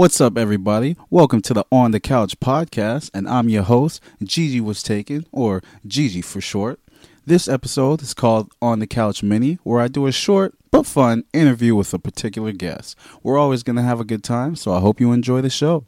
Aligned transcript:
What's 0.00 0.18
up, 0.18 0.38
everybody? 0.38 0.96
Welcome 1.10 1.42
to 1.42 1.52
the 1.52 1.66
On 1.70 1.90
the 1.90 2.00
Couch 2.00 2.40
podcast, 2.40 3.10
and 3.12 3.28
I'm 3.28 3.50
your 3.50 3.64
host, 3.64 4.02
Gigi 4.22 4.58
Was 4.58 4.82
Taken, 4.82 5.26
or 5.30 5.62
Gigi 5.86 6.22
for 6.22 6.40
short. 6.40 6.80
This 7.26 7.46
episode 7.46 8.00
is 8.00 8.14
called 8.14 8.50
On 8.62 8.78
the 8.78 8.86
Couch 8.86 9.22
Mini, 9.22 9.58
where 9.62 9.78
I 9.78 9.88
do 9.88 10.06
a 10.06 10.10
short 10.10 10.54
but 10.70 10.86
fun 10.86 11.24
interview 11.34 11.74
with 11.74 11.92
a 11.92 11.98
particular 11.98 12.52
guest. 12.52 12.96
We're 13.22 13.36
always 13.36 13.62
going 13.62 13.76
to 13.76 13.82
have 13.82 14.00
a 14.00 14.06
good 14.06 14.24
time, 14.24 14.56
so 14.56 14.72
I 14.72 14.80
hope 14.80 15.00
you 15.00 15.12
enjoy 15.12 15.42
the 15.42 15.50
show. 15.50 15.84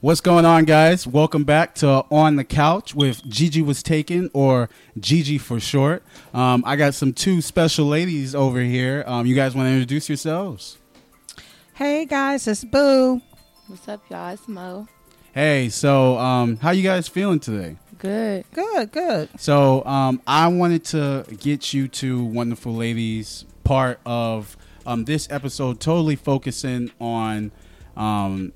What's 0.00 0.22
going 0.22 0.46
on, 0.46 0.64
guys? 0.64 1.06
Welcome 1.06 1.44
back 1.44 1.74
to 1.74 2.06
On 2.10 2.36
the 2.36 2.44
Couch 2.44 2.94
with 2.94 3.22
Gigi 3.28 3.60
Was 3.60 3.82
Taken, 3.82 4.30
or 4.32 4.70
Gigi 4.98 5.36
for 5.36 5.60
short. 5.60 6.02
Um, 6.32 6.64
I 6.66 6.76
got 6.76 6.94
some 6.94 7.12
two 7.12 7.42
special 7.42 7.84
ladies 7.84 8.34
over 8.34 8.62
here. 8.62 9.04
Um, 9.06 9.26
you 9.26 9.34
guys 9.34 9.54
want 9.54 9.66
to 9.66 9.72
introduce 9.72 10.08
yourselves? 10.08 10.78
Hey 11.80 12.04
guys, 12.04 12.46
it's 12.46 12.62
Boo. 12.62 13.22
What's 13.66 13.88
up, 13.88 14.02
y'all? 14.10 14.34
It's 14.34 14.46
Mo. 14.46 14.86
Hey, 15.32 15.70
so 15.70 16.18
um, 16.18 16.58
how 16.58 16.72
you 16.72 16.82
guys 16.82 17.08
feeling 17.08 17.40
today? 17.40 17.78
Good. 17.96 18.44
Good, 18.52 18.92
good. 18.92 19.30
So 19.40 19.82
um, 19.86 20.20
I 20.26 20.48
wanted 20.48 20.84
to 20.84 21.24
get 21.40 21.72
you 21.72 21.88
two 21.88 22.22
wonderful 22.22 22.74
ladies 22.74 23.46
part 23.64 23.98
of 24.04 24.58
um, 24.84 25.06
this 25.06 25.26
episode, 25.30 25.80
totally 25.80 26.16
focusing 26.16 26.90
on 27.00 27.50
um, 27.96 28.52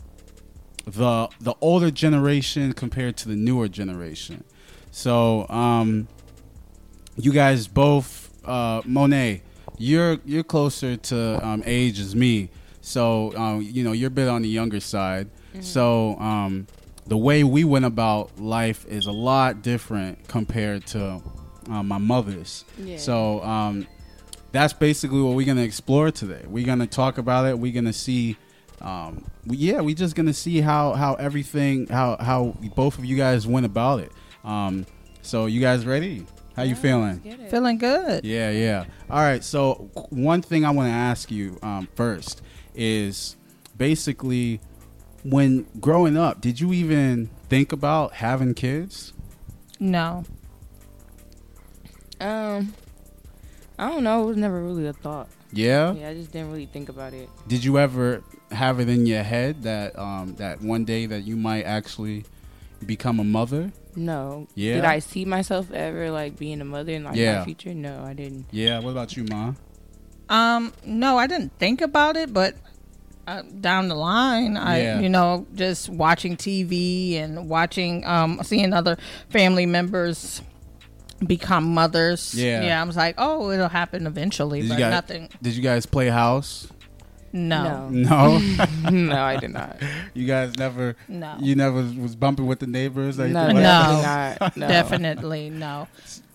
the 0.84 1.30
the 1.41 1.54
older 1.62 1.91
generation 1.91 2.74
compared 2.74 3.16
to 3.16 3.28
the 3.30 3.36
newer 3.36 3.68
generation. 3.68 4.44
So 4.91 5.48
um, 5.48 6.08
you 7.16 7.32
guys 7.32 7.68
both, 7.68 8.30
uh, 8.44 8.82
Monet, 8.84 9.41
you're 9.78 10.18
you're 10.27 10.44
closer 10.44 10.98
to 10.98 11.42
um, 11.42 11.62
age 11.64 11.98
as 11.98 12.14
me. 12.14 12.50
So 12.84 13.34
um, 13.36 13.62
you 13.62 13.82
know 13.82 13.92
you're 13.92 14.08
a 14.08 14.10
bit 14.10 14.28
on 14.28 14.42
the 14.42 14.48
younger 14.48 14.78
side. 14.78 15.30
So 15.60 16.16
um, 16.18 16.66
the 17.06 17.16
way 17.16 17.44
we 17.44 17.64
went 17.64 17.84
about 17.84 18.38
life 18.38 18.84
is 18.86 19.06
a 19.06 19.12
lot 19.12 19.62
different 19.62 20.26
compared 20.28 20.86
to 20.88 21.22
um, 21.70 21.88
my 21.88 21.98
mother's. 21.98 22.64
Yeah. 22.76 22.98
So 22.98 23.42
um, 23.42 23.86
that's 24.52 24.72
basically 24.72 25.22
what 25.22 25.34
we're 25.34 25.46
gonna 25.46 25.62
explore 25.62 26.10
today. 26.10 26.42
We're 26.46 26.66
gonna 26.66 26.86
talk 26.86 27.18
about 27.18 27.46
it. 27.46 27.58
We're 27.58 27.72
gonna 27.72 27.92
see. 27.92 28.36
Um, 28.80 29.24
we, 29.46 29.56
yeah, 29.56 29.80
we're 29.80 29.94
just 29.94 30.14
gonna 30.14 30.34
see 30.34 30.60
how 30.60 30.92
how 30.92 31.14
everything 31.14 31.86
how 31.86 32.16
how 32.19 32.54
both 32.76 32.98
of 32.98 33.04
you 33.06 33.16
guys 33.16 33.46
went 33.46 33.64
about 33.64 34.00
it. 34.00 34.12
Um, 34.44 34.84
so 35.22 35.46
you 35.46 35.60
guys 35.60 35.86
ready? 35.86 36.26
How 36.54 36.62
you 36.64 36.76
feeling? 36.76 37.20
Feeling 37.48 37.78
good. 37.78 38.24
Yeah, 38.24 38.50
yeah. 38.50 38.84
All 39.10 39.19
right. 39.20 39.42
So 39.42 39.91
one 40.10 40.42
thing 40.42 40.64
I 40.64 40.70
want 40.70 40.88
to 40.88 40.92
ask 40.92 41.30
you 41.30 41.58
um, 41.62 41.88
first 41.94 42.42
is 42.75 43.36
basically 43.77 44.61
when 45.22 45.67
growing 45.80 46.17
up, 46.17 46.41
did 46.41 46.61
you 46.61 46.72
even 46.72 47.31
think 47.48 47.72
about 47.72 48.12
having 48.14 48.55
kids? 48.55 49.12
No. 49.81 50.25
Um, 52.20 52.75
I 53.78 53.89
don't 53.91 54.05
know. 54.05 54.22
It 54.22 54.27
was 54.27 54.36
never 54.36 54.62
really 54.62 54.86
a 54.86 54.92
thought. 54.92 55.28
Yeah. 55.53 55.92
Yeah, 55.94 56.08
I 56.11 56.14
just 56.14 56.33
didn't 56.33 56.50
really 56.50 56.66
think 56.66 56.89
about 56.89 57.12
it. 57.14 57.28
Did 57.48 57.64
you 57.64 57.78
ever 57.78 58.22
have 58.50 58.81
it 58.81 58.88
in 58.88 59.06
your 59.06 59.22
head 59.22 59.62
that 59.62 59.98
um, 59.98 60.34
that 60.36 60.61
one 60.61 60.84
day 60.84 61.06
that 61.06 61.25
you 61.25 61.36
might 61.36 61.64
actually 61.64 62.25
become 62.84 63.20
a 63.20 63.25
mother? 63.25 63.72
No. 63.97 64.48
Yeah? 64.55 64.75
Did 64.75 64.84
I 64.84 64.98
see 64.98 65.25
myself 65.25 65.70
ever 65.72 66.11
like 66.11 66.36
being 66.38 66.61
a 66.61 66.64
mother 66.64 66.92
in 66.92 67.05
like 67.05 67.16
Yeah. 67.16 67.38
my 67.38 67.44
future? 67.44 67.75
No, 67.75 68.03
I 68.05 68.14
didn't. 68.14 68.47
Yeah. 68.50 68.81
What 68.81 68.91
about 68.91 69.16
you, 69.16 69.25
Ma? 69.25 69.53
Um, 70.28 70.72
no, 70.84 71.19
I 71.19 71.27
didn't 71.27 71.56
think 71.59 71.81
about 71.81 72.16
it, 72.16 72.33
but 72.33 72.56
uh, 73.27 73.42
down 73.61 73.89
the 73.89 73.94
line, 73.94 74.56
I, 74.56 74.83
Yeah. 74.83 75.00
you 75.00 75.08
know, 75.08 75.47
just 75.55 75.89
watching 75.89 76.36
TV 76.36 77.17
and 77.17 77.48
watching, 77.48 78.05
um, 78.06 78.41
seeing 78.42 78.72
other 78.72 78.97
family 79.31 79.66
members 79.66 80.42
become 81.27 81.72
mothers. 81.75 82.34
Yeah. 82.34 82.62
Yeah, 82.62 82.81
I 82.82 82.84
was 82.84 82.97
like, 82.97 83.15
oh, 83.19 83.50
it'll 83.50 83.69
happen 83.69 84.06
eventually, 84.06 84.60
Did 84.62 84.71
but 84.71 84.78
guys- 84.78 84.91
nothing. 84.93 85.28
Did 85.43 85.54
you 85.56 85.62
guys 85.62 85.87
play 85.87 86.09
house? 86.09 86.69
No. 87.32 87.88
No. 87.88 88.38
no, 88.91 89.16
I 89.25 89.37
did 89.38 89.50
not. 89.50 89.77
you 90.15 90.25
guys 90.27 90.56
never. 90.56 90.94
No. 91.09 91.34
You 91.41 91.56
never 91.56 91.82
was 91.82 92.15
bumping 92.15 92.47
with 92.47 92.60
the 92.60 92.69
neighbors. 92.69 93.19
or 93.19 93.27
No, 93.27 93.41
anything 93.47 93.56
like 93.56 93.62
No. 93.65 94.03
not. 94.41 94.56
No. 94.56 94.69
Definitely 94.69 95.50
no. 95.50 95.88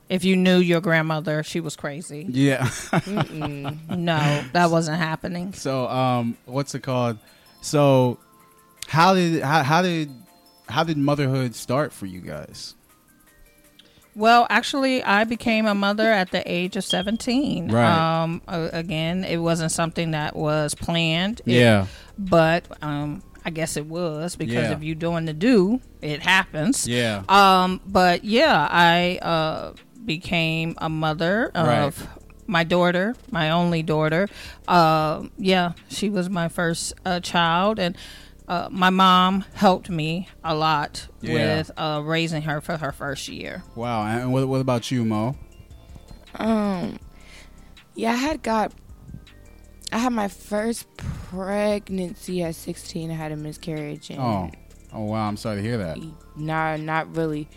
If 0.09 0.23
you 0.23 0.35
knew 0.35 0.57
your 0.57 0.81
grandmother, 0.81 1.43
she 1.43 1.59
was 1.59 1.75
crazy. 1.75 2.25
Yeah. 2.27 2.67
No, 3.07 4.43
that 4.53 4.69
wasn't 4.71 4.97
happening. 4.97 5.53
So, 5.53 5.87
um, 5.87 6.35
what's 6.45 6.73
it 6.75 6.81
called? 6.81 7.19
So, 7.61 8.17
how 8.87 9.13
did 9.13 9.43
how, 9.43 9.61
how 9.63 9.81
did 9.83 10.09
how 10.67 10.83
did 10.83 10.97
motherhood 10.97 11.53
start 11.55 11.93
for 11.93 12.05
you 12.07 12.21
guys? 12.21 12.73
Well, 14.15 14.47
actually, 14.49 15.03
I 15.03 15.23
became 15.23 15.65
a 15.65 15.75
mother 15.75 16.11
at 16.11 16.31
the 16.31 16.41
age 16.51 16.75
of 16.75 16.83
17. 16.83 17.71
Right. 17.71 18.21
Um, 18.23 18.41
again, 18.47 19.23
it 19.23 19.37
wasn't 19.37 19.71
something 19.71 20.11
that 20.11 20.35
was 20.35 20.73
planned. 20.75 21.41
It- 21.45 21.53
yeah, 21.53 21.85
But 22.17 22.65
um, 22.81 23.23
I 23.45 23.49
guess 23.51 23.77
it 23.77 23.85
was 23.85 24.35
because 24.35 24.55
Yeah. 24.55 24.71
if 24.73 24.83
you're 24.83 24.95
doing 24.95 25.23
the 25.25 25.33
do, 25.33 25.79
it 26.01 26.21
happens. 26.21 26.85
yeah, 26.87 27.23
Um, 27.29 27.79
but 27.85 28.25
yeah, 28.25 28.67
I 28.69 29.19
uh, 29.21 29.73
became 30.05 30.75
a 30.77 30.89
mother 30.89 31.51
of 31.55 31.67
Right. 31.99 32.09
my 32.47 32.63
daughter, 32.63 33.15
my 33.31 33.49
only 33.51 33.83
daughter. 33.83 34.27
Uh, 34.67 35.23
yeah, 35.37 35.73
she 35.89 36.09
was 36.09 36.29
my 36.29 36.47
first 36.47 36.93
uh, 37.05 37.19
child, 37.19 37.79
and 37.79 37.95
uh, 38.47 38.67
my 38.71 38.89
mom 38.89 39.45
helped 39.53 39.89
me 39.89 40.27
a 40.43 40.55
lot 40.55 41.07
Yeah. 41.21 41.33
with 41.57 41.71
uh, 41.77 42.01
raising 42.03 42.43
her 42.43 42.61
for 42.61 42.77
her 42.77 42.91
first 42.91 43.27
year. 43.27 43.63
wow. 43.75 44.03
And 44.05 44.33
what, 44.33 44.47
what 44.47 44.61
about 44.61 44.89
you, 44.91 45.05
Mo? 45.05 45.35
Um, 46.35 46.99
yeah, 47.95 48.11
I 48.11 48.15
had 48.15 48.41
got. 48.43 48.71
I 49.91 49.97
had 49.97 50.13
my 50.13 50.27
first 50.27 50.85
pregnancy 50.97 52.43
at 52.43 52.53
16. 52.55 53.09
I 53.09 53.13
had 53.15 53.31
a 53.31 53.35
miscarriage. 53.35 54.11
And 54.11 54.19
Oh, 54.19 54.51
oh 54.93 55.03
wow. 55.05 55.27
I'm 55.27 55.35
sorry 55.35 55.57
to 55.57 55.61
hear 55.63 55.79
that. 55.79 55.97
Nah, 56.35 56.75
not 56.77 57.15
really. 57.15 57.47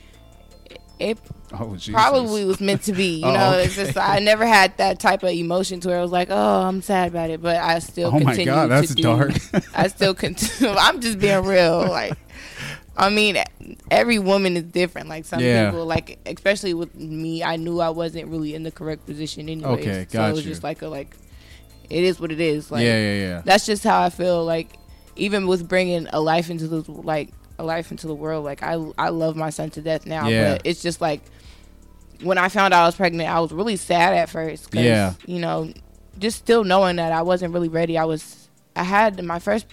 It 1.03 1.19
Oh, 1.55 1.77
probably 1.91 2.47
was 2.47 2.61
meant 2.61 2.83
to 2.85 2.93
be. 2.95 3.17
You 3.21 3.27
Oh, 3.27 3.33
know, 3.35 3.59
it's 3.59 3.75
just 3.75 3.99
I 3.99 4.21
never 4.21 4.47
had 4.47 4.75
that 4.79 4.99
type 5.01 5.23
of 5.23 5.31
emotion 5.31 5.81
to 5.81 5.89
where 5.89 5.99
I 5.99 6.03
was 6.03 6.11
like, 6.13 6.29
oh, 6.31 6.63
I'm 6.63 6.81
sad 6.81 7.09
about 7.09 7.29
it, 7.29 7.43
but 7.43 7.57
I 7.57 7.79
still 7.81 8.09
Oh 8.09 8.13
my 8.13 8.21
continue 8.21 8.47
God, 8.47 8.71
that's 8.71 8.89
to 8.89 8.95
do. 8.95 9.03
dark. 9.03 9.33
I 9.75 9.89
still 9.89 10.15
continue. 10.15 10.73
I'm 10.79 11.01
just 11.01 11.19
being 11.19 11.45
real. 11.45 11.81
Like, 11.81 12.15
I 12.97 13.11
mean, 13.11 13.37
every 13.91 14.19
woman 14.19 14.57
is 14.57 14.63
different. 14.65 15.09
Like 15.09 15.25
some 15.27 15.41
Yeah. 15.41 15.71
people, 15.71 15.85
like 15.85 16.19
especially 16.25 16.73
with 16.73 16.95
me, 16.95 17.43
I 17.43 17.57
knew 17.57 17.81
I 17.81 17.91
wasn't 17.91 18.29
really 18.29 18.55
in 18.55 18.63
the 18.63 18.71
correct 18.71 19.05
position 19.05 19.49
anyway. 19.51 19.69
Okay, 19.73 20.07
so 20.09 20.25
it 20.25 20.33
was 20.33 20.45
you. 20.47 20.51
just 20.53 20.63
like 20.63 20.81
a 20.81 20.89
like, 20.89 21.15
it 21.91 22.03
is 22.05 22.19
what 22.21 22.33
it 22.33 22.41
is. 22.41 22.71
Like, 22.71 22.85
yeah, 22.85 22.97
yeah, 22.97 23.15
yeah. 23.27 23.43
that's 23.45 23.67
just 23.67 23.85
how 23.85 24.01
I 24.01 24.09
feel. 24.09 24.43
Like 24.45 24.71
even 25.17 25.47
with 25.47 25.69
bringing 25.69 26.07
a 26.15 26.21
life 26.21 26.49
into 26.49 26.67
the 26.67 26.91
like 26.91 27.29
a 27.59 27.65
life 27.65 27.91
into 27.91 28.07
the 28.07 28.15
world, 28.15 28.45
like 28.45 28.63
I 28.63 28.75
I 28.99 29.09
love 29.11 29.37
my 29.37 29.51
son 29.51 29.71
to 29.71 29.83
death 29.83 30.07
now. 30.07 30.29
Yeah. 30.29 30.53
But 30.55 30.63
it's 30.65 30.83
just 30.83 31.01
like 31.01 31.21
when 32.23 32.39
I 32.39 32.49
found 32.49 32.73
out 32.75 32.83
I 32.83 32.87
was 32.87 32.95
pregnant, 32.97 33.29
I 33.29 33.41
was 33.41 33.53
really 33.53 33.77
sad 33.77 34.15
at 34.15 34.29
first. 34.31 34.71
'cause, 34.71 34.83
Yeah. 34.83 35.15
You 35.27 35.39
know, 35.41 35.73
just 36.19 36.39
still 36.39 36.63
knowing 36.65 36.97
that 36.97 37.13
I 37.13 37.23
wasn't 37.23 37.53
really 37.53 37.69
ready. 37.69 37.99
I 37.99 38.05
was 38.05 38.49
I 38.77 38.85
had 38.85 39.23
my 39.25 39.39
first 39.39 39.67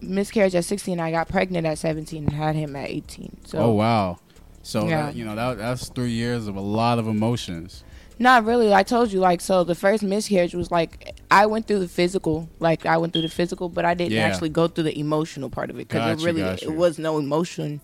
miscarriage 0.00 0.54
at 0.54 0.64
16. 0.64 0.98
I 1.00 1.10
got 1.10 1.28
pregnant 1.28 1.66
at 1.66 1.78
17 1.78 2.24
and 2.24 2.32
had 2.32 2.54
him 2.56 2.74
at 2.76 2.88
18. 2.88 3.36
So 3.44 3.58
oh 3.58 3.72
wow. 3.72 4.18
So 4.62 4.86
Yeah. 4.88 5.06
that, 5.06 5.16
you 5.16 5.24
know 5.24 5.34
that 5.34 5.58
that's 5.58 5.88
three 5.88 6.10
years 6.12 6.46
of 6.46 6.56
a 6.56 6.60
lot 6.60 6.98
of 6.98 7.06
emotions. 7.08 7.84
Not 8.18 8.44
really. 8.44 8.72
I 8.72 8.82
told 8.82 9.12
you, 9.12 9.20
like, 9.20 9.40
so 9.40 9.64
the 9.64 9.74
first 9.74 10.02
miscarriage 10.02 10.54
was 10.54 10.70
like 10.70 11.14
I 11.30 11.46
went 11.46 11.66
through 11.66 11.80
the 11.80 11.88
physical, 11.88 12.48
like 12.60 12.86
I 12.86 12.96
went 12.98 13.12
through 13.12 13.22
the 13.22 13.28
physical, 13.28 13.68
but 13.68 13.84
I 13.84 13.94
didn't 13.94 14.12
Yeah. 14.12 14.26
actually 14.26 14.50
go 14.50 14.68
through 14.68 14.84
the 14.84 14.98
emotional 14.98 15.50
part 15.50 15.70
of 15.70 15.76
it 15.76 15.88
because 15.88 16.00
Got 16.00 16.20
it 16.20 16.24
really 16.24 16.42
got 16.42 16.62
you. 16.62 16.68
it 16.70 16.74
was 16.76 16.98
no 16.98 17.18
emotion 17.18 17.80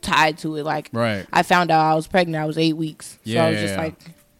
tied 0.00 0.38
to 0.38 0.56
it. 0.56 0.64
Like 0.64 0.88
Right. 0.92 1.26
I 1.32 1.42
found 1.42 1.70
out 1.70 1.80
I 1.84 1.94
was 1.94 2.06
pregnant. 2.06 2.42
I 2.42 2.46
was 2.46 2.58
eight 2.58 2.76
weeks, 2.76 3.18
so 3.24 3.38
I 3.38 3.50
was 3.50 3.56
yeah, 3.56 3.60
just 3.62 3.74
yeah. 3.74 3.80
like, 3.80 3.94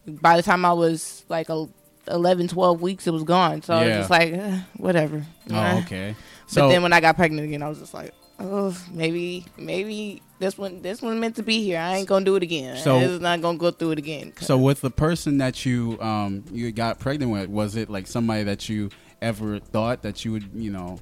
by 0.06 0.36
the 0.36 0.42
time 0.42 0.64
I 0.64 0.72
was 0.72 1.24
like 1.28 1.48
a 1.48 1.68
11, 2.08 2.48
12 2.48 2.80
weeks, 2.82 3.06
it 3.06 3.12
was 3.12 3.22
gone. 3.22 3.62
So 3.62 3.74
I 3.74 3.80
Yeah. 3.84 3.88
was 3.88 3.96
just 3.98 4.10
like, 4.10 4.32
eh, 4.32 4.58
whatever. 4.76 5.24
Oh, 5.50 5.78
okay. 5.78 6.14
But 6.46 6.52
So 6.52 6.68
then 6.68 6.82
when 6.82 6.92
I 6.92 7.00
got 7.00 7.16
pregnant 7.16 7.46
again, 7.46 7.62
I 7.62 7.68
was 7.68 7.78
just 7.78 7.94
like, 7.94 8.12
oh, 8.40 8.76
maybe, 8.92 9.46
maybe 9.56 10.20
this 10.42 10.58
one, 10.58 10.82
this 10.82 11.00
one 11.00 11.20
meant 11.20 11.36
to 11.36 11.42
be 11.42 11.62
here. 11.62 11.78
I 11.78 11.96
ain't 11.96 12.08
gonna 12.08 12.24
do 12.24 12.34
it 12.36 12.42
again. 12.42 12.76
So- 12.76 12.98
this 13.00 13.10
is 13.10 13.20
not 13.20 13.40
gonna 13.40 13.56
go 13.58 13.70
through 13.70 13.92
it 13.92 13.98
again. 13.98 14.32
so 14.40 14.58
with 14.58 14.80
the 14.80 14.90
person 14.90 15.38
that 15.38 15.64
you 15.64 15.96
um 16.00 16.44
you 16.52 16.70
got 16.72 16.98
pregnant 16.98 17.30
with, 17.32 17.48
was 17.48 17.76
it 17.76 17.88
like 17.88 18.06
somebody 18.06 18.42
that 18.44 18.68
you 18.68 18.90
ever 19.22 19.60
thought 19.60 20.02
that 20.02 20.24
you 20.24 20.32
would 20.32 20.50
you 20.54 20.70
know 20.70 20.98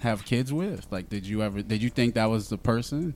have 0.00 0.24
kids 0.24 0.52
with? 0.52 0.86
Like, 0.90 1.08
did 1.08 1.26
you 1.26 1.42
ever 1.42 1.62
did 1.62 1.82
you 1.82 1.90
think 1.90 2.14
that 2.14 2.26
was 2.30 2.48
the 2.48 2.58
person, 2.58 3.14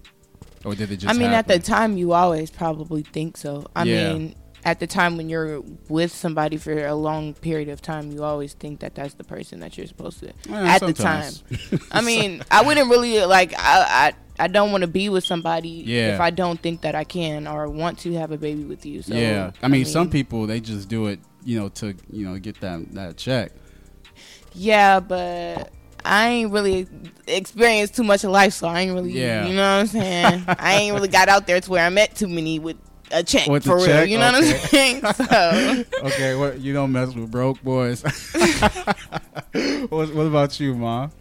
or 0.65 0.75
did 0.75 0.93
it 0.93 0.99
just? 0.99 1.15
I 1.15 1.19
mean, 1.19 1.31
at 1.33 1.49
the 1.49 1.59
time, 1.59 1.97
you 1.97 2.13
always 2.13 2.51
probably 2.51 3.03
think 3.03 3.37
so. 3.37 3.67
I 3.75 3.85
Yeah. 3.85 4.13
mean, 4.13 4.35
at 4.65 4.79
the 4.79 4.87
time 4.87 5.17
when 5.17 5.29
you're 5.29 5.63
with 5.89 6.13
somebody 6.13 6.57
for 6.59 6.87
a 6.87 6.95
long 6.95 7.35
period 7.35 7.69
of 7.71 7.81
time, 7.81 8.11
you 8.13 8.23
always 8.25 8.53
think 8.53 8.81
that 8.81 8.95
that's 8.95 9.15
the 9.15 9.25
person 9.25 9.61
that 9.61 9.77
you're 9.79 9.87
supposed 9.87 10.21
to. 10.21 10.33
Well, 10.51 10.65
at 10.67 10.81
the 10.83 10.93
time. 10.93 11.33
I 11.91 12.03
mean, 12.03 12.43
I 12.51 12.63
wouldn't 12.63 12.91
really 12.91 13.25
like. 13.25 13.55
I 13.57 14.13
I, 14.13 14.13
I 14.39 14.49
don't 14.49 14.71
want 14.73 14.83
to 14.83 14.89
be 14.89 15.09
with 15.09 15.25
somebody 15.25 15.69
Yeah. 15.87 16.15
if 16.15 16.21
I 16.21 16.31
don't 16.31 16.61
think 16.61 16.83
that 16.83 16.95
I 16.95 17.05
can 17.05 17.47
or 17.47 17.69
want 17.69 17.99
to 18.01 18.13
have 18.15 18.31
a 18.33 18.37
baby 18.39 18.65
with 18.65 18.85
you. 18.87 19.03
So 19.03 19.15
yeah, 19.15 19.53
I 19.63 19.69
mean, 19.69 19.85
some 19.85 20.11
people 20.11 20.47
they 20.47 20.61
just 20.61 20.89
do 20.89 21.07
it, 21.07 21.21
you 21.45 21.59
know, 21.59 21.69
to 21.71 21.95
you 22.11 22.27
know 22.29 22.39
get 22.39 22.61
that 22.61 22.93
that 22.95 23.17
check. 23.17 23.53
Yeah, 24.55 25.01
but 25.01 25.71
I 26.05 26.29
ain't 26.29 26.53
really 26.53 26.87
experienced 27.27 27.97
too 27.97 28.05
much 28.05 28.25
of 28.25 28.31
life, 28.31 28.53
so 28.55 28.69
I 28.69 28.81
ain't 28.81 28.95
really. 28.95 29.11
Yeah. 29.13 29.47
You 29.47 29.55
know 29.55 29.63
what 29.75 29.81
I'm 29.81 29.87
saying? 29.87 30.45
I 30.59 30.75
ain't 30.77 30.95
really 30.95 31.09
got 31.09 31.29
out 31.29 31.47
there 31.47 31.61
to 31.61 31.71
where 31.71 31.85
I 31.85 31.89
met 31.91 32.15
too 32.15 32.29
many 32.29 32.59
with 32.59 32.77
a 33.11 33.23
check 33.23 33.47
With 33.47 33.65
for 33.65 33.77
real. 33.77 33.87
check? 33.87 34.09
You 34.09 34.19
know 34.19 34.33
what 34.33 34.35
I'm 34.37 34.45
Okay. 34.45 34.59
saying? 34.69 35.03
So. 35.15 35.85
Okay, 36.09 36.35
what 36.35 36.59
you 36.61 36.73
don't 36.73 36.91
mess 36.93 37.15
with 37.15 37.31
broke 37.31 37.63
boys. 37.63 38.03
what, 39.89 40.13
what 40.15 40.27
about 40.27 40.59
you, 40.61 40.75
mom? 40.75 41.13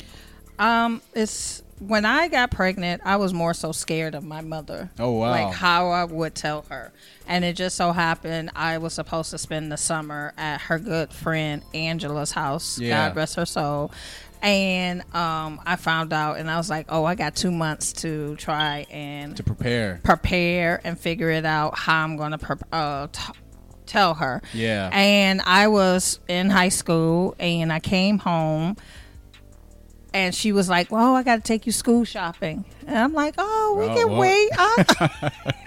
Um, 0.58 1.02
it's 1.14 1.62
when 1.80 2.06
I 2.06 2.28
got 2.30 2.52
pregnant, 2.52 3.02
I 3.04 3.18
was 3.18 3.34
more 3.34 3.54
so 3.54 3.72
scared 3.72 4.16
of 4.16 4.24
my 4.24 4.42
mother. 4.42 4.90
Oh 4.98 5.12
wow, 5.12 5.32
Like 5.32 5.54
how 5.54 5.90
I 5.90 6.06
would 6.06 6.34
tell 6.36 6.64
her. 6.70 6.94
And 7.28 7.44
it 7.44 7.56
just 7.56 7.76
so 7.76 7.92
happened 7.92 8.52
I 8.56 8.78
was 8.78 8.94
supposed 8.94 9.32
to 9.32 9.38
spend 9.38 9.72
the 9.72 9.78
summer 9.78 10.34
at 10.38 10.62
her 10.62 10.80
good 10.80 11.12
friend 11.12 11.64
Angela's 11.74 12.32
house. 12.32 12.80
Yeah. 12.80 13.10
God 13.10 13.16
rest 13.18 13.36
her 13.36 13.46
soul. 13.46 13.92
And 14.42 15.02
um, 15.16 15.60
I 15.66 15.76
found 15.76 16.14
out, 16.14 16.38
and 16.38 16.52
I 16.52 16.58
was 16.58 16.70
like, 16.70 16.86
"Oh, 16.90 17.04
I 17.04 17.16
got 17.16 17.36
two 17.36 17.52
months 17.52 17.94
to 18.04 18.36
try 18.36 18.86
and 18.92 19.36
to 19.38 19.44
prepare. 19.44 20.00
prepare 20.04 20.82
and 20.84 21.00
figure 21.00 21.32
it 21.32 21.46
out 21.46 21.78
how 21.80 22.04
I'm 22.04 22.16
going 22.16 22.32
to 22.32 22.38
pre- 22.38 22.58
uh, 22.72 23.08
t- 23.12 23.34
tell 23.88 24.14
her." 24.14 24.44
Yeah, 24.54 24.92
And 24.94 25.42
I 25.42 25.68
was 25.68 26.20
in 26.28 26.52
high 26.52 26.70
school 26.70 27.36
and 27.40 27.74
I 27.74 27.80
came 27.80 28.20
home 28.20 28.78
and 30.16 30.34
she 30.34 30.52
was 30.54 30.70
like, 30.70 30.90
Well, 30.92 31.14
I 31.16 31.24
got 31.24 31.36
to 31.36 31.42
take 31.42 31.66
you 31.66 31.72
school 31.74 32.06
shopping. 32.06 32.64
And 32.88 32.98
I'm 32.98 33.14
like, 33.14 33.36
Oh, 33.38 33.76
we 33.78 33.86
Oh, 33.86 33.96
can 33.96 34.10
well. 34.12 34.22
wait. 34.22 34.50
I, 34.58 34.86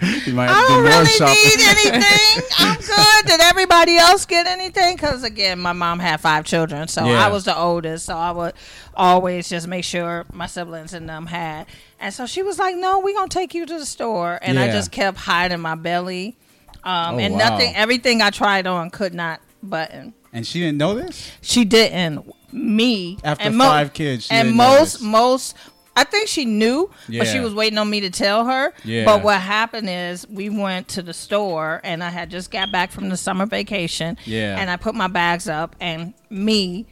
I 0.01 0.65
don't 0.67 0.83
really 0.83 1.05
shopping. 1.05 1.35
need 1.35 1.59
anything. 1.93 2.43
I'm 2.57 2.77
good. 2.79 3.25
Did 3.27 3.41
everybody 3.41 3.97
else 3.97 4.25
get 4.25 4.47
anything? 4.47 4.95
Because 4.95 5.23
again, 5.23 5.59
my 5.59 5.73
mom 5.73 5.99
had 5.99 6.19
five 6.19 6.45
children. 6.45 6.87
So 6.87 7.05
Yeah. 7.05 7.25
I 7.25 7.29
was 7.29 7.45
the 7.45 7.55
oldest. 7.57 8.05
So 8.05 8.15
I 8.17 8.31
would 8.31 8.53
always 8.95 9.49
just 9.49 9.67
make 9.67 9.83
sure 9.83 10.25
my 10.33 10.47
siblings 10.47 10.93
and 10.93 11.07
them 11.07 11.27
had. 11.27 11.67
And 11.99 12.13
so 12.13 12.25
she 12.25 12.41
was 12.41 12.57
like, 12.59 12.75
No, 12.75 12.99
we're 12.99 13.15
going 13.15 13.29
to 13.29 13.33
take 13.37 13.53
you 13.53 13.65
to 13.65 13.77
the 13.79 13.85
store. 13.85 14.39
And 14.41 14.57
I 14.59 14.71
just 14.71 14.91
kept 14.91 15.17
hiding 15.17 15.59
my 15.59 15.75
belly. 15.75 16.35
Um, 16.83 17.15
Oh, 17.15 17.19
and 17.19 17.33
wow. 17.33 17.39
nothing, 17.49 17.75
everything 17.75 18.21
I 18.21 18.29
tried 18.29 18.65
on 18.65 18.89
could 18.89 19.13
not 19.13 19.41
button. 19.61 20.13
and 20.31 20.47
she 20.47 20.59
didn't 20.61 20.77
know 20.77 20.95
this 20.95 21.29
She 21.41 21.65
didn't. 21.65 22.25
Me 22.51 23.17
after 23.23 23.45
and 23.45 23.57
five 23.57 23.93
kids. 23.93 24.27
And 24.31 24.53
most 24.53 25.01
most. 25.01 25.55
I 25.95 26.05
think 26.05 26.29
she 26.29 26.45
knew, 26.45 26.89
but 27.09 27.27
she 27.27 27.39
was 27.41 27.53
waiting 27.53 27.77
on 27.77 27.89
me 27.89 27.99
to 28.01 28.09
tell 28.09 28.45
her. 28.45 28.73
Yeah. 28.85 29.03
But 29.03 29.21
what 29.21 29.41
happened 29.41 29.89
is 29.89 30.25
we 30.29 30.49
went 30.49 30.87
to 30.89 31.01
the 31.01 31.13
store, 31.13 31.81
and 31.83 32.01
I 32.01 32.09
had 32.09 32.29
just 32.29 32.51
got 32.51 32.71
back 32.71 32.91
from 32.91 33.09
the 33.09 33.17
summer 33.17 33.45
vacation. 33.45 34.17
Yeah. 34.23 34.55
And 34.57 34.69
I 34.69 34.77
put 34.77 34.95
my 34.95 35.07
bags 35.07 35.49
up, 35.49 35.75
and 35.81 36.13
me. 36.29 36.85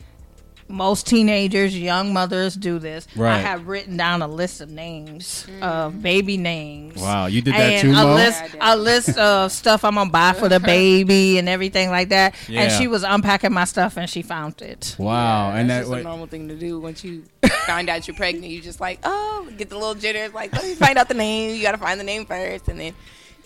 Most 0.69 1.07
teenagers, 1.07 1.77
young 1.77 2.11
mothers 2.11 2.55
do 2.55 2.77
this. 2.77 3.07
Right. 3.15 3.35
I 3.35 3.39
have 3.39 3.67
written 3.67 3.95
down 3.95 4.21
a 4.21 4.27
list 4.27 4.59
of 4.59 4.69
names, 4.69 5.47
of 5.61 6.01
baby 6.01 6.35
names. 6.37 6.97
Wow, 7.01 7.27
you 7.27 7.41
did 7.41 7.53
that 7.53 7.59
and 7.59 7.81
too, 7.81 7.91
a 7.91 8.03
Mo? 8.03 8.15
list, 8.15 8.41
Yeah, 8.41 8.47
did. 8.51 8.59
a 8.61 8.75
list 8.75 9.17
of 9.17 9.51
stuff 9.51 9.85
I'm 9.85 9.95
gonna 9.95 10.09
buy 10.09 10.33
for 10.33 10.49
the 10.49 10.59
baby 10.75 11.37
and 11.37 11.47
everything 11.47 11.89
like 11.89 12.09
that. 12.09 12.35
Yeah. 12.49 12.63
And 12.63 12.71
she 12.73 12.87
was 12.87 13.03
unpacking 13.03 13.53
my 13.53 13.63
stuff, 13.63 13.95
and 13.97 14.09
she 14.09 14.21
found 14.21 14.61
it. 14.61 14.95
Wow, 14.99 15.51
and 15.51 15.69
that's 15.69 15.77
that 15.77 15.79
just 15.83 15.89
what, 15.91 15.99
a 16.01 16.03
normal 16.03 16.27
thing 16.27 16.49
to 16.49 16.55
do 16.55 16.79
once 16.81 17.03
you 17.03 17.23
find 17.65 17.89
out 17.89 18.07
you're 18.07 18.15
pregnant. 18.17 18.47
You 18.51 18.61
just 18.61 18.81
like, 18.81 18.99
oh, 19.03 19.47
get 19.57 19.69
the 19.69 19.77
little 19.77 19.95
jitters. 19.95 20.33
Like, 20.33 20.51
let 20.53 20.63
me 20.65 20.73
find 20.75 20.97
out 20.97 21.07
the 21.07 21.13
name. 21.13 21.55
You 21.55 21.61
gotta 21.61 21.77
find 21.77 21.97
the 21.99 22.03
name 22.03 22.25
first, 22.25 22.67
and 22.67 22.77
then 22.79 22.93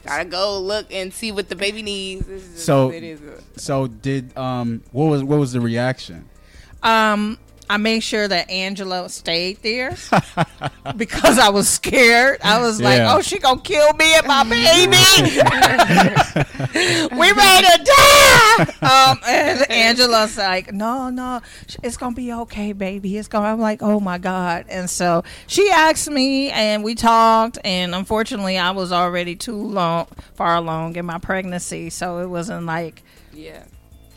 gotta 0.08 0.26
go 0.26 0.60
look 0.60 0.92
and 0.92 1.14
see 1.14 1.32
what 1.32 1.50
the 1.50 1.56
baby 1.56 1.84
needs. 1.84 2.26
Just- 2.26 2.58
So- 2.66 2.90
it 2.92 3.04
is. 3.04 3.22
a- 3.22 3.60
so 3.60 3.86
did 3.86 4.36
um 4.36 4.82
what 4.92 5.06
was 5.06 5.24
what 5.24 5.38
was 5.40 5.52
the 5.52 5.62
reaction? 5.62 6.26
Um, 6.84 7.38
I 7.70 7.78
made 7.78 8.02
sure 8.02 8.28
that 8.28 8.50
Angela 8.50 9.08
stayed 9.08 9.62
there 9.64 9.96
because 10.98 11.40
I 11.40 11.48
was 11.50 11.70
scared. 11.70 12.40
I 12.44 12.60
was 12.60 12.82
like, 12.82 12.98
Yeah. 12.98 13.16
"Oh, 13.16 13.22
she 13.22 13.40
gonna 13.40 13.62
kill 13.62 13.94
me 13.94 14.14
and 14.14 14.28
my 14.28 14.44
baby. 14.44 14.98
we 17.16 17.32
ready 17.32 17.68
to 17.68 17.84
die." 17.86 18.66
Um, 18.82 19.20
and 19.26 19.72
Angela's 19.72 20.36
like, 20.38 20.74
"No, 20.74 21.10
no, 21.10 21.40
it's 21.82 21.96
gonna 21.96 22.14
be 22.14 22.34
okay, 22.34 22.74
baby. 22.74 23.18
It's 23.18 23.30
gonna." 23.30 23.48
I'm 23.48 23.62
like, 23.62 23.82
"Oh 23.82 24.02
my 24.02 24.18
god!" 24.18 24.66
And 24.68 24.90
so 24.90 25.24
she 25.48 25.70
asked 25.70 26.10
me, 26.10 26.50
and 26.52 26.84
we 26.84 26.94
talked. 26.94 27.58
And 27.64 27.96
unfortunately, 27.96 28.58
I 28.58 28.72
was 28.72 28.92
already 28.92 29.38
too 29.38 29.56
long, 29.56 30.08
far 30.34 30.58
along 30.58 30.98
in 30.98 31.06
my 31.06 31.20
pregnancy, 31.20 31.90
so 31.90 32.20
it 32.20 32.28
wasn't 32.28 32.66
like 32.66 33.02
Yeah. 33.32 33.64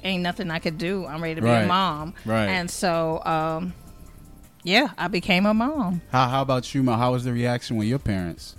Ain't 0.04 0.22
nothing 0.22 0.50
I 0.50 0.58
could 0.58 0.78
do. 0.78 1.06
I'm 1.06 1.22
ready 1.22 1.36
to 1.36 1.40
be 1.40 1.48
Right. 1.48 1.64
a 1.64 1.66
mom. 1.66 2.14
Right. 2.24 2.48
And 2.48 2.70
so, 2.70 3.22
um, 3.24 3.74
yeah, 4.62 4.88
I 4.98 5.08
became 5.08 5.46
a 5.46 5.54
mom. 5.54 6.02
How 6.12 6.28
how 6.28 6.42
about 6.42 6.74
you, 6.74 6.82
Mo? 6.82 6.94
How 6.96 7.12
was 7.12 7.24
the 7.24 7.32
reaction 7.32 7.76
with 7.76 7.88
your 7.88 7.98
parents? 7.98 8.54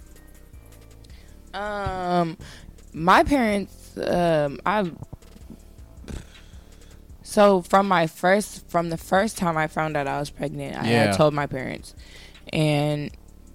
Um, 1.53 2.37
my 2.93 3.23
parents, 3.23 3.97
um, 3.97 4.59
I. 4.65 4.91
So 7.23 7.61
from 7.63 7.87
my 7.87 8.07
first, 8.07 8.67
from 8.69 8.89
the 8.89 8.97
first 8.97 9.37
time 9.37 9.57
I 9.57 9.67
found 9.67 9.97
out 9.97 10.07
I 10.07 10.19
was 10.19 10.29
pregnant, 10.29 10.77
I 10.77 10.87
Yeah. 10.87 11.01
had 11.07 11.13
told 11.13 11.33
my 11.33 11.47
parents, 11.47 11.95
and 12.53 13.09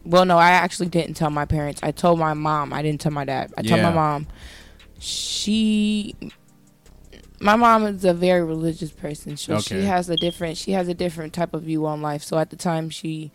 well, 0.05 0.25
no, 0.25 0.39
I 0.39 0.51
actually 0.51 0.89
didn't 0.89 1.15
tell 1.15 1.31
my 1.31 1.45
parents. 1.45 1.81
I 1.83 1.93
told 1.93 2.19
my 2.19 2.35
mom. 2.35 2.73
I 2.73 2.83
didn't 2.83 3.01
tell 3.01 3.13
my 3.13 3.25
dad. 3.25 3.53
I 3.57 3.63
told 3.63 3.81
my 3.83 3.93
mom. 3.93 4.27
She, 4.99 6.15
my 7.41 7.57
mom 7.57 7.87
is 7.87 8.05
a 8.05 8.13
very 8.15 8.45
religious 8.45 8.91
person, 8.91 9.37
so 9.37 9.55
Okay. 9.55 9.63
she 9.81 9.83
has 9.83 10.09
a 10.11 10.17
different. 10.17 10.57
She 10.59 10.73
has 10.73 10.89
a 10.89 10.95
different 10.95 11.33
type 11.33 11.55
of 11.55 11.63
view 11.63 11.87
on 11.87 12.03
life. 12.03 12.23
So 12.23 12.39
at 12.39 12.51
the 12.51 12.57
time, 12.57 12.91
she, 12.91 13.31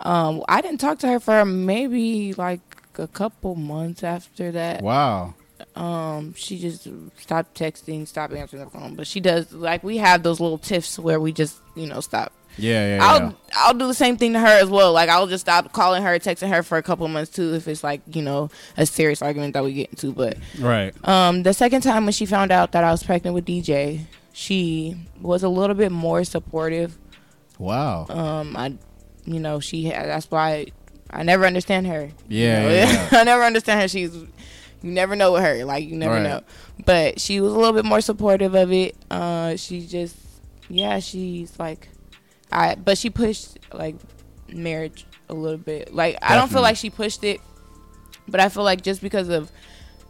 um, 0.00 0.42
I 0.48 0.60
didn't 0.60 0.78
talk 0.80 0.98
to 1.00 1.08
her 1.08 1.20
for 1.20 1.44
maybe 1.44 2.32
like 2.34 2.60
a 2.98 3.06
couple 3.08 3.54
months 3.54 4.02
after 4.04 4.52
that. 4.52 4.82
Wow. 4.82 5.34
Um, 5.76 6.34
she 6.34 6.58
just 6.58 6.86
stopped 7.18 7.56
texting, 7.58 8.06
stopped 8.06 8.32
answering 8.34 8.64
the 8.64 8.70
phone. 8.70 8.94
But 8.94 9.06
she 9.06 9.20
does 9.20 9.52
like 9.52 9.82
we 9.84 9.96
have 9.98 10.22
those 10.22 10.40
little 10.40 10.58
tiffs 10.58 10.98
where 10.98 11.20
we 11.20 11.32
just 11.32 11.58
you 11.74 11.86
know 11.86 12.00
stop. 12.00 12.32
Yeah, 12.58 12.86
yeah, 12.86 12.96
yeah. 12.96 13.04
I'll 13.04 13.38
I'll 13.54 13.74
do 13.74 13.86
the 13.86 13.94
same 13.94 14.16
thing 14.16 14.34
to 14.34 14.40
her 14.40 14.46
as 14.60 14.68
well. 14.68 14.92
Like 14.92 15.08
I'll 15.08 15.26
just 15.26 15.40
stop 15.42 15.72
calling 15.72 16.02
her, 16.02 16.18
texting 16.18 16.48
her 16.50 16.62
for 16.62 16.76
a 16.78 16.82
couple 16.82 17.06
months 17.08 17.30
too 17.32 17.54
if 17.54 17.66
it's 17.68 17.82
like 17.82 18.02
you 18.12 18.22
know 18.22 18.50
a 18.76 18.84
serious 18.86 19.22
argument 19.22 19.54
that 19.54 19.64
we 19.64 19.72
get 19.72 19.90
into. 19.90 20.12
But 20.12 20.36
right. 20.58 20.92
um, 21.08 21.42
the 21.44 21.54
second 21.54 21.80
time 21.82 22.04
when 22.04 22.12
she 22.12 22.26
found 22.26 22.50
out 22.52 22.72
that 22.72 22.84
I 22.84 22.90
was 22.90 23.02
pregnant 23.02 23.34
with 23.34 23.46
DJ, 23.46 24.00
she 24.32 24.96
was 25.20 25.42
a 25.42 25.48
little 25.48 25.74
bit 25.76 25.92
more 25.92 26.24
supportive. 26.24 26.98
Wow. 27.58 28.06
Um, 28.08 28.56
I, 28.56 28.74
you 29.24 29.38
know, 29.40 29.60
she 29.60 29.84
had, 29.84 30.06
that's 30.08 30.30
why 30.30 30.66
I 31.10 31.22
never 31.22 31.46
understand 31.46 31.86
her. 31.86 32.10
Yeah, 32.28 32.62
You 32.62 32.68
know? 32.68 32.74
yeah, 32.74 33.08
I 33.20 33.24
never 33.24 33.44
understand 33.44 33.80
her. 33.80 33.88
She's 33.88 34.14
you 34.14 34.90
never 34.90 35.14
know 35.16 35.32
with 35.32 35.42
her. 35.42 35.64
Like 35.64 35.84
you 35.84 35.96
never 35.96 36.14
Right. 36.14 36.22
know. 36.22 36.42
But 36.84 37.20
she 37.20 37.40
was 37.40 37.52
a 37.52 37.56
little 37.56 37.72
bit 37.72 37.84
more 37.84 38.00
supportive 38.00 38.54
of 38.54 38.72
it. 38.72 38.96
Uh, 39.10 39.56
she 39.56 39.86
just 39.86 40.16
yeah, 40.68 40.98
she's 40.98 41.58
like 41.58 41.88
I 42.52 42.74
but 42.76 42.98
she 42.98 43.10
pushed 43.10 43.58
like 43.72 43.96
marriage 44.52 45.06
a 45.28 45.34
little 45.34 45.58
bit. 45.58 45.94
Like 45.94 46.18
I 46.22 46.36
don't 46.36 46.50
feel 46.50 46.62
like 46.62 46.76
she 46.76 46.90
pushed 46.90 47.24
it, 47.24 47.40
but 48.28 48.40
I 48.40 48.48
feel 48.48 48.64
like 48.64 48.82
just 48.82 49.00
because 49.00 49.28
of 49.28 49.50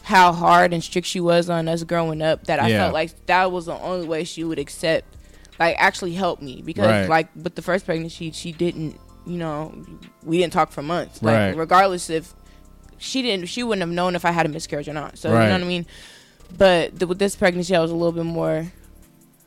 how 0.03 0.33
hard 0.33 0.73
and 0.73 0.83
strict 0.83 1.07
she 1.07 1.21
was 1.21 1.49
on 1.49 1.69
us 1.69 1.85
growing 1.85 2.23
up 2.23 2.45
that 2.49 2.61
I 2.61 2.69
Yeah. 2.69 2.79
felt 2.79 2.95
like 2.95 3.27
that 3.27 3.53
was 3.53 3.67
the 3.67 3.75
only 3.79 4.07
way 4.09 4.25
she 4.25 4.43
would 4.43 4.59
accept 4.59 5.07
like 5.61 5.77
actually 5.79 6.13
help 6.15 6.43
me 6.43 6.61
because 6.65 6.87
Right. 6.87 7.09
like 7.09 7.29
with 7.37 7.55
the 7.55 7.63
first 7.63 7.87
pregnancy 7.87 8.33
she 8.33 8.51
didn't 8.51 8.99
you 9.25 9.37
know 9.39 9.73
we 10.25 10.39
didn't 10.39 10.53
talk 10.53 10.73
for 10.73 10.83
months 10.83 11.23
like 11.23 11.35
Right. 11.37 11.57
regardless 11.57 12.11
if 12.11 12.35
she 12.99 13.23
didn't 13.23 13.47
she 13.47 13.63
wouldn't 13.63 13.83
have 13.87 13.95
known 13.95 14.17
if 14.17 14.25
I 14.25 14.33
had 14.33 14.45
a 14.45 14.49
miscarriage 14.49 14.89
or 14.89 14.93
not 14.93 15.19
so 15.19 15.29
you 15.29 15.35
know 15.35 15.53
what 15.53 15.61
I 15.61 15.65
mean 15.65 15.87
but 16.59 16.99
th- 16.99 17.09
with 17.09 17.21
this 17.21 17.37
pregnancy 17.37 17.77
I 17.77 17.81
was 17.81 17.93
a 17.93 17.95
little 17.95 18.11
bit 18.11 18.25
more 18.25 18.73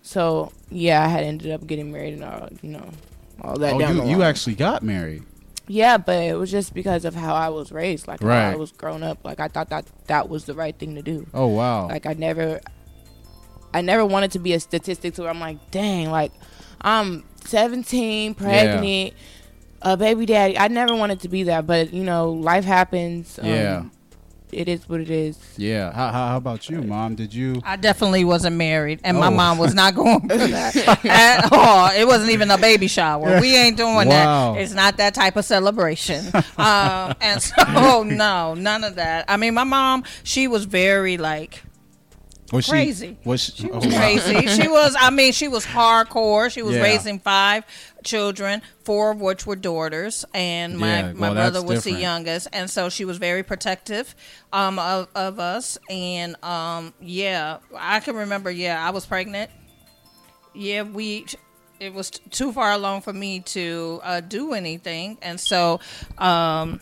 so 0.06 0.52
yeah 0.70 1.04
I 1.04 1.08
had 1.08 1.24
ended 1.24 1.52
up 1.52 1.66
getting 1.66 1.92
married 1.92 2.14
and 2.14 2.24
all 2.24 2.48
you 2.62 2.70
know 2.70 2.88
all 3.42 3.58
that 3.58 3.74
Oh, 3.74 3.80
down 3.80 3.98
you 3.98 4.18
you 4.18 4.24
actually 4.24 4.56
got 4.56 4.84
married. 4.84 5.24
Yeah, 5.68 5.98
but 5.98 6.18
it 6.24 6.38
was 6.38 6.52
just 6.52 6.76
because 6.76 7.06
of 7.06 7.16
how 7.16 7.34
I 7.34 7.50
was 7.50 7.72
raised, 7.72 8.08
like 8.08 8.22
how 8.22 8.28
Right. 8.28 8.52
I 8.54 8.56
was 8.56 8.72
grown 8.72 9.02
up. 9.02 9.18
Like 9.26 9.40
I 9.40 9.48
thought 9.48 9.70
that 9.70 9.86
that 10.06 10.30
was 10.30 10.46
the 10.46 10.54
right 10.54 10.78
thing 10.78 10.94
to 10.94 11.02
do. 11.02 11.26
Oh 11.34 11.48
wow. 11.48 11.88
Like 11.88 12.06
I 12.06 12.14
never, 12.14 12.62
I 13.74 13.82
never 13.82 14.06
wanted 14.06 14.32
to 14.34 14.40
be 14.40 14.54
a 14.54 14.60
statistic 14.60 15.16
to 15.16 15.22
where 15.22 15.32
I'm 15.32 15.40
like, 15.40 15.72
dang, 15.72 16.12
like 16.12 16.32
I'm 16.82 17.24
17, 17.46 18.36
pregnant, 18.36 19.14
a 19.82 19.98
baby 19.98 20.28
daddy. 20.28 20.56
I 20.56 20.68
never 20.68 20.96
wanted 20.96 21.22
to 21.22 21.30
be 21.30 21.44
that, 21.44 21.66
but 21.66 21.92
you 21.94 22.04
know, 22.04 22.30
life 22.32 22.64
happens. 22.64 23.40
Um, 23.40 23.48
Yeah. 23.48 23.84
It 24.56 24.68
is 24.70 24.88
what 24.88 25.02
it 25.02 25.10
is. 25.10 25.38
Yeah. 25.58 25.92
How, 25.92 26.12
how, 26.12 26.28
how 26.30 26.38
about 26.38 26.70
you, 26.70 26.82
mom? 26.82 27.16
Did 27.16 27.34
you? 27.34 27.62
I 27.64 27.76
definitely 27.76 28.24
wasn't 28.24 28.56
married, 28.56 29.00
and 29.04 29.18
my 29.18 29.28
Oh. 29.28 29.32
mom 29.32 29.58
was 29.58 29.74
not 29.74 29.94
going 29.96 30.22
for 30.30 30.38
that 30.38 31.06
at 31.06 31.52
all. 31.52 31.90
It 31.92 32.08
wasn't 32.08 32.32
even 32.32 32.50
a 32.52 32.58
baby 32.58 32.88
shower. 32.88 33.40
We 33.42 33.56
ain't 33.56 33.78
doing 33.78 34.08
Wow. 34.08 34.54
that. 34.54 34.62
It's 34.62 34.74
not 34.74 34.98
that 34.98 35.14
type 35.14 35.36
of 35.36 35.46
celebration. 35.46 36.26
um, 36.58 37.14
and 37.22 37.42
so, 37.42 38.04
no, 38.06 38.54
none 38.54 38.84
of 38.84 38.96
that. 38.96 39.26
I 39.28 39.38
mean, 39.38 39.54
my 39.54 39.64
mom, 39.66 40.04
she 40.24 40.48
was 40.48 40.66
very 40.66 41.18
like 41.18 41.64
Was 42.52 42.66
she 42.66 42.72
Crazy. 42.72 43.18
Was 43.26 43.42
she, 43.42 43.52
She 43.64 43.72
oh, 43.72 43.76
was 43.78 43.88
wow. 43.88 44.00
crazy. 44.00 44.48
She 44.62 44.68
was. 44.68 44.96
I 45.00 45.10
mean, 45.10 45.34
she 45.34 45.48
was 45.48 45.66
hardcore. 45.66 46.52
She 46.52 46.62
was 46.62 46.76
Yeah. 46.76 46.84
raising 46.84 47.20
five 47.20 47.64
children, 48.04 48.62
four 48.84 49.12
of 49.12 49.20
which 49.20 49.48
were 49.48 49.56
daughters, 49.56 50.26
and 50.34 50.78
my 50.78 50.88
Yeah, 51.00 51.12
my 51.14 51.20
well, 51.30 51.34
brother 51.34 51.64
was 51.64 51.84
the 51.86 51.94
youngest, 51.94 52.48
and 52.54 52.70
so 52.70 52.90
she 52.90 53.04
was 53.04 53.18
very 53.18 53.42
protective 53.42 54.14
um, 54.54 54.78
of 54.78 55.08
of 55.16 55.40
us. 55.40 55.80
And 55.90 56.36
um, 56.44 56.94
yeah, 57.02 57.58
I 57.76 58.00
can 58.00 58.16
remember. 58.16 58.52
Yeah, 58.52 58.86
I 58.86 58.92
was 58.92 59.06
pregnant. 59.08 59.50
Yeah, 60.54 60.84
we. 60.84 61.26
It 61.80 61.94
was 61.94 62.12
t- 62.12 62.22
too 62.30 62.54
far 62.54 62.72
along 62.72 63.02
for 63.02 63.12
me 63.12 63.42
to 63.42 64.00
uh, 64.04 64.22
do 64.22 64.54
anything, 64.54 65.18
and 65.22 65.40
so. 65.40 65.80
Um, 66.18 66.80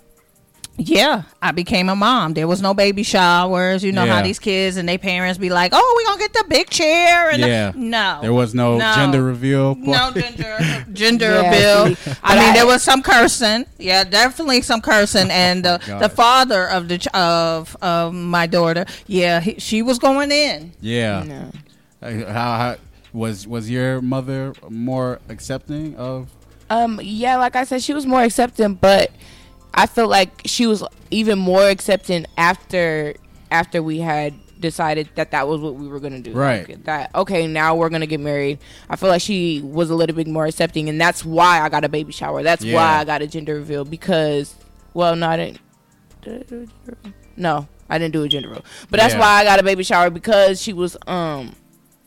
yeah, 0.78 1.24
I 1.42 1.52
became 1.52 1.88
a 1.88 1.96
mom. 1.96 2.34
There 2.34 2.48
was 2.48 2.62
no 2.62 2.74
baby 2.74 3.04
showers. 3.04 3.84
You 3.84 3.92
know 3.92 4.06
Yeah. 4.06 4.16
how 4.16 4.22
these 4.24 4.40
kids 4.40 4.76
and 4.78 4.90
their 4.90 4.98
parents 4.98 5.38
be 5.38 5.50
like, 5.50 5.72
"Oh, 5.74 5.94
we 5.98 6.04
gonna 6.06 6.20
get 6.20 6.34
the 6.34 6.46
big 6.50 6.70
chair." 6.70 7.30
And 7.30 7.40
Yeah. 7.42 7.72
no, 7.76 8.20
There 8.22 8.34
was 8.34 8.56
no, 8.56 8.78
No. 8.78 8.94
gender 8.96 9.24
reveal. 9.24 9.76
no 9.76 10.12
gender 10.12 10.86
gender 10.92 11.30
Yeah, 11.44 11.52
bill. 11.52 11.84
I 12.24 12.36
mean, 12.36 12.50
I- 12.50 12.54
there 12.54 12.66
was 12.66 12.82
some 12.82 13.04
cursing. 13.04 13.66
Yeah, 13.78 14.04
definitely 14.04 14.62
some 14.64 14.82
cursing. 14.82 15.30
And 15.44 15.64
the, 15.64 15.80
God. 15.86 16.02
the 16.02 16.10
father 16.10 16.68
of 16.68 16.88
the 16.88 16.98
ch- 16.98 17.08
of 17.14 17.78
of 17.82 18.14
my 18.14 18.48
daughter, 18.48 18.86
yeah, 19.08 19.40
he, 19.42 19.56
she 19.60 19.82
was 19.84 20.00
going 20.00 20.32
in. 20.32 20.72
Yeah. 20.82 21.24
No. 21.28 21.52
Uh, 22.02 22.32
How, 22.34 22.58
how 22.58 22.76
was 23.14 23.46
was 23.48 23.70
your 23.70 24.02
mother 24.02 24.54
more 24.70 25.20
accepting 25.30 25.96
of? 25.98 26.30
Um, 26.72 27.00
yeah, 27.04 27.38
like 27.38 27.56
I 27.56 27.64
said, 27.66 27.84
she 27.84 27.94
was 27.94 28.06
more 28.08 28.24
accepting, 28.24 28.74
but 28.74 29.12
I 29.74 29.86
feel 29.88 30.08
like 30.08 30.42
she 30.46 30.68
was 30.68 30.84
even 31.12 31.40
more 31.40 31.68
accepting 31.70 32.26
after 32.38 33.16
after 33.52 33.82
we 33.84 34.00
had 34.00 34.34
decided 34.60 35.10
that 35.16 35.32
that 35.32 35.48
was 35.48 35.60
what 35.62 35.76
we 35.76 35.88
were 35.88 36.00
gonna 36.00 36.20
do. 36.22 36.32
Right. 36.32 36.68
Like, 36.68 36.84
that 36.86 37.12
okay, 37.16 37.48
now 37.48 37.76
we're 37.76 37.90
gonna 37.90 38.06
get 38.08 38.20
married. 38.20 38.60
I 38.90 38.96
feel 38.96 39.10
like 39.10 39.22
she 39.22 39.62
was 39.62 39.90
a 39.90 39.96
little 39.96 40.16
bit 40.16 40.28
more 40.28 40.46
accepting, 40.46 40.90
and 40.90 41.00
that's 41.02 41.26
why 41.26 41.62
I 41.62 41.70
got 41.70 41.84
a 41.84 41.90
baby 41.90 42.12
shower. 42.14 42.44
That's 42.44 42.64
Yeah. 42.64 42.76
why 42.76 43.02
I 43.02 43.04
got 43.04 43.22
a 43.22 43.28
gender 43.28 43.56
reveal 43.56 43.84
because, 43.84 44.56
well, 44.94 45.16
no, 45.16 45.28
I 45.30 45.38
didn't. 45.38 45.60
Did 46.22 46.34
I 46.34 46.38
do 46.38 46.56
a 46.62 46.66
gender 46.66 46.72
reveal? 46.86 47.14
No, 47.36 47.68
I 47.90 47.98
didn't 47.98 48.14
do 48.14 48.24
a 48.24 48.30
gender 48.30 48.50
reveal, 48.50 48.66
but 48.90 49.00
that's 49.00 49.16
Yeah. 49.16 49.20
why 49.20 49.42
I 49.42 49.44
got 49.44 49.60
a 49.60 49.64
baby 49.64 49.84
shower 49.84 50.10
because 50.10 50.62
she 50.62 50.72
was 50.74 50.96
um 51.08 51.56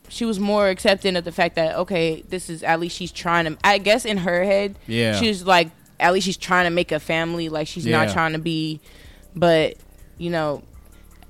she 0.09 0.23
was 0.23 0.39
more 0.39 0.69
accepting 0.69 1.17
of 1.17 1.25
the 1.25 1.31
fact 1.33 1.55
that 1.55 1.75
okay, 1.75 2.23
this 2.29 2.49
is 2.49 2.63
at 2.63 2.79
least 2.79 2.95
she's 2.97 3.11
trying 3.11 3.43
to. 3.45 3.57
I 3.63 3.77
guess 3.77 4.05
in 4.05 4.19
her 4.19 4.43
head, 4.45 4.79
Yeah. 4.87 5.19
she's 5.19 5.43
like 5.43 5.69
at 5.99 6.13
least 6.13 6.25
she's 6.25 6.37
trying 6.37 6.65
to 6.65 6.69
make 6.69 6.91
a 6.91 6.99
family. 6.99 7.49
Like 7.49 7.67
she's 7.67 7.85
Yeah. 7.85 8.03
not 8.05 8.13
trying 8.13 8.33
to 8.33 8.39
be, 8.39 8.79
but 9.35 9.75
you 10.17 10.29
know, 10.29 10.63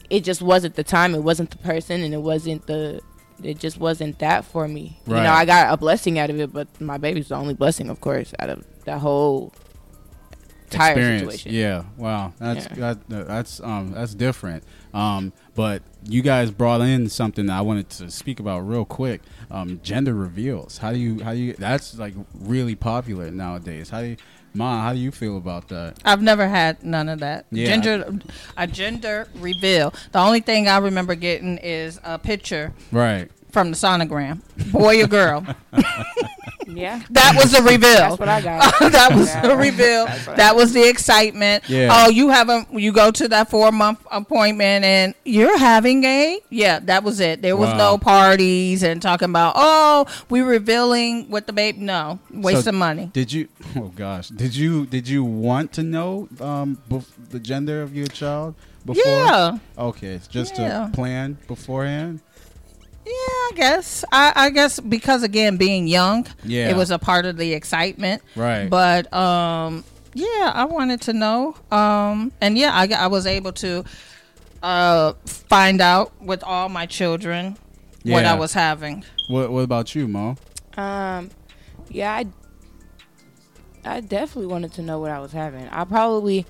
it 0.09 0.23
just 0.23 0.41
wasn't 0.41 0.75
the 0.75 0.83
time. 0.83 1.13
It 1.15 1.23
wasn't 1.23 1.51
the 1.51 1.57
person, 1.57 2.01
and 2.01 2.13
it 2.13 2.21
wasn't 2.21 2.65
the. 2.67 3.01
It 3.43 3.59
just 3.59 3.77
wasn't 3.79 4.17
that 4.19 4.45
for 4.45 4.67
me. 4.67 4.99
You 5.05 5.13
know, 5.13 5.19
I 5.31 5.45
got 5.45 5.71
a 5.71 5.77
blessing 5.77 6.17
out 6.17 6.29
of 6.31 6.39
it, 6.39 6.51
but 6.51 6.67
my 6.81 6.97
baby's 6.97 7.27
the 7.27 7.35
only 7.35 7.53
blessing, 7.53 7.89
of 7.89 8.01
course, 8.01 8.33
out 8.39 8.49
of 8.49 8.65
that 8.85 8.97
whole 8.99 9.53
entire 10.65 10.91
experience. 10.93 11.21
situation. 11.21 11.53
Yeah. 11.53 11.83
Wow. 11.97 12.33
That's 12.39 12.65
Yeah. 12.75 12.95
that, 13.09 13.27
that's 13.27 13.59
um 13.61 13.91
that's 13.91 14.13
different. 14.15 14.63
Um, 14.93 15.33
but 15.55 15.83
you 16.03 16.21
guys 16.21 16.51
brought 16.51 16.81
in 16.81 17.09
something 17.09 17.45
that 17.45 17.57
I 17.57 17.61
wanted 17.61 17.89
to 17.91 18.09
speak 18.11 18.39
about 18.39 18.67
real 18.67 18.85
quick. 18.85 19.21
Um, 19.51 19.79
gender 19.83 20.13
reveals. 20.15 20.79
How 20.79 20.91
do 20.91 20.97
you 20.97 21.23
how 21.23 21.33
do 21.33 21.37
you? 21.39 21.53
That's 21.53 21.97
like 21.97 22.15
really 22.33 22.75
popular 22.75 23.29
nowadays. 23.29 23.89
How 23.89 24.01
do 24.01 24.07
you, 24.07 24.17
Ma? 24.57 24.81
How 24.83 24.93
do 24.93 24.99
you 24.99 25.11
feel 25.11 25.37
about 25.37 25.67
that? 25.69 25.97
I've 26.03 26.21
never 26.21 26.47
had 26.47 26.83
none 26.83 27.07
of 27.09 27.19
that. 27.19 27.45
Yeah. 27.51 27.67
Gender 27.67 28.19
a 28.57 28.65
gender 28.67 29.27
reveal. 29.35 29.93
The 30.11 30.19
only 30.19 30.39
thing 30.41 30.67
I 30.67 30.77
remember 30.79 31.15
getting 31.15 31.57
is 31.59 31.99
a 32.03 32.17
picture 32.17 32.73
Right. 32.91 33.29
from 33.51 33.69
the 33.71 33.77
sonogram, 33.77 34.41
boy 34.71 35.03
or 35.03 35.07
girl. 35.07 35.45
Yeah, 36.67 37.01
That 37.11 37.33
was 37.35 37.51
the 37.53 37.61
reveal. 37.61 37.79
that's 37.95 38.19
what 38.19 38.27
I 38.29 38.41
got. 38.41 38.79
that 38.91 39.15
was 39.15 39.27
Yeah. 39.29 39.41
the 39.41 39.55
reveal. 39.55 40.05
That's 40.05 40.27
what 40.27 40.33
I 40.33 40.37
That 40.37 40.55
was 40.55 40.73
the 40.73 40.87
excitement. 40.87 41.63
Yeah. 41.69 41.89
Oh, 41.91 42.09
you 42.09 42.29
have 42.29 42.49
a 42.49 42.65
you 42.71 42.91
go 42.91 43.09
to 43.11 43.27
that 43.29 43.49
four 43.49 43.71
month 43.71 44.05
appointment 44.11 44.83
and 44.85 45.13
you're 45.23 45.57
having 45.57 46.03
a 46.03 46.39
yeah. 46.49 46.79
That 46.79 47.03
was 47.03 47.19
it. 47.19 47.41
There 47.41 47.55
was 47.55 47.69
Wow. 47.69 47.77
no 47.77 47.97
parties 47.97 48.83
and 48.83 49.01
talking 49.01 49.29
about 49.29 49.53
oh 49.55 50.05
we 50.29 50.41
revealing 50.41 51.29
with 51.29 51.45
the 51.47 51.53
babe. 51.53 51.77
No, 51.77 52.19
waste 52.31 52.63
So 52.65 52.69
of 52.69 52.75
money. 52.75 53.09
Did 53.13 53.31
you? 53.31 53.47
Oh 53.75 53.91
gosh. 53.95 54.29
Did 54.29 54.55
you? 54.55 54.85
Did 54.85 55.07
you 55.07 55.23
want 55.23 55.71
to 55.73 55.83
know 55.83 56.27
um 56.41 56.77
bef- 56.89 57.05
the 57.29 57.39
gender 57.39 57.81
of 57.81 57.95
your 57.95 58.07
child 58.07 58.55
before? 58.85 59.03
Yeah, 59.05 59.57
Okay. 59.77 60.19
Just 60.29 60.57
Yeah. 60.57 60.85
to 60.87 60.91
plan 60.93 61.37
beforehand. 61.47 62.21
Yeah. 63.07 63.13
I 63.47 63.51
guess 63.55 64.03
I, 64.11 64.33
I 64.35 64.49
guess 64.49 64.79
because 64.79 65.23
again 65.23 65.57
being 65.57 65.87
young, 65.87 66.27
Yeah. 66.43 66.69
it 66.69 66.75
was 66.75 66.91
a 66.91 66.99
part 66.99 67.25
of 67.25 67.37
the 67.37 67.53
excitement. 67.53 68.21
Right. 68.35 68.69
But 68.69 69.11
um, 69.13 69.83
yeah, 70.13 70.51
I 70.53 70.65
wanted 70.65 71.01
to 71.01 71.13
know. 71.13 71.55
Um, 71.71 72.31
and 72.41 72.57
yeah, 72.57 72.71
I, 72.73 72.87
I 72.95 73.07
was 73.07 73.25
able 73.25 73.53
to 73.53 73.83
uh, 74.63 75.13
find 75.25 75.79
out 75.81 76.11
with 76.21 76.43
all 76.43 76.69
my 76.69 76.85
children 76.85 77.57
what 78.03 78.25
I 78.25 78.33
was 78.35 78.53
having. 78.53 79.03
What 79.27 79.51
What 79.51 79.61
about 79.61 79.93
you, 79.95 80.07
Mo? 80.07 80.37
Um, 80.77 81.29
yeah, 81.89 82.13
I, 82.13 82.25
I 83.85 84.01
definitely 84.01 84.47
wanted 84.47 84.73
to 84.73 84.81
know 84.81 84.99
what 84.99 85.11
I 85.11 85.19
was 85.19 85.31
having. 85.31 85.67
I 85.69 85.83
probably, 85.85 86.45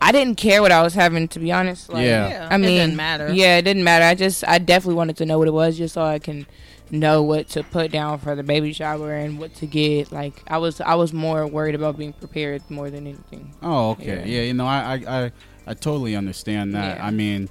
I 0.00 0.12
didn't 0.12 0.36
care 0.36 0.62
what 0.62 0.70
I 0.72 0.82
was 0.82 0.94
having 0.94 1.28
to 1.28 1.38
be 1.40 1.50
honest. 1.52 1.88
Like, 1.88 2.04
Yeah. 2.06 2.48
I 2.50 2.56
mean, 2.56 2.70
it 2.70 2.78
didn't 2.86 2.96
matter. 2.96 3.32
Yeah, 3.32 3.56
it 3.58 3.62
didn't 3.62 3.84
matter. 3.84 4.04
I 4.04 4.14
just, 4.14 4.46
I 4.46 4.58
definitely 4.58 4.94
wanted 4.94 5.16
to 5.18 5.26
know 5.26 5.38
what 5.38 5.48
it 5.48 5.52
was, 5.54 5.76
just 5.76 5.94
so 5.94 6.02
I 6.02 6.18
can 6.18 6.46
know 6.90 7.22
what 7.22 7.48
to 7.50 7.62
put 7.64 7.90
down 7.92 8.18
for 8.18 8.34
the 8.34 8.42
baby 8.42 8.72
shower 8.72 9.12
and 9.12 9.38
what 9.38 9.54
to 9.56 9.66
get. 9.66 10.10
Like, 10.12 10.42
I 10.48 10.58
was, 10.58 10.80
I 10.80 10.94
was 10.94 11.12
more 11.12 11.46
worried 11.46 11.74
about 11.74 11.98
being 11.98 12.12
prepared 12.12 12.62
more 12.70 12.90
than 12.90 13.06
anything. 13.06 13.52
Oh, 13.62 13.90
okay. 13.90 14.20
Yeah, 14.24 14.36
Yeah. 14.36 14.42
you 14.42 14.54
know, 14.54 14.66
I, 14.66 14.94
I, 15.06 15.24
I, 15.24 15.32
I 15.66 15.74
totally 15.74 16.14
understand 16.16 16.74
that. 16.74 16.96
Yeah. 16.98 17.06
I 17.06 17.10
mean, 17.10 17.48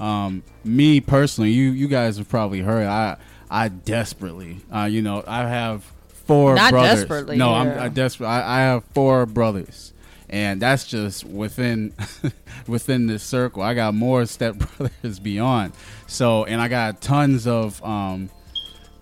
um, 0.00 0.42
me 0.64 1.00
personally, 1.00 1.50
you, 1.52 1.70
you 1.70 1.88
guys 1.88 2.18
have 2.18 2.28
probably 2.28 2.60
heard. 2.60 2.86
I, 2.86 3.16
I 3.48 3.68
desperately, 3.68 4.58
uh, 4.74 4.84
you 4.84 5.00
know, 5.02 5.22
I 5.26 5.46
have 5.48 5.84
four 6.26 6.54
Not 6.56 6.72
brothers. 6.72 7.00
desperately, 7.00 7.36
No, 7.36 7.54
I'm. 7.54 7.78
I 7.78 7.88
desperate. 7.88 8.26
I, 8.26 8.58
I 8.58 8.60
have 8.62 8.84
four 8.92 9.24
brothers, 9.24 9.92
and 10.28 10.60
that's 10.60 10.84
just 10.86 11.24
within, 11.24 11.94
within 12.66 13.06
this 13.06 13.22
circle. 13.22 13.62
I 13.62 13.74
got 13.74 13.94
more 13.94 14.22
stepbrothers 14.22 15.22
beyond. 15.22 15.72
So, 16.06 16.44
and 16.44 16.60
I 16.60 16.68
got 16.68 17.00
tons 17.00 17.46
of, 17.46 17.82
um, 17.84 18.30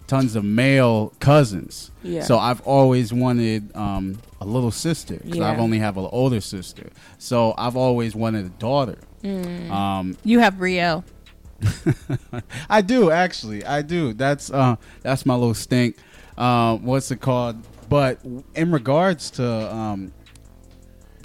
tons 0.06 0.36
of 0.36 0.44
male 0.44 1.12
cousins. 1.20 1.90
Yeah. 2.02 2.22
So 2.22 2.38
I've 2.38 2.60
always 2.62 3.12
wanted 3.12 3.74
um, 3.74 4.18
a 4.40 4.44
little 4.44 4.70
sister 4.70 5.14
because 5.16 5.36
Yeah. 5.38 5.50
I've 5.50 5.58
only 5.60 5.78
have 5.78 5.96
an 5.96 6.08
older 6.12 6.40
sister. 6.42 6.90
So 7.18 7.54
I've 7.56 7.76
always 7.76 8.14
wanted 8.14 8.44
a 8.46 8.50
daughter. 8.50 8.98
Mm. 9.22 9.70
Um, 9.70 10.16
You 10.24 10.40
have 10.40 10.54
Brielle. 10.54 11.04
I 12.68 12.82
do 12.82 13.10
actually. 13.10 13.64
I 13.64 13.80
do. 13.82 14.12
That's 14.12 14.50
uh, 14.50 14.76
that's 15.02 15.24
my 15.24 15.34
little 15.34 15.54
stink. 15.54 15.96
Um, 16.36 16.84
what's 16.84 17.10
it 17.10 17.20
called? 17.22 17.56
But 17.88 18.18
in 18.54 18.70
regards 18.70 19.30
to 19.32 19.74
um, 19.74 20.12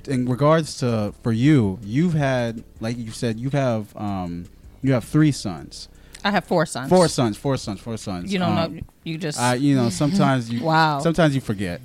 in 0.10 0.28
regards 0.28 0.78
to 0.80 1.14
for 1.24 1.32
you, 1.32 1.80
you've 1.84 2.14
had 2.14 2.64
like 2.80 2.98
you 2.98 3.12
said, 3.12 3.40
you 3.40 3.50
have 3.52 3.96
um, 3.96 4.46
you 4.82 4.94
have 4.94 5.04
three 5.04 5.32
sons, 5.32 5.88
I 6.24 6.32
have 6.32 6.46
four 6.46 6.66
sons. 6.66 6.90
four 6.90 7.08
sons, 7.08 7.38
four 7.38 7.58
sons, 7.58 7.80
four 7.80 7.98
sons. 7.98 8.32
You 8.34 8.40
don't 8.40 8.58
Um, 8.58 8.76
know. 8.76 8.82
You 9.04 9.18
just. 9.18 9.40
I, 9.40 9.56
you 9.56 9.76
know, 9.76 9.90
sometimes 9.90 10.50
you 10.54 10.64
Wow. 10.64 11.00
Sometimes 11.00 11.34
you 11.36 11.42
forget. 11.42 11.82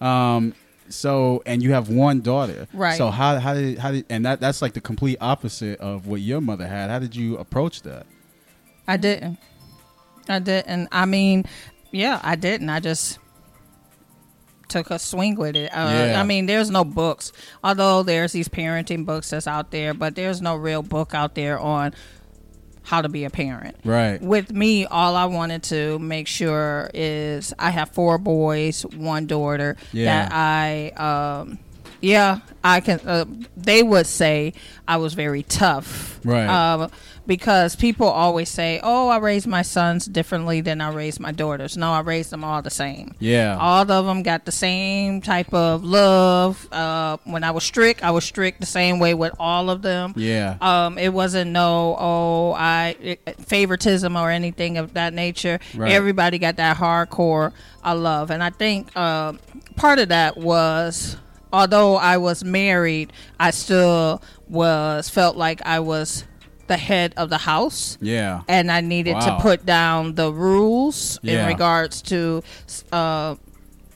Um, 0.00 0.54
so 0.88 1.42
and 1.46 1.62
you 1.62 1.72
have 1.72 1.88
one 1.90 2.20
daughter, 2.22 2.66
Right. 2.72 2.96
So 2.96 3.10
how 3.10 3.38
how 3.38 3.54
did 3.54 3.78
how 3.78 3.92
did 3.92 4.06
and 4.08 4.24
that 4.24 4.40
that's 4.40 4.62
like 4.62 4.72
the 4.72 4.80
complete 4.80 5.18
opposite 5.20 5.78
of 5.80 6.06
what 6.06 6.20
your 6.20 6.40
mother 6.40 6.66
had. 6.66 6.90
How 6.90 6.98
did 6.98 7.14
you 7.14 7.36
approach 7.36 7.82
that? 7.82 8.06
I 8.86 8.96
didn't. 8.96 9.38
I 10.28 10.38
didn't. 10.38 10.88
I 10.90 11.04
mean, 11.04 11.44
yeah, 11.92 12.20
I 12.22 12.36
didn't. 12.36 12.70
I 12.70 12.80
just 12.80 13.18
took 14.68 14.90
a 14.90 14.98
swing 14.98 15.36
with 15.36 15.56
it. 15.56 15.70
Uh, 15.70 15.88
Yeah. 16.12 16.20
I 16.20 16.24
mean, 16.24 16.46
there's 16.46 16.70
no 16.70 16.84
books, 16.84 17.32
although 17.64 18.02
there's 18.02 18.32
these 18.32 18.48
parenting 18.48 19.04
books 19.06 19.30
that's 19.30 19.46
out 19.46 19.70
there, 19.70 19.94
but 19.94 20.14
there's 20.14 20.40
no 20.40 20.54
real 20.56 20.82
book 20.82 21.14
out 21.14 21.34
there 21.34 21.58
on 21.58 21.94
how 22.82 23.02
to 23.02 23.08
be 23.08 23.24
a 23.24 23.30
parent. 23.30 23.76
Right. 23.84 24.20
With 24.20 24.50
me, 24.50 24.86
all 24.86 25.14
I 25.14 25.26
wanted 25.26 25.62
to 25.64 25.98
make 25.98 26.26
sure 26.26 26.90
is 26.94 27.52
I 27.58 27.68
have 27.70 27.90
four 27.90 28.16
boys, 28.16 28.82
one 28.96 29.26
daughter 29.26 29.76
Yeah. 29.92 30.28
that 30.28 30.32
I 30.32 30.88
um, 30.96 31.58
Yeah, 32.00 32.38
I 32.62 32.80
can. 32.80 33.00
Uh, 33.00 33.24
they 33.56 33.82
would 33.82 34.06
say 34.06 34.52
I 34.86 34.96
was 34.98 35.14
very 35.14 35.42
tough, 35.42 36.20
Right. 36.24 36.46
Um, 36.48 36.90
because 37.26 37.76
people 37.76 38.06
always 38.06 38.48
say, 38.48 38.80
"Oh, 38.82 39.08
I 39.08 39.18
raised 39.18 39.46
my 39.46 39.62
sons 39.62 40.06
differently 40.06 40.60
than 40.62 40.80
I 40.80 40.90
raised 40.90 41.20
my 41.20 41.30
daughters." 41.32 41.76
No, 41.76 41.92
I 41.92 42.00
raised 42.00 42.30
them 42.30 42.42
all 42.44 42.62
the 42.62 42.70
same. 42.70 43.14
Yeah. 43.18 43.56
All 43.60 43.82
of 43.90 44.06
them 44.06 44.22
got 44.22 44.44
the 44.46 44.52
same 44.52 45.20
type 45.20 45.52
of 45.52 45.84
love. 45.84 46.66
Uh, 46.72 47.18
when 47.24 47.42
I 47.44 47.50
was 47.50 47.64
strict, 47.64 48.02
I 48.02 48.12
was 48.12 48.24
strict 48.24 48.60
the 48.60 48.66
same 48.66 48.98
way 48.98 49.12
with 49.14 49.34
all 49.38 49.68
of 49.68 49.82
them. 49.82 50.14
yeah. 50.16 50.56
Um, 50.60 50.98
it 50.98 51.12
wasn't 51.12 51.50
no 51.50 51.96
oh 51.98 52.52
I 52.52 52.96
it- 53.00 53.40
favoritism 53.46 54.16
or 54.16 54.30
anything 54.30 54.78
of 54.78 54.94
that 54.94 55.12
nature. 55.12 55.58
Right. 55.74 55.92
Everybody 55.92 56.38
got 56.38 56.56
that 56.56 56.76
hardcore 56.76 57.52
I 57.82 57.92
love, 57.92 58.30
and 58.30 58.42
I 58.42 58.50
think 58.50 58.88
uh, 58.96 59.32
part 59.76 59.98
of 59.98 60.08
that 60.10 60.36
was 60.38 61.16
although 61.52 61.96
I 61.96 62.16
was 62.18 62.44
married, 62.44 63.12
I 63.38 63.50
still 63.50 64.22
was 64.48 65.08
felt 65.08 65.36
like 65.36 65.60
I 65.66 65.80
was 65.80 66.24
the 66.68 66.76
head 66.76 67.14
of 67.16 67.30
the 67.30 67.38
house 67.38 67.96
yeah. 68.00 68.42
and 68.46 68.70
I 68.70 68.82
needed 68.82 69.14
Wow. 69.14 69.36
to 69.38 69.42
put 69.42 69.64
down 69.64 70.14
the 70.16 70.30
rules 70.32 71.18
Yeah. 71.22 71.42
in 71.42 71.46
regards 71.48 72.02
to 72.02 72.42
uh, 72.92 73.36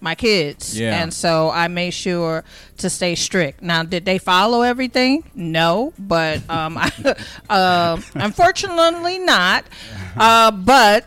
my 0.00 0.14
kids. 0.14 0.78
Yeah. 0.78 1.02
And 1.02 1.12
so 1.12 1.50
I 1.50 1.68
made 1.68 1.92
sure 1.92 2.44
to 2.78 2.88
stay 2.90 3.14
strict. 3.14 3.60
Now, 3.62 3.82
did 3.82 4.04
they 4.06 4.16
follow 4.18 4.62
everything? 4.62 5.22
No, 5.34 5.92
but 5.98 6.38
um, 6.50 6.78
I, 6.78 6.90
uh, 7.50 8.00
unfortunately 8.14 9.18
not. 9.18 9.64
Uh, 10.14 10.50
but 10.50 11.06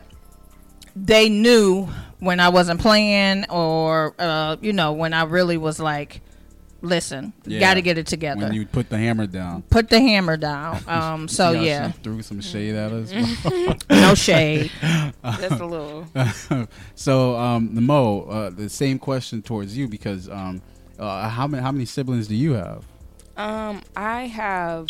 they 0.96 1.30
knew 1.30 1.88
when 2.20 2.40
I 2.40 2.50
wasn't 2.50 2.80
playing 2.82 3.46
or, 3.52 4.16
uh, 4.18 4.56
you 4.62 4.74
know, 4.74 4.94
when 4.94 5.14
I 5.14 5.26
really 5.26 5.58
was 5.58 5.80
like, 5.80 6.22
listen, 6.86 7.34
you 7.46 7.56
Yeah. 7.56 7.60
got 7.60 7.74
to 7.76 7.82
get 7.82 7.98
it 7.98 8.08
together. 8.08 8.42
When 8.48 8.54
you 8.54 8.66
put 8.66 8.90
the 8.90 8.98
hammer 8.98 9.28
down. 9.28 9.64
Put 9.64 9.90
the 9.90 10.00
hammer 10.00 10.38
down. 10.38 10.80
Um, 10.88 11.28
so, 11.28 11.52
See 11.52 11.58
how 11.58 11.64
yeah, 11.64 11.92
She 11.92 11.98
threw 12.00 12.22
some 12.22 12.42
shade 12.42 12.76
at 12.76 12.92
us. 12.92 13.12
no 13.90 14.16
shade. 14.16 14.72
Just 15.24 15.60
a 15.60 15.66
little. 15.66 16.06
so, 16.96 17.36
um, 17.36 17.76
the 17.76 17.82
Mo, 17.82 18.22
uh, 18.24 18.50
the 18.52 18.70
same 18.70 19.00
question 19.00 19.42
towards 19.42 19.76
you 19.78 19.88
because 19.88 20.30
um, 20.30 20.62
uh, 21.00 21.28
how 21.30 21.48
many 21.48 21.62
how 21.64 21.72
many 21.72 21.86
siblings 21.86 22.28
do 22.28 22.36
you 22.36 22.54
have? 22.54 22.86
Um, 23.38 23.82
I 23.98 24.28
have 24.28 24.88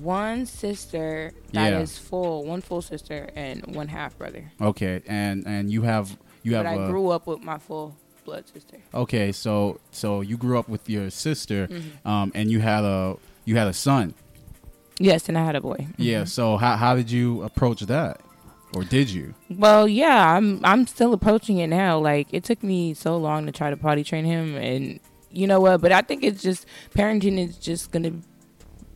one 0.00 0.44
sister 0.46 1.32
that 1.52 1.72
is 1.74 1.96
Yeah. 1.96 2.08
full, 2.08 2.44
one 2.44 2.60
full 2.60 2.82
sister, 2.82 3.28
and 3.36 3.74
one 3.74 3.88
half 3.88 4.18
brother. 4.18 4.50
Okay, 4.60 5.02
and 5.06 5.46
and 5.46 5.70
you 5.70 5.82
have 5.82 6.16
you 6.42 6.54
have 6.56 6.64
But 6.64 6.70
I 6.78 6.84
a- 6.84 6.88
grew 6.88 7.08
up 7.10 7.26
with 7.26 7.40
my 7.42 7.58
full 7.58 7.96
blood 8.30 8.44
sister. 8.54 8.76
okay. 8.94 9.32
So 9.32 9.52
so 9.90 10.08
you 10.20 10.36
grew 10.44 10.56
up 10.60 10.68
with 10.74 10.84
your 10.94 11.10
sister, 11.10 11.60
Mm-hmm. 11.66 12.08
um, 12.12 12.26
and 12.34 12.50
you 12.52 12.60
had 12.60 12.84
a 12.84 13.16
you 13.48 13.56
had 13.60 13.68
a 13.68 13.72
son. 13.86 14.14
Yes, 14.98 15.28
and 15.28 15.36
I 15.38 15.44
had 15.44 15.56
a 15.56 15.60
boy. 15.60 15.80
Yeah. 15.96 16.24
So 16.24 16.56
how 16.62 16.76
how 16.76 16.92
did 16.94 17.10
you 17.10 17.42
approach 17.42 17.80
that, 17.94 18.20
or 18.74 18.82
did 18.84 19.08
you? 19.10 19.34
Well, 19.64 19.88
yeah, 19.88 20.34
I'm 20.36 20.60
I'm 20.64 20.86
still 20.86 21.12
approaching 21.18 21.56
it 21.58 21.68
now. 21.68 21.98
Like 21.98 22.28
it 22.32 22.44
took 22.44 22.62
me 22.62 22.94
so 22.94 23.16
long 23.16 23.46
to 23.46 23.52
try 23.52 23.70
to 23.70 23.76
potty 23.76 24.04
train 24.04 24.24
him, 24.24 24.56
and 24.56 25.00
you 25.32 25.46
know 25.46 25.60
what? 25.60 25.80
But 25.80 25.92
I 25.92 26.02
think 26.02 26.22
it's 26.22 26.42
just 26.42 26.66
parenting 26.94 27.38
is 27.38 27.56
just 27.56 27.90
gonna. 27.92 28.12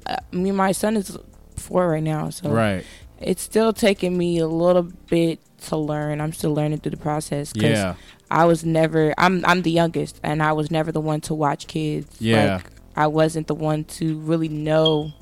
Uh, 0.06 0.16
I 0.32 0.36
mean, 0.36 0.56
my 0.56 0.72
son 0.72 0.96
is 0.96 1.16
four 1.56 1.88
right 1.88 2.02
now, 2.02 2.28
so 2.30 2.50
Right. 2.50 2.84
it's 3.20 3.42
still 3.42 3.72
taking 3.72 4.18
me 4.18 4.38
a 4.38 4.46
little 4.46 4.86
bit 5.08 5.38
to 5.68 5.76
learn. 5.78 6.20
I'm 6.20 6.32
still 6.34 6.52
learning 6.52 6.80
through 6.80 6.90
the 6.98 7.04
process. 7.10 7.52
'cause 7.54 7.62
Yeah. 7.80 7.94
I 8.34 8.46
was 8.46 8.64
never. 8.64 9.14
I'm 9.16 9.44
I'm 9.46 9.62
the 9.62 9.70
youngest, 9.70 10.18
and 10.24 10.42
I 10.42 10.52
was 10.52 10.68
never 10.68 10.90
the 10.90 11.00
one 11.00 11.20
to 11.22 11.34
watch 11.34 11.68
kids. 11.68 12.16
Yeah. 12.20 12.56
Like, 12.56 12.66
I 12.96 13.06
wasn't 13.06 13.46
the 13.46 13.54
one 13.54 13.84
to 13.84 14.18
really 14.18 14.48
know. 14.48 15.12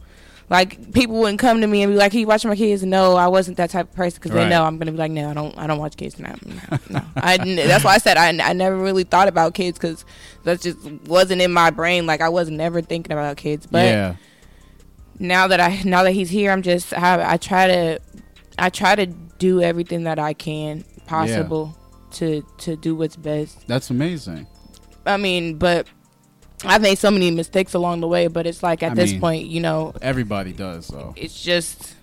Like 0.49 0.93
people 0.93 1.19
wouldn't 1.21 1.39
come 1.39 1.61
to 1.61 1.67
me 1.67 1.83
and 1.83 1.93
be 1.93 1.97
like, 1.99 2.13
"Hey, 2.13 2.21
you 2.21 2.27
watching 2.27 2.49
my 2.49 2.57
kids?" 2.57 2.83
No, 2.83 3.17
I 3.17 3.29
wasn't 3.29 3.59
that 3.59 3.69
type 3.69 3.91
of 3.91 3.95
person 3.95 4.17
because 4.19 4.33
Right. 4.33 4.45
they 4.45 4.51
know 4.51 4.65
I'm 4.65 4.79
gonna 4.79 4.93
be 4.93 4.97
like, 4.99 5.11
"No, 5.13 5.29
I 5.31 5.35
don't. 5.35 5.57
I 5.59 5.67
don't 5.67 5.79
watch 5.79 5.97
kids 5.97 6.19
now." 6.19 6.35
No, 6.45 6.79
no. 6.89 7.03
I, 7.17 7.37
that's 7.37 7.85
why 7.85 7.95
I 7.95 7.99
said 7.99 8.17
I 8.17 8.53
never 8.55 8.77
really 8.77 9.05
thought 9.05 9.29
about 9.29 9.53
kids 9.53 9.79
because 9.79 10.07
that 10.45 10.63
just 10.63 10.79
wasn't 11.07 11.43
in 11.43 11.53
my 11.53 11.69
brain. 11.71 12.07
Like 12.07 12.23
I 12.23 12.31
was 12.31 12.49
never 12.51 12.81
thinking 12.81 13.13
about 13.13 13.37
kids. 13.37 13.67
But 13.67 13.85
yeah. 13.85 14.15
now 15.19 15.49
that 15.49 15.61
I 15.61 15.83
now 15.85 16.03
that 16.03 16.13
he's 16.13 16.31
here, 16.31 16.51
I'm 16.51 16.63
just 16.63 16.93
I, 16.95 17.33
I 17.33 17.37
try 17.37 17.67
to 17.67 18.01
I 18.59 18.71
try 18.71 18.95
to 18.95 19.05
do 19.07 19.61
everything 19.61 20.05
that 20.05 20.19
I 20.19 20.33
can 20.33 20.85
possible 21.07 21.77
to 22.15 22.43
to 22.59 22.77
do 22.77 22.95
what's 22.95 23.17
best. 23.17 23.67
That's 23.67 23.91
amazing. 23.91 24.47
I 25.05 25.17
mean, 25.17 25.59
but 25.59 25.89
I've 26.65 26.83
made 26.83 26.99
so 26.99 27.11
many 27.11 27.31
mistakes 27.31 27.75
along 27.75 28.01
the 28.01 28.09
way. 28.09 28.29
But 28.29 28.47
it's 28.47 28.63
like 28.63 28.83
at 28.83 28.93
I 28.93 28.95
this 28.95 29.13
mean- 29.13 29.21
point, 29.21 29.47
you 29.47 29.61
know, 29.61 29.95
Everybody 30.01 30.53
does 30.53 30.87
so. 30.87 31.15
it's 31.17 31.43
just 31.43 31.95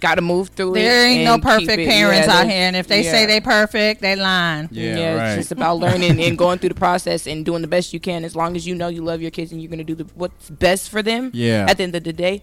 got 0.00 0.14
to 0.14 0.20
move 0.22 0.50
through 0.50 0.76
it. 0.76 0.80
There 0.80 1.06
ain't 1.06 1.24
no 1.24 1.38
perfect 1.38 1.76
parents 1.76 2.28
yeah, 2.28 2.38
out 2.38 2.46
here, 2.46 2.62
and 2.62 2.76
if 2.76 2.86
they 2.86 3.02
yeah. 3.04 3.10
say 3.10 3.26
they 3.26 3.40
perfect, 3.40 4.00
they 4.00 4.14
lying. 4.14 4.68
Yeah. 4.70 4.96
yeah, 4.96 5.14
right. 5.14 5.28
it's 5.30 5.36
just 5.38 5.52
about 5.52 5.78
learning 5.78 6.20
and 6.24 6.38
going 6.38 6.58
through 6.58 6.70
the 6.70 6.74
process 6.76 7.26
and 7.26 7.44
doing 7.44 7.62
the 7.62 7.68
best 7.68 7.92
you 7.92 8.00
can. 8.00 8.24
As 8.24 8.36
long 8.36 8.56
as 8.56 8.66
you 8.66 8.74
know 8.74 8.88
you 8.88 9.02
love 9.02 9.20
your 9.20 9.30
kids 9.30 9.52
and 9.52 9.60
you're 9.60 9.70
gonna 9.70 9.84
do 9.84 9.94
the 9.94 10.04
what's 10.14 10.50
best 10.50 10.90
for 10.90 11.02
them. 11.02 11.30
Yeah. 11.34 11.66
At 11.68 11.78
the 11.78 11.82
end 11.84 11.94
of 11.94 12.04
the 12.04 12.12
day, 12.12 12.42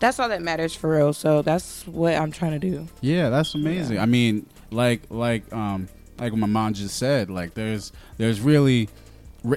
that's 0.00 0.18
all 0.18 0.28
that 0.28 0.42
matters 0.42 0.74
for 0.74 0.90
real. 0.90 1.12
So 1.12 1.42
that's 1.42 1.86
what 1.86 2.14
I'm 2.14 2.32
trying 2.32 2.52
to 2.52 2.58
do. 2.58 2.86
Yeah, 3.00 3.30
that's 3.30 3.54
amazing. 3.54 3.98
I 3.98 4.06
mean, 4.06 4.46
like 4.70 5.02
like 5.10 5.50
um 5.52 5.88
like 6.18 6.32
my 6.34 6.46
mom 6.46 6.74
just 6.74 6.96
said, 6.96 7.30
like 7.30 7.54
there's 7.54 7.92
there's 8.18 8.40
really 8.40 8.88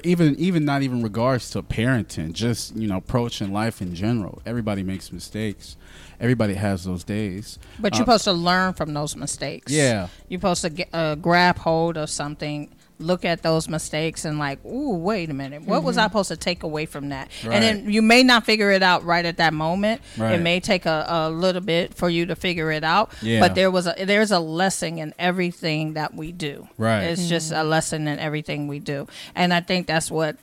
even 0.04 0.36
even 0.38 0.64
not 0.64 0.82
even 0.82 1.02
regards 1.02 1.50
to 1.50 1.62
parenting, 1.62 2.32
just 2.32 2.76
you 2.76 2.86
know 2.86 2.98
approaching 2.98 3.52
life 3.52 3.80
in 3.82 3.94
general. 3.94 4.40
Everybody 4.46 4.82
makes 4.82 5.12
mistakes. 5.12 5.76
Everybody 6.20 6.54
has 6.54 6.84
those 6.84 7.02
days. 7.02 7.58
But 7.78 7.94
Uh, 7.94 7.96
you're 7.96 8.04
supposed 8.04 8.24
to 8.24 8.32
learn 8.32 8.74
from 8.74 8.92
those 8.92 9.16
mistakes. 9.16 9.72
Yeah. 9.72 10.08
You're 10.28 10.38
supposed 10.38 10.60
to 10.62 10.68
get, 10.70 10.88
uh, 10.92 11.14
grab 11.14 11.56
hold 11.58 11.96
of 11.96 12.10
something, 12.10 12.68
look 13.00 13.24
at 13.24 13.42
those 13.42 13.68
mistakes, 13.68 14.24
and 14.24 14.38
like, 14.38 14.64
ooh, 14.64 14.96
wait 14.96 15.30
a 15.30 15.34
minute, 15.34 15.62
what 15.62 15.82
was 15.82 15.96
I 15.96 16.02
mm-hmm. 16.02 16.10
supposed 16.10 16.28
to 16.28 16.36
take 16.36 16.62
away 16.62 16.86
from 16.86 17.08
that? 17.08 17.30
Right. 17.44 17.54
And 17.54 17.64
then 17.64 17.90
you 17.90 18.02
may 18.02 18.22
not 18.22 18.44
figure 18.44 18.70
it 18.70 18.82
out 18.82 19.04
right 19.04 19.24
at 19.24 19.38
that 19.38 19.52
moment. 19.52 20.02
Right. 20.16 20.34
It 20.34 20.42
may 20.42 20.60
take 20.60 20.86
a, 20.86 21.06
a 21.08 21.30
little 21.30 21.60
bit 21.60 21.94
for 21.94 22.08
you 22.08 22.26
to 22.26 22.36
figure 22.36 22.70
it 22.70 22.84
out. 22.84 23.12
Yeah. 23.22 23.40
But 23.40 23.54
there 23.54 23.70
was 23.70 23.86
a 23.86 23.94
there's 24.04 24.30
a 24.30 24.40
lesson 24.40 24.98
in 24.98 25.14
everything 25.18 25.94
that 25.94 26.14
we 26.14 26.32
do. 26.32 26.68
Right. 26.78 27.04
It's 27.04 27.28
just 27.28 27.50
a 27.50 27.56
mm-hmm. 27.56 27.68
lesson 27.68 28.08
in 28.08 28.18
everything 28.18 28.68
we 28.68 28.78
do, 28.78 29.08
and 29.34 29.52
I 29.52 29.60
think 29.60 29.86
that's 29.86 30.10
what 30.10 30.36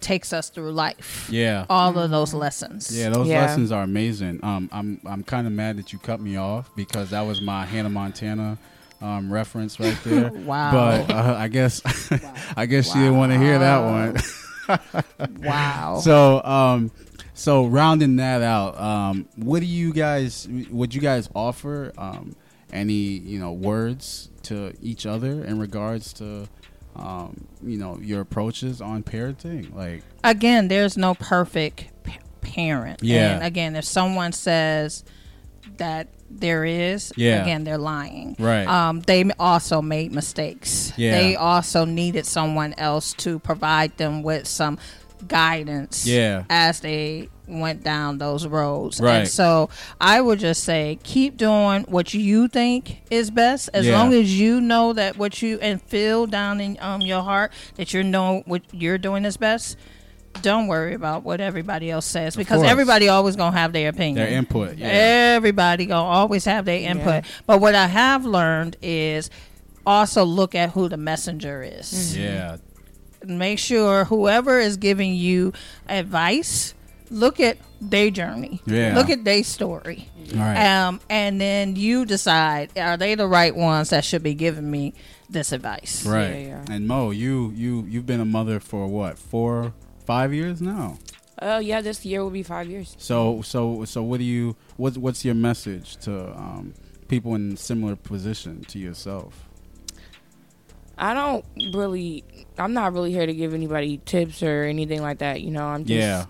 takes 0.00 0.32
us 0.32 0.50
through 0.50 0.72
life. 0.72 1.28
Yeah. 1.30 1.66
All 1.68 1.98
of 1.98 2.10
those 2.10 2.30
mm-hmm. 2.30 2.38
lessons. 2.38 2.96
Yeah, 2.96 3.10
those 3.10 3.28
Yeah. 3.28 3.42
lessons 3.42 3.72
are 3.72 3.82
amazing. 3.82 4.40
Um, 4.42 4.68
I'm 4.72 5.00
I'm 5.04 5.22
kind 5.22 5.46
of 5.46 5.52
mad 5.52 5.76
that 5.78 5.92
you 5.92 5.98
cut 5.98 6.20
me 6.20 6.36
off 6.36 6.70
because 6.76 7.10
that 7.10 7.22
was 7.22 7.40
my 7.40 7.64
Hannah 7.64 7.90
Montana 7.90 8.58
um, 9.00 9.32
reference 9.32 9.78
right 9.80 9.98
there. 10.04 10.30
Wow. 10.48 10.72
But 10.72 11.10
uh, 11.14 11.36
I 11.38 11.48
guess 11.48 11.82
I 12.56 12.66
guess 12.66 12.88
she 12.92 12.98
didn't 12.98 13.16
want 13.16 13.32
to 13.32 13.38
hear 13.38 13.58
that 13.58 13.78
one. 13.80 14.16
Wow. 15.42 16.00
So, 16.02 16.42
um, 16.44 16.90
so 17.32 17.64
rounding 17.66 18.16
that 18.16 18.42
out, 18.42 18.78
um, 18.78 19.26
what 19.36 19.60
do 19.60 19.66
you 19.66 19.94
guys? 19.94 20.46
Would 20.70 20.94
you 20.94 21.00
guys 21.00 21.30
offer 21.34 21.92
um, 21.96 22.36
any 22.70 22.92
you 22.92 23.38
know 23.38 23.52
words 23.52 24.28
to 24.42 24.74
each 24.82 25.06
other 25.06 25.42
in 25.44 25.58
regards 25.58 26.12
to 26.14 26.48
um, 26.96 27.46
you 27.62 27.78
know 27.78 27.98
your 28.02 28.20
approaches 28.20 28.82
on 28.82 29.02
parenting? 29.02 29.74
Like, 29.74 30.02
again, 30.22 30.68
there's 30.68 30.98
no 30.98 31.14
perfect 31.14 31.86
p- 32.02 32.18
parent. 32.42 33.02
Yeah. 33.02 33.36
And 33.36 33.44
again, 33.44 33.74
if 33.74 33.86
someone 33.86 34.32
says 34.32 35.02
that 35.78 36.08
there 36.30 36.64
is, 36.64 37.12
Yeah. 37.16 37.42
again, 37.42 37.64
they're 37.64 37.78
lying. 37.78 38.36
Right. 38.38 38.66
Um, 38.66 39.00
they 39.00 39.24
also 39.38 39.80
made 39.82 40.12
mistakes. 40.12 40.92
Yeah. 40.96 41.12
They 41.12 41.36
also 41.36 41.84
needed 41.84 42.26
someone 42.26 42.74
else 42.78 43.12
to 43.14 43.38
provide 43.38 43.96
them 43.96 44.22
with 44.22 44.46
some 44.46 44.78
guidance. 45.26 46.06
Yeah. 46.06 46.44
As 46.48 46.80
they 46.80 47.28
went 47.46 47.82
down 47.82 48.18
those 48.18 48.46
roads. 48.46 49.00
Right. 49.00 49.20
And 49.20 49.28
so 49.28 49.70
I 50.00 50.20
would 50.20 50.38
just 50.38 50.64
say 50.64 50.98
keep 51.02 51.36
doing 51.38 51.84
what 51.88 52.12
you 52.12 52.46
think 52.46 53.00
is 53.10 53.30
best 53.30 53.70
as 53.72 53.86
Yeah. 53.86 53.98
long 53.98 54.12
as 54.12 54.38
you 54.38 54.60
know 54.60 54.92
that 54.92 55.16
what 55.16 55.40
you 55.40 55.58
and 55.62 55.80
feel 55.80 56.26
down 56.26 56.60
in 56.60 56.76
um 56.80 57.00
your 57.00 57.22
heart 57.22 57.50
that 57.76 57.94
you 57.94 58.02
know 58.04 58.42
what 58.44 58.62
you're 58.72 58.98
doing 58.98 59.24
is 59.24 59.38
best. 59.38 59.76
Don't 60.42 60.68
worry 60.68 60.94
about 60.94 61.24
what 61.24 61.40
everybody 61.40 61.90
else 61.90 62.06
says 62.06 62.36
because 62.36 62.58
course. 62.58 62.70
everybody 62.70 63.08
always 63.08 63.34
gonna 63.34 63.56
have 63.56 63.72
their 63.72 63.88
opinion. 63.88 64.14
Their 64.16 64.28
input, 64.38 64.76
yeah. 64.76 64.86
Everybody 64.86 65.86
gonna 65.86 66.08
always 66.08 66.44
have 66.44 66.64
their 66.64 66.80
input. 66.80 67.24
But 67.46 67.60
what 67.60 67.74
I 67.74 67.86
have 67.86 68.24
learned 68.24 68.76
is 68.80 69.30
also 69.88 70.22
look 70.24 70.54
at 70.54 70.70
who 70.70 70.88
the 70.88 70.98
messenger 70.98 71.62
is 71.62 72.16
yeah, 72.16 72.58
make 73.24 73.58
sure 73.58 74.04
whoever 74.04 74.60
is 74.60 74.76
giving 74.76 75.14
you 75.14 75.52
advice 75.88 76.74
look 77.10 77.40
at 77.40 77.56
their 77.80 78.10
journey 78.10 78.60
Yeah. 78.66 78.94
look 78.94 79.08
at 79.08 79.24
their 79.24 79.42
story 79.42 80.10
all 80.34 80.40
right, 80.40 80.62
um, 80.62 81.00
and 81.08 81.40
then 81.40 81.74
you 81.74 82.04
decide 82.04 82.76
are 82.78 82.98
they 82.98 83.14
the 83.14 83.26
right 83.26 83.56
ones 83.56 83.88
that 83.90 84.04
should 84.04 84.22
be 84.22 84.34
giving 84.34 84.70
me 84.70 84.92
this 85.30 85.52
advice 85.52 86.04
right. 86.04 86.28
yeah, 86.28 86.38
yeah. 86.48 86.64
And 86.74 86.86
Mo, 86.86 87.10
you 87.10 87.50
you 87.56 87.86
you've 87.88 88.06
been 88.06 88.20
a 88.20 88.26
mother 88.26 88.60
for 88.60 88.86
what 88.86 89.16
four 89.18 89.72
five 90.08 90.30
years 90.32 90.60
now. 90.60 90.96
Oh 91.40 91.58
yeah, 91.70 91.80
this 91.82 92.04
year 92.10 92.20
will 92.24 92.30
be 92.40 92.42
five 92.42 92.66
years. 92.68 92.96
So 92.98 93.42
so 93.42 93.84
so 93.84 94.02
what 94.02 94.18
do 94.18 94.24
you 94.24 94.56
what 94.76 94.96
what's 95.04 95.22
your 95.24 95.34
message 95.48 95.96
to 96.06 96.12
um, 96.44 96.74
people 97.12 97.34
in 97.38 97.56
similar 97.56 97.94
position 97.94 98.64
to 98.72 98.76
yourself? 98.78 99.32
I 100.96 101.14
don't 101.14 101.44
really. 101.72 102.24
I'm 102.58 102.72
not 102.72 102.92
really 102.92 103.12
here 103.12 103.26
to 103.26 103.34
give 103.34 103.54
anybody 103.54 103.98
tips 104.04 104.42
or 104.42 104.64
anything 104.64 105.00
like 105.02 105.18
that. 105.18 105.40
You 105.42 105.50
know, 105.52 105.64
I'm 105.64 105.84
just 105.84 105.96
Yeah. 106.06 106.24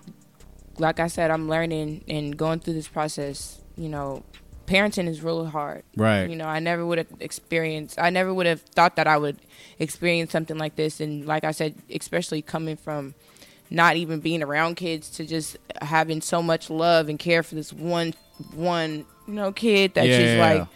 like 0.77 0.99
I 0.99 1.07
said, 1.07 1.31
I'm 1.31 1.49
learning 1.49 2.03
and 2.07 2.37
going 2.37 2.59
through 2.59 2.75
this 2.75 2.87
process. 2.87 3.61
You 3.77 3.89
know, 3.89 4.23
parenting 4.67 5.07
is 5.07 5.21
really 5.23 5.49
hard. 5.49 5.83
Right. 5.97 6.29
You 6.29 6.35
know, 6.35 6.45
I 6.45 6.59
never 6.59 6.85
would 6.85 6.99
have 6.99 7.07
experienced. 7.19 7.97
I 7.97 8.11
never 8.11 8.31
would 8.31 8.45
have 8.45 8.61
thought 8.61 8.95
that 8.97 9.07
I 9.07 9.17
would 9.17 9.37
experience 9.79 10.31
something 10.31 10.57
like 10.57 10.75
this. 10.75 10.99
And 10.99 11.25
like 11.25 11.43
I 11.43 11.51
said, 11.51 11.73
especially 11.89 12.43
coming 12.43 12.77
from 12.77 13.15
not 13.69 13.95
even 13.95 14.19
being 14.19 14.41
around 14.43 14.75
kids 14.75 15.09
to 15.11 15.25
just 15.25 15.57
having 15.81 16.21
so 16.21 16.41
much 16.41 16.69
love 16.69 17.09
and 17.09 17.19
care 17.19 17.43
for 17.43 17.55
this 17.55 17.71
one 17.73 18.13
one 18.53 19.05
you 19.27 19.33
know 19.33 19.51
kid 19.51 19.93
that 19.93 20.05
just 20.05 20.19
Yeah. 20.35 20.53
like 20.59 20.67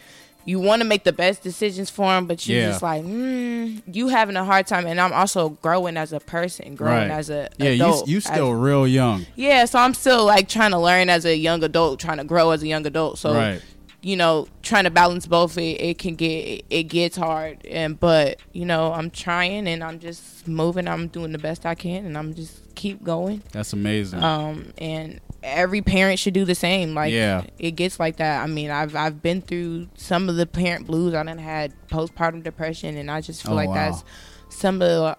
you 0.46 0.60
want 0.60 0.82
to 0.82 0.86
make 0.88 1.06
the 1.06 1.14
best 1.14 1.42
decisions 1.42 1.90
for 1.90 2.18
him, 2.18 2.26
but 2.26 2.46
you're 2.46 2.60
Yeah. 2.60 2.68
just 2.72 2.82
like, 2.82 3.02
mm, 3.02 3.82
you 3.90 4.10
having 4.10 4.36
a 4.36 4.44
hard 4.44 4.68
time. 4.68 4.86
And 4.86 5.00
I'm 5.00 5.14
also 5.14 5.52
growing 5.62 5.96
as 5.96 6.12
a 6.12 6.20
person, 6.20 6.76
growing 6.76 7.08
Right. 7.08 7.12
as 7.12 7.30
a 7.30 7.48
yeah, 7.58 7.70
adult. 7.70 8.08
you 8.08 8.12
you 8.12 8.18
as- 8.18 8.26
still 8.26 8.52
real 8.54 8.86
young. 8.86 9.26
yeah, 9.38 9.64
so 9.64 9.80
I'm 9.80 9.94
still 9.94 10.26
like 10.26 10.50
trying 10.50 10.72
to 10.72 10.80
learn 10.80 11.08
as 11.10 11.24
a 11.24 11.34
young 11.38 11.64
adult, 11.64 12.02
trying 12.02 12.18
to 12.18 12.26
grow 12.26 12.52
as 12.52 12.62
a 12.62 12.68
young 12.68 12.86
adult. 12.86 13.20
So 13.20 13.34
right. 13.34 13.62
you 14.02 14.18
know, 14.18 14.50
trying 14.64 14.84
to 14.84 14.90
balance 14.90 15.26
both, 15.28 15.58
it, 15.58 15.80
it 15.82 15.98
can 15.98 16.16
get 16.16 16.66
it 16.70 16.84
gets 16.90 17.16
hard. 17.16 17.66
And 17.66 17.98
but 17.98 18.38
you 18.52 18.66
know, 18.66 18.92
I'm 18.92 19.12
trying 19.12 19.66
and 19.66 19.82
I'm 19.82 19.98
just 20.00 20.46
moving. 20.46 20.90
I'm 20.90 21.08
doing 21.08 21.32
the 21.32 21.38
best 21.38 21.66
I 21.66 21.74
can, 21.74 22.06
and 22.06 22.18
I'm 22.18 22.34
just 22.34 22.58
keep 22.76 23.04
going. 23.04 23.44
That's 23.52 23.74
amazing. 23.74 24.24
Um, 24.24 24.74
and 24.78 25.20
every 25.42 25.82
parent 25.82 26.20
should 26.20 26.34
do 26.34 26.46
the 26.46 26.56
same. 26.56 26.94
Like, 26.94 27.12
Yeah. 27.14 27.44
it 27.60 27.72
gets 27.72 28.00
like 28.00 28.18
that. 28.18 28.44
I 28.44 28.48
mean, 28.48 28.70
I've 28.72 28.96
I've 28.96 29.22
been 29.22 29.42
through 29.42 29.90
some 29.96 30.30
of 30.30 30.36
the 30.36 30.46
parent 30.46 30.88
blues. 30.88 31.14
I 31.14 31.24
done 31.24 31.38
had 31.38 31.74
postpartum 31.90 32.44
depression, 32.44 32.98
and 32.98 33.10
I 33.12 33.22
just 33.22 33.44
feel 33.44 33.54
Oh, 33.54 33.56
like 33.56 33.70
wow. 33.70 33.76
that's 33.76 34.04
some 34.50 34.82
of 34.82 34.88
the, 34.88 35.18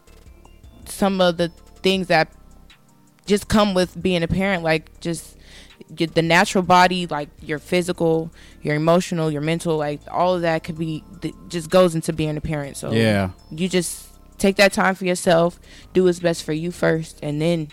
some 0.87 1.21
of 1.21 1.37
the 1.37 1.51
things 1.83 2.07
that 2.09 2.33
just 3.27 3.49
come 3.49 3.75
with 3.75 4.01
being 4.01 4.23
a 4.23 4.29
parent. 4.29 4.63
Like 4.63 5.01
just 5.01 5.37
the 5.91 6.23
natural 6.23 6.63
body, 6.63 7.07
like 7.07 7.29
your 7.41 7.59
physical, 7.59 8.33
your 8.63 8.75
emotional, 8.75 9.31
your 9.31 9.43
mental, 9.43 9.77
like 9.77 10.01
all 10.11 10.35
of 10.35 10.43
that 10.43 10.65
could 10.65 10.79
be 10.79 11.03
just 11.49 11.69
goes 11.71 11.95
into 11.95 12.13
being 12.13 12.37
a 12.37 12.41
parent. 12.41 12.77
So 12.77 12.93
yeah. 12.93 13.31
you 13.51 13.69
just 13.69 14.09
take 14.39 14.57
that 14.57 14.73
time 14.73 14.95
for 14.95 15.05
yourself, 15.05 15.59
do 15.93 16.05
what's 16.05 16.21
best 16.21 16.43
for 16.45 16.53
you 16.53 16.71
first, 16.71 17.19
and 17.23 17.41
then 17.41 17.69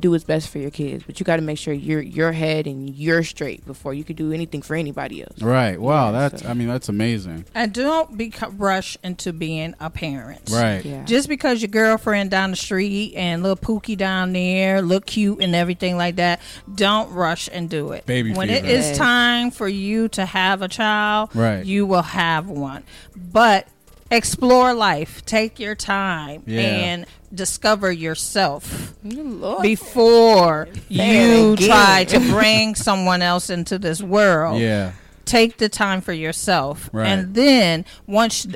do 0.00 0.10
what's 0.10 0.24
best 0.24 0.48
for 0.48 0.58
your 0.58 0.72
kids. 0.72 1.04
But 1.06 1.20
you 1.20 1.24
got 1.24 1.36
to 1.36 1.42
make 1.42 1.56
sure 1.56 1.72
you're 1.72 2.02
your 2.02 2.32
head 2.32 2.66
and 2.66 2.90
you're 2.90 3.22
straight 3.22 3.64
before 3.64 3.94
you 3.94 4.02
can 4.02 4.16
do 4.16 4.32
anything 4.32 4.60
for 4.60 4.74
anybody 4.74 5.22
else. 5.22 5.40
Right. 5.40 5.80
Wow. 5.80 6.06
Yeah, 6.06 6.18
That's 6.28 6.42
so- 6.42 6.48
I 6.48 6.54
mean 6.54 6.66
that's 6.66 6.88
amazing. 6.88 7.44
And 7.54 7.72
don't 7.72 8.18
be 8.18 8.32
rush 8.56 8.98
into 9.04 9.32
being 9.32 9.74
a 9.78 9.90
parent. 9.90 10.50
Right. 10.52 10.84
Yeah. 10.84 11.04
Just 11.04 11.28
because 11.28 11.62
your 11.62 11.68
girlfriend 11.68 12.32
down 12.32 12.50
the 12.50 12.56
street 12.56 13.14
and 13.14 13.44
little 13.44 13.56
Pookie 13.56 13.96
down 13.96 14.32
there 14.32 14.82
look 14.82 15.06
cute 15.06 15.40
and 15.40 15.54
everything 15.54 15.96
like 15.96 16.16
that, 16.16 16.40
don't 16.74 17.12
rush 17.12 17.48
and 17.52 17.70
do 17.70 17.92
it. 17.92 18.04
Baby 18.04 18.34
when 18.34 18.48
fever. 18.48 18.66
it 18.66 18.68
is 18.68 18.98
time 18.98 19.52
for 19.52 19.68
you 19.68 20.08
to 20.08 20.26
have 20.26 20.60
a 20.60 20.68
child, 20.68 21.30
Right. 21.34 21.64
you 21.64 21.86
will 21.86 22.02
have 22.02 22.48
one. 22.48 22.82
But 23.14 23.68
explore 24.16 24.74
life. 24.74 25.24
Take 25.24 25.58
your 25.60 25.74
time 25.74 26.42
Yeah. 26.46 26.60
and 26.60 27.06
discover 27.34 27.90
yourself 27.90 28.94
Lord. 29.02 29.62
before 29.62 30.68
you 30.88 31.56
try 31.56 32.04
to 32.04 32.20
bring 32.30 32.74
someone 32.76 33.22
else 33.22 33.50
into 33.50 33.76
this 33.78 34.00
world 34.00 34.60
Yeah. 34.60 34.92
take 35.24 35.56
the 35.58 35.68
time 35.68 36.00
for 36.00 36.12
yourself 36.12 36.88
Right. 36.92 37.08
and 37.08 37.34
then 37.34 37.84
once 38.06 38.46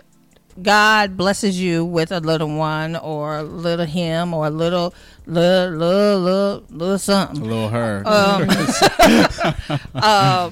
god 0.62 1.16
blesses 1.16 1.60
you 1.60 1.84
with 1.84 2.12
a 2.12 2.20
little 2.20 2.56
one 2.56 2.94
or 2.94 3.38
a 3.38 3.42
little 3.42 3.86
him 3.86 4.32
or 4.32 4.46
a 4.46 4.50
little 4.50 4.94
little 5.26 5.70
little 5.76 6.20
little, 6.20 6.64
little 6.70 7.14
A 7.14 7.32
little 7.34 7.68
her. 7.70 8.02
um, 8.06 8.48
uh, 9.94 10.50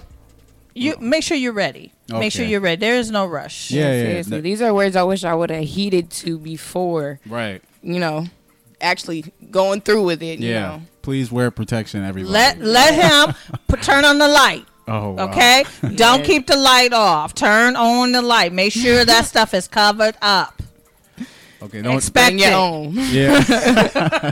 you 0.77 0.97
make 1.01 1.23
sure 1.23 1.37
you're 1.37 1.53
ready 1.53 1.93
make 2.09 2.33
sure 2.33 2.45
you're 2.45 2.61
ready 2.61 2.79
there 2.81 2.97
is 2.97 3.11
no 3.11 3.27
rush 3.27 3.71
Yeah, 3.71 3.93
yeah, 3.93 4.03
Seriously, 4.03 4.37
that- 4.39 4.43
these 4.43 4.63
are 4.63 4.73
words 4.75 4.95
I 4.97 5.03
wish 5.03 5.25
I 5.25 5.35
would 5.35 5.51
have 5.51 5.65
heeded 5.65 6.11
to 6.23 6.39
before, 6.39 7.19
right. 7.27 7.63
you 7.83 7.99
know, 7.99 8.27
actually 8.81 9.25
going 9.51 9.81
through 9.81 10.05
with 10.05 10.23
it. 10.23 10.39
You 10.39 10.51
Yeah. 10.51 10.61
know. 10.61 10.83
Please 11.03 11.33
wear 11.33 11.51
protection, 11.51 12.05
everybody. 12.05 12.33
let 12.33 12.61
let 12.61 12.93
him 12.95 13.35
put, 13.69 13.83
turn 13.83 14.05
on 14.05 14.19
the 14.19 14.29
light 14.29 14.65
oh. 14.89 15.11
Wow. 15.13 15.29
okay 15.29 15.65
don't 15.95 16.21
Yeah. 16.21 16.25
keep 16.25 16.47
the 16.47 16.57
light 16.57 16.93
off 16.93 17.33
turn 17.35 17.75
on 17.77 18.13
the 18.13 18.23
light 18.23 18.53
make 18.53 18.73
sure 18.73 19.05
that 19.05 19.25
stuff 19.35 19.55
is 19.55 19.67
covered 19.69 20.17
up 20.21 20.56
Okay. 21.67 21.83
Don't. 21.83 21.97
expect 21.97 22.29
Bring 22.29 22.39
your 22.39 22.53
own. 22.55 22.93
Yeah. 23.11 23.43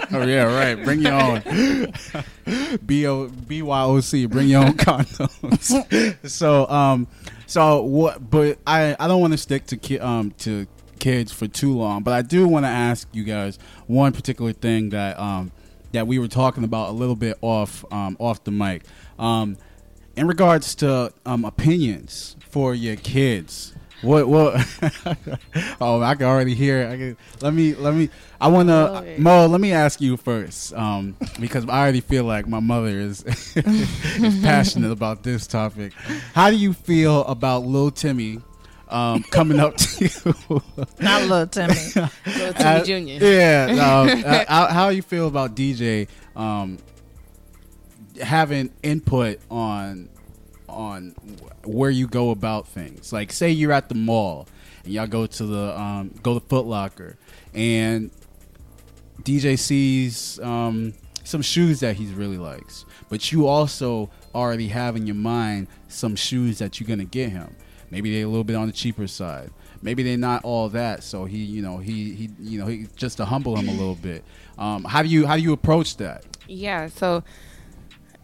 oh 0.13 0.25
yeah. 0.25 0.45
Right. 0.45 0.85
Bring 0.85 1.01
your 1.01 1.13
own. 1.13 1.93
B 2.87 3.07
O 3.07 3.29
B 3.29 3.63
Y 3.63 3.83
O 3.83 4.01
C. 4.01 4.27
Bring 4.27 4.49
your 4.49 4.65
own 4.65 4.73
condoms. 4.75 6.29
so 6.29 6.69
um, 6.69 7.07
so 7.47 7.83
what? 7.83 8.31
But 8.31 8.59
I 8.67 8.97
I 8.99 9.09
don't 9.09 9.21
want 9.21 9.33
to 9.33 9.39
stick 9.39 9.67
to 9.67 9.77
ki- 9.77 10.01
um 10.01 10.33
to 10.39 10.67
kids 10.99 11.33
for 11.33 11.47
too 11.47 11.77
long. 11.77 12.03
But 12.03 12.15
I 12.15 12.23
do 12.23 12.47
want 12.49 12.65
to 12.65 12.71
ask 12.71 13.09
you 13.13 13.25
guys 13.25 13.59
one 13.87 14.13
particular 14.13 14.53
thing 14.53 14.91
that 14.91 15.19
um 15.19 15.53
that 15.93 16.07
we 16.07 16.19
were 16.19 16.29
talking 16.29 16.65
about 16.65 16.89
a 16.91 16.93
little 16.93 17.17
bit 17.17 17.37
off 17.41 17.85
um 17.93 18.17
off 18.19 18.43
the 18.45 18.51
mic 18.51 18.83
um 19.19 19.57
in 20.17 20.27
regards 20.27 20.75
to 20.77 21.13
um 21.27 21.45
opinions 21.45 22.37
for 22.49 22.75
your 22.75 22.97
kids. 22.97 23.74
What 24.05 24.29
what? 24.29 24.55
oh, 25.81 26.01
I 26.03 26.15
can 26.15 26.27
already 26.27 26.55
hear. 26.55 26.83
It. 26.83 26.91
I 26.93 26.97
can, 26.97 27.17
let 27.41 27.55
me 27.55 27.75
let 27.75 27.95
me. 27.95 28.11
I 28.41 28.49
wanna 28.49 29.03
it. 29.03 29.19
Mo. 29.19 29.47
Let 29.47 29.61
me 29.61 29.73
ask 29.73 30.01
you 30.01 30.17
first, 30.17 30.73
um, 30.75 31.17
because 31.41 31.65
I 31.69 31.81
already 31.81 32.01
feel 32.01 32.25
like 32.25 32.47
my 32.47 32.61
mother 32.61 32.89
is 32.89 33.23
is 33.57 34.43
passionate 34.43 34.91
about 34.91 35.23
this 35.23 35.47
topic. 35.47 35.93
How 36.35 36.51
do 36.51 36.57
you 36.57 36.73
feel 36.73 37.25
about 37.25 37.65
Lil 37.65 37.91
Timmy 37.91 38.41
um, 38.89 39.23
coming 39.25 39.59
up 39.61 39.77
to 39.77 40.05
you? 40.05 40.63
not 41.01 41.23
little 41.23 41.47
timmy 41.47 41.75
Little 42.27 42.53
Timmy 42.53 42.59
Uh, 42.59 42.85
Jr. 42.85 43.25
Yeah. 43.25 43.67
um, 43.71 44.23
uh, 44.25 44.45
how, 44.49 44.67
how 44.67 44.89
you 44.91 45.03
feel 45.03 45.27
about 45.27 45.55
DJ 45.57 46.09
um, 46.37 46.79
having 48.23 48.71
input 48.83 49.41
on 49.51 50.09
on 50.75 51.11
where 51.65 51.91
you 51.91 52.07
go 52.07 52.31
about 52.31 52.69
things? 52.69 53.13
Like, 53.13 53.33
say 53.33 53.51
you're 53.51 53.73
at 53.73 53.89
the 53.89 53.95
mall 53.95 54.47
and 54.85 54.93
y'all 54.93 55.07
go 55.07 55.27
to 55.27 55.47
the 55.47 55.79
um, 55.79 56.15
go 56.23 56.39
to 56.39 56.47
Foot 56.47 56.67
Locker 56.67 57.17
and 57.55 58.11
DJ 59.23 59.59
sees 59.59 60.39
um, 60.41 60.95
some 61.23 61.43
shoes 61.43 61.81
that 61.81 61.97
he 61.97 62.07
really 62.07 62.37
likes, 62.37 62.85
but 63.09 63.33
you 63.33 63.47
also 63.47 64.11
already 64.35 64.69
have 64.69 64.97
in 64.97 65.07
your 65.07 65.17
mind 65.17 65.69
some 65.89 66.17
shoes 66.17 66.59
that 66.59 66.79
you're 66.79 66.89
gonna 66.89 67.05
get 67.05 67.31
him. 67.31 67.55
Maybe 67.91 68.13
they're 68.13 68.27
a 68.27 68.29
little 68.29 68.45
bit 68.45 68.57
on 68.57 68.67
the 68.67 68.73
cheaper 68.73 69.07
side. 69.07 69.51
Maybe 69.81 70.03
they're 70.03 70.17
not 70.17 70.45
all 70.45 70.69
that. 70.71 71.05
So 71.05 71.27
he, 71.27 71.39
you 71.39 71.63
know, 71.63 71.79
he, 71.79 72.15
he, 72.15 72.31
you 72.41 72.59
know, 72.59 72.67
he 72.67 72.89
just 72.97 73.19
to 73.19 73.25
humble 73.25 73.55
him 73.57 73.69
a 73.69 73.73
little 73.73 73.95
bit. 73.95 74.25
Um, 74.59 74.83
how 74.85 75.03
do 75.03 75.09
you 75.09 75.27
how 75.27 75.37
do 75.37 75.43
you 75.43 75.53
approach 75.53 75.99
that? 75.99 76.25
Yeah, 76.49 76.89
so 76.89 77.23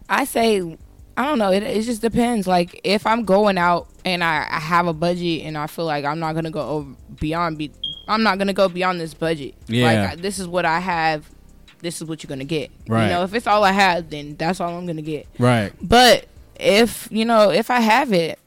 I 0.09 0.25
say 0.25 0.77
I 1.17 1.25
don't 1.25 1.39
know. 1.39 1.51
It, 1.51 1.63
it 1.63 1.83
just 1.83 2.01
depends. 2.01 2.47
Like 2.47 2.79
if 2.83 3.05
I'm 3.05 3.23
going 3.23 3.57
out 3.57 3.87
and 4.05 4.23
I, 4.23 4.47
I 4.49 4.59
have 4.59 4.87
a 4.87 4.93
budget 4.93 5.43
and 5.43 5.57
I 5.57 5.67
feel 5.67 5.85
like 5.85 6.05
I'm 6.05 6.19
not 6.19 6.33
gonna 6.33 6.51
go 6.51 6.61
over 6.61 6.95
beyond 7.19 7.57
be 7.57 7.71
I'm 8.07 8.23
not 8.23 8.37
gonna 8.37 8.53
go 8.53 8.69
beyond 8.69 8.99
this 8.99 9.13
budget. 9.13 9.55
Yeah. 9.67 9.85
Like 9.85 9.97
I, 9.97 10.15
this 10.15 10.39
is 10.39 10.47
what 10.47 10.65
I 10.65 10.79
have. 10.79 11.29
This 11.79 12.01
is 12.01 12.07
what 12.07 12.23
you're 12.23 12.29
gonna 12.29 12.45
get. 12.45 12.71
Right. 12.87 13.03
You 13.05 13.09
know, 13.09 13.23
if 13.23 13.33
it's 13.33 13.47
all 13.47 13.63
I 13.63 13.71
have, 13.71 14.09
then 14.09 14.35
that's 14.35 14.59
all 14.59 14.77
I'm 14.77 14.85
gonna 14.85 15.01
get. 15.01 15.27
Right. 15.37 15.73
But 15.81 16.27
if 16.59 17.07
you 17.11 17.25
know, 17.25 17.51
if 17.51 17.69
I 17.69 17.79
have 17.79 18.13
it 18.13 18.39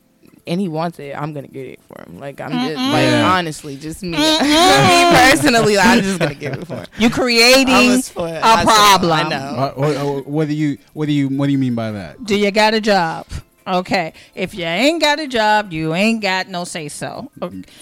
and 0.46 0.60
he 0.60 0.68
wants 0.68 0.98
it, 0.98 1.14
I'm 1.16 1.32
gonna 1.32 1.48
get 1.48 1.66
it 1.66 1.80
for 1.82 2.02
him. 2.02 2.18
Like 2.18 2.40
I'm 2.40 2.52
just 2.52 2.80
like 2.92 3.06
Yeah. 3.06 3.32
honestly, 3.32 3.76
just 3.76 4.02
me, 4.02 4.10
me 4.16 4.16
personally, 4.18 5.76
like, 5.76 5.86
I'm 5.86 6.02
just 6.02 6.18
gonna 6.18 6.34
get 6.34 6.58
it 6.58 6.66
for 6.66 6.76
him. 6.76 6.86
you 6.98 7.10
creating 7.10 7.68
I 7.74 7.96
was 7.96 8.08
for- 8.08 8.26
a 8.28 8.40
I 8.42 8.56
said, 8.56 8.64
problem 8.64 9.12
I 9.12 9.22
know. 9.28 9.72
What, 9.76 9.76
what, 9.96 10.26
what 10.26 10.48
do 10.48 10.54
you 10.54 10.78
what 10.92 11.06
do 11.06 11.12
you 11.12 11.28
what 11.28 11.46
do 11.46 11.52
you 11.52 11.58
mean 11.58 11.74
by 11.74 11.90
that? 11.92 12.22
do 12.24 12.36
you 12.36 12.50
got 12.50 12.74
a 12.74 12.80
job 12.80 13.26
okay 13.66 14.12
if 14.34 14.52
you 14.54 14.64
ain't 14.64 15.00
got 15.00 15.18
a 15.18 15.26
job 15.26 15.72
you 15.72 15.94
ain't 15.94 16.20
got 16.20 16.48
no 16.48 16.64
say 16.64 16.86
so 16.88 17.30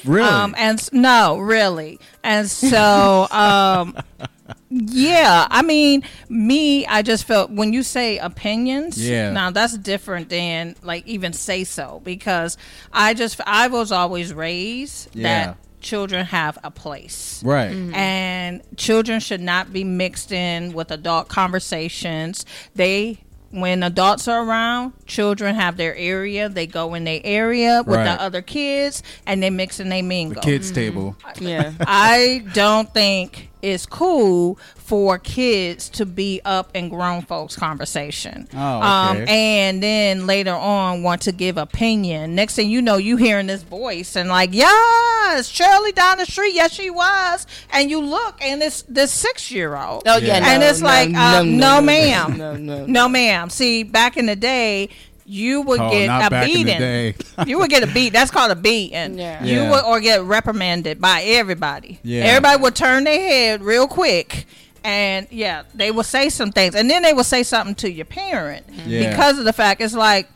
Really? 0.04 0.28
um 0.28 0.54
and 0.56 0.78
no 0.92 1.38
really 1.38 1.98
and 2.22 2.48
so 2.48 3.26
um 3.32 3.96
yeah 4.70 5.46
i 5.50 5.62
mean 5.62 6.02
me 6.28 6.86
i 6.86 7.02
just 7.02 7.24
felt 7.24 7.50
when 7.50 7.72
you 7.72 7.82
say 7.82 8.18
opinions 8.18 8.96
Yeah. 8.98 9.30
now 9.32 9.50
that's 9.50 9.76
different 9.76 10.28
than 10.28 10.76
like 10.82 11.06
even 11.06 11.32
say 11.32 11.64
so 11.64 12.00
because 12.04 12.56
i 12.92 13.14
just 13.14 13.40
i 13.46 13.68
was 13.68 13.92
always 13.92 14.32
raised 14.32 15.14
Yeah. 15.14 15.46
that 15.46 15.56
children 15.80 16.24
have 16.26 16.58
a 16.62 16.70
place. 16.70 17.42
Right. 17.44 17.72
Mm-hmm. 17.72 17.92
And 17.96 18.62
children 18.76 19.18
should 19.18 19.40
not 19.40 19.72
be 19.72 19.82
mixed 19.82 20.30
in 20.30 20.72
with 20.74 20.92
adult 20.92 21.26
conversations. 21.28 22.46
They 22.76 23.18
when 23.50 23.82
adults 23.82 24.28
are 24.28 24.44
around, 24.44 24.92
children 25.12 25.54
have 25.54 25.76
their 25.76 25.94
area. 25.96 26.48
They 26.48 26.66
go 26.66 26.94
in 26.94 27.04
their 27.04 27.20
area 27.22 27.82
with 27.86 27.96
Right. 27.96 28.04
the 28.04 28.22
other 28.22 28.42
kids 28.42 29.02
and 29.26 29.42
they 29.42 29.50
mix 29.50 29.78
and 29.80 29.92
they 29.92 30.02
mingle. 30.02 30.40
The 30.40 30.46
mingle. 30.46 30.58
kids 30.58 30.70
table. 30.72 31.16
Yeah. 31.40 31.72
I 31.80 32.44
don't 32.54 32.92
think 32.94 33.50
it's 33.60 33.86
cool 33.86 34.58
for 34.76 35.18
kids 35.20 35.88
to 35.88 36.04
be 36.04 36.40
up 36.44 36.70
in 36.74 36.88
grown 36.88 37.22
folks' 37.22 37.54
conversation. 37.54 38.48
Oh, 38.54 38.58
um, 38.58 39.16
okay. 39.18 39.26
and 39.28 39.80
then 39.80 40.26
later 40.26 40.50
on 40.54 41.04
want 41.04 41.22
to 41.22 41.32
give 41.32 41.56
opinion. 41.56 42.34
Next 42.34 42.56
thing 42.56 42.68
you 42.70 42.82
know, 42.82 42.96
you 42.96 43.16
hearing 43.16 43.46
this 43.46 43.62
voice 43.62 44.16
and 44.16 44.28
like, 44.28 44.52
yes, 44.52 45.46
Shirley 45.48 45.92
down 45.92 46.18
the 46.18 46.26
street, 46.26 46.54
yes 46.54 46.72
she 46.72 46.90
was. 46.90 47.46
And 47.72 47.88
you 47.88 48.00
look 48.00 48.42
and 48.42 48.60
it's 48.62 48.82
this 48.82 49.12
six 49.12 49.52
year 49.52 49.76
old. 49.76 50.02
Oh 50.06 50.16
yeah, 50.16 50.26
Yeah. 50.26 50.38
no, 50.40 50.46
And 50.46 50.62
it's 50.64 50.80
no, 50.80 50.86
like, 50.86 51.14
uh, 51.14 51.42
no, 51.44 51.80
ma'am. 51.80 52.36
no, 52.36 52.56
no, 52.56 52.86
No, 52.86 53.08
ma'am. 53.08 53.48
See, 53.48 53.84
back 53.84 54.16
in 54.16 54.26
the 54.26 54.36
day, 54.36 54.88
you 55.24 55.62
would 55.62 55.80
Oh, 55.80 55.90
get 55.90 56.06
not 56.06 56.26
a 56.26 56.30
back 56.30 56.48
in 56.48 56.52
the 56.58 56.64
beating. 56.64 56.78
day. 56.78 57.14
you 57.46 57.58
would 57.58 57.70
get 57.70 57.82
a 57.82 57.86
beat. 57.86 58.12
That's 58.12 58.30
called 58.30 58.50
a 58.50 58.56
beating. 58.56 59.18
Yeah. 59.18 59.42
You 59.44 59.62
Yeah. 59.62 59.70
would 59.70 59.84
or 59.84 60.00
get 60.00 60.22
reprimanded 60.22 61.00
by 61.00 61.22
everybody. 61.22 62.00
Yeah. 62.02 62.24
Everybody 62.24 62.60
would 62.62 62.74
turn 62.74 63.04
their 63.04 63.20
head 63.20 63.62
real 63.62 63.86
quick. 63.86 64.46
And 64.84 65.28
yeah, 65.30 65.62
they 65.74 65.92
will 65.92 66.02
say 66.02 66.28
some 66.28 66.50
things, 66.50 66.74
and 66.74 66.90
then 66.90 67.02
they 67.02 67.12
will 67.12 67.22
say 67.22 67.44
something 67.44 67.76
to 67.76 67.90
your 67.90 68.04
parent 68.04 68.66
Yeah. 68.84 69.10
because 69.10 69.38
of 69.38 69.44
the 69.44 69.52
fact 69.52 69.80
it's 69.80 69.94
like, 69.94 70.28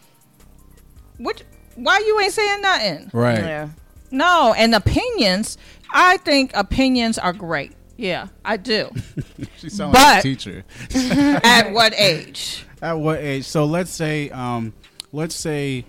what? 1.18 1.42
Why 1.74 1.98
you 2.06 2.20
ain't 2.20 2.32
saying 2.32 2.60
nothing? 2.60 3.10
Right. 3.12 3.38
Yeah. 3.38 3.68
No, 4.10 4.54
and 4.56 4.74
opinions. 4.74 5.58
I 5.92 6.16
think 6.18 6.52
opinions 6.54 7.18
are 7.18 7.32
great. 7.32 7.72
Yeah, 7.96 8.28
I 8.44 8.56
do. 8.56 8.90
She 9.58 9.70
sounds 9.70 9.94
like 9.94 10.18
a 10.18 10.22
teacher. 10.22 10.64
At 10.94 11.72
what 11.72 11.94
age? 11.98 12.65
At 12.82 12.94
what 12.98 13.18
age? 13.20 13.44
So 13.44 13.64
let's 13.64 13.90
say, 13.90 14.30
um, 14.30 14.72
let's 15.12 15.34
say 15.34 15.84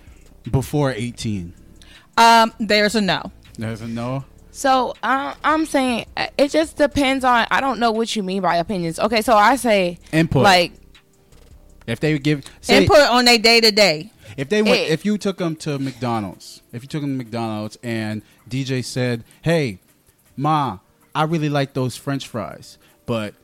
before 0.50 0.92
eighteen. 0.92 1.54
Um, 2.18 2.54
there's 2.60 2.96
a 2.96 3.02
no. 3.02 3.32
There's 3.58 3.82
a 3.82 3.88
no. 3.88 4.26
So 4.52 4.96
uh, 5.04 5.36
I'm 5.44 5.66
saying 5.66 6.06
uh, 6.16 6.28
it 6.38 6.50
just 6.52 6.78
depends 6.78 7.24
on. 7.24 7.46
I 7.52 7.62
don't 7.62 7.80
know 7.80 7.92
what 7.92 8.16
you 8.16 8.24
mean 8.24 8.42
by 8.42 8.56
opinions. 8.58 9.00
Okay, 9.00 9.22
so 9.22 9.36
I 9.36 9.56
say 9.56 10.00
Input. 10.12 10.44
like 10.44 10.72
If 11.86 12.00
they 12.00 12.18
give 12.18 12.44
say, 12.62 12.82
Input 12.84 12.98
on 13.00 13.26
their 13.26 13.38
day 13.38 13.62
to 13.62 13.72
day. 13.72 14.12
if 14.36 14.50
they 14.50 14.62
went, 14.62 14.90
if 14.90 15.06
you 15.06 15.18
took 15.18 15.38
them 15.38 15.56
to 15.58 15.78
McDonald's, 15.78 16.62
if 16.72 16.82
you 16.84 16.88
took 16.88 17.02
them 17.02 17.18
to 17.20 17.24
McDonald's 17.24 17.78
and 17.84 18.24
DJ 18.50 18.84
said, 18.84 19.24
"Hey, 19.44 19.80
Ma, 20.36 20.80
I 21.14 21.24
really 21.24 21.50
like 21.50 21.74
those 21.74 21.96
French 21.96 22.28
fries, 22.28 22.78
but 23.06 23.36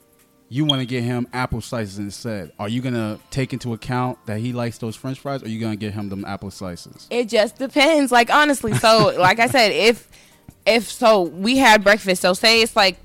you 0.53 0.65
want 0.65 0.79
to 0.81 0.85
get 0.85 1.01
him 1.03 1.27
apple 1.33 1.61
slices 1.61 1.97
instead. 1.97 2.51
Are 2.59 2.69
you 2.69 2.81
gonna 2.81 3.17
take 3.31 3.53
into 3.53 3.73
account 3.73 4.19
that 4.27 4.39
he 4.39 4.53
likes 4.53 4.77
those 4.77 4.95
French 4.95 5.19
fries, 5.19 5.41
or 5.41 5.45
are 5.45 5.49
you 5.49 5.59
gonna 5.59 5.75
get 5.75 5.93
him 5.93 6.09
them 6.09 6.23
apple 6.25 6.51
slices? 6.51 7.07
it 7.09 7.27
just 7.29 7.57
depends. 7.57 8.11
Like 8.11 8.29
honestly, 8.33 8.73
so 8.73 9.13
like 9.19 9.39
I 9.39 9.47
said, 9.47 9.71
if 9.71 10.07
if 10.65 10.91
so, 10.91 11.21
we 11.23 11.57
had 11.57 11.83
breakfast. 11.83 12.21
So 12.21 12.33
say 12.33 12.61
it's 12.61 12.75
like. 12.75 12.97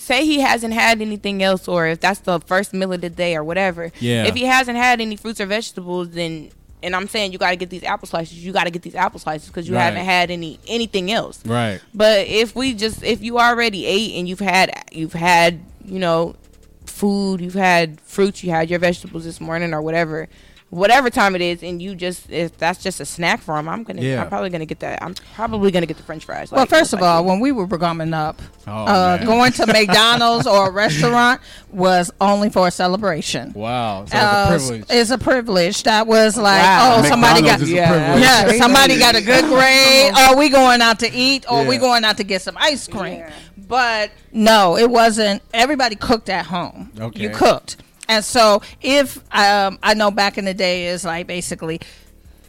Say 0.00 0.24
he 0.24 0.38
hasn't 0.40 0.72
had 0.72 1.02
anything 1.02 1.42
else, 1.42 1.66
or 1.68 1.86
if 1.88 2.00
that's 2.00 2.20
the 2.20 2.38
first 2.40 2.72
meal 2.72 2.92
of 2.92 3.00
the 3.00 3.10
day, 3.10 3.34
or 3.34 3.42
whatever. 3.42 3.90
Yeah. 4.00 4.24
If 4.26 4.36
he 4.36 4.44
hasn't 4.44 4.78
had 4.78 5.00
any 5.00 5.16
fruits 5.16 5.40
or 5.40 5.46
vegetables, 5.46 6.10
then 6.10 6.50
and 6.84 6.94
I'm 6.94 7.08
saying 7.08 7.32
you 7.32 7.38
got 7.38 7.50
to 7.50 7.56
get 7.56 7.68
these 7.68 7.82
apple 7.82 8.06
slices. 8.06 8.42
You 8.42 8.52
got 8.52 8.64
to 8.64 8.70
get 8.70 8.82
these 8.82 8.94
apple 8.94 9.18
slices 9.18 9.48
because 9.48 9.68
you 9.68 9.74
Right. 9.74 9.82
haven't 9.82 10.04
had 10.04 10.30
any 10.30 10.60
anything 10.68 11.10
else. 11.10 11.44
Right. 11.44 11.80
But 11.92 12.28
if 12.28 12.54
we 12.54 12.74
just 12.74 13.02
if 13.02 13.22
you 13.22 13.38
already 13.40 13.84
ate 13.86 14.12
and 14.18 14.28
you've 14.28 14.38
had 14.38 14.70
you've 14.92 15.12
had 15.14 15.60
you 15.84 15.98
know 15.98 16.36
food, 16.98 17.40
you've 17.40 17.54
had 17.54 18.00
fruits, 18.00 18.42
you 18.42 18.50
had 18.50 18.68
your 18.68 18.80
vegetables 18.80 19.24
this 19.24 19.40
morning 19.40 19.72
or 19.72 19.80
whatever, 19.80 20.28
whatever 20.70 21.08
time 21.08 21.34
it 21.34 21.40
is, 21.40 21.62
and 21.62 21.80
you 21.80 21.94
just 21.94 22.30
if 22.30 22.56
that's 22.58 22.82
just 22.82 23.00
a 23.00 23.04
snack 23.06 23.40
for 23.40 23.56
him, 23.58 23.68
I'm 23.68 23.84
gonna 23.84 24.02
Yeah. 24.02 24.22
I'm 24.22 24.28
probably 24.28 24.50
gonna 24.50 24.66
get 24.66 24.80
that. 24.80 25.02
I'm 25.02 25.14
probably 25.34 25.70
gonna 25.70 25.86
get 25.86 25.96
the 25.96 26.02
French 26.02 26.24
fries. 26.26 26.50
Well, 26.50 26.60
like, 26.62 26.68
first 26.68 26.92
of 26.92 27.00
most 27.00 27.06
all, 27.08 27.16
likely. 27.22 27.30
when 27.30 27.40
we 27.40 27.52
were 27.52 27.66
growing 27.66 28.12
up, 28.14 28.40
Oh, 28.66 28.84
uh, 28.84 29.16
going 29.24 29.52
to 29.52 29.66
McDonald's 29.72 30.46
or 30.46 30.68
a 30.68 30.70
restaurant 30.70 31.40
was 31.72 32.10
only 32.20 32.50
for 32.50 32.68
a 32.68 32.70
celebration. 32.70 33.52
Wow, 33.54 34.04
so 34.06 34.18
Uh, 34.18 34.50
it's 34.52 34.64
a 34.64 34.68
privilege. 34.68 34.84
It's 34.90 35.10
a 35.10 35.18
privilege. 35.18 35.82
That 35.84 36.06
was 36.06 36.36
like, 36.36 36.62
Wow. 36.62 36.96
oh, 37.02 37.08
somebody 37.08 37.42
got 37.42 37.62
a 37.62 37.66
Yeah. 37.66 38.16
yeah, 38.18 38.52
somebody 38.58 38.98
got 38.98 39.14
a 39.16 39.22
good 39.22 39.46
grade. 39.46 40.12
Or 40.18 40.36
we 40.36 40.50
going 40.50 40.82
out 40.82 40.98
to 41.00 41.10
eat, 41.10 41.46
or 41.50 41.64
we 41.64 41.78
going 41.78 42.04
out 42.04 42.18
to 42.18 42.24
get 42.24 42.42
some 42.42 42.56
ice 42.58 42.86
cream. 42.86 43.18
Yeah. 43.20 43.30
But 43.56 44.10
no, 44.32 44.76
it 44.76 44.88
wasn't. 44.90 45.42
Everybody 45.54 45.94
cooked 45.96 46.28
at 46.28 46.46
home. 46.46 46.90
Okay. 46.98 47.20
You 47.20 47.30
cooked, 47.30 47.76
and 48.08 48.24
so 48.24 48.62
if 48.80 49.18
um, 49.34 49.78
I 49.82 49.94
know 49.94 50.10
back 50.10 50.38
in 50.38 50.44
the 50.44 50.54
day 50.54 50.86
is 50.86 51.04
like 51.04 51.26
basically 51.26 51.80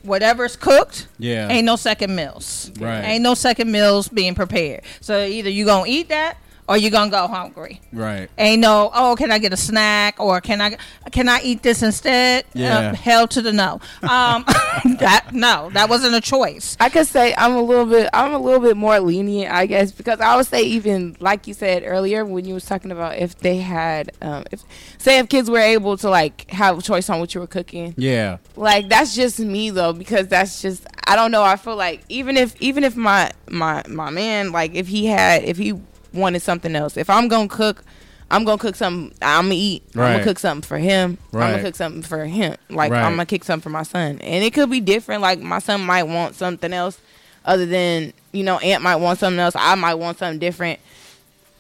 whatever's 0.04 0.56
cooked. 0.56 1.08
Yeah. 1.18 1.50
Ain't 1.50 1.66
no 1.66 1.76
second 1.76 2.16
meals. 2.16 2.72
Right. 2.80 3.02
Ain't 3.02 3.24
no 3.24 3.34
second 3.34 3.72
meals 3.72 4.08
being 4.08 4.36
prepared. 4.36 4.82
So 5.02 5.26
either 5.26 5.50
you 5.50 5.66
gonna 5.66 5.88
eat 5.88 6.10
that 6.10 6.38
or 6.70 6.78
you 6.78 6.92
gonna 6.92 7.10
go 7.10 7.28
hungry. 7.28 7.82
Right. 7.92 8.30
Ain't 8.38 8.62
no, 8.62 8.92
oh, 8.94 9.16
can 9.18 9.32
I 9.32 9.40
get 9.40 9.52
a 9.52 9.58
snack 9.58 10.20
or 10.20 10.40
can 10.40 10.62
I 10.62 10.78
can 11.12 11.28
I 11.28 11.42
eat 11.42 11.64
this 11.64 11.82
instead? 11.82 12.46
Yeah. 12.54 12.92
Uh, 12.92 12.94
hell 12.94 13.28
to 13.30 13.42
the 13.42 13.52
no. 13.52 13.82
Um, 14.04 14.46
that 15.00 15.32
no, 15.34 15.72
that 15.74 15.90
wasn't 15.90 16.14
a 16.14 16.22
choice. 16.22 16.78
I 16.80 16.90
could 16.90 17.08
say 17.08 17.34
I'm 17.36 17.54
a 17.56 17.62
little 17.62 17.88
bit 17.88 18.08
I'm 18.14 18.36
a 18.36 18.38
little 18.38 18.60
bit 18.60 18.78
more 18.78 19.00
lenient, 19.00 19.52
I 19.52 19.66
guess, 19.66 19.92
because 19.92 20.20
I 20.22 20.36
would 20.36 20.46
say 20.46 20.62
even 20.62 21.18
like 21.20 21.48
you 21.48 21.56
said 21.56 21.82
earlier 21.84 22.24
when 22.24 22.46
you 22.46 22.54
was 22.54 22.66
talking 22.66 22.92
about 22.92 23.18
if 23.18 23.40
they 23.40 23.58
had 23.58 24.12
um 24.22 24.44
if 24.52 24.64
say 25.00 25.18
if 25.18 25.28
kids 25.28 25.50
were 25.50 25.58
able 25.58 25.98
to 25.98 26.10
like 26.10 26.52
have 26.52 26.78
a 26.78 26.82
choice 26.84 27.10
on 27.10 27.20
what 27.20 27.34
you 27.34 27.42
were 27.42 27.48
cooking. 27.48 27.96
Yeah. 27.98 28.38
Like 28.56 28.90
that's 28.90 29.16
just 29.16 29.40
me 29.40 29.72
though 29.72 29.94
because 29.94 30.28
that's 30.28 30.62
just 30.62 30.86
I 31.08 31.16
don't 31.16 31.32
know, 31.32 31.42
I 31.42 31.56
feel 31.56 31.76
like 31.76 32.04
even 32.10 32.38
if 32.38 32.56
even 32.62 32.84
if 32.84 32.96
my 32.96 33.32
my 33.50 33.82
my 33.88 34.12
man 34.12 34.52
like 34.52 34.76
if 34.76 34.88
he 34.88 35.08
had 35.08 35.44
if 35.44 35.58
he 35.58 35.74
wanted 36.14 36.42
something 36.42 36.76
else, 36.76 36.98
if 36.98 37.10
I'm 37.10 37.28
going 37.28 37.50
to 37.50 37.56
cook 37.56 37.84
I'm 38.32 38.44
gonna 38.44 38.58
cook 38.60 38.76
something. 38.76 39.16
I'm 39.22 39.46
gonna 39.46 39.56
eat. 39.56 39.84
I'm 39.96 40.02
gonna 40.02 40.24
cook 40.24 40.40
something 40.40 40.68
for 40.68 40.78
him. 40.78 41.18
I'm 41.34 41.40
gonna 41.40 41.64
cook 41.64 41.76
something 41.76 42.04
for 42.04 42.26
him. 42.26 42.56
Like 42.70 42.92
Right. 42.92 43.04
I'm 43.04 43.14
gonna 43.14 43.26
cook 43.26 43.44
something 43.44 43.64
for 43.64 43.70
my 43.70 43.84
son, 43.84 44.20
and 44.22 44.44
it 44.44 44.54
could 44.54 44.70
be 44.70 44.80
different. 44.80 45.22
Like 45.22 45.40
my 45.40 45.60
son 45.60 45.82
might 45.82 46.04
want 46.04 46.36
something 46.36 46.72
else, 46.72 47.00
other 47.44 47.66
than 47.66 48.14
you 48.32 48.44
know, 48.44 48.60
Aunt 48.60 48.84
might 48.84 48.98
want 48.98 49.20
something 49.20 49.40
else. 49.40 49.56
I 49.58 49.74
might 49.76 49.96
want 49.96 50.20
something 50.20 50.40
different. 50.40 50.80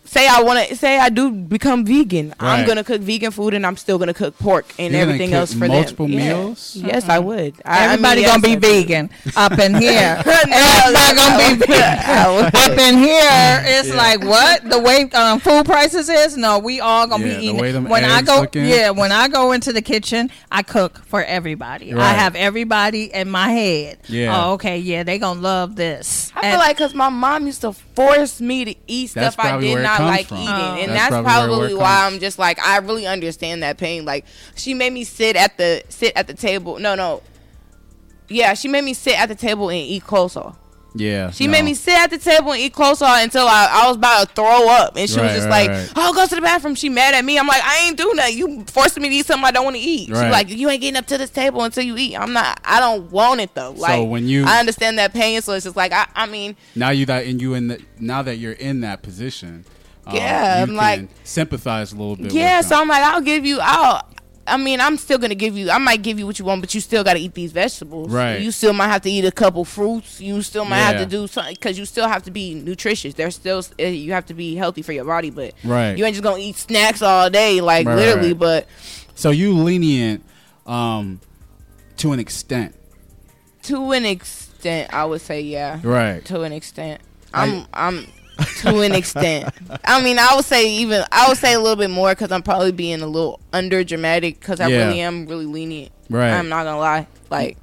Say 0.09 0.27
I 0.27 0.41
want 0.41 0.67
to 0.67 0.75
say 0.75 0.97
I 0.97 1.09
do 1.09 1.29
become 1.29 1.85
vegan. 1.85 2.33
I'm 2.39 2.65
gonna 2.65 2.83
cook 2.83 2.99
vegan 2.99 3.29
food, 3.29 3.53
and 3.53 3.63
I'm 3.63 3.77
still 3.77 3.99
gonna 3.99 4.13
cook 4.15 4.35
pork 4.39 4.65
and 4.79 4.91
You're 4.91 5.03
everything 5.03 5.29
cook 5.29 5.37
else 5.37 5.53
for 5.53 5.67
multiple 5.67 6.07
them. 6.07 6.17
Yeah. 6.17 6.33
meals? 6.33 6.75
Yes, 6.75 7.07
I 7.07 7.19
would. 7.19 7.53
I- 7.63 7.69
I 7.69 7.81
mean, 7.81 7.89
Everybody 7.91 8.21
yes, 8.21 8.29
gonna 8.31 8.41
be 8.41 8.53
I 8.53 8.55
vegan 8.71 9.09
up 9.35 9.59
in 9.59 9.75
here. 9.81 10.23
No, 10.25 10.31
Everybody 10.33 11.15
gonna 11.15 11.57
be 11.67 11.73
I 11.75 12.35
would. 12.35 12.55
up 12.55 12.77
in 12.79 12.97
here. 12.97 13.63
It's 13.77 13.89
Yeah. 13.89 13.95
like 13.95 14.23
what 14.23 14.67
the 14.67 14.79
way 14.79 15.07
um, 15.11 15.39
food 15.39 15.65
prices 15.67 16.09
is. 16.09 16.35
No, 16.35 16.57
we 16.57 16.79
all 16.79 17.05
gonna 17.05 17.23
Yeah, 17.27 17.29
be 17.33 17.35
the 17.37 17.43
eating. 17.43 17.57
way 17.61 17.71
them 17.71 17.83
when 17.87 18.03
I 18.03 18.23
go, 18.23 18.41
looking. 18.41 18.65
yeah, 18.65 18.89
when 18.89 19.11
I 19.11 19.27
go 19.27 19.51
into 19.51 19.71
the 19.71 19.81
kitchen, 19.83 20.31
I 20.51 20.63
cook 20.63 21.03
for 21.05 21.23
everybody. 21.23 21.93
I 21.93 22.13
have 22.13 22.35
everybody 22.35 23.13
in 23.13 23.29
my 23.29 23.49
head. 23.49 23.99
Yeah. 24.07 24.45
Oh, 24.47 24.53
okay. 24.53 24.79
Yeah, 24.79 25.03
they 25.03 25.19
gonna 25.19 25.39
love 25.39 25.75
this. 25.75 26.31
I 26.35 26.41
And- 26.41 26.51
feel 26.53 26.59
like 26.59 26.77
because 26.77 26.95
my 26.95 27.09
mom 27.09 27.45
used 27.45 27.61
to 27.61 27.73
force 27.73 28.41
me 28.41 28.65
to 28.65 28.75
eat 28.87 29.11
stuff 29.11 29.35
I 29.37 29.59
did 29.59 29.83
not 29.83 29.98
like 30.05 30.27
from. 30.27 30.37
eating, 30.37 30.49
Oh. 30.49 30.77
and 30.81 30.91
That's 30.91 31.09
that's, 31.11 31.23
probably 31.23 31.55
probably 31.57 31.75
why 31.75 32.01
comes. 32.01 32.13
I'm 32.15 32.19
just 32.19 32.39
like 32.39 32.59
I 32.59 32.77
really 32.77 33.05
understand 33.07 33.63
that 33.63 33.77
pain. 33.77 34.05
Like 34.05 34.25
she 34.55 34.73
made 34.73 34.93
me 34.93 35.03
sit 35.03 35.35
at 35.35 35.57
the 35.57 35.83
sit 35.89 36.13
at 36.15 36.27
the 36.27 36.33
table. 36.33 36.79
No, 36.79 36.95
no, 36.95 37.21
yeah, 38.27 38.53
she 38.53 38.67
made 38.67 38.83
me 38.83 38.93
sit 38.93 39.19
at 39.19 39.27
the 39.29 39.35
table 39.35 39.69
and 39.69 39.79
eat 39.79 40.03
coleslaw. 40.03 40.55
Yeah. 40.95 41.29
She 41.29 41.45
no. 41.45 41.51
made 41.51 41.65
me 41.65 41.75
sit 41.75 41.93
at 41.93 42.09
the 42.09 42.17
table 42.17 42.51
and 42.51 42.59
eat 42.59 42.73
coleslaw 42.73 43.23
until 43.23 43.45
I, 43.47 43.67
I 43.71 43.87
was 43.87 43.95
about 43.97 44.27
to 44.29 44.33
throw 44.33 44.67
up, 44.69 44.95
and 44.97 45.07
she 45.07 45.17
Right, 45.17 45.25
was 45.25 45.33
just 45.33 45.47
right, 45.47 45.67
like, 45.67 45.69
right. 45.69 45.93
"Oh, 45.95 46.13
go 46.15 46.25
to 46.25 46.33
the 46.35 46.41
bathroom." 46.41 46.73
She 46.73 46.89
mad 46.89 47.13
at 47.13 47.23
me. 47.23 47.37
I'm 47.37 47.45
like, 47.45 47.61
"I 47.63 47.85
ain't 47.85 47.95
doing 47.95 48.15
that. 48.17 48.33
You 48.33 48.63
forcing 48.65 49.03
me 49.03 49.09
to 49.09 49.15
eat 49.15 49.27
something 49.27 49.45
I 49.45 49.51
don't 49.51 49.63
want 49.65 49.75
to 49.75 49.81
eat." 49.81 50.09
Right. 50.09 50.25
She 50.25 50.31
like, 50.31 50.49
"You 50.49 50.67
ain't 50.67 50.81
getting 50.81 50.97
up 50.97 51.05
to 51.07 51.17
this 51.19 51.29
table 51.29 51.61
until 51.63 51.83
you 51.83 51.95
eat." 51.95 52.15
I'm 52.17 52.33
not. 52.33 52.59
I 52.65 52.79
don't 52.79 53.11
want 53.11 53.39
it 53.39 53.53
though. 53.53 53.71
Like 53.77 54.07
when 54.09 54.27
you- 54.27 54.45
I 54.45 54.59
understand 54.59 54.97
that 54.97 55.13
pain, 55.13 55.41
so 55.43 55.53
it's 55.53 55.65
just 55.65 55.75
like 55.75 55.91
I. 55.93 56.07
I 56.15 56.25
mean. 56.25 56.55
now 56.75 56.89
you 56.89 57.05
that 57.05 57.25
and 57.27 57.39
you 57.39 57.53
in 57.53 57.67
the 57.67 57.81
now 57.99 58.23
that 58.23 58.37
you're 58.37 58.53
in 58.53 58.81
that 58.81 59.03
position. 59.03 59.65
Um, 60.11 60.15
Yeah, 60.17 60.65
I'm 60.67 60.75
like- 60.75 61.07
sympathize 61.23 61.91
a 61.93 61.95
little 61.95 62.15
bit. 62.15 62.31
Yeah, 62.33 62.61
so. 62.61 62.79
I'm 62.79 62.87
like, 62.87 63.03
I'll 63.03 63.21
give 63.21 63.45
you. 63.45 63.59
I'll. 63.61 64.07
I 64.47 64.57
mean, 64.57 64.81
I'm 64.81 64.97
still 64.97 65.19
gonna 65.19 65.35
give 65.35 65.55
you. 65.55 65.69
I 65.69 65.77
might 65.77 66.01
give 66.01 66.17
you 66.17 66.25
what 66.25 66.39
you 66.39 66.45
want, 66.45 66.61
but 66.61 66.73
you 66.73 66.81
still 66.81 67.03
got 67.03 67.13
to 67.13 67.19
eat 67.19 67.35
these 67.35 67.51
vegetables. 67.51 68.09
Right. 68.11 68.41
You 68.41 68.49
still 68.51 68.73
might 68.73 68.87
have 68.87 69.01
to 69.03 69.09
eat 69.11 69.23
a 69.23 69.31
couple 69.31 69.63
fruits. 69.63 70.19
You 70.19 70.41
still 70.41 70.65
might 70.65 70.77
have 70.79 70.97
to 70.97 71.05
do 71.05 71.27
something 71.27 71.53
because 71.53 71.77
you 71.77 71.85
still 71.85 72.07
have 72.07 72.23
to 72.23 72.31
be 72.31 72.55
nutritious. 72.55 73.13
There's 73.13 73.35
still 73.35 73.63
uh, 73.79 73.83
you 73.83 74.11
have 74.13 74.25
to 74.25 74.33
be 74.33 74.55
healthy 74.55 74.81
for 74.81 74.91
your 74.91 75.05
body, 75.05 75.29
but 75.29 75.53
Right. 75.63 75.95
you 75.95 76.03
ain't 76.03 76.15
just 76.15 76.23
gonna 76.23 76.41
eat 76.41 76.55
snacks 76.55 77.03
all 77.03 77.29
day, 77.29 77.61
like 77.61 77.85
Right, 77.85 77.95
literally. 77.95 78.29
right. 78.29 78.39
But 78.39 78.67
so 79.13 79.29
you 79.29 79.53
lenient 79.55 80.23
um, 80.65 81.19
to 81.97 82.11
an 82.13 82.19
extent, 82.19 82.73
to 83.63 83.91
an 83.91 84.03
extent, 84.05 84.91
I 84.91 85.05
would 85.05 85.21
say 85.21 85.41
yeah. 85.41 85.79
right? 85.83 86.25
To 86.25 86.41
an 86.41 86.53
extent, 86.53 87.01
I'm 87.35 87.67
I'm 87.71 88.07
to 88.61 88.79
an 88.81 88.93
extent. 88.93 89.49
I 89.83 90.01
mean, 90.01 90.17
I 90.19 90.35
would 90.35 90.45
say 90.45 90.69
even 90.75 91.03
I 91.11 91.27
would 91.27 91.37
say 91.37 91.53
a 91.53 91.59
little 91.59 91.75
bit 91.75 91.89
more 91.89 92.09
because 92.11 92.31
I'm 92.31 92.43
probably 92.43 92.71
being 92.71 93.01
a 93.01 93.07
little 93.07 93.39
under 93.53 93.83
dramatic 93.83 94.39
because 94.39 94.59
I 94.59 94.67
Yeah. 94.67 94.85
really 94.87 95.01
am 95.01 95.25
really 95.25 95.45
lenient. 95.45 95.91
Right. 96.09 96.31
I'm 96.31 96.49
not 96.49 96.63
gonna 96.63 96.79
lie. 96.79 97.07
Like 97.29 97.57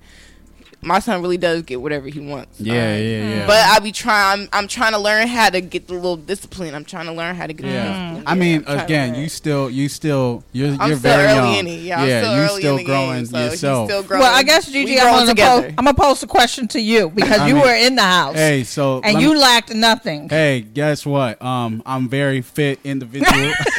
my 0.87 0.99
son 1.01 1.21
really 1.21 1.37
does 1.37 1.63
get 1.63 1.81
whatever 1.81 2.09
he 2.09 2.21
wants. 2.21 2.61
Yeah, 2.61 2.75
Alright. 2.75 3.03
yeah, 3.05 3.29
yeah. 3.29 3.47
But 3.47 3.57
I 3.59 3.79
be 3.81 3.93
trying. 3.93 4.43
I'm, 4.43 4.49
I'm 4.53 4.69
trying 4.69 4.93
to 4.93 4.99
learn 4.99 5.27
how 5.27 5.51
to 5.51 5.61
get 5.61 5.89
the 5.89 5.95
little 5.95 6.17
discipline. 6.17 6.75
I'm 6.75 6.85
trying 6.85 7.07
to 7.07 7.13
learn 7.13 7.35
how 7.37 7.47
to 7.47 7.53
get 7.53 7.63
the 7.63 7.69
Yeah, 7.73 7.85
discipline. 8.13 8.25
I 8.27 8.35
mean, 8.35 8.59
I'm 8.61 8.65
trying 8.65 8.79
to 8.79 8.85
again, 8.85 9.15
you 9.17 9.29
still, 9.29 9.69
you 9.71 9.89
still, 9.89 10.45
you're, 10.53 10.69
I'm 10.81 10.89
you're 10.91 10.99
still 10.99 11.13
very 11.13 11.25
early 11.27 11.49
young. 11.57 11.59
in 11.59 11.67
it. 11.67 11.81
Yeah, 11.83 12.01
I'm 12.01 12.09
still 12.09 12.35
you 12.37 12.41
early 12.43 12.61
still 12.61 12.71
in 12.73 12.77
the 12.79 12.85
growing 12.85 13.15
game, 13.17 13.27
so 13.27 13.39
he's 13.39 13.51
yourself. 13.53 13.89
still 13.91 14.03
growing. 14.05 14.23
Well, 14.23 14.35
I 14.35 14.43
guess 14.43 14.67
We 14.69 14.73
Gigi, 14.73 14.95
growing 14.95 15.09
I'm 15.09 15.13
gonna, 15.21 15.27
together. 15.31 15.63
pose, 15.63 15.75
I'm 15.79 15.85
gonna 15.85 15.95
pose 15.95 16.23
a 16.23 16.27
question 16.27 16.69
to 16.69 16.81
you 16.81 17.11
because 17.11 17.41
I 17.41 17.49
you 17.49 17.55
mean- 17.55 17.63
were 17.65 17.75
in 17.75 17.95
the 17.97 18.03
house 18.03 18.35
hey, 18.37 18.65
so 18.65 19.01
and 19.03 19.21
you 19.21 19.33
me- 19.35 19.39
lacked 19.41 19.75
nothing. 19.75 20.29
Hey, 20.29 20.61
guess 20.63 21.05
what? 21.05 21.43
Um, 21.43 21.83
I'm 21.85 22.09
very 22.09 22.41
fit 22.43 22.79
individual. 22.85 23.53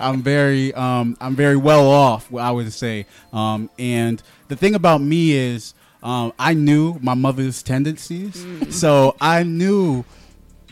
I'm 0.00 0.22
very, 0.22 0.72
um, 0.74 1.16
I'm 1.20 1.34
very 1.36 1.56
well 1.56 1.88
off. 1.88 2.32
I 2.34 2.50
would 2.50 2.72
say. 2.72 3.06
Um, 3.32 3.68
and 3.78 4.22
the 4.48 4.56
thing 4.56 4.74
about 4.74 5.00
me 5.00 5.32
is, 5.32 5.74
um, 6.02 6.32
I 6.38 6.54
knew 6.54 6.98
my 7.00 7.14
mother's 7.14 7.62
tendencies, 7.62 8.46
so 8.70 9.16
I 9.20 9.42
knew 9.42 10.04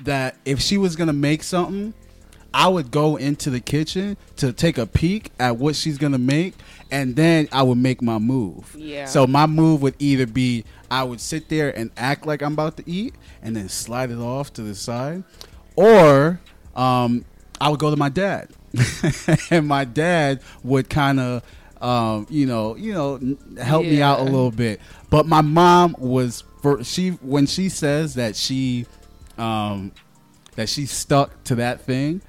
that 0.04 0.36
if 0.44 0.60
she 0.60 0.78
was 0.78 0.96
gonna 0.96 1.12
make 1.12 1.42
something, 1.42 1.94
I 2.54 2.68
would 2.68 2.90
go 2.90 3.16
into 3.16 3.50
the 3.50 3.60
kitchen 3.60 4.16
to 4.36 4.52
take 4.52 4.78
a 4.78 4.86
peek 4.86 5.30
at 5.38 5.58
what 5.58 5.76
she's 5.76 5.98
gonna 5.98 6.18
make, 6.18 6.54
and 6.90 7.14
then 7.16 7.48
I 7.52 7.62
would 7.62 7.78
make 7.78 8.00
my 8.00 8.18
move. 8.18 8.74
Yeah. 8.78 9.04
So 9.06 9.26
my 9.26 9.46
move 9.46 9.82
would 9.82 9.94
either 9.98 10.26
be 10.26 10.64
I 10.90 11.02
would 11.02 11.20
sit 11.20 11.48
there 11.48 11.76
and 11.76 11.90
act 11.96 12.24
like 12.26 12.42
I'm 12.42 12.52
about 12.52 12.76
to 12.78 12.88
eat, 12.88 13.14
and 13.42 13.56
then 13.56 13.68
slide 13.68 14.10
it 14.10 14.18
off 14.18 14.52
to 14.54 14.62
the 14.62 14.74
side, 14.74 15.24
or 15.74 16.40
um, 16.74 17.24
I 17.60 17.68
would 17.68 17.80
go 17.80 17.90
to 17.90 17.96
my 17.96 18.08
dad, 18.08 18.48
and 19.50 19.66
my 19.66 19.84
dad 19.84 20.40
would 20.62 20.88
kind 20.88 21.20
of. 21.20 21.42
Um, 21.80 22.26
you 22.30 22.46
know, 22.46 22.76
you 22.76 22.94
know, 22.94 23.20
help 23.62 23.84
me 23.84 24.00
out 24.00 24.20
a 24.20 24.24
little 24.24 24.50
bit. 24.50 24.80
But 25.10 25.26
my 25.26 25.42
mom 25.42 25.94
was 25.98 26.42
for 26.62 26.82
she 26.82 27.10
when 27.10 27.46
she 27.46 27.68
says 27.68 28.14
that 28.14 28.34
she, 28.34 28.86
um, 29.36 29.92
that 30.54 30.68
she 30.68 30.86
stuck 30.86 31.44
to 31.44 31.54
that 31.56 31.82
thing 31.82 32.22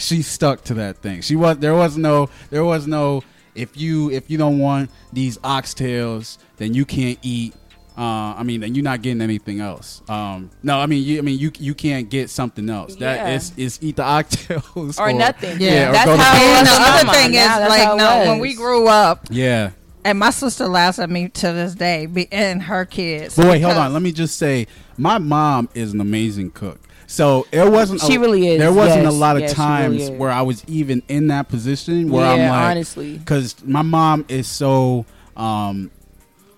she 0.00 0.22
stuck 0.22 0.64
to 0.64 0.74
that 0.74 0.96
thing 0.98 1.20
she 1.20 1.36
was 1.36 1.58
there 1.58 1.74
was 1.74 1.96
no 1.96 2.28
there 2.48 2.64
was 2.64 2.86
no 2.86 3.22
if 3.54 3.76
you 3.76 4.10
if 4.10 4.30
you 4.30 4.38
don't 4.38 4.58
want 4.58 4.90
these 5.12 5.36
oxtails 5.38 6.38
then 6.56 6.72
you 6.72 6.84
can't 6.84 7.18
eat 7.22 7.54
uh, 8.00 8.34
I 8.38 8.42
mean, 8.44 8.62
then 8.62 8.74
you're 8.74 8.82
not 8.82 9.02
getting 9.02 9.20
anything 9.20 9.60
else. 9.60 10.00
Um, 10.08 10.50
no, 10.62 10.78
I 10.80 10.86
mean, 10.86 11.04
you, 11.04 11.18
I 11.18 11.20
mean, 11.20 11.38
you 11.38 11.52
you 11.58 11.74
can't 11.74 12.08
get 12.08 12.30
something 12.30 12.70
else. 12.70 12.96
That 12.96 13.26
Yeah. 13.28 13.34
is 13.36 13.52
is 13.58 13.78
eat 13.82 13.96
the 13.96 14.02
oxtails 14.02 14.98
or, 14.98 15.12
nothing. 15.12 15.60
Yeah, 15.60 15.90
or 15.90 15.92
that's 15.92 16.06
how 16.08 16.34
it 16.34 16.58
And 16.58 16.66
the 16.66 16.70
other 16.72 17.06
mind. 17.06 17.16
thing 17.18 17.34
is, 17.34 17.46
Now 17.46 17.58
that's 17.58 17.70
like, 17.70 17.98
no, 17.98 18.30
when 18.30 18.38
we 18.38 18.54
grew 18.54 18.88
up, 18.88 19.26
Yeah. 19.30 19.72
and 20.02 20.18
my 20.18 20.30
sister 20.30 20.66
laughs 20.66 20.98
at 20.98 21.10
me 21.10 21.28
to 21.28 21.52
this 21.52 21.74
day, 21.74 22.06
be, 22.06 22.26
and 22.32 22.62
her 22.62 22.86
kids. 22.86 23.36
But 23.36 23.46
wait, 23.48 23.60
hold 23.60 23.76
on. 23.76 23.92
Let 23.92 24.00
me 24.00 24.12
just 24.12 24.38
say, 24.38 24.66
my 24.96 25.18
mom 25.18 25.68
is 25.74 25.92
an 25.92 26.00
amazing 26.00 26.52
cook. 26.52 26.80
So 27.06 27.46
it 27.52 27.70
wasn't. 27.70 28.00
She 28.00 28.14
a, 28.14 28.20
really 28.20 28.48
is, 28.48 28.60
There 28.60 28.72
wasn't 28.72 29.02
yes, 29.02 29.12
a 29.12 29.16
lot 29.16 29.36
of 29.36 29.42
yes, 29.42 29.54
she 29.56 29.60
really 29.60 29.98
times 29.98 30.10
where 30.12 30.30
I 30.30 30.40
was 30.40 30.64
even 30.68 31.02
in 31.08 31.26
that 31.26 31.48
position 31.48 32.08
where 32.10 32.24
I'm 32.24 32.38
like, 32.38 32.50
honestly. 32.70 33.18
because 33.18 33.56
my 33.64 33.82
mom 33.82 34.24
is 34.28 34.46
so. 34.48 35.04
Um, 35.36 35.90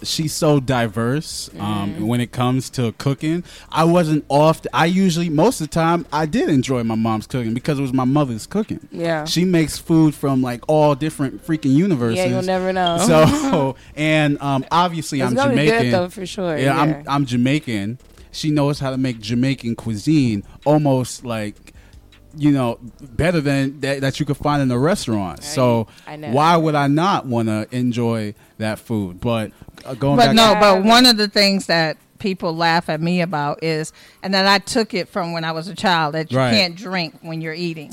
she's 0.02 0.32
so 0.32 0.60
diverse 0.60 1.48
um, 1.58 1.82
Mm-hmm. 1.92 2.06
when 2.06 2.20
it 2.20 2.32
comes 2.32 2.70
to 2.70 2.92
cooking. 2.98 3.44
I 3.70 3.84
wasn't 3.84 4.24
off. 4.28 4.60
I 4.72 4.86
usually 4.86 5.28
most 5.28 5.60
of 5.60 5.68
the 5.68 5.74
time 5.74 6.06
I 6.12 6.26
did 6.26 6.48
enjoy 6.48 6.82
my 6.84 6.94
mom's 6.94 7.26
cooking 7.26 7.54
because 7.54 7.78
it 7.78 7.82
was 7.82 7.92
my 7.92 8.04
mother's 8.04 8.46
cooking. 8.46 8.80
Yeah. 8.90 9.24
she 9.24 9.44
makes 9.44 9.78
food 9.78 10.14
from 10.14 10.42
like 10.42 10.62
all 10.68 10.94
different 10.94 11.44
freaking 11.46 11.74
universes. 11.74 12.18
Yeah, 12.18 12.26
you'll 12.26 12.42
never 12.42 12.72
know. 12.72 12.98
So 12.98 13.76
and 13.96 14.40
um, 14.40 14.64
obviously 14.70 15.20
it's 15.20 15.30
I'm 15.30 15.50
Jamaican. 15.50 15.90
though 15.90 16.08
for 16.08 16.24
sure. 16.26 16.56
Yeah, 16.58 16.78
I'm 16.80 17.04
I'm 17.08 17.26
Jamaican. 17.26 17.98
She 18.30 18.50
knows 18.50 18.78
how 18.78 18.90
to 18.90 18.96
make 18.96 19.20
Jamaican 19.20 19.76
cuisine 19.76 20.42
almost 20.64 21.24
like 21.24 21.74
you 22.36 22.50
know 22.52 22.78
better 23.00 23.40
than 23.40 23.80
that, 23.80 24.00
that 24.00 24.20
you 24.20 24.26
could 24.26 24.36
find 24.36 24.62
in 24.62 24.70
a 24.70 24.78
restaurant. 24.78 25.42
So 25.44 25.86
I 26.06 26.16
know. 26.16 26.30
why 26.30 26.56
would 26.56 26.74
I 26.74 26.86
not 26.88 27.26
want 27.26 27.48
to 27.48 27.66
enjoy 27.70 28.34
that 28.58 28.78
food? 28.78 29.20
But 29.20 29.52
uh, 29.84 29.94
going 29.94 30.16
But 30.16 30.26
back 30.26 30.34
no, 30.36 30.54
to- 30.54 30.60
but 30.60 30.84
one 30.84 31.06
of 31.06 31.16
the 31.16 31.28
things 31.28 31.66
that 31.66 31.96
people 32.18 32.54
laugh 32.54 32.88
at 32.88 33.00
me 33.00 33.20
about 33.20 33.62
is, 33.64 33.92
and 34.22 34.32
that 34.34 34.46
I 34.46 34.58
took 34.58 34.94
it 34.94 35.08
from 35.08 35.32
when 35.32 35.44
I 35.44 35.52
was 35.52 35.66
a 35.68 35.74
child, 35.74 36.14
that 36.14 36.30
you 36.30 36.38
Right. 36.38 36.52
can't 36.52 36.76
drink 36.76 37.14
when 37.20 37.40
you're 37.40 37.52
eating. 37.54 37.92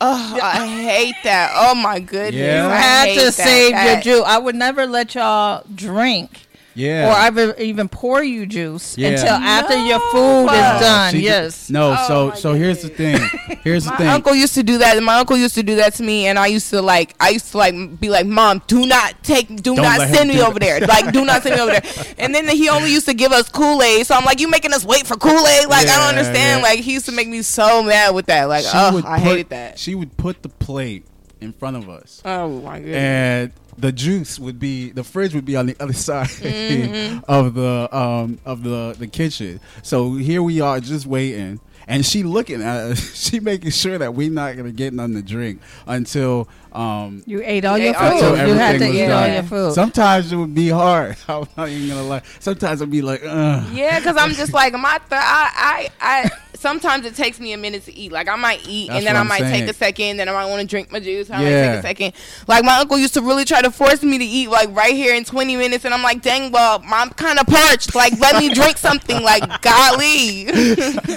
Oh, 0.00 0.38
I 0.42 0.66
hate 0.66 1.14
that. 1.24 1.52
Oh 1.54 1.74
my 1.74 2.00
goodness. 2.00 2.34
Yeah. 2.40 2.64
You 2.66 2.72
I 2.72 2.76
had 2.76 3.14
to 3.18 3.24
that. 3.26 3.32
save 3.34 3.84
your 3.84 4.00
juice. 4.00 4.24
I 4.26 4.38
would 4.38 4.54
never 4.54 4.86
let 4.86 5.14
y'all 5.14 5.62
drink. 5.74 6.46
Yeah. 6.74 7.08
Or 7.12 7.18
ever 7.26 7.54
even 7.58 7.88
pour 7.88 8.22
you 8.22 8.46
juice 8.46 8.96
Yeah. 8.96 9.08
until 9.10 9.28
after 9.34 9.76
your 9.76 10.00
food 10.12 10.44
is 10.46 10.80
done. 10.80 11.12
She- 11.14 11.20
yes. 11.20 11.68
No, 11.70 11.94
Oh, 11.98 12.06
so 12.08 12.28
my 12.28 12.34
so 12.36 12.54
here's 12.54 12.82
the 12.82 12.88
thing. 12.88 13.20
Here's 13.62 13.84
the 13.84 13.90
thing. 13.96 14.06
My 14.06 14.14
uncle 14.14 14.34
used 14.34 14.54
to 14.54 14.62
do 14.62 14.78
that. 14.78 15.00
My 15.02 15.16
uncle 15.18 15.36
used 15.36 15.54
to 15.56 15.62
do 15.62 15.76
that 15.76 15.94
to 15.94 16.02
me, 16.02 16.26
and 16.26 16.38
I 16.38 16.46
used 16.46 16.70
to 16.70 16.80
like. 16.82 17.14
I 17.20 17.30
used 17.30 17.50
to 17.52 17.58
like 17.58 18.00
be 18.00 18.08
like, 18.08 18.26
"Mom, 18.26 18.62
do 18.66 18.86
not 18.86 19.22
take, 19.22 19.48
do 19.48 19.74
Don't 19.74 19.82
not 19.82 20.00
send 20.08 20.28
me 20.28 20.36
do 20.36 20.42
over 20.44 20.58
there. 20.58 20.80
Like, 20.80 21.12
do 21.12 21.24
not 21.24 21.42
send 21.42 21.56
me 21.56 21.60
over 21.60 21.72
there." 21.72 21.82
And 22.18 22.34
then 22.34 22.46
he 22.48 22.68
only 22.68 22.92
used 22.92 23.06
to 23.06 23.14
give 23.14 23.32
us 23.32 23.48
Kool 23.48 23.82
Aid. 23.82 24.06
So 24.06 24.14
I'm 24.14 24.24
like, 24.24 24.40
"You 24.40 24.48
making 24.48 24.72
us 24.72 24.84
wait 24.84 25.06
for 25.06 25.16
Kool 25.16 25.46
Aid? 25.46 25.68
Like, 25.68 25.86
I 25.88 25.96
don't 25.96 26.08
understand." 26.16 26.60
yeah. 26.62 26.68
Like, 26.68 26.80
he 26.80 26.92
used 26.92 27.06
to 27.06 27.12
make 27.12 27.28
me 27.28 27.42
so 27.42 27.82
mad 27.82 28.14
with 28.14 28.26
that. 28.26 28.44
Like, 28.44 28.64
oh, 28.72 28.98
I 29.04 29.18
put- 29.18 29.22
hated 29.22 29.48
that. 29.50 29.78
She 29.78 29.94
would 29.94 30.16
put 30.16 30.42
the 30.42 30.48
plate 30.48 31.04
in 31.40 31.52
front 31.52 31.76
of 31.76 31.88
us. 31.88 32.20
Oh 32.24 32.60
my 32.60 32.78
goodness. 32.78 32.96
and 32.96 33.52
the 33.78 33.92
juice 33.92 34.38
would 34.38 34.58
be 34.58 34.90
the 34.90 35.04
fridge 35.04 35.34
would 35.34 35.44
be 35.46 35.56
on 35.56 35.66
the 35.66 35.76
other 35.80 35.92
side 36.08 36.28
Mm-hmm. 36.28 37.20
of 37.28 37.54
the 37.54 37.88
um 37.96 38.38
of 38.44 38.62
the 38.62 38.94
the 38.98 39.06
kitchen. 39.06 39.60
So 39.82 40.14
here 40.16 40.42
we 40.42 40.60
are 40.60 40.80
just 40.80 41.06
waiting. 41.06 41.60
And 41.88 42.04
she 42.06 42.22
looking 42.22 42.62
at 42.62 42.76
us, 42.92 43.14
she 43.16 43.40
making 43.40 43.70
sure 43.70 43.98
that 43.98 44.14
we're 44.14 44.30
not 44.30 44.56
gonna 44.56 44.70
get 44.70 44.92
nothing 44.92 45.14
to 45.14 45.22
drink 45.22 45.60
until 45.86 46.48
um 46.72 47.22
You 47.26 47.42
ate 47.44 47.64
all 47.64 47.76
your 47.78 47.94
food. 47.94 48.00
your- 48.04 48.12
until 48.12 48.48
You 48.48 48.54
had 48.54 48.68
to 48.70 48.74
everything 48.76 48.88
was 48.90 48.98
eat 48.98 49.10
all 49.10 49.26
your 49.28 49.42
food. 49.42 49.72
Sometimes 49.74 50.32
it 50.32 50.36
would 50.36 50.54
be 50.54 50.68
hard. 50.68 51.16
I'm 51.28 51.46
not 51.56 51.68
even 51.68 51.88
gonna 51.88 52.02
lie. 52.04 52.22
Sometimes 52.38 52.80
I'd 52.82 52.90
be 52.90 53.02
like, 53.02 53.22
Ugh. 53.24 53.72
Yeah, 53.72 53.98
because 53.98 54.16
I'm 54.16 54.32
just 54.32 54.52
like 54.60 54.72
my 54.74 54.98
th- 54.98 55.12
I, 55.12 55.50
I 55.56 55.88
I 56.00 56.30
sometimes 56.54 57.06
it 57.06 57.14
takes 57.16 57.40
me 57.40 57.52
a 57.54 57.56
minute 57.56 57.84
to 57.86 57.96
eat. 57.96 58.12
Like 58.12 58.28
I 58.28 58.36
might 58.36 58.66
eat 58.68 58.88
That's 58.88 58.98
and 58.98 59.06
then 59.06 59.16
I 59.16 59.22
might 59.22 59.40
saying. 59.40 59.60
take 59.62 59.70
a 59.70 59.74
second, 59.74 60.18
then 60.18 60.28
I 60.28 60.32
might 60.32 60.46
want 60.46 60.60
to 60.60 60.66
drink 60.66 60.92
my 60.92 61.00
juice. 61.00 61.30
I 61.30 61.38
might 61.38 61.44
take 61.50 61.78
a 61.78 61.82
second. 61.82 62.12
Like 62.46 62.64
my 62.64 62.76
uncle 62.78 62.98
used 62.98 63.14
to 63.14 63.22
really 63.22 63.44
try 63.44 63.62
to 63.62 63.70
force 63.70 64.02
me 64.02 64.18
to 64.18 64.24
eat 64.24 64.48
like 64.50 64.68
right 64.76 64.94
here 64.94 65.14
in 65.14 65.24
20 65.24 65.56
minutes, 65.56 65.84
and 65.84 65.92
I'm 65.94 66.02
like, 66.02 66.22
dang, 66.22 66.52
well, 66.52 66.82
I'm 66.86 67.10
kind 67.10 67.38
of 67.38 67.46
parched. 67.46 67.94
Like 67.94 68.18
let 68.20 68.36
me 68.36 68.52
drink 68.54 68.76
something. 68.78 69.22
Like 69.22 69.62
golly. 69.62 70.46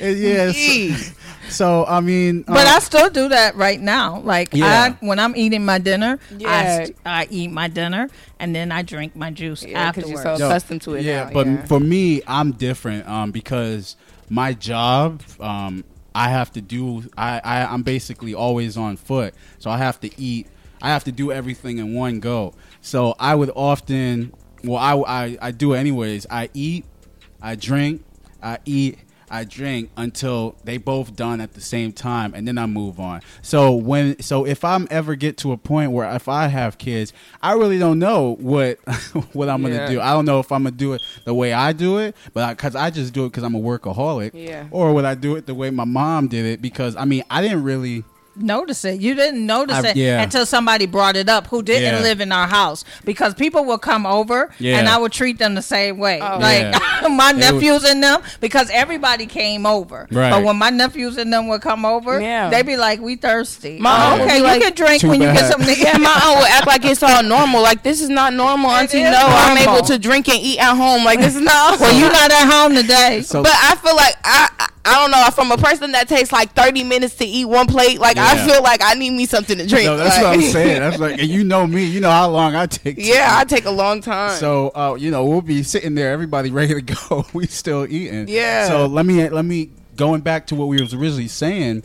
And 0.00 0.18
yeah. 0.18 0.52
So, 1.50 1.84
so, 1.84 1.86
I 1.86 2.00
mean, 2.00 2.42
But 2.42 2.66
um, 2.66 2.74
I 2.76 2.78
still 2.78 3.10
do 3.10 3.28
that 3.28 3.54
right 3.56 3.80
now. 3.80 4.20
Like 4.20 4.50
Yeah. 4.52 4.96
I, 5.00 5.04
when 5.06 5.18
I'm 5.18 5.36
eating 5.36 5.64
my 5.64 5.78
dinner, 5.78 6.18
Yeah. 6.38 6.48
I, 6.80 6.84
st- 6.84 6.96
I 7.04 7.26
eat 7.30 7.48
my 7.50 7.68
dinner 7.68 8.08
and 8.38 8.54
then 8.54 8.72
I 8.72 8.82
drink 8.82 9.14
my 9.16 9.30
juice 9.30 9.62
Yeah, 9.64 9.92
'cause 9.92 10.04
afterwards. 10.04 10.10
you're 10.24 10.36
so 10.36 10.38
Yo, 10.44 10.48
accustomed 10.48 10.82
to 10.82 10.94
it 10.94 11.04
yeah, 11.04 11.24
now. 11.24 11.30
but 11.32 11.46
yeah. 11.46 11.64
for 11.66 11.80
me, 11.80 12.22
I'm 12.26 12.52
different 12.52 13.06
um, 13.08 13.30
because 13.30 13.96
my 14.28 14.52
job, 14.54 15.22
um, 15.40 15.84
I 16.14 16.28
have 16.30 16.50
to 16.52 16.60
do. 16.60 17.04
I, 17.16 17.40
I 17.44 17.64
I'm 17.72 17.82
basically 17.82 18.34
always 18.34 18.76
on 18.76 18.96
foot, 18.96 19.32
so 19.60 19.70
I 19.70 19.78
have 19.78 20.00
to 20.00 20.20
eat. 20.20 20.48
I 20.82 20.88
have 20.88 21.04
to 21.04 21.12
do 21.12 21.30
everything 21.30 21.78
in 21.78 21.94
one 21.94 22.18
go. 22.20 22.52
So 22.80 23.14
I 23.20 23.34
would 23.36 23.50
often, 23.54 24.32
well, 24.64 24.78
I 24.78 24.96
I, 25.26 25.38
I 25.40 25.50
do 25.52 25.74
it 25.74 25.78
anyways. 25.78 26.26
I 26.28 26.48
eat, 26.52 26.84
I 27.40 27.54
drink, 27.54 28.02
I 28.42 28.58
eat. 28.64 28.98
I 29.30 29.44
drink 29.44 29.90
until 29.96 30.56
they 30.64 30.76
both 30.76 31.14
done 31.16 31.40
at 31.40 31.54
the 31.54 31.60
same 31.60 31.92
time, 31.92 32.34
and 32.34 32.46
then 32.48 32.58
I 32.58 32.66
move 32.66 32.98
on. 32.98 33.20
So 33.42 33.74
when, 33.74 34.20
so 34.20 34.44
if 34.44 34.64
I'm 34.64 34.88
ever 34.90 35.14
get 35.14 35.36
to 35.38 35.52
a 35.52 35.56
point 35.56 35.92
where 35.92 36.10
if 36.14 36.28
I 36.28 36.48
have 36.48 36.78
kids, 36.78 37.12
I 37.42 37.52
really 37.52 37.78
don't 37.78 37.98
know 37.98 38.36
what 38.40 38.78
what 39.32 39.48
I'm 39.48 39.62
Yeah. 39.62 39.68
gonna 39.78 39.88
do. 39.90 40.00
I 40.00 40.12
don't 40.12 40.24
know 40.24 40.40
if 40.40 40.50
I'm 40.50 40.64
gonna 40.64 40.76
do 40.76 40.94
it 40.94 41.02
the 41.24 41.34
way 41.34 41.52
I 41.52 41.72
do 41.72 41.98
it, 41.98 42.16
but 42.34 42.56
because 42.56 42.74
I, 42.74 42.90
just 42.90 43.12
do 43.12 43.24
it 43.24 43.28
because 43.28 43.44
I'm 43.44 43.54
a 43.54 43.60
workaholic, 43.60 44.32
Yeah. 44.34 44.66
or 44.70 44.92
would 44.92 45.04
I 45.04 45.14
do 45.14 45.36
it 45.36 45.46
the 45.46 45.54
way 45.54 45.70
my 45.70 45.84
mom 45.84 46.26
did 46.28 46.44
it? 46.44 46.60
Because 46.60 46.96
I 46.96 47.04
mean, 47.04 47.22
I 47.30 47.40
didn't 47.42 47.62
really. 47.62 48.04
Notice 48.42 48.84
it. 48.84 49.00
You 49.00 49.14
didn't 49.14 49.44
notice 49.46 49.76
I- 49.84 49.88
it 49.90 49.96
yeah. 49.96 50.22
until 50.22 50.44
somebody 50.46 50.86
brought 50.86 51.16
it 51.16 51.28
up 51.28 51.46
who 51.48 51.62
didn't 51.62 51.94
Yeah. 51.96 52.00
live 52.00 52.20
in 52.20 52.32
our 52.32 52.46
house 52.48 52.84
because 53.04 53.34
people 53.34 53.64
will 53.64 53.78
come 53.78 54.06
over 54.06 54.50
Yeah. 54.58 54.78
and 54.78 54.88
I 54.88 54.98
would 54.98 55.12
treat 55.12 55.38
them 55.38 55.54
the 55.54 55.62
same 55.62 55.98
way. 55.98 56.20
Oh. 56.22 56.38
Like 56.38 56.62
Yeah. 56.74 57.08
my 57.10 57.32
nephews 57.32 57.84
and 57.84 58.02
them 58.02 58.20
because 58.40 58.70
everybody 58.70 59.26
came 59.26 59.66
over. 59.66 60.06
Right. 60.10 60.30
But 60.30 60.44
when 60.44 60.56
my 60.56 60.70
nephews 60.70 61.16
and 61.16 61.32
them 61.32 61.48
would 61.48 61.62
come 61.62 61.84
over, 61.84 62.20
Yeah. 62.20 62.48
they'd 62.50 62.66
be 62.66 62.76
like, 62.76 63.00
"We 63.00 63.16
thirsty." 63.16 63.78
My 63.78 63.90
Oh, 63.96 64.12
uncle 64.12 64.26
okay, 64.26 64.36
you 64.38 64.42
like, 64.44 64.62
can 64.62 64.74
drink 64.74 65.00
"Too 65.02 65.08
when 65.08 65.20
you 65.20 65.32
get 65.32 65.50
something 65.50 65.74
to 65.74 65.80
Yeah, 65.80 65.96
eat. 65.96 66.00
my 66.00 66.10
aunt 66.24 66.38
would 66.40 66.48
act 66.50 66.66
like 66.66 66.84
it's 66.84 67.02
all 67.02 67.22
normal. 67.22 67.62
Like 67.62 67.82
this 67.82 68.00
is 68.00 68.08
not 68.08 68.32
normal 68.34 68.70
It 68.76 68.80
until 68.82 69.04
is 69.06 69.10
no, 69.12 69.26
I'm 69.26 69.58
able 69.58 69.82
to 69.86 69.98
drink 69.98 70.28
and 70.28 70.38
eat 70.40 70.58
at 70.58 70.74
home. 70.76 71.04
Like 71.04 71.20
this 71.20 71.34
is 71.36 71.40
not. 71.42 71.60
Well, 71.80 71.98
you're 71.98 72.12
not 72.12 72.30
at 72.30 72.50
home 72.50 72.74
today. 72.74 73.22
So 73.22 73.42
but 73.42 73.52
I 73.54 73.74
feel 73.76 73.94
like 73.96 74.14
I, 74.24 74.48
I 74.58 74.66
I 74.82 74.94
don't 74.94 75.10
know. 75.10 75.24
From 75.32 75.52
a 75.52 75.58
person 75.58 75.92
that 75.92 76.08
takes 76.08 76.32
like 76.32 76.52
thirty 76.54 76.82
minutes 76.84 77.14
to 77.16 77.24
eat 77.24 77.44
one 77.44 77.66
plate, 77.66 77.98
like 78.00 78.16
I 78.16 78.29
Yeah. 78.34 78.46
feel 78.46 78.62
like 78.62 78.80
I 78.84 78.94
need 78.94 79.10
me 79.10 79.26
something 79.26 79.58
to 79.58 79.66
drink. 79.66 79.86
No, 79.86 79.96
that's 79.96 80.16
like- 80.16 80.24
what 80.24 80.34
I'm 80.34 80.40
saying. 80.42 80.80
That's 80.80 80.98
like, 80.98 81.18
and 81.20 81.28
you 81.28 81.44
know 81.44 81.66
me. 81.66 81.84
You 81.84 82.00
know 82.00 82.10
how 82.10 82.28
long 82.30 82.54
I 82.54 82.66
take. 82.66 82.96
yeah, 82.98 83.28
I 83.38 83.44
take 83.44 83.64
a 83.64 83.70
long 83.70 84.00
time. 84.00 84.38
So 84.38 84.70
uh, 84.74 84.96
you 84.98 85.10
know 85.10 85.24
we'll 85.24 85.42
be 85.42 85.62
sitting 85.62 85.94
there, 85.94 86.12
everybody 86.12 86.50
ready 86.50 86.80
to 86.82 86.94
go. 87.08 87.26
we 87.32 87.46
still 87.46 87.86
eating. 87.90 88.28
Yeah. 88.28 88.68
So 88.68 88.86
let 88.86 89.06
me 89.06 89.28
let 89.28 89.44
me 89.44 89.70
going 89.96 90.20
back 90.20 90.46
to 90.48 90.54
what 90.54 90.68
we 90.68 90.80
was 90.80 90.94
originally 90.94 91.28
saying. 91.28 91.82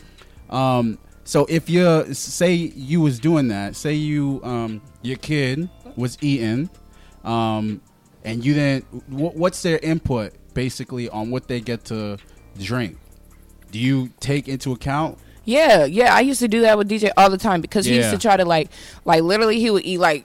Um, 0.50 0.98
so 1.24 1.44
if 1.48 1.68
you 1.68 2.14
say 2.14 2.54
you 2.54 3.00
was 3.00 3.18
doing 3.18 3.48
that, 3.48 3.74
say 3.76 3.94
you 3.94 4.40
um, 4.44 4.80
your 5.02 5.16
kid 5.18 5.68
was 5.96 6.16
eating, 6.20 6.70
um, 7.24 7.80
and 8.24 8.44
you 8.44 8.54
didn't. 8.54 8.84
Wh- 9.08 9.36
what's 9.36 9.62
their 9.62 9.78
input 9.78 10.32
basically 10.54 11.08
on 11.08 11.30
what 11.30 11.48
they 11.48 11.60
get 11.60 11.84
to 11.86 12.18
drink? 12.58 12.96
Do 13.72 13.78
you 13.80 14.10
take 14.20 14.48
into 14.48 14.72
account? 14.72 15.18
Yeah, 15.46 15.84
yeah. 15.86 16.14
I 16.14 16.20
used 16.20 16.40
to 16.40 16.48
do 16.48 16.60
that 16.62 16.76
with 16.76 16.90
DJ 16.90 17.10
all 17.16 17.30
the 17.30 17.38
time 17.38 17.60
because 17.62 17.86
he 17.86 17.94
used 17.96 18.10
to 18.10 18.18
try 18.18 18.36
to 18.36 18.44
like, 18.44 18.68
like 19.06 19.22
literally 19.22 19.58
he 19.60 19.70
would 19.70 19.84
eat 19.86 19.98
like 19.98 20.24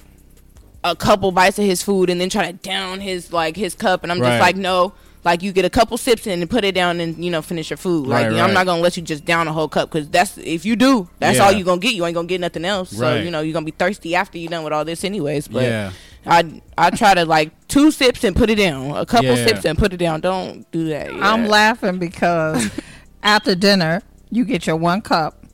a 0.83 0.95
couple 0.95 1.31
bites 1.31 1.59
of 1.59 1.65
his 1.65 1.81
food 1.83 2.09
and 2.09 2.19
then 2.19 2.27
try 2.29 2.47
to 2.51 2.53
down 2.53 2.99
his 2.99 3.31
like 3.31 3.55
his 3.55 3.75
cup, 3.75 4.03
and 4.03 4.11
I'm 4.11 4.19
Right. 4.19 4.29
just 4.31 4.41
like, 4.41 4.55
no. 4.57 4.93
Like 5.23 5.43
you 5.43 5.51
get 5.51 5.65
a 5.65 5.69
couple 5.69 5.95
sips 5.99 6.25
in 6.25 6.41
and 6.41 6.49
put 6.49 6.63
it 6.63 6.73
down 6.73 6.99
and 6.99 7.23
you 7.23 7.29
know 7.29 7.43
finish 7.43 7.69
your 7.69 7.77
food. 7.77 8.07
Like 8.07 8.23
Right, 8.23 8.31
you 8.31 8.37
know, 8.37 8.43
I'm 8.43 8.55
not 8.55 8.65
gonna 8.65 8.81
let 8.81 8.97
you 8.97 9.03
just 9.03 9.23
down 9.23 9.47
a 9.47 9.53
whole 9.53 9.67
cup 9.67 9.91
because 9.91 10.09
that's 10.09 10.35
if 10.39 10.65
you 10.65 10.75
do, 10.75 11.07
that's 11.19 11.39
all 11.39 11.51
Yeah. 11.51 11.59
you 11.59 11.63
gonna 11.63 11.79
get. 11.79 11.93
You 11.93 12.03
ain't 12.07 12.15
gonna 12.15 12.27
get 12.27 12.41
nothing 12.41 12.65
else. 12.65 12.89
So 12.89 13.17
you 13.17 13.29
know 13.29 13.41
you're 13.41 13.53
gonna 13.53 13.63
be 13.67 13.71
thirsty 13.71 14.15
after 14.15 14.39
you 14.39 14.47
done 14.47 14.63
with 14.63 14.73
all 14.73 14.83
this 14.83 15.03
anyways. 15.03 15.47
But 15.47 15.65
Yeah. 15.65 15.91
I 16.25 16.59
I 16.75 16.89
try 16.89 17.13
to 17.13 17.25
like 17.25 17.51
two 17.67 17.91
sips 17.91 18.23
and 18.23 18.35
put 18.35 18.49
it 18.49 18.55
down, 18.55 18.97
a 18.97 19.05
couple 19.05 19.37
Yeah. 19.37 19.45
sips 19.45 19.63
and 19.63 19.77
put 19.77 19.93
it 19.93 19.97
down. 19.97 20.21
Don't 20.21 20.65
do 20.71 20.85
that. 20.89 21.11
I'm 21.13 21.45
laughing 21.47 21.99
because 21.99 22.71
after 23.21 23.53
dinner 23.53 24.01
you 24.31 24.45
get 24.45 24.65
your 24.65 24.75
one 24.77 25.01
cup 25.01 25.45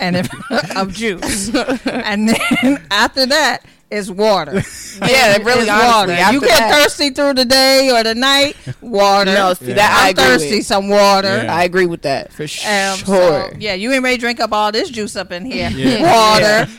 and 0.00 0.16
if, 0.16 0.30
of 0.76 0.92
juice, 0.94 1.54
and 1.86 2.28
then 2.28 2.82
after 2.90 3.26
that 3.26 3.64
is 3.90 4.10
water. 4.10 4.62
Yeah, 5.00 5.36
it 5.36 5.44
really, 5.44 5.62
It's 5.62 5.70
honestly, 5.70 6.14
water. 6.14 6.32
You 6.32 6.40
get 6.40 6.58
that- 6.58 6.74
thirsty 6.82 7.10
through 7.10 7.32
the 7.34 7.44
day 7.46 7.90
or 7.90 8.02
the 8.04 8.14
night, 8.14 8.54
water. 8.82 9.32
No, 9.32 9.54
see, 9.54 9.68
Yeah. 9.68 9.74
that 9.76 9.98
I 9.98 10.08
I'm 10.08 10.10
agree 10.10 10.24
thirsty, 10.24 10.56
with. 10.58 10.66
some 10.66 10.88
water. 10.90 11.42
Yeah. 11.44 11.54
I 11.56 11.64
agree 11.64 11.86
with 11.86 12.02
that 12.02 12.32
for 12.34 12.42
Um, 12.42 12.48
sure. 12.48 13.04
so, 13.06 13.52
yeah, 13.58 13.72
you 13.74 13.90
ain't 13.92 14.04
ready 14.04 14.16
to 14.16 14.20
drink 14.20 14.40
up 14.40 14.52
all 14.52 14.70
this 14.72 14.90
juice 14.90 15.16
up 15.16 15.32
in 15.32 15.46
here. 15.46 15.70
Yeah. 15.70 16.02
Water. 16.02 16.70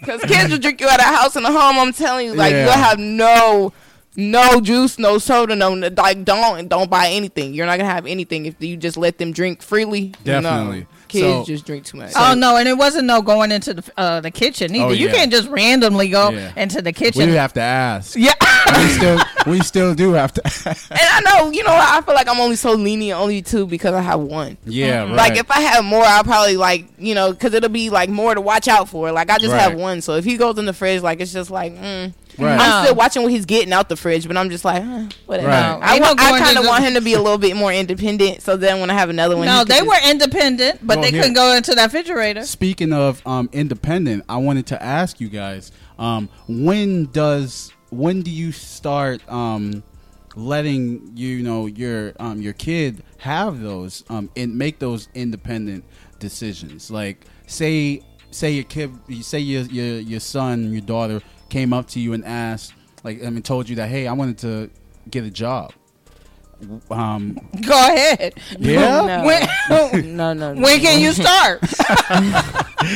Because 0.00 0.22
kids 0.22 0.50
will 0.50 0.58
drink 0.58 0.80
you 0.80 0.88
out 0.88 0.98
of 0.98 1.04
house 1.06 1.36
and 1.36 1.46
a 1.46 1.52
home. 1.52 1.78
I'm 1.78 1.92
telling 1.92 2.26
you, 2.26 2.34
like 2.34 2.50
Yeah. 2.52 2.64
you'll 2.64 2.72
have 2.72 2.98
no, 2.98 3.72
no 4.16 4.60
juice, 4.60 4.98
no 4.98 5.18
soda, 5.18 5.54
no 5.56 5.72
like 5.72 6.24
don't 6.24 6.68
don't 6.68 6.90
buy 6.90 7.08
anything. 7.08 7.54
You're 7.54 7.66
not 7.66 7.78
gonna 7.78 7.90
have 7.90 8.06
anything 8.06 8.46
if 8.46 8.54
you 8.60 8.76
just 8.76 8.96
let 8.96 9.18
them 9.18 9.32
drink 9.32 9.62
freely. 9.62 10.14
Definitely. 10.24 10.80
No. 10.80 10.86
Kids 11.08 11.24
So- 11.24 11.44
just 11.44 11.64
drink 11.66 11.84
too 11.84 11.98
much. 11.98 12.12
Oh 12.16 12.34
no, 12.34 12.56
and 12.56 12.68
it 12.68 12.76
wasn't 12.76 13.04
no 13.06 13.22
going 13.22 13.52
into 13.52 13.74
the 13.74 13.84
uh, 13.96 14.20
the 14.20 14.30
kitchen 14.32 14.74
either. 14.74 14.86
Oh, 14.86 14.90
You 14.90 15.08
can't 15.08 15.30
just 15.30 15.48
randomly 15.48 16.08
go 16.08 16.30
Yeah. 16.30 16.52
into 16.56 16.82
the 16.82 16.92
kitchen. 16.92 17.28
We 17.30 17.36
have 17.36 17.52
to 17.52 17.60
ask. 17.60 18.16
yeah. 18.16 18.32
we 18.76 18.88
still 18.96 19.18
we 19.46 19.60
still 19.60 19.94
do 19.94 20.12
have 20.14 20.32
to. 20.34 20.42
and 20.66 20.76
I 21.00 21.20
know, 21.20 21.50
you 21.52 21.62
know. 21.62 21.70
I 21.72 22.00
feel 22.00 22.14
like 22.14 22.28
I'm 22.28 22.40
only 22.40 22.56
so 22.56 22.72
lenient 22.72 23.20
only 23.20 23.40
two 23.40 23.66
because 23.66 23.94
I 23.94 24.00
have 24.00 24.18
one. 24.18 24.56
yeah, 24.66 25.02
right. 25.04 25.12
Like 25.12 25.36
if 25.36 25.48
I 25.50 25.60
have 25.60 25.84
more, 25.84 26.02
I'll 26.02 26.24
probably 26.24 26.56
like 26.56 26.86
you 26.98 27.14
know 27.14 27.30
because 27.32 27.54
it'll 27.54 27.68
be 27.70 27.88
like 27.90 28.08
more 28.10 28.34
to 28.34 28.40
watch 28.40 28.66
out 28.66 28.88
for. 28.88 29.12
Like 29.12 29.30
I 29.30 29.38
just 29.38 29.52
Right. 29.52 29.60
have 29.60 29.78
one, 29.78 30.00
so 30.00 30.14
if 30.16 30.24
he 30.24 30.36
goes 30.36 30.58
in 30.58 30.64
the 30.66 30.72
fridge, 30.72 31.02
like 31.02 31.20
it's 31.20 31.32
just 31.32 31.50
like. 31.50 31.74
Mm. 31.76 32.12
Right. 32.38 32.58
I'm 32.60 32.84
still 32.84 32.94
watching 32.94 33.22
what 33.22 33.32
he's 33.32 33.46
getting 33.46 33.72
out 33.72 33.88
the 33.88 33.96
fridge, 33.96 34.26
but 34.26 34.36
I'm 34.36 34.50
just 34.50 34.64
like, 34.64 34.82
huh, 34.82 35.06
whatever. 35.26 35.48
Right. 35.48 35.60
No, 35.72 35.78
I, 35.82 35.94
ain't 35.94 36.02
no 36.02 36.14
I 36.18 36.38
kind 36.38 36.58
of 36.58 36.66
want 36.66 36.84
him 36.86 36.94
to 36.94 37.00
be 37.00 37.14
a 37.14 37.20
little 37.20 37.38
bit 37.38 37.56
more 37.56 37.72
independent. 37.72 38.42
So 38.42 38.56
then 38.56 38.80
when 38.80 38.90
I 38.90 38.94
have 38.94 39.08
another 39.08 39.36
one, 39.36 39.46
No, 39.46 39.64
they 39.64 39.78
just- 39.78 39.86
were 39.86 40.10
independent, 40.10 40.86
but 40.86 40.96
Go 40.96 41.02
they 41.02 41.10
here. 41.10 41.22
couldn't 41.22 41.34
go 41.34 41.54
into 41.56 41.74
that 41.74 41.84
refrigerator. 41.92 42.44
Speaking 42.44 42.92
of 42.92 43.26
um, 43.26 43.48
independent, 43.52 44.24
I 44.28 44.36
wanted 44.36 44.66
to 44.66 44.82
ask 44.82 45.20
you 45.20 45.28
guys: 45.28 45.72
um, 45.98 46.28
when 46.48 47.06
does 47.06 47.72
when 47.90 48.22
do 48.22 48.30
you 48.30 48.52
start 48.52 49.26
um, 49.32 49.82
letting 50.34 51.12
you 51.16 51.42
know 51.42 51.66
your 51.66 52.12
um, 52.20 52.40
your 52.42 52.52
kid 52.52 53.02
have 53.18 53.60
those 53.60 54.04
um, 54.10 54.30
and 54.36 54.56
make 54.56 54.78
those 54.78 55.08
independent 55.14 55.84
decisions? 56.18 56.90
Like, 56.90 57.24
say 57.46 58.02
say 58.30 58.50
your 58.50 58.64
kid, 58.64 58.92
say 59.22 59.38
your 59.38 59.62
your 59.62 60.00
your 60.00 60.20
son, 60.20 60.72
your 60.72 60.82
daughter 60.82 61.22
came 61.48 61.72
up 61.72 61.88
to 61.88 62.00
you 62.00 62.12
and 62.12 62.24
asked, 62.24 62.72
like, 63.04 63.24
I 63.24 63.30
mean, 63.30 63.42
told 63.42 63.68
you 63.68 63.76
that, 63.76 63.88
hey, 63.88 64.06
I 64.06 64.12
wanted 64.12 64.38
to 64.38 64.70
get 65.10 65.24
a 65.24 65.30
job. 65.30 65.72
Um, 66.90 67.34
Go 67.66 67.72
ahead. 67.72 68.34
yeah, 68.58 69.24
When, 69.68 70.16
no, 70.16 70.32
no, 70.32 70.54
no. 70.54 70.62
when 70.62 70.80
can 70.80 71.00
you 71.00 71.12
start? 71.12 71.60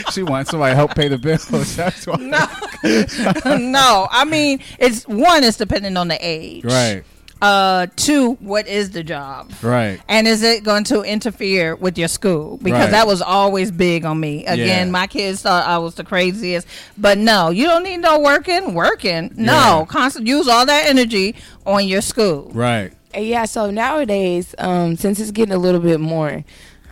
she 0.12 0.22
wants 0.22 0.50
somebody 0.50 0.72
to 0.72 0.76
help 0.76 0.94
pay 0.94 1.08
the 1.08 1.18
bills. 1.18 1.76
That's 1.76 2.06
why. 2.06 2.16
no, 2.16 3.56
no. 3.56 4.08
I 4.10 4.24
mean, 4.24 4.60
it's 4.78 5.06
one 5.06 5.44
is 5.44 5.56
depending 5.56 5.96
on 5.96 6.08
the 6.08 6.18
age. 6.20 6.64
Right, 6.64 7.02
Uh, 7.42 7.86
two, 7.96 8.32
what 8.40 8.66
is 8.66 8.90
the 8.90 9.02
job? 9.02 9.50
right. 9.62 9.98
And 10.08 10.28
is 10.28 10.42
it 10.42 10.62
going 10.62 10.84
to 10.84 11.00
interfere 11.02 11.74
with 11.74 11.96
your 11.96 12.08
school? 12.08 12.58
Because 12.58 12.80
Right. 12.82 12.90
that 12.90 13.06
was 13.06 13.22
always 13.22 13.70
big 13.70 14.04
on 14.04 14.20
me. 14.20 14.44
Again, 14.44 14.88
Yeah. 14.88 14.90
my 14.92 15.06
kids 15.06 15.40
thought 15.42 15.66
I 15.66 15.78
was 15.78 15.94
the 15.94 16.04
craziest. 16.04 16.66
But 16.98 17.16
no, 17.16 17.48
you 17.48 17.66
don't 17.66 17.82
need 17.82 17.98
no 17.98 18.18
working, 18.20 18.74
working. 18.74 19.32
No, 19.36 19.52
Yeah. 19.80 19.84
constant 19.86 20.26
use 20.26 20.48
all 20.48 20.66
that 20.66 20.86
energy 20.86 21.34
on 21.64 21.86
your 21.88 22.02
school. 22.02 22.50
Right. 22.52 22.92
Yeah, 23.16 23.46
so 23.46 23.70
nowadays, 23.70 24.54
um, 24.58 24.96
since 24.96 25.18
it's 25.18 25.30
getting 25.30 25.54
a 25.54 25.58
little 25.58 25.80
bit 25.80 25.98
more, 25.98 26.44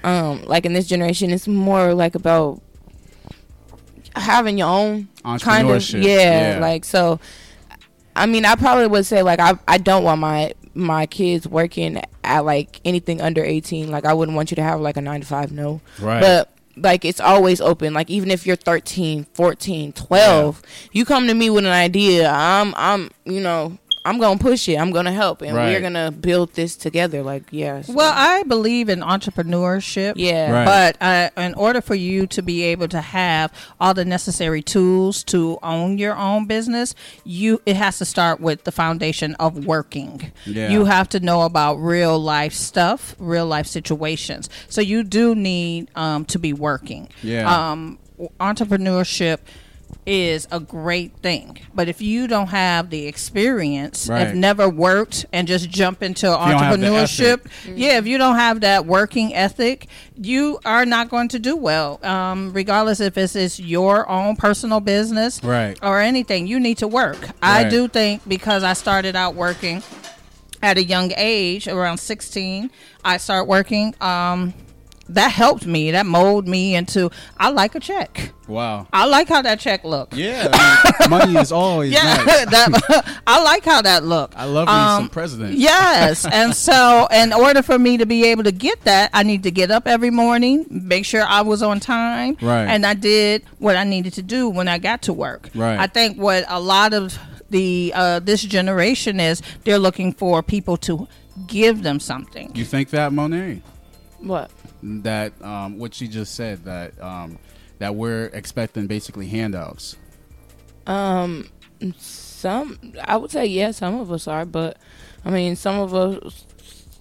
um, 0.02 0.42
like 0.46 0.64
in 0.64 0.72
this 0.72 0.86
generation, 0.86 1.30
it's 1.30 1.46
more 1.46 1.92
like 1.92 2.14
about 2.14 2.60
having 4.16 4.58
your 4.58 4.68
own 4.68 5.08
kind 5.22 5.68
of 5.68 5.76
Entrepreneurship, 5.76 6.02
yeah, 6.02 6.54
yeah. 6.54 6.58
like 6.58 6.84
so. 6.84 7.20
I 8.18 8.26
mean, 8.26 8.44
I 8.44 8.54
probably 8.56 8.86
would 8.86 9.06
say 9.06 9.22
like 9.22 9.40
I 9.40 9.54
I 9.66 9.78
don't 9.78 10.04
want 10.04 10.20
my 10.20 10.54
my 10.74 11.06
kids 11.06 11.46
working 11.48 12.00
at 12.24 12.40
like 12.44 12.80
anything 12.84 13.20
under 13.20 13.42
eighteen. 13.44 13.90
Like 13.90 14.04
I 14.04 14.12
wouldn't 14.14 14.36
want 14.36 14.50
you 14.50 14.54
to 14.56 14.62
have 14.62 14.80
like 14.80 14.96
a 14.96 15.00
nine 15.00 15.20
to 15.20 15.26
five. 15.26 15.52
No, 15.52 15.80
Right. 16.00 16.20
but 16.20 16.52
like 16.76 17.04
it's 17.04 17.18
always 17.18 17.60
open 17.60 17.92
like 17.92 18.08
even 18.08 18.30
if 18.30 18.46
you're 18.46 18.54
13 18.54 19.26
14 19.34 19.92
12 19.94 20.62
you 20.92 21.04
come 21.04 21.26
to 21.26 21.34
me 21.34 21.50
with 21.50 21.64
an 21.66 21.72
idea 21.72 22.30
i'm 22.30 22.72
i'm 22.76 23.10
you 23.24 23.40
know 23.40 23.76
i'm 24.08 24.18
gonna 24.18 24.38
push 24.38 24.68
it 24.68 24.76
i'm 24.76 24.90
gonna 24.90 25.12
help 25.12 25.42
and 25.42 25.54
Right. 25.56 25.66
we're 25.72 25.80
gonna 25.80 26.10
build 26.10 26.54
this 26.54 26.76
together 26.76 27.22
like 27.22 27.44
yes 27.50 27.88
Well, 27.88 28.12
I 28.14 28.42
believe 28.44 28.88
in 28.88 29.00
entrepreneurship. 29.00 30.14
yeah 30.16 30.50
Right. 30.50 30.64
But 30.64 30.92
uh, 31.02 31.30
in 31.46 31.54
order 31.54 31.80
for 31.80 31.94
you 31.94 32.26
to 32.28 32.42
be 32.42 32.62
able 32.72 32.88
to 32.88 33.00
have 33.00 33.52
all 33.80 33.94
the 33.94 34.04
necessary 34.04 34.62
tools 34.62 35.22
to 35.24 35.58
own 35.62 35.98
your 35.98 36.16
own 36.16 36.46
business, 36.46 36.94
you 37.24 37.60
it 37.66 37.76
has 37.76 37.98
to 37.98 38.04
start 38.04 38.40
with 38.40 38.64
the 38.64 38.72
foundation 38.72 39.34
of 39.36 39.66
working. 39.66 40.32
Yeah. 40.46 40.70
You 40.70 40.84
have 40.86 41.08
to 41.10 41.20
know 41.20 41.42
about 41.42 41.74
real 41.76 42.18
life 42.18 42.52
stuff, 42.54 43.14
real 43.18 43.46
life 43.46 43.66
situations. 43.66 44.48
So 44.68 44.80
you 44.80 45.04
do 45.04 45.34
need 45.34 45.90
um, 45.94 46.24
to 46.26 46.38
be 46.38 46.52
working. 46.52 47.08
Yeah. 47.22 47.44
Um, 47.70 47.98
entrepreneurship 48.40 49.38
is 50.08 50.48
a 50.50 50.58
great 50.58 51.12
thing 51.18 51.58
but 51.74 51.88
if 51.88 52.00
you 52.00 52.26
don't 52.26 52.48
have 52.48 52.88
the 52.90 53.06
experience 53.06 54.08
Right. 54.08 54.26
have 54.26 54.34
never 54.34 54.68
worked 54.68 55.26
and 55.32 55.46
just 55.46 55.68
jump 55.68 56.02
into 56.02 56.26
you 56.26 56.32
don't 56.32 56.48
have 56.62 56.80
the 56.80 56.86
entrepreneurship 56.86 57.46
yeah, 57.76 57.98
if 57.98 58.06
you 58.06 58.16
don't 58.18 58.36
have 58.36 58.60
that 58.62 58.86
working 58.86 59.34
ethic, 59.34 59.86
you 60.16 60.58
are 60.64 60.84
not 60.86 61.08
going 61.10 61.28
to 61.28 61.38
do 61.38 61.56
well. 61.56 62.00
Um, 62.04 62.52
regardless 62.52 63.00
if 63.00 63.16
it's, 63.18 63.36
it's 63.36 63.60
your 63.60 64.08
own 64.08 64.36
personal 64.36 64.80
business 64.80 65.42
Right. 65.44 65.78
or 65.82 66.00
anything, 66.00 66.46
you 66.46 66.58
need 66.58 66.78
to 66.78 66.88
work. 66.88 67.18
I 67.42 67.68
do 67.68 67.86
think 67.88 68.26
because 68.26 68.64
I 68.64 68.72
started 68.72 69.14
out 69.14 69.34
working 69.34 69.82
at 70.62 70.78
a 70.78 70.82
young 70.82 71.12
age, 71.16 71.68
around 71.68 71.98
16, 71.98 72.70
I 73.04 73.16
start 73.18 73.46
working. 73.46 73.94
Um, 74.00 74.54
that 75.10 75.32
helped 75.32 75.66
me. 75.66 75.90
That 75.92 76.06
molded 76.06 76.48
me 76.48 76.74
into. 76.74 77.10
I 77.38 77.50
like 77.50 77.74
a 77.74 77.80
check. 77.80 78.32
Wow. 78.46 78.86
I 78.92 79.04
like 79.06 79.28
how 79.28 79.42
that 79.42 79.60
check 79.60 79.84
look. 79.84 80.14
Yeah. 80.16 80.48
I 80.52 80.92
mean, 81.00 81.10
money 81.10 81.36
is 81.38 81.52
always 81.52 81.92
Yeah, 81.92 82.02
nice. 82.14 82.24
that, 82.50 83.20
I 83.26 83.42
like 83.44 83.64
how 83.64 83.82
that 83.82 84.04
look. 84.04 84.32
I 84.36 84.44
love 84.44 84.68
me 84.68 84.72
Um, 84.74 85.02
some 85.02 85.08
president. 85.10 85.54
Yes. 85.58 86.24
and 86.26 86.54
so, 86.54 87.06
in 87.12 87.32
order 87.32 87.62
for 87.62 87.78
me 87.78 87.98
to 87.98 88.06
be 88.06 88.24
able 88.26 88.44
to 88.44 88.52
get 88.52 88.82
that, 88.84 89.10
I 89.12 89.22
need 89.22 89.42
to 89.42 89.50
get 89.50 89.70
up 89.70 89.86
every 89.86 90.10
morning, 90.10 90.66
make 90.70 91.04
sure 91.04 91.22
I 91.24 91.42
was 91.42 91.62
on 91.62 91.78
time. 91.80 92.36
Right. 92.40 92.64
And 92.66 92.86
I 92.86 92.94
did 92.94 93.44
what 93.58 93.76
I 93.76 93.84
needed 93.84 94.14
to 94.14 94.22
do 94.22 94.48
when 94.48 94.66
I 94.68 94.78
got 94.78 95.02
to 95.02 95.12
work. 95.12 95.50
Right. 95.54 95.78
I 95.78 95.86
think 95.86 96.16
what 96.18 96.44
a 96.48 96.58
lot 96.60 96.94
of 96.94 97.18
the 97.50 97.92
uh, 97.94 98.18
this 98.20 98.42
generation 98.42 99.20
is, 99.20 99.42
they're 99.64 99.78
looking 99.78 100.12
for 100.12 100.42
people 100.42 100.76
to 100.78 101.06
give 101.46 101.82
them 101.82 102.00
something. 102.00 102.50
You 102.54 102.64
think 102.64 102.90
that, 102.90 103.12
Monet? 103.12 103.62
what 104.20 104.50
That 104.82 105.32
um, 105.42 105.78
what 105.78 105.94
she 105.94 106.06
just 106.08 106.34
said 106.34 106.64
that 106.64 107.00
um, 107.02 107.38
that 107.78 107.94
we're 107.96 108.26
expecting 108.26 108.86
basically 108.86 109.26
handouts. 109.28 109.96
um 110.86 111.48
some 111.98 112.76
i 113.04 113.16
would 113.16 113.30
say 113.30 113.46
yeah 113.46 113.70
some 113.70 114.00
of 114.00 114.10
us 114.10 114.26
are 114.26 114.44
but 114.44 114.76
i 115.24 115.30
mean 115.30 115.54
some 115.54 115.78
of 115.78 115.94
us 115.94 116.44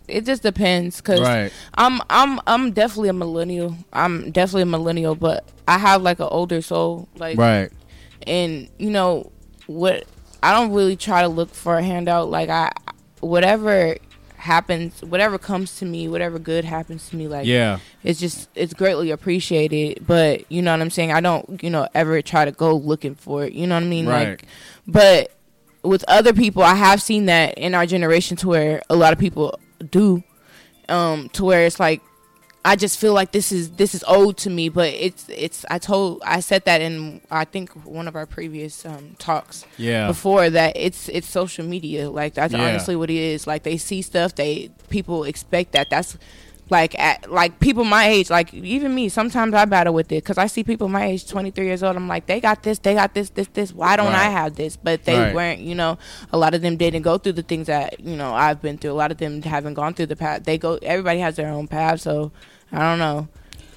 it 0.07 0.23
just 0.25 0.41
depends 0.43 0.97
because 0.97 1.19
Right. 1.19 1.51
I'm 1.73 1.99
I'm 2.09 2.39
I'm 2.47 2.71
definitely 2.71 3.09
a 3.09 3.13
millennial. 3.13 3.75
I'm 3.91 4.31
definitely 4.31 4.61
a 4.61 4.65
millennial, 4.67 5.15
but 5.15 5.43
I 5.67 5.77
have 5.77 6.01
like 6.01 6.19
an 6.21 6.29
older 6.31 6.61
soul, 6.61 7.09
like 7.17 7.37
Right. 7.37 7.69
and 8.25 8.69
you 8.77 8.89
know 8.89 9.31
what 9.65 10.05
I 10.41 10.53
don't 10.53 10.71
really 10.71 10.95
try 10.95 11.23
to 11.23 11.27
look 11.27 11.53
for 11.53 11.75
a 11.77 11.83
handout 11.83 12.29
like 12.29 12.47
I 12.49 12.71
whatever 13.19 13.97
happens 14.47 15.01
whatever 15.03 15.37
comes 15.37 15.75
to 15.79 15.85
me 15.85 16.07
whatever 16.07 16.39
good 16.39 16.63
happens 16.65 17.09
to 17.09 17.15
me 17.15 17.27
like 17.27 17.45
Yeah. 17.45 17.79
it's 18.03 18.19
just 18.19 18.49
it's 18.55 18.73
greatly 18.73 19.11
appreciated 19.11 20.05
but 20.07 20.49
you 20.51 20.61
know 20.61 20.71
what 20.71 20.81
I'm 20.81 20.89
saying 20.89 21.11
I 21.11 21.21
don't 21.21 21.61
you 21.61 21.69
know 21.69 21.87
ever 21.93 22.21
try 22.21 22.45
to 22.45 22.51
go 22.51 22.75
looking 22.75 23.15
for 23.15 23.43
it 23.45 23.53
you 23.53 23.67
know 23.67 23.75
what 23.75 23.83
I 23.83 23.87
mean 23.87 24.07
Right. 24.07 24.29
like 24.29 24.43
but 24.87 25.31
with 25.83 26.03
other 26.07 26.33
people 26.33 26.63
I 26.63 26.75
have 26.75 27.01
seen 27.01 27.25
that 27.27 27.57
in 27.57 27.75
our 27.75 27.85
generation 27.85 28.37
to 28.37 28.47
where 28.47 28.81
a 28.89 28.95
lot 28.95 29.13
of 29.13 29.19
people 29.19 29.59
do 29.91 30.23
um 30.89 31.29
to 31.33 31.43
where 31.45 31.65
it's 31.65 31.79
like 31.79 32.01
I 32.71 32.75
just 32.75 32.99
feel 32.99 33.13
like 33.13 33.31
this 33.31 33.53
is 33.53 33.71
this 33.81 33.95
is 33.95 34.03
owed 34.07 34.35
to 34.43 34.49
me, 34.49 34.67
but 34.67 34.89
it's 34.93 35.23
it's 35.29 35.65
I 35.71 35.77
told 35.79 36.21
I 36.25 36.41
said 36.41 36.65
that 36.65 36.81
in 36.81 37.21
I 37.31 37.45
think 37.45 37.69
one 37.85 38.09
of 38.09 38.15
our 38.17 38.25
previous 38.25 38.85
um, 38.85 39.15
talks 39.19 39.65
Yeah. 39.77 40.07
before 40.07 40.49
that 40.49 40.73
it's 40.75 41.07
it's 41.07 41.29
social 41.29 41.65
media. 41.65 42.09
Like 42.09 42.33
that's 42.33 42.53
Yeah. 42.53 42.63
honestly 42.67 42.97
what 42.97 43.09
it 43.09 43.15
is. 43.15 43.47
Like 43.47 43.63
they 43.63 43.77
see 43.77 44.01
stuff 44.01 44.35
they 44.35 44.69
people 44.89 45.23
expect 45.23 45.71
that. 45.71 45.89
That's 45.89 46.17
like 46.69 46.99
at 46.99 47.31
like 47.31 47.61
people 47.61 47.85
my 47.85 48.09
age 48.09 48.29
like 48.29 48.53
even 48.53 48.93
me 48.93 49.07
sometimes 49.07 49.53
I 49.53 49.63
battle 49.63 49.93
with 49.93 50.11
it 50.11 50.21
because 50.21 50.37
I 50.37 50.47
see 50.47 50.65
people 50.65 50.89
my 50.89 51.05
age 51.05 51.25
23 51.25 51.65
years 51.65 51.81
old 51.81 51.95
I'm 51.95 52.09
like 52.09 52.25
they 52.25 52.41
got 52.41 52.63
this 52.63 52.79
they 52.79 52.93
got 52.95 53.13
this 53.13 53.29
this 53.29 53.47
this. 53.53 53.71
Why 53.71 53.95
don't 53.95 54.13
I 54.13 54.25
have 54.39 54.55
this? 54.57 54.75
But 54.75 55.05
they 55.05 55.17
Right. 55.17 55.33
weren't 55.33 55.61
you 55.61 55.75
know 55.75 55.97
a 56.33 56.37
lot 56.37 56.53
of 56.53 56.61
them 56.61 56.75
didn't 56.75 57.03
go 57.03 57.17
through 57.17 57.37
the 57.39 57.43
things 57.51 57.67
that 57.67 58.01
you 58.01 58.17
know 58.17 58.33
I've 58.33 58.61
been 58.61 58.77
through. 58.77 58.91
A 58.91 58.99
lot 59.03 59.11
of 59.13 59.17
them 59.19 59.41
haven't 59.43 59.75
gone 59.75 59.93
through 59.93 60.07
the 60.07 60.17
path. 60.17 60.43
They 60.43 60.57
go 60.57 60.77
everybody 60.81 61.19
has 61.21 61.37
their 61.37 61.47
own 61.47 61.67
path. 61.69 62.01
So 62.01 62.33
I 62.71 62.79
don't 62.79 62.99
know 62.99 63.27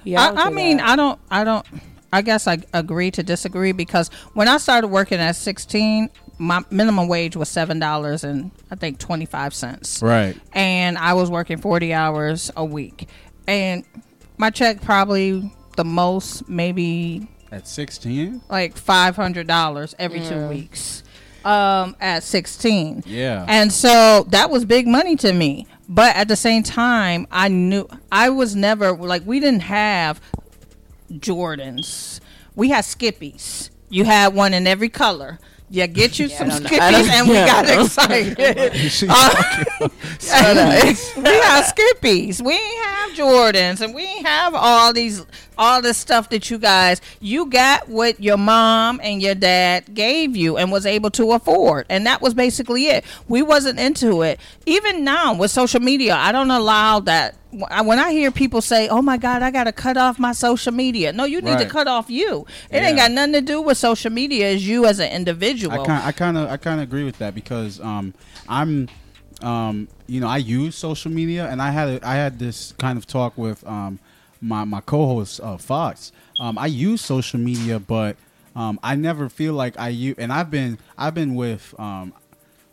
yeah 0.04 0.30
would 0.30 0.38
I, 0.38 0.46
I 0.46 0.50
mean, 0.50 0.78
that. 0.78 0.88
I 0.88 0.96
don't, 0.96 1.20
I 1.30 1.44
don't. 1.44 1.66
I 2.12 2.22
guess 2.22 2.46
I 2.48 2.58
agree 2.72 3.10
to 3.12 3.22
disagree 3.22 3.70
because 3.72 4.08
when 4.34 4.48
I 4.48 4.56
started 4.56 4.88
working 4.88 5.20
at 5.20 5.36
16, 5.36 6.10
my 6.38 6.64
minimum 6.70 7.06
wage 7.06 7.36
was 7.36 7.48
seven 7.48 7.78
dollars 7.78 8.24
and 8.24 8.50
I 8.70 8.74
think 8.74 8.98
25 8.98 9.54
cents, 9.54 10.02
Right. 10.02 10.36
and 10.52 10.96
I 10.98 11.12
was 11.14 11.30
working 11.30 11.58
40 11.58 11.92
hours 11.94 12.50
a 12.56 12.64
week, 12.64 13.08
and 13.46 13.84
my 14.38 14.50
check 14.50 14.80
probably 14.82 15.52
the 15.76 15.84
most 15.84 16.48
maybe 16.48 17.28
At 17.52 17.68
16? 17.68 18.40
like 18.48 18.76
five 18.76 19.14
hundred 19.16 19.46
dollars 19.46 19.94
every 19.98 20.20
two 20.20 20.48
weeks 20.48 21.04
um, 21.44 21.94
at 22.00 22.22
16. 22.22 23.04
Yeah. 23.06 23.44
And 23.48 23.72
so 23.72 24.24
that 24.30 24.50
was 24.50 24.64
big 24.64 24.86
money 24.88 25.14
to 25.16 25.32
me. 25.32 25.66
But 25.92 26.14
at 26.14 26.28
the 26.28 26.36
same 26.36 26.62
time, 26.62 27.26
I 27.32 27.48
knew 27.48 27.88
I 28.12 28.30
was 28.30 28.54
never 28.54 28.92
like 28.92 29.26
we 29.26 29.40
didn't 29.40 29.62
have 29.62 30.20
Jordans. 31.12 32.20
We 32.54 32.68
had 32.68 32.84
Skippies. 32.84 33.70
You 33.88 34.04
had 34.04 34.32
one 34.32 34.54
in 34.54 34.68
every 34.68 34.88
color. 34.88 35.40
Yeah, 35.72 35.86
get 35.86 36.18
you 36.18 36.28
some 36.28 36.48
don't. 36.48 36.64
Skippies, 36.64 37.08
and 37.08 37.28
we 37.28 37.34
yeah, 37.36 37.44
I 37.44 37.46
got 37.46 37.84
excited. 37.84 38.40
Uh, 39.08 39.88
we 41.16 41.30
have 41.30 41.64
Skippies. 41.64 42.44
We 42.44 42.54
have 42.54 43.10
Jordans, 43.12 43.80
and 43.80 43.94
we 43.94 44.06
have 44.22 44.52
all 44.56 44.92
these 44.92 45.24
all 45.56 45.80
this 45.80 45.96
stuff 45.96 46.28
that 46.30 46.50
you 46.50 46.58
guys. 46.58 47.00
You 47.20 47.46
got 47.46 47.88
what 47.88 48.20
your 48.20 48.36
mom 48.36 49.00
and 49.00 49.22
your 49.22 49.36
dad 49.36 49.94
gave 49.94 50.34
you 50.34 50.56
and 50.56 50.72
was 50.72 50.86
able 50.86 51.10
to 51.12 51.32
afford, 51.32 51.86
and 51.88 52.04
that 52.04 52.20
was 52.20 52.34
basically 52.34 52.88
it. 52.88 53.04
We 53.28 53.40
wasn't 53.42 53.78
into 53.78 54.22
it. 54.22 54.40
Even 54.66 55.04
now 55.04 55.34
with 55.34 55.52
social 55.52 55.80
media, 55.80 56.16
I 56.16 56.32
don't 56.32 56.50
allow 56.50 56.98
that. 57.00 57.36
When 57.52 57.98
I 57.98 58.12
hear 58.12 58.30
people 58.30 58.60
say, 58.60 58.88
"Oh 58.88 59.02
my 59.02 59.16
God, 59.16 59.42
I 59.42 59.50
got 59.50 59.64
to 59.64 59.72
cut 59.72 59.96
off 59.96 60.18
my 60.18 60.32
social 60.32 60.72
media," 60.72 61.12
no, 61.12 61.24
you 61.24 61.40
need 61.40 61.58
to 61.58 61.66
cut 61.66 61.88
off 61.88 62.08
you. 62.08 62.46
It 62.70 62.78
ain't 62.78 62.96
got 62.96 63.10
nothing 63.10 63.32
to 63.32 63.40
do 63.40 63.60
with 63.60 63.76
social 63.76 64.10
media. 64.12 64.52
As 64.52 64.66
you 64.66 64.86
as 64.86 65.00
an 65.00 65.10
individual. 65.10 65.80
I 65.80 65.84
kind 65.84 66.04
I 66.04 66.12
kind 66.12 66.38
of 66.38 66.48
I 66.48 66.56
kind 66.56 66.80
of 66.80 66.84
agree 66.84 67.04
with 67.04 67.18
that 67.18 67.34
because 67.34 67.80
um 67.80 68.14
I'm 68.48 68.88
um 69.42 69.88
you 70.06 70.20
know 70.20 70.28
I 70.28 70.36
use 70.36 70.76
social 70.76 71.10
media 71.10 71.48
and 71.48 71.60
I 71.60 71.70
had 71.70 71.88
a, 71.88 72.06
I 72.06 72.14
had 72.14 72.38
this 72.38 72.72
kind 72.78 72.96
of 72.98 73.06
talk 73.06 73.36
with 73.36 73.66
um 73.66 73.98
my 74.40 74.64
my 74.64 74.80
co-host 74.80 75.40
uh, 75.42 75.56
Fox. 75.56 76.12
Um 76.38 76.56
I 76.58 76.66
use 76.66 77.00
social 77.00 77.40
media 77.40 77.80
but 77.80 78.16
um 78.54 78.78
I 78.82 78.94
never 78.94 79.28
feel 79.28 79.54
like 79.54 79.78
I 79.78 79.88
use 79.88 80.16
and 80.18 80.32
I've 80.32 80.50
been 80.50 80.78
I've 80.96 81.14
been 81.14 81.34
with 81.34 81.74
um 81.78 82.12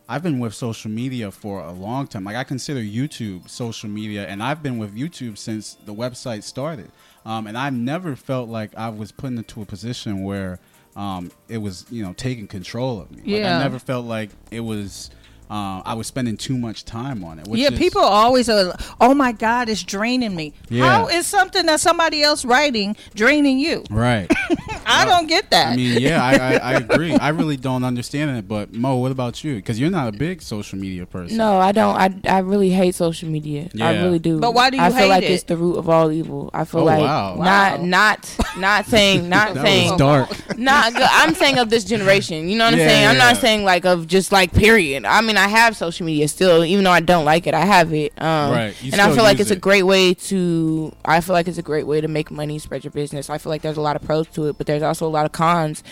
I've 0.08 0.22
been 0.22 0.38
with 0.38 0.54
social 0.54 0.90
media 0.90 1.30
for 1.30 1.60
a 1.60 1.72
long 1.72 2.06
time. 2.06 2.24
Like 2.24 2.36
I 2.36 2.44
consider 2.44 2.80
YouTube 2.80 3.48
social 3.48 3.90
media, 3.90 4.26
and 4.26 4.42
I've 4.42 4.62
been 4.62 4.78
with 4.78 4.96
YouTube 4.96 5.36
since 5.36 5.74
the 5.84 5.94
website 5.94 6.42
started. 6.44 6.90
Um, 7.26 7.46
and 7.46 7.58
I've 7.58 7.74
never 7.74 8.16
felt 8.16 8.48
like 8.48 8.74
I 8.74 8.88
was 8.88 9.12
put 9.12 9.26
into 9.32 9.60
a 9.60 9.66
position 9.66 10.24
where 10.24 10.60
um, 10.96 11.30
it 11.48 11.58
was, 11.58 11.84
you 11.90 12.02
know, 12.02 12.14
taking 12.14 12.46
control 12.46 13.00
of 13.02 13.10
me. 13.10 13.18
Like, 13.18 13.26
Yeah. 13.26 13.58
I 13.58 13.62
never 13.62 13.78
felt 13.78 14.06
like 14.06 14.30
it 14.50 14.60
was. 14.60 15.10
Uh, 15.50 15.82
I 15.84 15.94
was 15.94 16.06
spending 16.06 16.36
too 16.36 16.58
much 16.58 16.84
time 16.84 17.24
on 17.24 17.38
it. 17.38 17.48
Which 17.48 17.60
yeah, 17.60 17.70
is- 17.72 17.78
people 17.78 18.02
always 18.02 18.48
are. 18.48 18.74
Oh 19.00 19.14
my 19.14 19.32
God, 19.32 19.68
it's 19.68 19.82
draining 19.82 20.34
me. 20.36 20.52
Yeah. 20.68 20.84
How 20.84 21.08
is 21.08 21.26
something 21.26 21.64
that 21.66 21.80
somebody 21.80 22.22
else 22.22 22.44
writing 22.44 22.96
draining 23.14 23.58
you? 23.58 23.84
Right. 23.90 24.30
I 24.90 25.04
don't 25.04 25.26
get 25.26 25.50
that. 25.50 25.72
I 25.72 25.76
mean, 25.76 26.00
yeah, 26.00 26.22
I, 26.24 26.32
I, 26.34 26.54
I 26.56 26.72
agree. 26.74 27.14
I 27.14 27.28
really 27.30 27.56
don't 27.58 27.84
understand 27.84 28.36
it. 28.38 28.48
But 28.48 28.72
Mo, 28.72 28.96
what 28.96 29.12
about 29.12 29.42
you? 29.44 29.56
Because 29.56 29.78
you're 29.78 29.90
not 29.90 30.08
a 30.08 30.16
big 30.16 30.40
social 30.42 30.78
media 30.78 31.04
person. 31.06 31.36
No, 31.36 31.58
I 31.58 31.72
don't. 31.72 31.94
I, 31.96 32.14
I 32.36 32.38
really 32.40 32.70
hate 32.70 32.94
social 32.94 33.28
media. 33.28 33.68
Yeah. 33.74 33.88
I 33.88 34.02
really 34.02 34.18
do. 34.18 34.40
But 34.40 34.54
why 34.54 34.70
do 34.70 34.76
you 34.76 34.82
I 34.82 34.90
feel 34.90 35.08
like 35.08 35.24
it? 35.24 35.30
it's 35.30 35.42
the 35.44 35.56
root 35.56 35.76
of 35.76 35.88
all 35.88 36.10
evil. 36.10 36.50
I 36.54 36.64
feel 36.64 36.80
Oh, 36.80 36.84
like 36.84 37.00
wow. 37.00 37.34
not 37.36 37.80
Wow. 37.80 37.84
not 37.86 38.36
not 38.58 38.86
saying 38.94 39.28
not 39.28 39.54
That 39.54 39.64
saying 39.64 39.90
was 39.92 39.98
dark. 39.98 40.28
not. 40.58 40.92
I'm 40.96 41.34
saying 41.34 41.58
of 41.58 41.70
this 41.70 41.84
generation. 41.84 42.48
You 42.48 42.56
know 42.58 42.64
what 42.64 42.74
I'm 42.74 42.80
Yeah, 42.80 42.88
saying? 42.88 43.06
I'm 43.08 43.16
yeah, 43.16 43.24
not 43.32 43.36
saying 43.38 43.64
like 43.64 43.84
of 43.84 44.06
just 44.06 44.32
like 44.32 44.52
period. 44.52 45.04
I 45.04 45.20
mean, 45.20 45.36
I 45.38 45.48
have 45.48 45.76
social 45.76 46.04
media 46.04 46.28
still, 46.28 46.64
even 46.64 46.84
though 46.84 46.90
I 46.90 47.00
don't 47.00 47.24
like 47.24 47.46
it. 47.46 47.54
I 47.54 47.64
have 47.64 47.92
it. 47.94 48.12
Um, 48.20 48.50
Right. 48.52 48.82
You 48.82 48.92
and 48.92 49.00
I 49.00 49.14
feel 49.14 49.22
like 49.24 49.40
it's 49.40 49.50
a 49.50 49.56
great 49.56 49.84
way 49.84 50.14
to. 50.14 50.92
I 51.04 51.20
feel 51.20 51.32
like 51.34 51.48
it's 51.48 51.58
a 51.58 51.62
great 51.62 51.86
way 51.86 52.00
to 52.00 52.08
make 52.08 52.30
money, 52.30 52.58
spread 52.58 52.84
your 52.84 52.90
business. 52.90 53.30
I 53.30 53.38
feel 53.38 53.50
like 53.50 53.62
there's 53.62 53.76
a 53.76 53.80
lot 53.80 53.96
of 53.96 54.02
pros 54.02 54.26
to 54.28 54.48
it, 54.48 54.58
but 54.58 54.66
there's 54.66 54.82
also 54.82 55.06
a 55.06 55.08
lot 55.08 55.24
of 55.26 55.32
cons. 55.32 55.82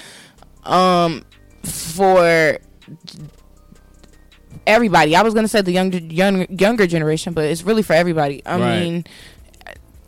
Um, 0.64 1.24
for 1.62 2.58
everybody. 4.66 5.14
I 5.16 5.22
was 5.22 5.34
gonna 5.34 5.48
say 5.48 5.60
the 5.60 5.72
younger 5.72 5.98
young, 5.98 6.46
younger 6.58 6.86
generation, 6.86 7.32
but 7.32 7.44
it's 7.44 7.62
really 7.62 7.82
for 7.82 7.92
everybody. 7.92 8.42
I 8.46 8.58
Right. 8.58 8.80
mean, 8.80 9.04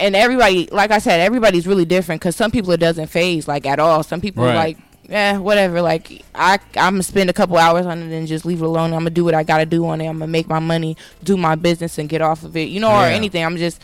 and 0.01 0.15
everybody, 0.17 0.69
like 0.73 0.91
I 0.91 0.99
said, 0.99 1.21
everybody's 1.21 1.67
really 1.67 1.85
different 1.85 2.21
because 2.21 2.37
some 2.37 2.51
people 2.51 2.73
it 2.73 2.79
doesn't 2.81 3.09
phase 3.09 3.49
like 3.49 3.67
at 3.67 3.79
all. 3.79 4.03
Some 4.03 4.21
people 4.21 4.45
are 4.45 4.49
Right. 4.49 4.77
like, 4.77 4.79
eh, 5.09 5.37
whatever. 5.37 5.81
Like 5.83 6.25
I, 6.35 6.59
I'm 6.77 6.95
gonna 6.95 7.03
spend 7.03 7.31
a 7.31 7.33
couple 7.33 7.57
hours 7.57 7.87
on 7.87 7.99
it 8.03 8.13
and 8.17 8.27
just 8.27 8.45
leave 8.45 8.61
it 8.63 8.65
alone. 8.65 8.93
I'm 8.93 9.01
gonna 9.01 9.11
do 9.11 9.25
what 9.25 9.35
I 9.35 9.43
gotta 9.43 9.67
do 9.67 9.87
on 9.87 10.01
it. 10.01 10.07
I'm 10.09 10.19
gonna 10.19 10.31
make 10.31 10.49
my 10.49 10.59
money, 10.59 10.97
do 11.25 11.37
my 11.37 11.55
business, 11.55 11.99
and 11.99 12.09
get 12.09 12.21
off 12.23 12.43
of 12.45 12.57
it. 12.57 12.69
You 12.69 12.81
know, 12.81 12.91
or 12.91 13.05
anything. 13.05 13.45
I'm 13.45 13.57
just 13.57 13.81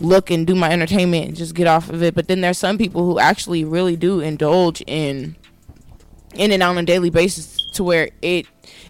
look 0.00 0.30
and 0.30 0.46
do 0.46 0.54
my 0.54 0.70
entertainment 0.70 1.26
and 1.26 1.36
just 1.36 1.54
get 1.54 1.66
off 1.66 1.90
of 1.90 2.02
it. 2.02 2.14
But 2.14 2.28
then 2.28 2.40
there's 2.40 2.58
some 2.58 2.78
people 2.78 3.04
who 3.04 3.18
actually 3.18 3.64
really 3.64 3.96
do 3.96 4.20
indulge 4.20 4.82
in 4.86 5.36
in 6.34 6.52
and 6.52 6.62
out 6.62 6.70
on 6.70 6.78
a 6.78 6.82
daily 6.84 7.10
basis 7.10 7.58
to 7.72 7.82
where 7.82 8.10
it 8.22 8.46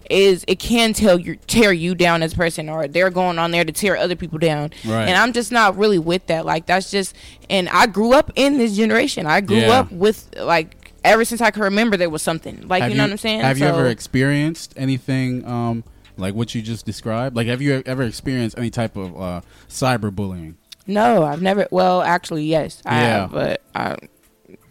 is 0.09 0.43
it 0.47 0.59
can 0.59 0.91
tell 0.91 1.17
you 1.19 1.35
tear 1.47 1.71
you 1.71 1.95
down 1.95 2.21
as 2.21 2.33
a 2.33 2.35
person 2.35 2.67
or 2.67 2.87
they're 2.87 3.09
going 3.09 3.39
on 3.39 3.51
there 3.51 3.63
to 3.63 3.71
tear 3.71 3.95
other 3.95 4.15
people 4.15 4.37
down 4.37 4.71
Right. 4.85 5.07
and 5.07 5.15
i'm 5.15 5.31
just 5.33 5.51
not 5.51 5.77
really 5.77 5.99
with 5.99 6.25
that 6.27 6.45
like 6.45 6.65
that's 6.65 6.91
just 6.91 7.15
and 7.49 7.69
i 7.69 7.85
grew 7.85 8.13
up 8.13 8.31
in 8.35 8.57
this 8.57 8.75
generation 8.75 9.25
i 9.25 9.39
grew 9.39 9.57
Yeah. 9.57 9.79
up 9.79 9.91
with 9.91 10.27
like 10.37 10.75
ever 11.03 11.23
since 11.25 11.41
i 11.41 11.51
can 11.51 11.63
remember 11.63 11.95
there 11.97 12.09
was 12.09 12.21
something 12.21 12.67
like 12.67 12.81
Have 12.83 12.91
you 12.91 12.97
know 12.97 13.03
what 13.03 13.11
i'm 13.11 13.17
saying 13.17 13.41
Have 13.41 13.57
you 13.57 13.65
ever 13.65 13.87
experienced 13.87 14.73
anything 14.77 15.45
um, 15.45 15.83
like 16.17 16.33
what 16.35 16.53
you 16.53 16.61
just 16.61 16.85
described? 16.85 17.35
Like, 17.35 17.47
have 17.47 17.61
you 17.61 17.81
ever 17.85 18.03
experienced 18.03 18.57
any 18.57 18.69
type 18.69 18.97
of 18.97 19.19
uh, 19.19 19.41
cyberbullying? 19.69 20.55
no 20.87 21.23
i've 21.23 21.41
never 21.41 21.67
well 21.71 22.01
actually 22.01 22.43
yes 22.45 22.81
i 22.85 23.01
Yeah. 23.01 23.07
have 23.21 23.31
but 23.31 23.61
i 23.75 23.95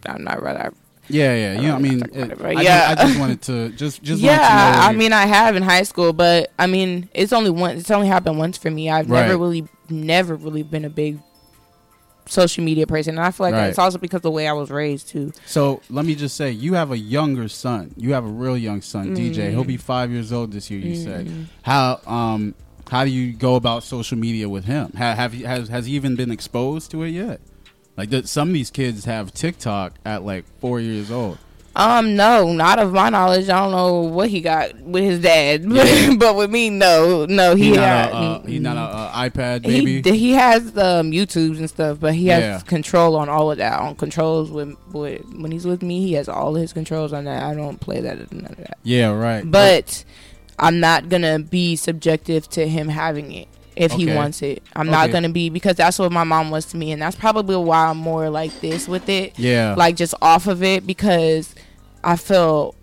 i'm 0.05 0.23
not 0.23 0.41
rather 0.43 0.73
Yeah, 1.11 1.33
yeah. 1.33 1.61
You 1.61 1.67
know, 1.69 1.75
I 1.75 1.79
mean, 1.79 1.99
talk 2.01 2.09
it- 2.13 2.31
it, 2.33 2.37
but 2.37 2.45
I, 2.57 2.61
yeah. 2.61 2.89
just, 2.93 3.01
I 3.01 3.07
just 3.07 3.19
wanted 3.19 3.41
to 3.43 3.69
just 3.69 4.03
just 4.09 4.21
yeah, 4.21 4.37
wanted 4.37 4.47
to 4.47 4.81
know 4.81 4.87
I 4.89 4.93
mean, 4.93 5.11
I 5.13 5.25
have 5.25 5.55
in 5.55 5.63
high 5.63 5.81
school, 5.81 6.13
but 6.13 6.51
I 6.59 6.67
mean, 6.67 7.09
it's 7.15 7.33
only 7.33 7.49
one. 7.49 7.77
It's 7.77 7.89
only 7.89 8.07
happened 8.07 8.37
once 8.37 8.59
for 8.59 8.69
me. 8.69 8.91
I've 8.91 9.09
never 9.09 9.35
really, 9.35 9.67
never 9.89 10.35
really 10.35 10.61
been 10.61 10.85
a 10.85 10.89
big 10.91 11.17
social 12.29 12.63
media 12.63 12.87
person, 12.87 13.17
and 13.17 13.25
I 13.25 13.31
feel 13.31 13.45
like 13.47 13.53
Right. 13.55 13.67
it's 13.67 13.79
also 13.79 13.97
because 13.97 14.17
of 14.17 14.21
the 14.23 14.31
way 14.31 14.47
I 14.47 14.53
was 14.53 14.69
raised 14.69 15.09
too. 15.09 15.33
So 15.45 15.81
let 15.89 16.05
me 16.05 16.15
just 16.15 16.35
say, 16.37 16.51
you 16.51 16.75
have 16.75 16.91
a 16.91 16.97
younger 16.97 17.47
son. 17.47 17.91
You 17.97 18.13
have 18.13 18.23
a 18.23 18.29
real 18.29 18.55
young 18.57 18.81
son, 18.81 19.15
DJ. 19.15 19.49
He'll 19.49 19.63
be 19.63 19.77
five 19.77 20.11
years 20.11 20.31
old 20.31 20.51
this 20.51 20.69
year. 20.71 20.79
You 20.79 20.95
said 20.95 21.29
how 21.63 21.99
um 22.05 22.55
how 22.89 23.03
do 23.05 23.11
you 23.11 23.33
go 23.33 23.55
about 23.55 23.83
social 23.83 24.17
media 24.17 24.47
with 24.49 24.65
him? 24.65 24.93
Ha, 24.97 25.13
have 25.15 25.33
you 25.35 25.45
has 25.45 25.67
has 25.69 25.85
he 25.87 25.93
even 25.93 26.15
been 26.15 26.31
exposed 26.31 26.91
to 26.91 27.03
it 27.03 27.09
yet? 27.09 27.41
Like 27.97 28.09
th- 28.11 28.25
some 28.27 28.47
of 28.49 28.53
these 28.53 28.71
kids 28.71 29.05
have 29.05 29.33
TikTok 29.33 29.95
at 30.05 30.23
like 30.23 30.45
four 30.59 30.79
years 30.79 31.11
old. 31.11 31.37
Um, 31.79 32.15
no, 32.15 32.51
not 32.51 32.77
of 32.77 32.91
my 32.91 33.09
knowledge. 33.09 33.47
I 33.47 33.57
don't 33.59 33.71
know 33.71 34.01
what 34.01 34.29
he 34.29 34.41
got 34.41 34.75
with 34.81 35.03
his 35.03 35.19
dad, 35.21 35.63
Yeah. 35.63 36.13
but 36.19 36.35
with 36.35 36.49
me, 36.51 36.69
no, 36.69 37.25
no, 37.25 37.55
he, 37.55 37.65
He 37.69 37.71
not 37.71 37.79
had, 37.85 38.09
a, 38.09 38.13
uh, 38.15 38.41
he 38.43 38.59
not 38.59 38.75
a, 38.77 38.79
uh, 38.81 39.29
iPad 39.29 39.65
he 39.65 39.79
baby. 39.79 40.01
d- 40.01 40.17
he 40.17 40.31
has 40.33 40.65
um 40.77 41.11
YouTubes 41.11 41.57
and 41.57 41.69
stuff, 41.69 41.99
but 41.99 42.13
he 42.15 42.27
has 42.27 42.41
Yeah. 42.41 42.59
control 42.67 43.15
on 43.15 43.29
all 43.29 43.49
of 43.49 43.57
that. 43.59 43.79
On 43.79 43.95
controls 43.95 44.51
with, 44.51 44.75
with 44.91 45.23
when 45.35 45.51
he's 45.51 45.65
with 45.65 45.81
me, 45.81 46.01
he 46.01 46.13
has 46.13 46.27
all 46.27 46.55
his 46.55 46.73
controls 46.73 47.13
on 47.13 47.23
that. 47.23 47.43
I 47.43 47.53
don't 47.55 47.79
play 47.79 48.01
that 48.01 48.31
none 48.33 48.45
of 48.51 48.57
that. 48.57 48.77
yeah, 48.83 49.07
right. 49.11 49.49
But 49.49 50.03
I'm 50.59 50.81
not 50.81 51.07
gonna 51.07 51.39
be 51.39 51.77
subjective 51.77 52.49
to 52.49 52.67
him 52.67 52.89
having 52.89 53.31
it 53.31 53.47
if 53.77 53.93
he 53.93 54.13
wants 54.13 54.41
it. 54.41 54.61
I'm 54.75 54.87
not 54.87 55.09
gonna 55.11 55.29
be 55.29 55.49
because 55.49 55.77
that's 55.77 55.97
what 55.97 56.11
my 56.11 56.25
mom 56.25 56.51
was 56.51 56.65
to 56.65 56.77
me, 56.77 56.91
and 56.91 57.01
that's 57.01 57.15
probably 57.15 57.55
why 57.55 57.85
I'm 57.85 57.95
more 57.97 58.29
like 58.29 58.59
this 58.59 58.85
with 58.85 59.07
it 59.07 59.39
yeah, 59.39 59.75
like 59.77 59.95
just 59.95 60.13
off 60.21 60.47
of 60.47 60.61
it 60.61 60.85
because 60.85 61.55
I 62.03 62.15
felt 62.15 62.75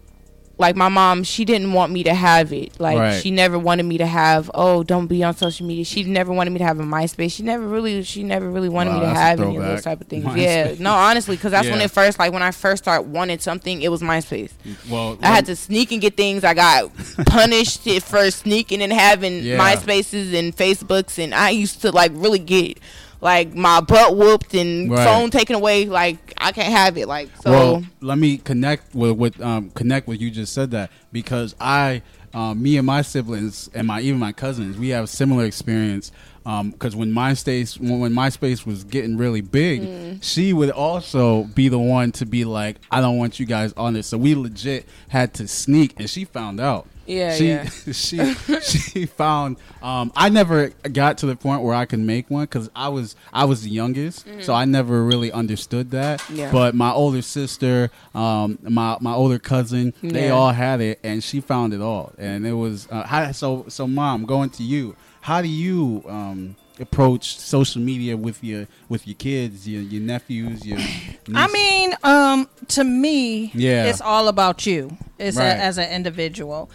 like 0.59 0.75
my 0.75 0.89
mom 0.89 1.23
she 1.23 1.45
didn't 1.45 1.75
want 1.75 1.93
me 1.93 2.03
to 2.05 2.15
have 2.15 2.51
it. 2.51 2.81
Like 2.81 2.97
Right. 2.99 3.23
she 3.23 3.31
never 3.31 3.59
wanted 3.59 3.83
me 3.83 3.99
to 3.99 4.07
have 4.07 4.51
oh 4.55 4.83
don't 4.83 5.07
be 5.07 5.23
on 5.23 5.37
social 5.37 5.67
media. 5.67 5.85
She 5.85 6.03
never 6.05 6.33
wanted 6.33 6.51
me 6.51 6.59
to 6.61 6.65
have 6.65 6.81
a 6.81 6.83
MySpace. 6.83 7.33
She 7.33 7.43
never 7.43 7.67
really 7.69 8.03
she 8.05 8.23
never 8.23 8.49
really 8.51 8.71
wanted 8.71 8.93
Wow, 8.93 9.01
me 9.01 9.07
to 9.07 9.15
have 9.15 9.41
any 9.41 9.57
of 9.59 9.63
those 9.63 9.83
type 9.83 10.01
of 10.01 10.07
things. 10.07 10.25
MySpace. 10.25 10.37
yeah 10.37 10.75
no 10.79 10.93
honestly 10.95 11.37
because 11.37 11.53
that's 11.53 11.69
when 11.69 11.83
it 11.83 11.91
first 11.91 12.19
like 12.19 12.33
when 12.33 12.43
I 12.43 12.53
first 12.53 12.85
started 12.85 13.03
wanted 13.11 13.43
something 13.43 13.83
it 13.83 13.91
was 13.91 14.01
MySpace. 14.01 14.51
Well, 14.89 15.19
I 15.23 15.27
had 15.27 15.45
to 15.47 15.57
sneak 15.57 15.93
and 15.93 16.01
get 16.01 16.17
things. 16.17 16.43
I 16.43 16.55
got 16.55 16.91
punished 17.27 17.83
for 18.05 18.31
sneaking 18.31 18.81
and 18.81 18.93
having 18.95 19.43
Yeah. 19.43 19.59
MySpaces 19.59 20.33
and 20.35 20.57
Facebooks 20.57 21.23
and 21.23 21.35
I 21.35 21.51
used 21.51 21.83
to 21.83 21.91
like 21.93 22.13
really 22.15 22.39
get 22.39 22.79
like 23.27 23.53
my 23.55 23.81
butt 23.81 24.17
whooped 24.17 24.55
and 24.55 24.89
Right. 24.89 25.05
phone 25.05 25.31
taken 25.31 25.57
away 25.57 25.87
like 25.87 26.33
I 26.39 26.53
can't 26.53 26.73
have 26.73 26.97
it 26.97 27.09
like 27.09 27.29
so 27.43 27.51
well, 27.51 27.85
let 28.01 28.19
me 28.19 28.39
connect 28.39 28.95
with 28.95 29.17
with 29.19 29.41
um, 29.43 29.71
connect 29.71 30.07
with 30.07 30.21
you 30.21 30.31
just 30.31 30.53
said 30.55 30.71
that 30.71 30.91
because 31.11 31.57
I, 31.61 32.03
um, 32.33 32.63
me 32.63 32.77
and 32.77 32.87
my 32.87 33.03
siblings 33.03 33.69
and 33.75 33.89
my 33.89 34.01
even 34.01 34.21
my 34.21 34.31
cousins, 34.33 34.79
we 34.79 34.91
have 34.91 35.09
similar 35.09 35.45
experience. 35.45 36.13
Because 36.45 36.95
when 36.95 37.11
MySpace 37.13 37.77
when, 37.81 37.99
when 37.99 38.13
MySpace 38.13 38.65
was 38.65 38.85
getting 38.85 39.17
really 39.17 39.41
big, 39.41 39.83
Mm. 39.83 40.19
she 40.23 40.53
would 40.53 40.71
also 40.71 41.43
be 41.43 41.67
the 41.69 41.81
one 41.81 42.13
to 42.13 42.25
be 42.25 42.45
like, 42.45 42.77
"I 42.89 43.01
don't 43.01 43.19
want 43.19 43.41
you 43.41 43.47
guys 43.47 43.73
on 43.77 43.95
this." 43.95 44.07
So 44.07 44.17
we 44.17 44.37
legit 44.37 44.87
had 45.09 45.35
to 45.35 45.49
sneak, 45.49 45.99
and 45.99 46.09
she 46.09 46.25
found 46.25 46.61
out. 46.61 46.87
Yeah, 47.07 47.35
she 47.35 47.49
yeah. 47.49 47.65
she 47.93 48.35
she 48.61 49.07
found. 49.07 49.57
Um, 49.83 50.13
I 50.17 50.29
never 50.29 50.69
got 50.93 51.19
to 51.19 51.27
the 51.27 51.37
point 51.37 51.63
where 51.63 51.75
I 51.75 51.85
could 51.85 52.01
make 52.01 52.31
one 52.31 52.45
because 52.45 52.69
I 52.75 52.89
was 52.89 53.15
I 53.33 53.45
was 53.45 53.63
the 53.63 53.71
youngest, 53.71 54.27
so 54.41 54.53
I 54.55 54.65
never 54.65 55.05
really 55.05 55.31
understood 55.33 55.91
that. 55.93 56.21
Mm-hmm. 56.21 56.37
Yeah. 56.37 56.53
But 56.53 56.75
my 56.75 56.91
older 56.93 57.23
sister, 57.23 57.91
um, 58.15 58.59
my 58.63 58.97
my 59.01 59.13
older 59.15 59.39
cousin, 59.39 59.95
they 60.03 60.31
all 60.31 60.53
had 60.53 60.81
it, 60.81 60.99
and 61.05 61.23
she 61.23 61.41
found 61.41 61.75
it 61.75 61.81
all, 61.81 62.13
and 62.19 62.47
it 62.47 62.55
was 62.55 62.89
uh, 62.91 63.05
how, 63.07 63.33
so. 63.33 63.65
So, 63.69 63.87
mom, 63.87 64.25
going 64.27 64.51
to 64.51 64.63
you, 64.63 64.97
how 65.21 65.43
do 65.43 65.49
you 65.49 66.03
um, 66.07 66.57
approach 66.79 67.39
social 67.39 67.81
media 67.83 68.17
with 68.17 68.43
your 68.45 68.67
with 68.89 69.07
your 69.07 69.15
kids, 69.17 69.69
your 69.69 69.83
your 69.83 70.03
nephews, 70.03 70.65
your? 70.67 70.79
I 71.35 71.49
mean, 71.53 71.95
um, 72.05 72.49
to 72.69 72.85
me, 72.85 73.51
Yeah. 73.55 73.87
it's 73.87 74.01
all 74.01 74.29
about 74.29 74.67
you. 74.67 74.97
It's 75.19 75.39
a, 75.39 75.43
as 75.45 75.79
an 75.79 75.91
individual. 75.91 76.71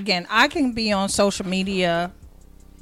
Again, 0.00 0.26
I 0.30 0.48
can 0.48 0.72
be 0.72 0.92
on 0.92 1.10
social 1.10 1.46
media, 1.46 2.10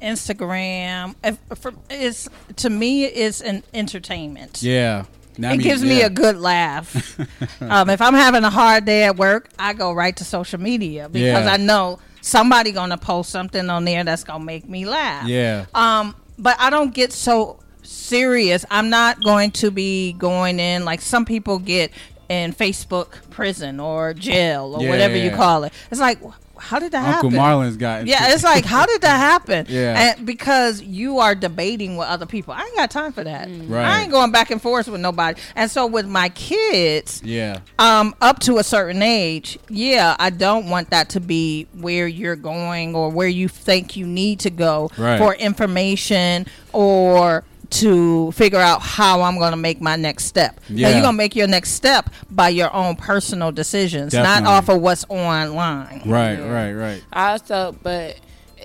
Instagram. 0.01 1.15
If, 1.23 1.37
for, 1.59 1.73
it's 1.89 2.29
to 2.57 2.69
me, 2.69 3.03
it's 3.05 3.41
an 3.41 3.63
entertainment. 3.73 4.63
yeah. 4.63 5.05
I 5.41 5.53
it 5.53 5.57
mean, 5.57 5.59
gives 5.61 5.81
me 5.83 6.01
a 6.01 6.09
good 6.09 6.35
laugh. 6.37 7.17
um, 7.61 7.89
if 7.89 8.01
I'm 8.01 8.13
having 8.13 8.43
a 8.43 8.49
hard 8.49 8.83
day 8.83 9.03
at 9.03 9.15
work, 9.15 9.47
I 9.57 9.71
go 9.73 9.93
right 9.93 10.13
to 10.17 10.25
social 10.25 10.59
media 10.59 11.07
because 11.07 11.45
Yeah. 11.45 11.53
I 11.53 11.55
know 11.55 11.99
somebody 12.19 12.73
gonna 12.73 12.97
post 12.97 13.29
something 13.29 13.69
on 13.69 13.85
there 13.85 14.03
that's 14.03 14.25
gonna 14.25 14.43
make 14.43 14.67
me 14.67 14.85
laugh. 14.85 15.27
Yeah. 15.29 15.65
Um, 15.73 16.13
but 16.37 16.57
I 16.59 16.69
don't 16.69 16.93
get 16.93 17.13
so 17.13 17.59
serious. 17.83 18.65
I'm 18.69 18.89
not 18.89 19.23
going 19.23 19.51
to 19.51 19.71
be 19.71 20.11
going 20.13 20.59
in 20.59 20.83
like 20.83 20.99
some 20.99 21.23
people 21.23 21.59
get 21.59 21.91
in 22.27 22.51
Facebook 22.51 23.29
prison 23.29 23.79
or 23.79 24.13
jail 24.13 24.75
or 24.75 24.83
Yeah, 24.83 24.89
whatever 24.89 25.15
yeah, 25.15 25.23
you 25.23 25.31
call 25.31 25.63
it. 25.63 25.71
It's 25.89 26.01
like, 26.01 26.19
how 26.59 26.79
did 26.79 26.91
that 26.91 26.99
happen? 26.99 27.13
Uncle 27.13 27.29
happen? 27.31 27.41
Marlon's 27.41 27.77
got. 27.77 28.05
Yeah, 28.07 28.33
it's 28.33 28.43
like, 28.43 28.65
how 28.65 28.85
did 28.85 29.01
that 29.01 29.17
happen? 29.17 29.65
Yeah. 29.79 30.13
And 30.17 30.25
because 30.25 30.81
you 30.81 31.19
are 31.19 31.35
debating 31.35 31.95
with 31.95 32.07
other 32.07 32.25
people. 32.25 32.53
I 32.53 32.63
ain't 32.63 32.75
got 32.75 32.91
time 32.91 33.11
for 33.13 33.23
that. 33.23 33.47
Right. 33.47 33.85
I 33.85 34.01
ain't 34.01 34.11
going 34.11 34.31
back 34.31 34.51
and 34.51 34.61
forth 34.61 34.87
with 34.87 34.99
nobody. 34.99 35.39
And 35.55 35.69
so 35.69 35.85
with 35.85 36.07
my 36.07 36.29
kids, 36.29 37.21
yeah. 37.23 37.59
um, 37.77 38.15
up 38.19 38.39
to 38.39 38.57
a 38.57 38.63
certain 38.63 39.01
age, 39.01 39.57
yeah, 39.69 40.15
I 40.19 40.31
don't 40.31 40.69
want 40.69 40.89
that 40.89 41.09
to 41.09 41.19
be 41.19 41.67
where 41.73 42.07
you're 42.07 42.35
going 42.35 42.95
or 42.95 43.09
where 43.09 43.27
you 43.27 43.47
think 43.47 43.95
you 43.95 44.05
need 44.07 44.39
to 44.41 44.49
go 44.49 44.89
Right. 44.97 45.17
for 45.17 45.33
information 45.35 46.45
or 46.73 47.43
to 47.71 48.31
figure 48.31 48.59
out 48.59 48.81
how 48.81 49.21
I'm 49.21 49.37
going 49.37 49.51
to 49.51 49.57
make 49.57 49.79
my 49.81 49.95
next 49.95 50.25
step. 50.25 50.59
Now 50.69 50.75
Yeah. 50.75 50.89
you're 50.89 51.01
going 51.01 51.13
to 51.13 51.17
make 51.17 51.35
your 51.35 51.47
next 51.47 51.71
step 51.71 52.09
by 52.31 52.49
your 52.49 52.73
own 52.73 52.95
personal 52.95 53.51
decisions, 53.51 54.11
Definitely. 54.13 54.43
not 54.43 54.51
off 54.53 54.69
of 54.69 54.81
what's 54.81 55.05
online. 55.09 56.01
Right. 56.05 56.37
Right. 56.39 56.73
Right. 56.73 57.03
I 57.13 57.31
also, 57.33 57.75
but 57.83 58.17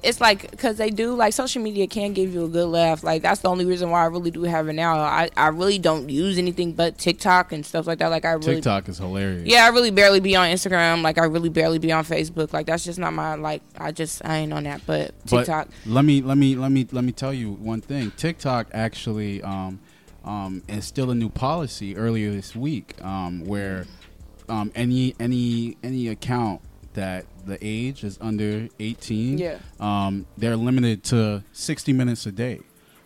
it's 0.05 0.21
like 0.21 0.51
because 0.51 0.77
they 0.77 0.91
do 0.91 1.15
like 1.15 1.33
social 1.33 1.63
media 1.63 1.87
can 1.87 2.13
give 2.13 2.33
you 2.33 2.45
a 2.45 2.49
good 2.49 2.67
laugh. 2.67 3.03
Like 3.03 3.23
that's 3.23 3.41
the 3.41 3.49
only 3.49 3.65
reason 3.65 3.91
why 3.91 4.03
I 4.03 4.07
really 4.07 4.31
do 4.31 4.43
have 4.43 4.69
it 4.69 4.75
now. 4.75 4.99
I 4.99 5.31
I 5.37 5.49
really 5.49 5.79
don't 5.79 6.09
use 6.11 6.39
anything 6.39 6.73
but 6.73 6.99
TikTok 6.99 7.53
and 7.53 7.65
stuff 7.65 7.87
like 7.87 7.99
that. 7.99 8.09
Like 8.09 8.25
I 8.25 8.33
really. 8.33 8.57
TikTok 8.57 8.89
is 8.89 8.99
hilarious. 8.99 9.47
Yeah, 9.47 9.65
I 9.65 9.69
really 9.69 9.91
barely 9.91 10.21
be 10.21 10.37
on 10.37 10.49
Instagram. 10.49 11.03
Like 11.03 11.19
I 11.19 11.25
really 11.25 11.49
barely 11.49 11.79
be 11.79 11.91
on 11.91 12.05
Facebook. 12.05 12.53
Like 12.53 12.67
that's 12.67 12.85
just 12.85 12.99
not 12.99 13.15
my 13.15 13.35
like. 13.35 13.63
I 13.79 13.93
just 13.93 14.25
I 14.25 14.39
ain't 14.39 14.53
on 14.53 14.65
that. 14.65 14.83
But 14.87 15.15
But 15.31 15.39
TikTok. 15.39 15.69
let 15.87 16.05
me 16.05 16.21
let 16.21 16.37
me 16.37 16.55
let 16.55 16.71
me 16.71 16.87
let 16.93 17.05
me 17.05 17.13
tell 17.13 17.33
you 17.33 17.53
one 17.53 17.81
thing. 17.81 18.13
TikTok 18.13 18.69
actually 18.73 19.43
um, 19.43 19.81
um, 20.25 20.63
instilled 20.69 21.11
a 21.11 21.15
new 21.15 21.31
policy 21.31 21.97
earlier 21.97 22.31
this 22.31 22.55
week 22.55 22.95
um, 23.03 23.45
where 23.45 23.87
um, 24.49 24.71
any 24.75 25.15
any 25.19 25.79
any 25.83 26.09
account 26.09 26.61
that 26.95 27.27
the 27.47 27.59
age 27.61 28.03
is 28.05 28.19
under 28.21 28.69
18 28.81 29.39
Yeah. 29.39 29.59
um, 29.81 30.27
they're 30.39 30.57
limited 30.57 31.05
to 31.05 31.43
60 31.53 31.93
minutes 31.93 32.25
a 32.27 32.33
day 32.33 32.61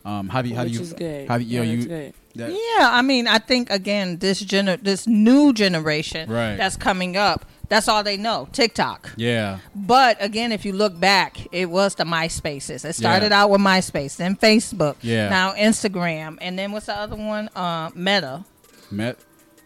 um, 0.04 0.28
how 0.28 0.40
do 0.42 0.48
you 0.48 0.54
how 0.56 0.62
which 0.62 0.72
do 0.72 0.78
you 0.78 0.84
is 0.84 0.92
good. 0.92 1.28
how 1.28 1.36
do 1.38 1.44
you, 1.44 1.62
yeah, 1.62 1.70
you 1.72 1.82
good. 1.84 2.14
that- 2.36 2.50
Yeah, 2.52 2.88
I 2.92 3.02
mean, 3.02 3.26
I 3.26 3.38
think 3.38 3.68
again, 3.70 4.18
this 4.18 4.42
gener- 4.42 4.82
this 4.82 5.06
new 5.06 5.52
generation 5.52 6.30
Right. 6.30 6.56
that's 6.56 6.76
coming 6.76 7.16
up, 7.16 7.44
that's 7.68 7.88
all 7.88 8.02
they 8.04 8.16
know, 8.16 8.48
TikTok. 8.52 9.10
yeah 9.16 9.58
But 9.74 10.16
again, 10.20 10.52
if 10.52 10.64
you 10.64 10.72
look 10.72 10.98
back, 10.98 11.36
it 11.52 11.68
was 11.68 11.96
the 11.96 12.04
MySpaces. 12.04 12.84
It 12.84 12.94
started 12.94 13.32
Yeah. 13.32 13.42
out 13.42 13.50
with 13.50 13.60
MySpace, 13.60 14.16
then 14.16 14.36
Facebook, 14.36 14.96
Yeah. 15.02 15.28
now 15.28 15.52
Instagram, 15.54 16.38
and 16.40 16.58
then 16.58 16.72
what's 16.72 16.86
the 16.86 16.96
other 16.96 17.16
one? 17.16 17.48
Uh, 17.56 17.90
Meta. 17.94 18.44
met 18.90 19.18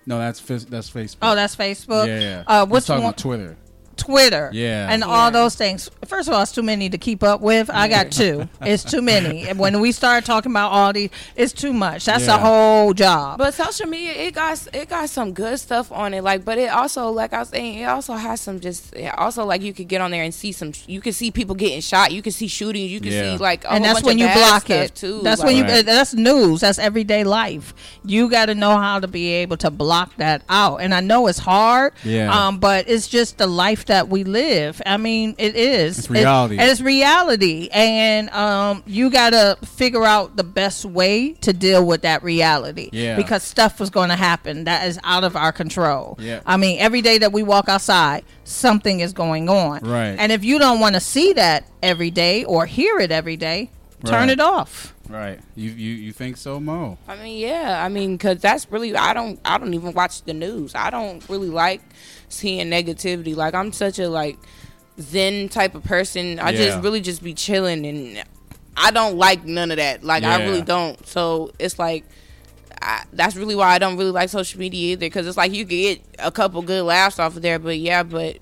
no 0.07 0.18
that's 0.18 0.41
that's 0.41 0.91
Facebook 0.91 1.18
Oh, 1.23 1.35
that's 1.37 1.55
Facebook. 1.55 2.07
yeah, 2.09 2.18
yeah. 2.20 2.45
Uh, 2.49 2.62
I'm 2.62 2.70
what's 2.70 2.87
talking 2.87 3.05
one? 3.05 3.11
about 3.11 3.18
Twitter 3.18 3.57
Twitter. 3.97 4.51
Yeah. 4.53 4.88
And 4.90 5.01
Yeah. 5.01 5.07
all 5.09 5.30
those 5.30 5.55
things. 5.55 5.90
First 6.07 6.28
of 6.28 6.34
all, 6.34 6.43
it's 6.43 6.53
too 6.53 6.62
many 6.62 6.88
to 6.90 6.99
keep 6.99 7.22
up 7.22 7.40
with. 7.40 7.70
I 7.70 7.88
got 7.88 8.11
two. 8.11 8.49
It's 8.61 8.84
too 8.84 9.03
many. 9.03 9.47
And 9.53 9.59
when 9.59 9.80
we 9.80 9.93
start 9.93 10.24
talking 10.24 10.51
about 10.53 10.70
all 10.72 10.93
these, 10.93 11.11
it's 11.36 11.53
too 11.53 11.72
much. 11.72 12.05
That's 12.07 12.26
Yeah. 12.26 12.36
a 12.36 12.38
whole 12.38 12.95
job. 12.95 13.38
But 13.38 13.55
social 13.55 13.86
media, 13.86 14.12
it 14.12 14.34
got 14.34 14.66
it 14.72 14.88
got 14.88 15.09
some 15.11 15.32
good 15.32 15.59
stuff 15.61 15.90
on 15.93 16.14
it. 16.14 16.22
Like, 16.24 16.45
but 16.45 16.59
it 16.59 16.70
also, 16.70 17.11
like 17.11 17.32
I 17.32 17.40
was 17.40 17.49
saying, 17.49 17.78
it 17.80 17.84
also 17.84 18.14
has 18.14 18.40
some 18.40 18.61
just 18.61 18.95
it 18.95 19.12
also 19.18 19.45
like 19.45 19.62
you 19.62 19.72
could 19.72 19.88
get 19.88 20.01
on 20.01 20.11
there 20.11 20.22
and 20.24 20.32
see 20.34 20.53
some. 20.53 20.72
You 20.86 21.01
can 21.01 21.12
see 21.12 21.30
people 21.30 21.55
getting 21.55 21.80
shot. 21.80 22.12
You 22.12 22.22
can 22.22 22.32
see 22.32 22.49
shootings. 22.49 22.90
You 22.90 23.01
can 23.01 23.12
Yeah. 23.12 23.32
see 23.32 23.38
like 23.38 23.64
a 23.64 23.72
and 23.72 23.84
whole 23.84 23.95
that's 23.95 24.03
bunch 24.05 24.18
when 24.18 24.28
of 24.28 24.34
you 24.36 24.43
block 24.43 24.70
it 24.70 24.95
too. 24.95 25.20
That's 25.22 25.40
Like- 25.40 25.47
when 25.49 25.57
you. 25.57 25.64
Right. 25.64 25.84
That's 25.86 26.14
news. 26.14 26.61
That's 26.61 26.78
everyday 26.78 27.24
life. 27.24 27.74
You 28.05 28.28
got 28.30 28.47
to 28.47 28.55
know 28.55 28.76
how 28.78 29.01
to 29.01 29.07
be 29.09 29.28
able 29.43 29.57
to 29.59 29.70
block 29.70 30.16
that 30.16 30.43
out. 30.49 30.76
And 30.80 30.95
I 30.95 31.01
know 31.01 31.26
it's 31.26 31.38
hard. 31.38 31.93
Yeah. 32.05 32.30
Um. 32.32 32.59
But 32.59 32.88
it's 32.88 33.07
just 33.09 33.38
the 33.38 33.47
life 33.47 33.82
that 33.87 34.09
we 34.09 34.24
live. 34.24 34.80
I 34.87 34.97
mean, 34.97 35.35
it 35.39 35.57
is. 35.57 35.99
It's 35.99 36.11
reality. 36.11 36.57
It- 36.57 36.61
and 36.61 36.70
it's 36.70 36.80
reality. 36.80 37.68
And 37.72 38.30
um, 38.30 38.83
you 38.87 39.11
got 39.11 39.30
to 39.30 39.57
figure 39.66 40.05
out 40.05 40.37
the 40.37 40.45
best 40.45 40.85
way 40.85 41.33
to 41.43 41.53
deal 41.53 41.85
with 41.87 42.03
that 42.03 42.22
reality. 42.22 42.91
Yeah. 42.93 43.16
Because 43.16 43.43
stuff 43.43 43.78
was 43.80 43.91
going 43.91 44.09
to 44.11 44.16
happen 44.16 44.64
that 44.64 44.87
is 44.87 44.99
out 45.05 45.24
of 45.24 45.37
our 45.37 45.53
control. 45.53 46.16
Yeah. 46.20 46.41
I 46.47 46.57
mean, 46.57 46.78
every 46.80 47.03
day 47.03 47.18
that 47.18 47.33
we 47.33 47.43
walk 47.43 47.68
outside, 47.68 48.24
something 48.45 49.01
is 49.01 49.12
going 49.12 49.49
on. 49.49 49.80
Right. 49.80 50.16
And 50.18 50.33
if 50.33 50.45
you 50.45 50.59
don't 50.59 50.80
want 50.80 50.95
to 50.95 51.01
see 51.01 51.33
that 51.35 51.64
every 51.83 52.11
day 52.11 52.45
or 52.45 52.66
hear 52.66 52.99
it 52.99 53.11
every 53.11 53.37
day, 53.37 53.70
turn 54.05 54.14
Right. 54.28 54.30
it 54.30 54.41
off. 54.41 54.95
Right 55.12 55.40
you 55.54 55.70
you 55.70 55.92
you 55.94 56.12
think 56.12 56.36
so 56.36 56.58
Mo 56.58 56.98
I 57.06 57.16
mean, 57.16 57.38
yeah. 57.38 57.84
I 57.84 57.88
mean, 57.88 58.16
cause 58.18 58.38
that's 58.40 58.70
really 58.70 58.96
I 58.96 59.12
don't 59.14 59.38
I 59.44 59.58
don't 59.58 59.74
even 59.74 59.92
watch 59.92 60.22
the 60.22 60.34
news. 60.34 60.74
I 60.74 60.90
don't 60.90 61.26
really 61.28 61.50
like 61.50 61.80
seeing 62.28 62.68
negativity. 62.70 63.36
Like 63.36 63.54
I'm 63.54 63.72
such 63.72 63.98
a 63.98 64.08
like 64.08 64.38
zen 65.00 65.48
type 65.48 65.74
of 65.74 65.84
person. 65.84 66.38
I 66.38 66.50
Yeah. 66.50 66.64
just 66.66 66.82
really 66.82 67.00
just 67.00 67.22
be 67.22 67.34
chilling 67.34 67.86
and 67.86 68.24
I 68.76 68.90
don't 68.90 69.16
like 69.16 69.44
none 69.44 69.70
of 69.70 69.76
that. 69.76 70.02
Like 70.02 70.24
I 70.24 70.44
really 70.44 70.62
don't. 70.62 71.04
So 71.06 71.52
it's 71.58 71.78
like 71.78 72.04
I, 72.80 73.04
that's 73.12 73.36
really 73.36 73.54
why 73.54 73.68
I 73.68 73.78
don't 73.78 73.96
really 73.96 74.10
like 74.10 74.28
social 74.28 74.58
media 74.58 74.92
either. 74.92 75.06
Because 75.06 75.26
it's 75.26 75.36
like 75.36 75.52
you 75.52 75.64
get 75.64 76.00
a 76.18 76.32
couple 76.32 76.62
good 76.62 76.82
laughs 76.84 77.18
off 77.18 77.36
of 77.36 77.42
there, 77.42 77.58
but 77.58 77.78
yeah, 77.78 78.02
but 78.02 78.38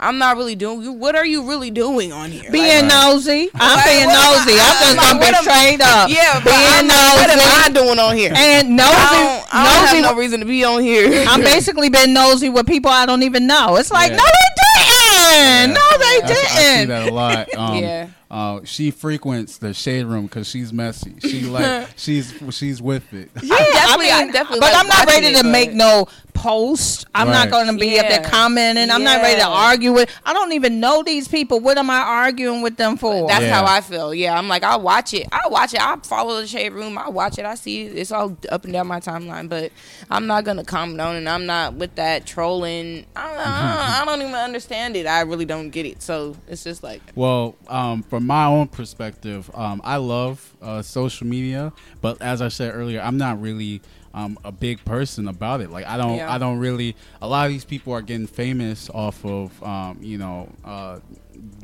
I'm 0.00 0.18
not 0.18 0.36
really 0.36 0.54
doing. 0.54 1.00
What 1.00 1.16
are 1.16 1.26
you 1.26 1.42
really 1.48 1.72
doing 1.72 2.12
on 2.12 2.30
here? 2.30 2.48
Being 2.52 2.86
Like, 2.86 3.02
nosy. 3.02 3.50
I'm 3.56 3.76
Like, 3.76 3.84
being 3.84 4.06
nosy. 4.06 4.54
I- 4.54 4.62
I'm 4.62 4.78
just 4.78 4.96
like, 4.96 5.06
gonna 5.08 5.18
be 5.18 5.26
am- 5.26 5.42
straight 5.42 5.80
up. 5.80 6.08
yeah, 6.08 6.34
but 6.38 6.44
being 6.44 6.70
I'm 6.70 6.86
like, 6.86 7.16
what 7.18 7.30
am 7.30 7.38
I 7.40 7.68
nosy. 7.68 7.72
doing 7.74 7.98
on 7.98 8.16
here? 8.16 8.32
And 8.36 8.76
nosy, 8.76 8.94
I 8.94 9.10
don't, 9.10 9.54
I 9.54 9.64
don't 9.64 9.82
nosy. 9.82 9.96
have 9.96 10.14
no 10.14 10.20
reason 10.20 10.38
to 10.40 10.46
be 10.46 10.62
on 10.62 10.82
here. 10.82 11.24
I'm 11.28 11.40
basically 11.40 11.88
been 11.88 12.12
nosy 12.12 12.48
with 12.48 12.66
people 12.68 12.92
I 12.92 13.06
don't 13.06 13.24
even 13.24 13.48
know. 13.48 13.74
It's 13.74 13.90
like, 13.90 14.10
Yeah. 14.12 14.16
no, 14.18 14.22
they 14.22 15.66
didn't. 15.66 15.74
No, 15.74 15.98
they 15.98 16.07
I, 16.24 16.30
I 16.30 16.78
see 16.80 16.84
that 16.86 17.08
a 17.08 17.12
lot. 17.12 17.48
Um, 17.56 17.78
Yeah. 17.82 18.08
Uh, 18.30 18.60
she 18.64 18.90
frequents 18.90 19.56
the 19.56 19.72
shade 19.72 20.04
room 20.04 20.26
because 20.26 20.46
she's 20.46 20.70
messy. 20.70 21.14
She 21.20 21.42
like 21.44 21.88
she's 21.96 22.34
she's 22.50 22.80
with 22.82 23.10
it. 23.14 23.30
Yeah, 23.42 23.56
definitely- 23.56 24.10
I 24.10 24.18
I 24.20 24.24
mean, 24.24 24.32
definitely 24.32 24.60
but 24.60 24.72
like 24.72 24.80
I'm 24.80 24.86
not 24.86 25.06
ready 25.06 25.26
it, 25.28 25.36
to 25.38 25.42
but- 25.44 25.50
make 25.50 25.72
no 25.72 26.06
post. 26.34 27.06
I'm 27.14 27.28
not 27.28 27.50
going 27.50 27.66
to 27.66 27.72
be 27.78 27.98
up 27.98 28.06
there 28.08 28.22
commenting. 28.22 28.90
I'm 28.90 29.02
not 29.02 29.22
ready 29.22 29.40
to 29.40 29.46
argue 29.48 29.92
with. 29.92 30.08
I 30.24 30.32
don't 30.32 30.52
even 30.52 30.78
know 30.78 31.02
these 31.02 31.26
people. 31.26 31.58
What 31.58 31.78
am 31.78 31.90
I 31.90 31.98
arguing 31.98 32.62
with 32.62 32.76
them 32.76 32.96
for? 32.96 33.26
That's 33.26 33.42
Yeah. 33.44 33.54
how 33.60 33.64
I 33.64 33.80
feel. 33.80 34.14
Yeah, 34.14 34.38
I'm 34.38 34.46
like, 34.46 34.62
I 34.62 34.76
watch 34.76 35.14
it. 35.14 35.26
I 35.32 35.48
watch 35.48 35.74
it. 35.74 35.80
I 35.80 35.96
follow 36.04 36.40
the 36.40 36.46
shade 36.46 36.72
room. 36.74 36.96
I 36.98 37.08
watch 37.08 37.38
it. 37.38 37.44
I 37.44 37.54
see 37.56 37.86
it. 37.86 37.96
It's 37.96 38.12
all 38.12 38.36
up 38.50 38.64
and 38.64 38.72
down 38.72 38.86
my 38.86 39.00
timeline. 39.00 39.48
But 39.48 39.72
I'm 40.10 40.26
not 40.28 40.44
gonna 40.44 40.64
comment 40.64 41.00
on 41.00 41.16
it. 41.16 41.26
I'm 41.26 41.46
not 41.46 41.74
with 41.74 41.94
that 41.96 42.24
trolling. 42.26 43.06
I 43.16 43.26
don't, 43.28 43.38
I 43.38 44.02
don't 44.04 44.22
even 44.22 44.34
understand 44.34 44.94
it. 44.96 45.06
I 45.06 45.22
really 45.22 45.44
don't 45.46 45.70
get 45.70 45.86
it. 45.86 46.02
So 46.08 46.34
it's 46.48 46.64
just 46.64 46.82
like, 46.82 47.02
Well, 47.14 47.54
um, 47.66 48.02
from 48.02 48.26
my 48.26 48.46
own 48.46 48.68
perspective, 48.68 49.50
um, 49.52 49.82
I 49.84 49.96
love 49.96 50.56
uh, 50.62 50.80
social 50.80 51.26
media, 51.26 51.70
but 52.00 52.22
as 52.22 52.40
I 52.40 52.48
said 52.48 52.74
earlier, 52.74 53.02
I'm 53.02 53.18
not 53.18 53.42
really 53.42 53.82
um, 54.14 54.38
a 54.42 54.50
big 54.50 54.82
person 54.86 55.28
about 55.28 55.60
it. 55.60 55.70
Like 55.70 55.86
I 55.86 55.98
don't, 55.98 56.16
Yeah. 56.16 56.32
I 56.32 56.38
don't 56.38 56.60
really. 56.60 56.96
A 57.20 57.28
lot 57.28 57.44
of 57.44 57.52
these 57.52 57.66
people 57.66 57.92
are 57.92 58.00
getting 58.00 58.26
famous 58.26 58.88
off 58.88 59.22
of, 59.22 59.62
um, 59.62 59.98
you 60.00 60.16
know, 60.16 60.48
uh, 60.64 61.00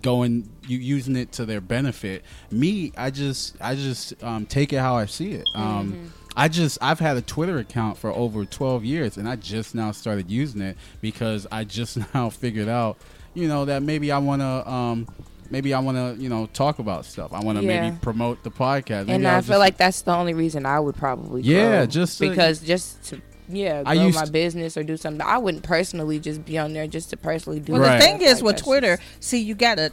going 0.03 0.51
you 0.69 0.77
using 0.77 1.17
it 1.17 1.33
to 1.33 1.47
their 1.47 1.63
benefit. 1.63 2.23
Me, 2.51 2.93
I 2.99 3.09
just, 3.09 3.57
I 3.63 3.75
just 3.75 4.23
um, 4.23 4.45
take 4.45 4.75
it 4.75 4.79
how 4.79 4.95
I 4.95 5.07
see 5.07 5.33
it. 5.33 5.49
Um, 5.55 6.13
I 6.37 6.49
just 6.49 6.79
I've 6.83 6.99
had 6.99 7.17
a 7.17 7.23
Twitter 7.23 7.59
account 7.59 7.97
for 7.97 8.11
over 8.11 8.45
12 8.45 8.85
years 8.85 9.17
and 9.17 9.29
I 9.29 9.37
just 9.37 9.75
now 9.75 9.93
started 9.93 10.31
using 10.31 10.61
it 10.61 10.77
because 11.01 11.47
I 11.51 11.65
just 11.65 11.97
now 12.15 12.29
figured 12.29 12.69
out, 12.69 12.99
you 13.35 13.49
know, 13.49 13.65
that 13.67 13.83
maybe 13.83 14.11
I 14.13 14.19
want 14.19 14.41
to 14.43 14.71
um 14.71 15.09
maybe 15.51 15.75
I 15.75 15.79
want 15.81 15.97
to, 15.99 16.21
you 16.23 16.29
know, 16.29 16.47
talk 16.47 16.79
about 16.79 17.05
stuff. 17.05 17.33
I 17.33 17.41
want 17.41 17.59
to 17.59 17.65
Yeah. 17.65 17.83
maybe 17.83 17.97
promote 18.01 18.43
the 18.43 18.51
podcast. 18.51 19.07
Maybe 19.07 19.13
and 19.13 19.29
I 19.29 19.35
I'll 19.37 19.43
feel 19.43 19.49
just- 19.55 19.59
like 19.61 19.77
that's 19.77 20.03
the 20.03 20.15
only 20.15 20.35
reason 20.35 20.67
I 20.67 20.81
would 20.81 20.97
probably 20.97 21.43
Yeah, 21.43 21.79
grow. 21.79 21.87
just 21.87 22.19
to- 22.19 22.29
because 22.31 22.61
just 22.61 23.03
to 23.07 23.21
yeah 23.49 23.83
I 23.85 23.95
grow 23.97 24.07
used 24.07 24.19
my 24.19 24.25
business 24.31 24.77
or 24.77 24.83
do 24.83 24.97
something. 24.97 25.21
I 25.25 25.37
wouldn't 25.39 25.63
personally 25.65 26.19
just 26.19 26.45
be 26.47 26.57
on 26.59 26.73
there 26.73 26.87
just 26.87 27.11
to 27.11 27.17
personally 27.17 27.61
do. 27.61 27.73
Well, 27.73 27.83
Right. 27.83 27.99
the 28.01 28.05
thing 28.05 28.23
is 28.23 28.37
like 28.37 28.43
with 28.45 28.57
that. 28.57 28.65
Twitter, 28.65 28.99
see, 29.21 29.39
you 29.41 29.55
got 29.55 29.77
to 29.77 29.91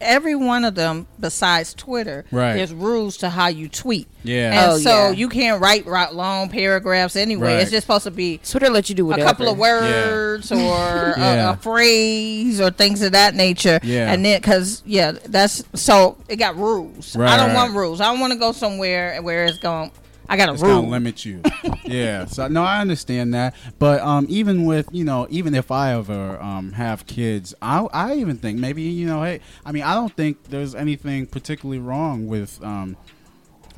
every 0.00 0.34
one 0.34 0.64
of 0.64 0.74
them 0.74 1.06
besides 1.20 1.74
Twitter. 1.74 2.24
Right. 2.30 2.54
There's 2.54 2.72
rules 2.72 3.16
to 3.18 3.30
how 3.30 3.48
you 3.48 3.68
tweet. 3.68 4.06
Yeah. 4.22 4.50
And 4.64 4.72
Oh, 4.72 4.78
so 4.78 4.90
yeah. 4.90 5.10
you 5.10 5.28
can't 5.28 5.60
write, 5.60 5.86
write 5.86 6.14
long 6.14 6.48
paragraphs 6.48 7.16
anyway. 7.16 7.54
Right. 7.54 7.62
It's 7.62 7.70
just 7.70 7.86
supposed 7.86 8.04
to 8.04 8.10
be 8.10 8.38
Twitter 8.38 8.68
let 8.70 8.88
you 8.88 8.94
do 8.94 9.10
a 9.12 9.16
couple 9.18 9.48
of 9.48 9.58
words 9.58 10.50
or 10.52 10.56
Yeah. 11.16 11.50
a, 11.50 11.52
a 11.52 11.56
phrase 11.56 12.60
or 12.60 12.70
things 12.70 13.02
of 13.02 13.12
that 13.12 13.34
nature. 13.34 13.78
Yeah. 13.82 14.12
And 14.12 14.24
then, 14.24 14.40
because, 14.40 14.82
yeah, 14.86 15.12
that's 15.12 15.62
so 15.74 16.16
it 16.28 16.36
got 16.36 16.56
rules. 16.56 17.16
Right, 17.16 17.28
I 17.30 17.36
don't 17.36 17.54
want 17.54 17.74
rules. 17.74 18.00
I 18.00 18.04
don't 18.10 18.20
want 18.20 18.32
to 18.32 18.38
go 18.38 18.52
somewhere 18.52 19.20
where 19.22 19.44
it's 19.44 19.58
going, 19.58 19.90
I 20.28 20.36
got 20.36 20.48
a 20.50 20.52
it's 20.52 20.62
gonna 20.62 20.86
limit 20.86 21.24
you. 21.24 21.42
yeah. 21.84 22.26
So 22.26 22.48
no, 22.48 22.62
I 22.62 22.80
understand 22.80 23.32
that. 23.34 23.54
But 23.78 24.00
um, 24.00 24.26
even 24.28 24.66
with 24.66 24.88
you 24.92 25.04
know, 25.04 25.26
even 25.30 25.54
if 25.54 25.70
I 25.70 25.94
ever 25.94 26.40
um, 26.42 26.72
have 26.72 27.06
kids, 27.06 27.54
I 27.62 27.86
I 27.92 28.14
even 28.16 28.36
think 28.36 28.58
maybe 28.58 28.82
you 28.82 29.06
know, 29.06 29.22
hey, 29.22 29.40
I 29.64 29.72
mean, 29.72 29.84
I 29.84 29.94
don't 29.94 30.14
think 30.14 30.44
there's 30.44 30.74
anything 30.74 31.26
particularly 31.26 31.78
wrong 31.78 32.26
with 32.26 32.62
um, 32.62 32.96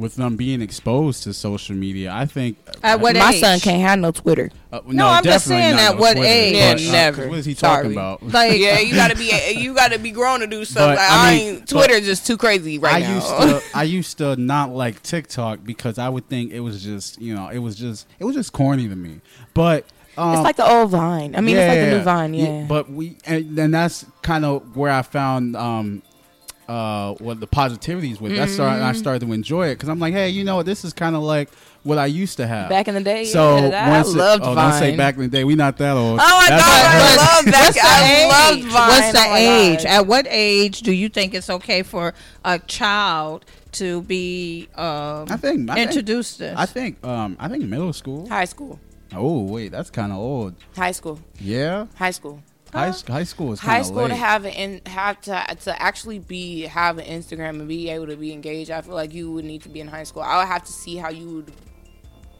with 0.00 0.16
them 0.16 0.36
being 0.36 0.60
exposed 0.62 1.22
to 1.24 1.32
social 1.34 1.76
media. 1.76 2.10
I 2.12 2.26
think 2.26 2.56
At 2.82 3.00
what 3.00 3.14
My 3.16 3.30
age? 3.30 3.40
son 3.40 3.60
can't 3.60 3.82
have 3.82 3.98
no 3.98 4.10
Twitter. 4.10 4.50
Uh, 4.72 4.80
No, 4.86 5.06
I'm 5.08 5.22
just 5.22 5.46
saying 5.46 5.76
not 5.76 5.80
at 5.82 5.94
no 5.94 6.00
what 6.00 6.12
Twitter, 6.16 6.28
age? 6.28 6.54
Yeah, 6.56 6.72
but, 6.72 6.80
uh, 6.80 6.84
'cause 6.84 6.92
never. 6.92 7.28
What 7.28 7.38
is 7.38 7.44
he 7.44 7.54
Sorry. 7.54 7.76
talking 7.84 7.92
about? 7.92 8.22
Like, 8.32 8.58
yeah, 8.58 8.78
you 8.80 8.94
gotta 8.94 9.14
be 9.16 9.30
you 9.56 9.74
gotta 9.74 9.98
be 9.98 10.10
grown 10.10 10.40
to 10.40 10.46
do 10.46 10.64
stuff. 10.64 10.88
But, 10.90 10.96
like 10.96 11.10
I 11.10 11.28
I, 11.30 11.34
mean, 11.36 11.54
ain't 11.56 11.68
Twitter 11.68 12.00
just 12.00 12.26
too 12.26 12.36
crazy 12.36 12.78
right 12.78 12.94
I 12.96 13.00
now. 13.06 13.14
used 13.14 13.26
to 13.28 13.62
I 13.78 13.82
used 13.84 14.18
to 14.18 14.36
not 14.36 14.70
like 14.70 15.02
TikTok 15.02 15.60
because 15.64 15.98
I 15.98 16.08
would 16.08 16.28
think 16.28 16.52
it 16.52 16.60
was 16.60 16.82
just 16.82 17.20
you 17.20 17.34
know 17.34 17.48
it 17.48 17.58
was 17.58 17.76
just 17.76 18.06
it 18.18 18.24
was 18.24 18.34
just 18.34 18.52
corny 18.52 18.88
to 18.88 18.96
me. 18.96 19.20
But 19.54 19.84
um, 20.16 20.34
it's 20.34 20.42
like 20.42 20.56
the 20.56 20.68
old 20.68 20.90
Vine. 20.90 21.36
I 21.36 21.40
mean, 21.40 21.56
it's 21.56 21.68
like 21.68 21.78
the 21.80 21.96
new 21.98 22.02
Vine. 22.02 22.34
Yeah. 22.34 22.64
But 22.68 22.90
we 22.90 23.16
and 23.26 23.56
then 23.56 23.70
that's 23.70 24.04
kind 24.22 24.44
of 24.44 24.76
where 24.76 24.90
I 24.92 25.02
found 25.02 25.56
um 25.56 26.02
uh 26.70 27.14
what 27.14 27.40
the 27.40 27.46
positivities 27.48 28.20
with. 28.20 28.36
That's 28.36 28.52
started, 28.52 28.80
Mm-hmm. 28.80 28.88
I 28.88 28.92
started 28.92 29.20
to 29.26 29.32
enjoy 29.32 29.68
it 29.68 29.74
because 29.74 29.88
I'm 29.88 29.98
like, 29.98 30.12
hey, 30.14 30.28
you 30.30 30.44
know, 30.44 30.56
what? 30.56 30.66
this 30.66 30.84
is 30.84 30.92
kind 30.92 31.16
of 31.16 31.22
like 31.22 31.48
what 31.82 31.96
I 31.98 32.06
used 32.06 32.36
to 32.36 32.46
have 32.46 32.68
Back 32.68 32.86
in 32.88 32.94
the 32.94 33.00
day, 33.00 33.24
So 33.24 33.56
yeah, 33.56 33.86
I 33.86 33.90
once 33.90 34.08
it- 34.14 34.16
loved 34.18 34.42
oh, 34.44 34.54
Vine. 34.54 34.70
don't 34.70 34.78
say 34.78 34.96
back 34.96 35.14
in 35.16 35.22
the 35.22 35.28
day. 35.28 35.44
We 35.44 35.54
not 35.56 35.78
that 35.78 35.96
old. 35.96 36.20
Oh 36.22 36.40
my 36.40 36.46
That's- 36.48 36.60
god, 36.62 36.86
I 36.86 36.98
that's- 36.98 37.16
love 37.16 37.44
that. 37.46 37.64
What's 37.64 37.80
the 37.80 37.88
I 37.88 38.14
age? 38.14 38.30
loved 38.62 38.72
Vine. 38.72 38.88
What's 38.88 39.12
the 39.12 39.26
Oh 39.28 39.34
age? 39.36 39.78
God. 39.84 39.86
At 39.86 40.06
what 40.06 40.26
age 40.28 40.80
do 40.82 40.92
you 40.92 41.08
think 41.08 41.34
it's 41.34 41.50
okay 41.50 41.82
for 41.82 42.14
a 42.44 42.58
child 42.60 43.44
to 43.72 44.02
be 44.02 44.68
um, 44.76 45.26
I 45.30 45.36
think 45.36 45.70
I 45.70 45.74
think, 45.74 45.88
introduced 45.88 46.38
to? 46.38 46.54
I 46.56 46.66
think 46.66 47.04
um 47.04 47.36
I 47.40 47.48
think 47.48 47.64
middle 47.64 47.92
school. 47.92 48.28
High 48.28 48.44
school, 48.44 48.78
Oh 49.14 49.42
wait, 49.44 49.72
that's 49.72 49.90
kind 49.90 50.12
of 50.12 50.18
old. 50.18 50.54
high 50.76 50.92
school, 50.92 51.18
Yeah, 51.40 51.86
high 51.96 52.10
school. 52.12 52.42
High 52.72 52.92
high 53.06 53.24
school 53.24 53.52
is 53.52 53.60
high 53.60 53.82
school 53.82 54.02
late. 54.02 54.08
to 54.08 54.14
have 54.16 54.44
an 54.44 54.52
in, 54.52 54.80
have 54.86 55.20
to 55.22 55.44
to 55.64 55.82
actually 55.82 56.18
be 56.18 56.62
have 56.62 56.98
an 56.98 57.04
Instagram 57.06 57.60
and 57.60 57.68
be 57.68 57.90
able 57.90 58.06
to 58.06 58.16
be 58.16 58.32
engaged. 58.32 58.70
I 58.70 58.80
feel 58.80 58.94
like 58.94 59.12
you 59.14 59.30
would 59.32 59.44
need 59.44 59.62
to 59.62 59.68
be 59.68 59.80
in 59.80 59.88
high 59.88 60.04
school. 60.04 60.22
I 60.22 60.38
would 60.38 60.48
have 60.48 60.64
to 60.64 60.72
see 60.72 60.96
how 60.96 61.10
you 61.10 61.28
would 61.36 61.52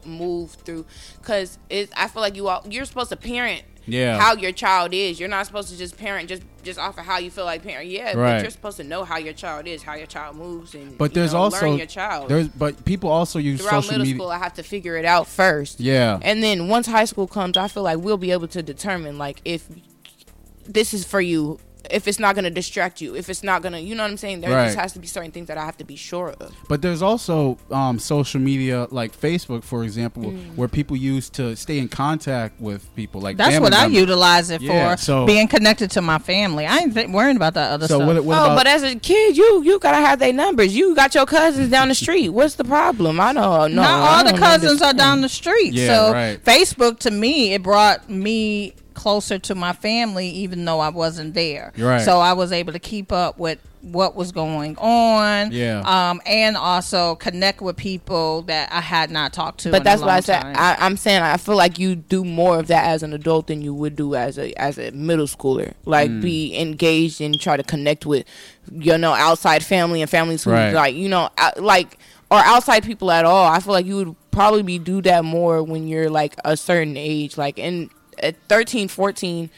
move 0.05 0.51
through 0.51 0.85
because 1.19 1.57
it. 1.69 1.89
I 1.95 2.07
feel 2.07 2.21
like 2.21 2.35
you 2.35 2.47
all 2.47 2.65
you're 2.69 2.85
supposed 2.85 3.09
to 3.09 3.15
parent. 3.17 3.63
Yeah. 3.87 4.19
How 4.19 4.35
your 4.35 4.51
child 4.51 4.93
is. 4.93 5.19
You're 5.19 5.27
not 5.27 5.47
supposed 5.47 5.69
to 5.69 5.77
just 5.77 5.97
parent 5.97 6.29
just 6.29 6.43
just 6.63 6.77
off 6.77 6.99
of 6.99 7.05
how 7.05 7.17
you 7.17 7.31
feel 7.31 7.45
like 7.45 7.63
parent. 7.63 7.87
Yeah, 7.89 8.13
Right. 8.15 8.35
but 8.35 8.41
you're 8.43 8.51
supposed 8.51 8.77
to 8.77 8.83
know 8.83 9.03
how 9.03 9.17
your 9.17 9.33
child 9.33 9.65
is, 9.65 9.81
how 9.81 9.95
your 9.95 10.05
child 10.05 10.35
moves, 10.35 10.75
and 10.75 10.95
But 10.99 11.11
you 11.11 11.15
there's 11.15 11.33
know, 11.33 11.39
also 11.39 11.75
your 11.75 11.87
child. 11.87 12.29
there's 12.29 12.47
but 12.47 12.85
people 12.85 13.09
also 13.09 13.39
use 13.39 13.59
Throughout 13.59 13.81
social 13.83 13.93
middle 13.93 14.05
media. 14.05 14.17
school, 14.19 14.29
I 14.31 14.37
have 14.37 14.53
to 14.53 14.63
figure 14.63 14.97
it 14.97 15.05
out 15.05 15.25
first. 15.27 15.79
Yeah. 15.79 16.19
And 16.21 16.43
then 16.43 16.67
once 16.67 16.85
high 16.85 17.05
school 17.05 17.25
comes, 17.27 17.57
I 17.57 17.67
feel 17.67 17.81
like 17.81 17.97
we'll 17.97 18.17
be 18.17 18.29
able 18.31 18.47
to 18.49 18.61
determine 18.61 19.17
like 19.17 19.41
if 19.45 19.67
this 20.73 20.93
is 20.93 21.05
for 21.05 21.21
you, 21.21 21.59
if 21.89 22.07
it's 22.07 22.19
not 22.19 22.35
going 22.35 22.43
to 22.43 22.51
distract 22.51 23.01
you, 23.01 23.15
if 23.15 23.27
it's 23.27 23.41
not 23.41 23.63
going 23.63 23.73
to, 23.73 23.79
you 23.79 23.95
know 23.95 24.03
what 24.03 24.11
I'm 24.11 24.17
saying? 24.17 24.41
There 24.41 24.51
Right. 24.51 24.65
just 24.67 24.77
has 24.77 24.93
to 24.93 24.99
be 24.99 25.07
certain 25.07 25.31
things 25.31 25.47
that 25.47 25.57
I 25.57 25.65
have 25.65 25.77
to 25.77 25.83
be 25.83 25.95
sure 25.95 26.29
of. 26.39 26.53
But 26.69 26.83
there's 26.83 27.01
also 27.01 27.57
um, 27.71 27.97
social 27.97 28.39
media 28.39 28.87
like 28.91 29.19
Facebook, 29.19 29.63
for 29.63 29.83
example, 29.83 30.25
Mm. 30.25 30.55
where 30.55 30.67
people 30.67 30.95
use 30.95 31.27
to 31.31 31.55
stay 31.55 31.79
in 31.79 31.87
contact 31.89 32.61
with 32.61 32.95
people. 32.95 33.19
Like 33.19 33.35
That's 33.37 33.53
family 33.55 33.63
what 33.71 33.73
I 33.73 33.87
utilize 33.87 34.51
it 34.51 34.61
Yeah, 34.61 34.95
for. 34.95 35.01
so- 35.01 35.25
being 35.25 35.47
connected 35.47 35.89
to 35.91 36.01
my 36.03 36.19
family. 36.19 36.67
I 36.67 36.77
ain't 36.77 36.93
th- 36.93 37.09
worrying 37.09 37.35
about 37.35 37.55
that 37.55 37.71
other 37.71 37.87
So 37.87 37.95
stuff. 37.97 38.07
what? 38.07 38.23
what 38.25 38.37
oh, 38.37 38.45
about, 38.45 38.57
but 38.57 38.67
as 38.67 38.83
a 38.83 38.95
kid, 38.95 39.35
you 39.35 39.63
you 39.63 39.79
gotta 39.79 39.97
have 39.97 40.19
their 40.19 40.33
numbers. 40.33 40.75
You 40.75 40.93
got 40.95 41.15
your 41.15 41.25
cousins 41.25 41.69
down 41.71 41.87
the 41.87 41.95
street. 41.95 42.29
What's 42.29 42.55
the 42.55 42.63
problem? 42.63 43.19
I 43.19 43.33
don't 43.33 43.73
know. 43.73 43.81
Not 43.81 43.99
all 44.17 44.23
the 44.23 44.29
don't 44.31 44.39
cousins 44.39 44.81
are 44.83 44.93
down 44.93 45.21
the 45.21 45.29
street. 45.29 45.73
Yeah, 45.73 45.87
so 45.87 46.13
right. 46.13 46.45
Facebook 46.45 46.99
to 46.99 47.11
me, 47.11 47.53
it 47.55 47.63
brought 47.63 48.07
me 48.07 48.75
closer 48.93 49.39
to 49.39 49.55
my 49.55 49.73
family, 49.73 50.27
even 50.29 50.65
though 50.65 50.79
I 50.79 50.89
wasn't 50.89 51.33
there. 51.33 51.73
Right. 51.77 52.01
So 52.01 52.19
I 52.19 52.33
was 52.33 52.51
able 52.51 52.73
to 52.73 52.79
keep 52.79 53.11
up 53.11 53.37
with 53.37 53.59
what 53.81 54.15
was 54.15 54.31
going 54.31 54.77
on. 54.77 55.51
Yeah. 55.51 55.79
Um, 55.85 56.21
and 56.27 56.55
also 56.55 57.15
connect 57.15 57.61
with 57.61 57.77
people 57.77 58.43
that 58.43 58.71
I 58.71 58.79
had 58.79 59.09
not 59.09 59.33
talked 59.33 59.61
to. 59.61 59.69
in 59.69 59.71
But 59.71 59.81
a 59.81 59.83
that's 59.85 60.01
why 60.03 60.17
I 60.17 60.19
said 60.19 60.41
time. 60.41 60.55
I, 60.55 60.77
I'm 60.79 60.97
saying 60.97 61.23
I 61.23 61.37
feel 61.37 61.55
like 61.55 61.79
you 61.79 61.95
do 61.95 62.23
more 62.23 62.59
of 62.59 62.67
that 62.67 62.85
as 62.85 63.01
an 63.01 63.11
adult 63.13 63.47
than 63.47 63.61
you 63.63 63.73
would 63.73 63.95
do 63.95 64.13
as 64.13 64.37
a 64.37 64.53
as 64.61 64.77
a 64.77 64.91
middle 64.91 65.25
schooler. 65.25 65.73
Like 65.85 66.11
Mm. 66.11 66.21
be 66.21 66.55
engaged 66.59 67.21
and 67.21 67.39
try 67.39 67.57
to 67.57 67.63
connect 67.63 68.05
with 68.05 68.25
you 68.71 68.97
know 68.99 69.13
outside 69.13 69.65
family 69.65 70.01
and 70.01 70.09
families 70.11 70.43
who 70.43 70.51
Right. 70.51 70.73
like 70.73 70.93
you 70.95 71.09
know 71.09 71.29
like 71.57 71.97
or 72.29 72.37
outside 72.37 72.83
people 72.83 73.09
at 73.11 73.25
all. 73.25 73.47
I 73.47 73.59
feel 73.59 73.73
like 73.73 73.85
you 73.87 73.95
would 73.95 74.15
probably 74.29 74.61
be 74.63 74.77
do 74.77 75.01
that 75.01 75.25
more 75.25 75.63
when 75.63 75.87
you're 75.87 76.09
like 76.09 76.35
a 76.45 76.55
certain 76.55 76.95
age, 76.97 77.35
like 77.35 77.57
in 77.57 77.89
at 78.21 78.35
13, 78.47 78.87
14, 78.87 79.49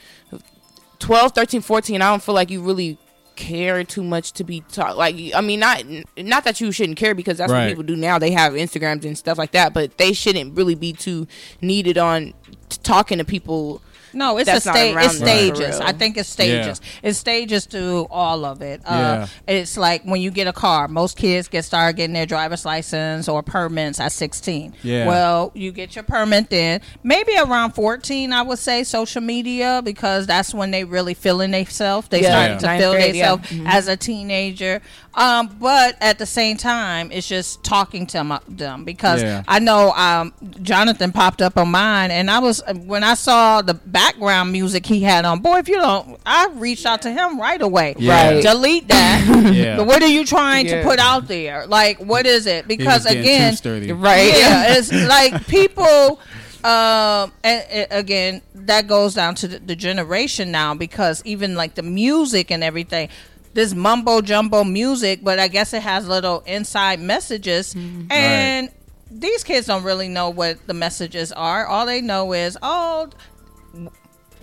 12, 0.99 1.32
13, 1.34 1.61
14. 1.61 2.01
I 2.01 2.09
don't 2.09 2.24
feel 2.24 2.36
like 2.36 2.49
you 2.49 2.61
really 2.61 2.97
care 3.36 3.84
too 3.84 4.03
much 4.03 4.32
to 4.32 4.43
be 4.43 4.61
taught 4.72 4.95
like 4.95 5.16
i 5.34 5.41
mean 5.41 5.59
not 5.59 5.84
not 6.20 6.43
that 6.43 6.61
you 6.61 6.72
shouldn't 6.72 6.99
care 6.99 7.16
because 7.16 7.39
that's 7.39 7.51
Right. 7.51 7.61
what 7.64 7.70
people 7.70 7.84
do 7.84 7.95
now 7.95 8.20
they 8.20 8.30
have 8.30 8.53
instagrams 8.53 9.05
and 9.05 9.18
stuff 9.18 9.39
like 9.39 9.53
that 9.53 9.74
but 9.74 9.97
they 9.97 10.14
shouldn't 10.14 10.55
really 10.55 10.76
be 10.76 10.93
too 10.93 11.26
needed 11.59 11.97
on 11.97 12.36
t- 12.70 12.78
talking 12.84 13.18
to 13.18 13.26
people 13.26 13.82
No, 14.14 14.38
it's 14.38 14.45
That's 14.47 14.66
a 14.66 14.72
stage. 14.72 14.95
around 14.95 15.05
It's 15.05 15.18
stages. 15.18 15.59
real. 15.80 15.82
I 15.84 15.91
think 15.91 16.18
it's 16.18 16.30
stages. 16.30 16.82
It's 17.01 17.18
stages 17.18 17.66
to 17.68 18.07
all 18.09 18.45
of 18.45 18.61
it. 18.61 18.82
Uh, 18.86 18.93
Yeah. 18.93 19.28
It's 19.55 19.78
like 19.78 20.03
when 20.03 20.22
you 20.22 20.32
get 20.32 20.47
a 20.47 20.53
car. 20.53 20.88
Most 20.88 21.18
kids 21.18 21.47
get 21.47 21.66
started 21.66 21.97
getting 21.97 22.14
their 22.14 22.26
driver's 22.26 22.66
license 22.66 23.28
or 23.28 23.41
permits 23.43 23.99
at 23.99 24.11
16. 24.11 24.74
Yeah. 24.84 25.07
Well, 25.07 25.51
you 25.55 25.72
get 25.72 25.95
your 25.95 26.03
permit 26.03 26.49
then. 26.49 26.82
Maybe 27.03 27.36
around 27.38 27.72
14, 27.74 28.32
I 28.34 28.41
would 28.41 28.59
say 28.59 28.84
social 28.84 29.22
media 29.22 29.82
because 29.84 30.28
that's 30.28 30.53
when 30.53 30.72
they 30.72 30.84
really 30.84 31.14
feeling 31.14 31.51
themselves. 31.51 32.07
They 32.09 32.22
Yeah. 32.22 32.30
starting 32.30 32.57
to 32.59 32.66
Ninth 32.66 32.82
feel 32.82 32.91
grade, 32.93 33.16
yeah. 33.16 33.36
themselves 33.36 33.64
as 33.68 33.88
a 33.88 33.97
teenager. 33.97 34.82
Um, 35.16 35.55
but 35.59 35.95
at 36.01 36.18
the 36.18 36.26
same 36.26 36.57
time, 36.57 37.11
it's 37.11 37.28
just 37.28 37.64
talking 37.64 38.07
to 38.07 38.14
them, 38.18 38.39
them 38.47 38.84
because 38.84 39.22
Yeah. 39.22 39.43
I 39.47 39.59
know 39.59 39.91
um, 39.91 40.34
Jonathan 40.64 41.11
popped 41.11 41.41
up 41.41 41.55
on 41.57 41.70
mine, 41.70 42.09
and 42.09 42.32
I 42.32 42.39
was 42.39 42.64
when 42.86 43.03
I 43.03 43.14
saw 43.14 43.61
the 43.61 43.76
background 44.03 44.51
music 44.51 44.85
he 44.85 45.01
had 45.01 45.23
on. 45.25 45.39
Boy, 45.39 45.59
if 45.59 45.67
you 45.67 45.75
don't, 45.75 46.19
I 46.25 46.47
reached 46.53 46.85
out 46.85 47.03
to 47.03 47.11
him 47.11 47.39
right 47.39 47.61
away. 47.61 47.95
Yeah. 47.97 48.33
Right. 48.33 48.43
Delete 48.43 48.87
that. 48.89 49.13
Yeah. 49.53 49.77
But 49.77 49.87
what 49.87 50.01
are 50.01 50.07
you 50.07 50.25
trying 50.25 50.67
to 50.67 50.83
put 50.83 50.99
out 50.99 51.27
there? 51.27 51.67
Like, 51.67 51.99
what 51.99 52.25
is 52.25 52.47
it? 52.47 52.67
Because 52.67 53.05
again. 53.05 53.55
Right. 53.93 54.33
yeah, 54.37 54.75
it's 54.77 54.91
like 54.91 55.47
people. 55.47 56.19
Um, 56.63 57.31
and, 57.43 57.63
and 57.69 57.87
again, 57.91 58.41
that 58.55 58.87
goes 58.87 59.13
down 59.13 59.35
to 59.35 59.47
the, 59.47 59.59
the 59.59 59.75
generation 59.75 60.51
now 60.51 60.73
because 60.73 61.21
even 61.25 61.55
like 61.55 61.75
the 61.75 61.83
music 61.83 62.51
and 62.51 62.63
everything, 62.63 63.09
this 63.53 63.73
mumbo 63.73 64.21
jumbo 64.21 64.63
music, 64.63 65.23
but 65.23 65.39
I 65.39 65.47
guess 65.49 65.73
it 65.73 65.83
has 65.83 66.07
little 66.07 66.39
inside 66.45 66.99
messages, 66.99 67.75
and 68.09 68.69
these 69.11 69.43
kids 69.43 69.67
don't 69.67 69.83
really 69.83 70.07
know 70.07 70.29
what 70.29 70.65
the 70.67 70.73
messages 70.73 71.31
are. 71.31 71.67
All 71.67 71.85
they 71.85 72.01
know 72.01 72.33
is, 72.33 72.57
oh, 72.61 73.09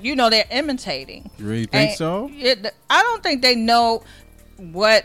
you 0.00 0.16
know, 0.16 0.30
they're 0.30 0.44
imitating. 0.50 1.30
You 1.38 1.46
really 1.46 1.66
think 1.66 1.90
And 1.90 1.96
so? 1.98 2.30
It, 2.32 2.66
I 2.88 3.02
don't 3.02 3.22
think 3.22 3.42
they 3.42 3.54
know 3.54 4.02
what 4.56 5.04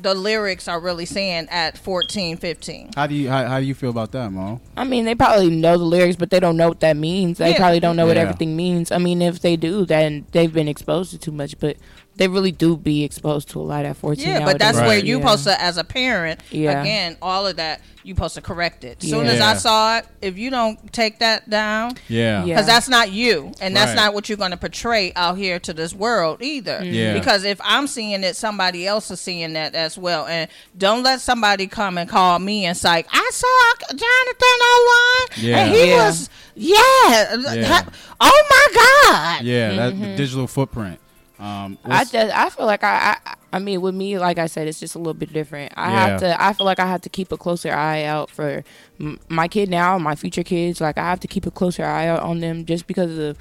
the 0.00 0.14
lyrics 0.14 0.68
are 0.68 0.78
really 0.78 1.06
saying 1.06 1.48
at 1.50 1.78
14, 1.78 2.36
15. 2.36 2.90
How 2.94 3.06
do 3.06 3.14
you 3.14 3.28
how, 3.30 3.46
how 3.46 3.60
do 3.60 3.64
you 3.66 3.74
feel 3.74 3.90
about 3.90 4.12
that, 4.12 4.30
Mo? 4.30 4.60
I 4.76 4.84
mean, 4.84 5.04
they 5.04 5.14
probably 5.14 5.50
know 5.50 5.78
the 5.78 5.84
lyrics, 5.84 6.16
but 6.16 6.30
they 6.30 6.38
don't 6.38 6.56
know 6.56 6.68
what 6.68 6.80
that 6.80 6.96
means. 6.96 7.38
They 7.38 7.50
Yeah. 7.52 7.56
probably 7.56 7.80
don't 7.80 7.96
know 7.96 8.06
what 8.06 8.16
everything 8.16 8.54
means. 8.56 8.92
I 8.92 8.98
mean, 8.98 9.22
if 9.22 9.40
they 9.40 9.56
do, 9.56 9.86
then 9.86 10.26
they've 10.32 10.52
been 10.52 10.68
exposed 10.68 11.10
to 11.12 11.18
too 11.18 11.32
much. 11.32 11.58
But 11.58 11.76
they 12.16 12.28
really 12.28 12.52
do 12.52 12.76
be 12.76 13.04
exposed 13.04 13.50
to 13.50 13.60
a 13.60 13.62
lot 13.62 13.84
at 13.84 13.96
fourteen. 13.96 14.28
Yeah, 14.28 14.44
but 14.44 14.58
that's 14.58 14.78
Right. 14.78 14.86
where 14.88 14.98
you 14.98 15.16
yeah. 15.18 15.22
supposed 15.22 15.44
to, 15.44 15.60
as 15.60 15.76
a 15.76 15.84
parent, 15.84 16.40
Yeah. 16.50 16.80
again, 16.80 17.16
all 17.20 17.46
of 17.46 17.56
that, 17.56 17.82
you 18.04 18.14
supposed 18.14 18.36
to 18.36 18.40
correct 18.40 18.84
it. 18.84 19.02
As 19.02 19.10
soon 19.10 19.26
as 19.26 19.38
Yeah. 19.38 19.50
I 19.50 19.54
saw 19.56 19.98
it, 19.98 20.06
if 20.22 20.38
you 20.38 20.48
don't 20.48 20.92
take 20.92 21.18
that 21.18 21.50
down, 21.50 21.92
Yeah. 22.08 22.44
Yeah. 22.44 22.44
because 22.44 22.64
that's 22.66 22.88
not 22.88 23.12
you, 23.12 23.52
and 23.60 23.76
that's 23.76 23.88
Right. 23.88 23.96
not 23.96 24.14
what 24.14 24.28
you're 24.28 24.38
going 24.38 24.52
to 24.52 24.56
portray 24.56 25.12
out 25.14 25.36
here 25.36 25.58
to 25.58 25.74
this 25.74 25.92
world 25.92 26.40
either. 26.40 26.78
Mm-hmm. 26.80 26.94
Yeah. 26.94 27.12
Because 27.14 27.44
if 27.44 27.60
I'm 27.62 27.86
seeing 27.86 28.22
it, 28.22 28.34
somebody 28.36 28.86
else 28.86 29.10
is 29.10 29.20
seeing 29.20 29.52
that 29.54 29.74
as 29.74 29.98
well. 29.98 30.26
And 30.26 30.48
don't 30.78 31.02
let 31.02 31.20
somebody 31.20 31.66
come 31.66 31.98
and 31.98 32.08
call 32.08 32.38
me 32.38 32.64
and 32.64 32.76
say, 32.76 33.04
"I 33.12 33.30
saw 33.32 33.86
Jonathan 33.90 34.58
online, 34.72 35.44
Yeah. 35.50 35.58
and 35.58 35.74
he 35.74 35.90
Yeah. 35.90 36.06
was, 36.06 36.30
yeah, 36.54 37.36
Yeah. 37.52 37.82
oh 38.20 38.44
my 38.50 38.66
god." 38.74 39.44
Yeah, 39.44 39.74
that 39.74 40.00
the 40.00 40.16
digital 40.16 40.46
footprint. 40.46 40.98
Um, 41.38 41.76
I 41.84 42.04
just, 42.04 42.14
I 42.14 42.48
feel 42.50 42.64
like 42.66 42.82
I, 42.82 43.16
I 43.26 43.34
I 43.52 43.58
mean 43.58 43.80
with 43.82 43.94
me 43.94 44.18
like 44.18 44.38
I 44.38 44.46
said 44.46 44.68
it's 44.68 44.80
just 44.80 44.94
a 44.94 44.98
little 44.98 45.14
bit 45.14 45.32
different. 45.32 45.72
I 45.76 45.90
Yeah. 45.92 46.06
have 46.08 46.20
to 46.20 46.42
I 46.42 46.52
feel 46.54 46.64
like 46.66 46.80
I 46.80 46.86
have 46.86 47.02
to 47.02 47.08
keep 47.10 47.30
a 47.32 47.36
closer 47.36 47.72
eye 47.72 48.04
out 48.04 48.30
for 48.30 48.64
m- 48.98 49.18
my 49.28 49.46
kid 49.48 49.68
now, 49.68 49.98
my 49.98 50.14
future 50.14 50.42
kids. 50.42 50.80
Like 50.80 50.96
I 50.98 51.02
have 51.04 51.20
to 51.20 51.28
keep 51.28 51.44
a 51.46 51.50
closer 51.50 51.84
eye 51.84 52.06
out 52.06 52.20
on 52.20 52.40
them 52.40 52.64
just 52.64 52.86
because 52.86 53.18
of 53.18 53.36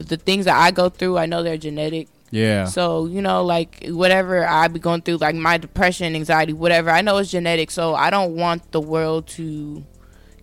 the 0.00 0.16
things 0.16 0.44
that 0.46 0.56
I 0.60 0.70
go 0.72 0.88
through. 0.88 1.18
I 1.18 1.26
know 1.26 1.42
they're 1.44 1.56
genetic. 1.56 2.08
yeah, 2.32 2.64
So, 2.64 3.06
you 3.06 3.22
know, 3.22 3.44
like 3.44 3.86
whatever 3.88 4.44
I 4.46 4.66
be 4.68 4.80
going 4.80 5.02
through, 5.02 5.18
like 5.18 5.36
my 5.36 5.56
depression, 5.56 6.14
anxiety, 6.16 6.52
whatever, 6.52 6.90
I 6.90 7.00
know 7.00 7.16
it's 7.18 7.30
genetic. 7.30 7.70
So 7.70 7.94
I 7.94 8.10
don't 8.10 8.34
want 8.34 8.72
the 8.72 8.80
world 8.80 9.28
to, 9.38 9.84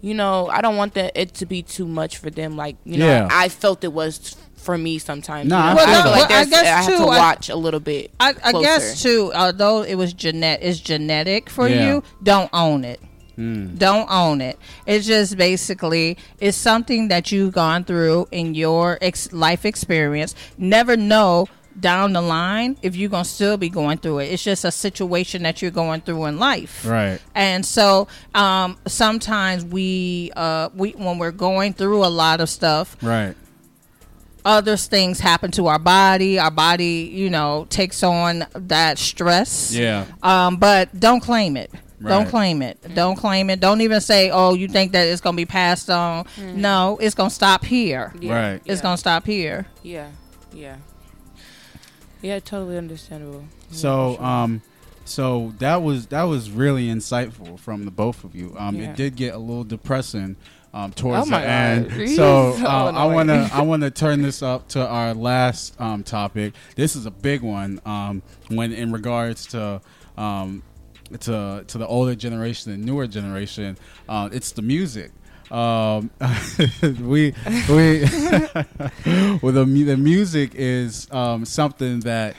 you 0.01 0.13
know, 0.13 0.47
I 0.47 0.61
don't 0.61 0.77
want 0.77 0.93
the, 0.95 1.11
it 1.19 1.33
to 1.35 1.45
be 1.45 1.61
too 1.61 1.85
much 1.85 2.17
for 2.17 2.29
them. 2.29 2.55
Like, 2.55 2.77
you 2.85 2.97
know, 2.97 3.07
Yeah. 3.07 3.27
I 3.29 3.49
felt 3.49 3.83
it 3.83 3.91
was 3.93 4.35
for 4.63 4.77
me 4.77 4.97
sometimes. 4.99 5.49
Nah, 5.49 5.57
you 5.57 5.71
I 5.71 5.73
know? 5.73 5.75
Well, 5.77 5.87
I 5.87 5.91
no, 5.91 6.01
feel 6.03 6.11
well, 6.11 6.21
like 6.21 6.31
I 6.31 6.43
there's, 6.45 6.53
I, 6.53 6.65
have 6.65 6.85
too, 6.85 6.97
to 6.97 7.05
watch 7.05 7.49
a 7.49 7.55
little 7.55 7.79
bit. 7.79 8.11
I, 8.19 8.33
I 8.43 8.51
guess 8.53 9.01
too, 9.03 9.31
although 9.35 9.83
it 9.83 9.95
was 9.95 10.13
genet 10.13 10.61
is 10.61 10.79
genetic 10.79 11.49
for 11.49 11.67
Yeah. 11.67 11.87
you, 11.95 12.03
don't 12.23 12.49
own 12.53 12.83
it. 12.83 12.99
Mm. 13.37 13.77
Don't 13.79 14.07
own 14.11 14.41
it. 14.41 14.59
It's 14.85 15.07
just 15.07 15.37
basically 15.37 16.17
it's 16.39 16.55
something 16.55 17.07
that 17.07 17.31
you've 17.31 17.51
gone 17.53 17.83
through 17.83 18.27
in 18.31 18.53
your 18.53 18.99
ex- 19.01 19.33
life 19.33 19.65
experience. 19.65 20.35
Never 20.57 20.95
know 20.95 21.47
down 21.79 22.13
the 22.13 22.21
line 22.21 22.77
if 22.83 22.95
you're 22.95 23.09
gonna 23.09 23.25
still 23.25 23.57
be 23.57 23.69
going 23.69 23.97
through 23.97 24.19
it. 24.19 24.25
It's 24.25 24.43
just 24.43 24.63
a 24.65 24.71
situation 24.71 25.41
that 25.41 25.63
you're 25.63 25.71
going 25.71 26.01
through 26.01 26.25
in 26.25 26.37
life. 26.37 26.85
right. 26.85 27.19
And 27.33 27.65
so 27.65 28.07
um, 28.35 28.77
sometimes 28.85 29.65
we 29.65 30.31
uh, 30.35 30.69
we 30.75 30.91
when 30.91 31.17
we're 31.17 31.31
going 31.31 31.73
through 31.73 32.05
a 32.05 32.13
lot 32.13 32.39
of 32.39 32.49
stuff, 32.49 32.95
Right. 33.01 33.33
Other 34.45 34.77
things 34.77 35.19
happen 35.19 35.51
to 35.51 35.67
our 35.67 35.79
body. 35.79 36.39
Our 36.39 36.51
body, 36.51 37.09
you 37.13 37.29
know, 37.29 37.65
takes 37.69 38.03
on 38.03 38.45
that 38.53 38.97
stress. 38.97 39.73
Yeah. 39.73 40.05
Um, 40.21 40.57
but 40.57 40.99
don't 40.99 41.19
claim 41.21 41.57
it. 41.57 41.71
Right. 42.01 42.09
Don't 42.09 42.27
claim 42.27 42.61
it. 42.61 42.79
Don't 42.95 43.15
claim 43.15 43.49
it. 43.49 43.61
Don't 43.61 43.79
even 43.79 44.01
say, 44.01 44.29
"Oh, 44.29 44.53
you 44.55 44.67
think 44.67 44.91
that 44.91 45.07
it's 45.07 45.21
gonna 45.21 45.37
be 45.37 45.45
passed 45.45 45.89
on." 45.89 46.25
No, 46.37 46.97
it's 46.99 47.15
gonna 47.15 47.29
stop 47.29 47.63
here. 47.63 48.11
Right. 48.21 48.59
It's 48.65 48.81
gonna 48.81 48.97
stop 48.97 49.25
here. 49.25 49.67
Yeah, 49.83 50.09
yeah, 50.53 50.75
yeah. 52.21 52.39
Totally 52.39 52.77
understandable. 52.77 53.45
Yeah, 53.69 53.77
So 53.77 54.15
sure. 54.15 54.25
um 54.25 54.61
so 55.05 55.53
that 55.59 55.81
was 55.81 56.07
that 56.07 56.23
was 56.23 56.49
really 56.49 56.87
insightful 56.87 57.57
from 57.59 57.85
the 57.85 57.91
both 57.91 58.23
of 58.23 58.35
you. 58.35 58.53
Um 58.57 58.75
Yeah. 58.75 58.89
it 58.91 58.95
did 58.97 59.15
get 59.15 59.33
a 59.33 59.37
little 59.39 59.63
depressing 59.63 60.35
um 60.73 60.91
towards 60.91 61.27
Oh 61.27 61.29
the 61.29 61.39
end. 61.39 61.89
God. 61.89 62.09
So 62.09 62.55
so 62.57 62.65
uh, 62.65 62.91
I 62.95 63.05
want 63.05 63.29
to. 63.29 63.49
I 63.53 63.61
want 63.71 63.83
to 63.83 63.91
turn 63.91 64.21
this 64.21 64.41
up 64.41 64.67
to 64.69 64.85
our 64.87 65.13
last 65.13 65.79
um 65.79 66.03
topic. 66.03 66.53
This 66.75 66.95
is 66.95 67.05
a 67.05 67.11
big 67.11 67.41
one 67.41 67.79
um 67.85 68.23
when 68.49 68.71
in 68.73 68.91
regards 68.91 69.45
to 69.47 69.81
um 70.17 70.63
to 71.19 71.63
to 71.67 71.77
the 71.77 71.85
older 71.87 72.15
generation 72.15 72.71
and 72.71 72.83
newer 72.85 73.05
generation. 73.07 73.77
Uh, 74.09 74.29
it's 74.31 74.51
the 74.53 74.61
music. 74.63 75.11
Um, 75.51 76.09
we 76.81 77.35
we 77.69 78.01
well 79.41 79.51
the 79.53 79.65
the 79.85 79.97
music 79.97 80.51
is 80.55 81.07
um, 81.11 81.45
something 81.45 81.99
that 82.01 82.35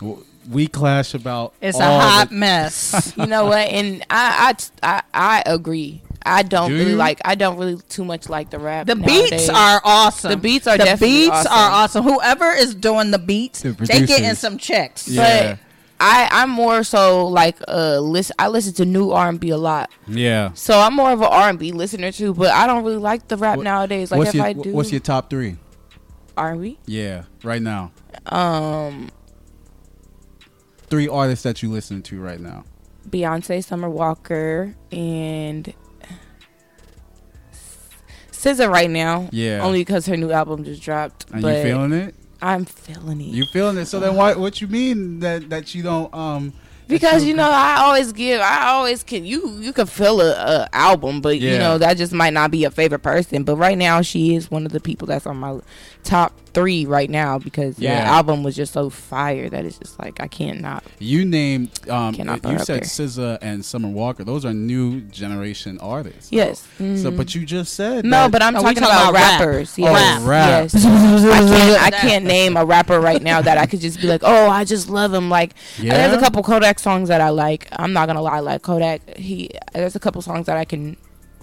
w- 0.00 0.22
we 0.50 0.66
clash 0.66 1.14
about. 1.14 1.54
It's 1.62 1.78
a 1.78 1.84
hot 1.84 2.28
the- 2.28 2.34
mess. 2.34 3.14
you 3.16 3.26
know 3.26 3.46
what? 3.46 3.68
And 3.68 4.02
I, 4.10 4.54
I, 4.82 4.96
I, 4.96 5.02
I 5.14 5.42
agree. 5.46 6.02
I 6.24 6.42
don't 6.42 6.70
Do 6.70 6.76
really 6.76 6.90
you? 6.92 6.96
like. 6.96 7.20
I 7.24 7.34
don't 7.34 7.56
really 7.58 7.76
too 7.88 8.04
much 8.04 8.28
like 8.28 8.50
the 8.50 8.58
rap. 8.58 8.86
The 8.86 8.94
nowadays. 8.96 9.30
beats 9.30 9.48
are 9.48 9.80
awesome. 9.84 10.30
The 10.30 10.36
beats 10.36 10.66
are 10.66 10.76
the 10.76 10.84
definitely 10.84 11.16
beats 11.26 11.30
awesome. 11.30 11.52
are 11.52 11.70
awesome. 11.70 12.04
Whoever 12.04 12.50
is 12.52 12.74
doing 12.74 13.10
the 13.10 13.18
beats, 13.18 13.62
The 13.62 13.70
they 13.72 13.86
getting 13.86 14.06
producers. 14.06 14.38
some 14.38 14.58
checks. 14.58 15.08
Yeah. 15.08 15.52
But 15.54 15.58
I, 16.00 16.28
I'm 16.30 16.50
more 16.50 16.84
so 16.84 17.26
like 17.26 17.56
uh 17.66 17.98
listen. 18.00 18.34
I 18.38 18.48
listen 18.48 18.72
to 18.74 18.84
new 18.84 19.10
R 19.10 19.28
and 19.28 19.40
B 19.40 19.50
a 19.50 19.56
lot, 19.56 19.90
Yeah. 20.06 20.52
so 20.54 20.78
I'm 20.78 20.94
more 20.94 21.10
of 21.12 21.20
an 21.20 21.28
R 21.28 21.48
and 21.48 21.58
B 21.58 21.72
listener 21.72 22.12
too. 22.12 22.34
But 22.34 22.50
I 22.52 22.66
don't 22.66 22.84
really 22.84 22.98
like 22.98 23.26
the 23.28 23.36
rap 23.36 23.56
What- 23.56 23.64
nowadays. 23.64 24.10
Like 24.10 24.18
what's 24.18 24.28
if 24.30 24.34
your 24.36 24.44
I 24.44 24.52
do 24.52 24.72
What's 24.72 24.90
your 24.92 25.00
top 25.00 25.28
three? 25.30 25.56
R 26.36 26.50
and 26.52 26.62
B, 26.62 26.78
Yeah, 26.86 27.24
right 27.42 27.60
now. 27.62 27.90
um, 28.26 29.10
Three 30.88 31.08
artists 31.08 31.42
that 31.42 31.62
you 31.62 31.70
listen 31.70 32.02
to 32.04 32.20
right 32.20 32.40
now. 32.40 32.64
Beyonce, 33.10 33.62
Summer 33.64 33.90
Walker, 33.90 34.74
and 34.92 35.72
SZA 38.38 38.70
right 38.70 38.90
now. 38.90 39.28
Yeah. 39.32 39.60
Only 39.62 39.80
because 39.80 40.06
her 40.06 40.16
new 40.16 40.30
album 40.30 40.64
just 40.64 40.82
dropped. 40.82 41.26
But 41.30 41.56
you 41.56 41.62
feeling 41.62 41.92
it? 41.92 42.14
I'm 42.40 42.64
feeling 42.64 43.20
it. 43.20 43.24
You 43.26 43.44
feeling 43.52 43.76
it? 43.78 43.86
So 43.86 43.98
then, 44.00 44.14
why? 44.14 44.34
What 44.34 44.60
you 44.60 44.68
mean 44.68 45.20
that 45.20 45.50
that 45.50 45.74
you 45.74 45.82
don't? 45.82 46.12
Um. 46.14 46.52
because 46.86 47.24
you 47.24 47.34
know 47.34 47.50
I 47.50 47.80
always 47.80 48.12
give 48.12 48.40
I 48.40 48.68
always 48.68 49.02
can 49.02 49.24
you 49.26 49.50
you 49.60 49.72
can 49.74 49.84
feel 49.86 50.22
a, 50.22 50.30
a 50.32 50.68
album 50.72 51.20
but 51.20 51.38
Yeah. 51.38 51.52
you 51.52 51.58
know 51.58 51.76
that 51.76 51.98
just 51.98 52.14
might 52.14 52.32
not 52.32 52.50
be 52.50 52.58
your 52.64 52.70
favorite 52.70 53.00
person 53.02 53.44
but 53.44 53.56
right 53.56 53.76
now 53.76 54.00
she 54.00 54.34
is 54.34 54.50
one 54.50 54.64
of 54.64 54.72
the 54.72 54.80
people 54.80 55.06
that's 55.06 55.26
on 55.26 55.36
my 55.36 55.60
top 56.02 56.32
three 56.54 56.86
right 56.86 57.08
now 57.10 57.38
because 57.38 57.78
Yeah. 57.78 57.94
that 57.94 58.06
album 58.08 58.42
was 58.42 58.56
just 58.56 58.72
so 58.72 58.90
fire 58.90 59.48
that 59.48 59.64
it's 59.64 59.78
just 59.78 59.98
like 59.98 60.20
I 60.20 60.26
can't 60.28 60.60
not 60.60 60.82
You 60.98 61.24
named. 61.24 61.70
Um. 61.88 62.14
Cannot 62.14 62.44
You 62.44 62.58
said 62.58 62.82
there. 62.82 63.06
SZA 63.06 63.38
and 63.42 63.64
Summer 63.64 63.88
Walker. 63.88 64.24
Those 64.24 64.44
are 64.44 64.52
new 64.54 65.00
generation 65.02 65.78
artists. 65.80 66.32
yes 66.32 66.66
So, 66.78 66.84
Mhm. 66.84 67.16
but 67.16 67.34
you 67.34 67.44
just 67.46 67.74
said 67.74 68.04
no 68.04 68.22
that- 68.22 68.32
but 68.32 68.42
I'm 68.42 68.54
No, 68.54 68.62
talking 68.62 68.82
talking 68.82 68.88
about, 68.96 69.10
about 69.10 69.14
rap. 69.14 69.40
rappers 69.40 69.74
Oh, 69.78 69.82
yes 69.82 70.22
rap. 70.22 70.62
yes 70.72 70.74
I 70.84 71.40
can't 71.40 71.82
I 71.82 71.90
can't 71.90 72.24
name 72.24 72.56
a 72.56 72.64
rapper 72.64 73.00
right 73.00 73.22
now 73.22 73.40
that 73.42 73.58
I 73.58 73.66
could 73.66 73.80
just 73.80 74.00
be 74.00 74.08
like 74.08 74.22
oh 74.24 74.48
I 74.50 74.64
just 74.64 74.88
love 74.88 75.12
him 75.14 75.28
like 75.30 75.54
Yeah? 75.80 75.94
There's 76.08 76.16
a 76.16 76.20
couple 76.20 76.42
Kodak 76.42 76.78
songs 76.78 77.08
that 77.08 77.20
I 77.20 77.28
like. 77.30 77.68
I'm 77.72 77.92
not 77.92 78.06
gonna 78.06 78.22
lie, 78.22 78.40
like 78.40 78.62
Kodak. 78.62 79.16
He 79.16 79.50
there's 79.74 79.94
a 79.96 80.00
couple 80.00 80.20
songs 80.22 80.46
that 80.46 80.56
I 80.56 80.64
can 80.64 80.96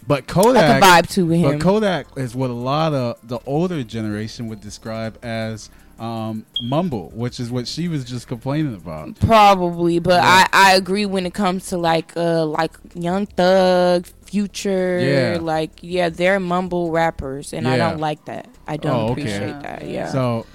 but 0.08 0.20
I 0.20 0.22
Kodak, 0.22 0.82
could 0.82 0.88
vibe 0.88 1.14
to 1.16 1.30
him. 1.30 1.41
but 1.51 1.62
Kodak 1.62 2.08
is 2.18 2.36
what 2.36 2.49
a 2.49 2.53
lot 2.53 2.93
of 2.93 3.18
the 3.28 3.39
older 3.45 3.84
generation 3.84 4.47
would 4.47 4.62
describe 4.62 5.18
as 5.24 5.70
um, 5.99 6.45
mumble, 6.62 7.10
which 7.16 7.39
is 7.39 7.49
what 7.49 7.68
she 7.68 7.88
was 7.88 8.03
just 8.03 8.28
complaining 8.28 8.76
about. 8.76 9.18
Probably, 9.20 9.99
but 9.99 10.22
Yeah. 10.22 10.47
I, 10.51 10.72
I 10.72 10.76
agree 10.76 11.06
when 11.06 11.26
it 11.26 11.34
comes 11.34 11.68
to 11.68 11.78
like 11.78 12.12
uh 12.18 12.45
like 12.45 12.72
Young 12.93 13.26
Thug, 13.26 14.06
Future, 14.26 14.99
Yeah. 14.99 15.38
like 15.41 15.72
yeah, 15.82 16.10
they're 16.10 16.39
mumble 16.39 16.91
rappers, 16.91 17.53
and 17.53 17.66
I 17.68 17.78
don't 17.78 17.99
like 17.99 18.26
that. 18.26 18.47
I 18.68 18.76
don't 18.78 18.93
Oh, 18.95 19.03
okay. 19.12 19.22
appreciate 19.22 19.62
that. 19.62 19.88
Yeah. 19.88 20.10
So, 20.10 20.45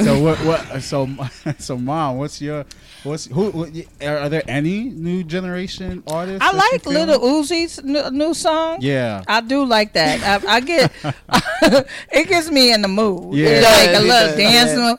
so 0.00 0.22
what? 0.22 0.38
What? 0.38 0.82
So, 0.82 1.06
so 1.58 1.76
mom, 1.76 2.16
what's 2.16 2.40
your 2.40 2.64
what's 3.04 3.26
who? 3.26 3.50
What, 3.50 3.70
are, 4.02 4.18
are 4.18 4.28
there 4.28 4.42
any 4.48 4.84
new 4.84 5.24
generation 5.24 6.02
artists? 6.06 6.40
I 6.42 6.52
like? 6.52 6.86
Lil 6.86 7.18
Uzi's 7.20 7.82
new, 7.82 8.10
new 8.10 8.34
song. 8.34 8.78
Yeah. 8.80 9.22
I 9.26 9.40
do 9.40 9.64
like 9.64 9.92
that. 9.94 10.42
I, 10.44 10.56
I 10.56 10.60
get 10.60 10.92
it 12.12 12.28
gets 12.28 12.50
me 12.50 12.72
in 12.72 12.82
the 12.82 12.88
mood. 12.88 13.34
Yeah. 13.34 13.48
It's 13.48 13.66
It 13.66 13.70
like 13.70 13.88
a 13.88 13.92
does, 13.92 14.02
it 14.02 14.08
little 14.08 14.28
does, 14.28 14.36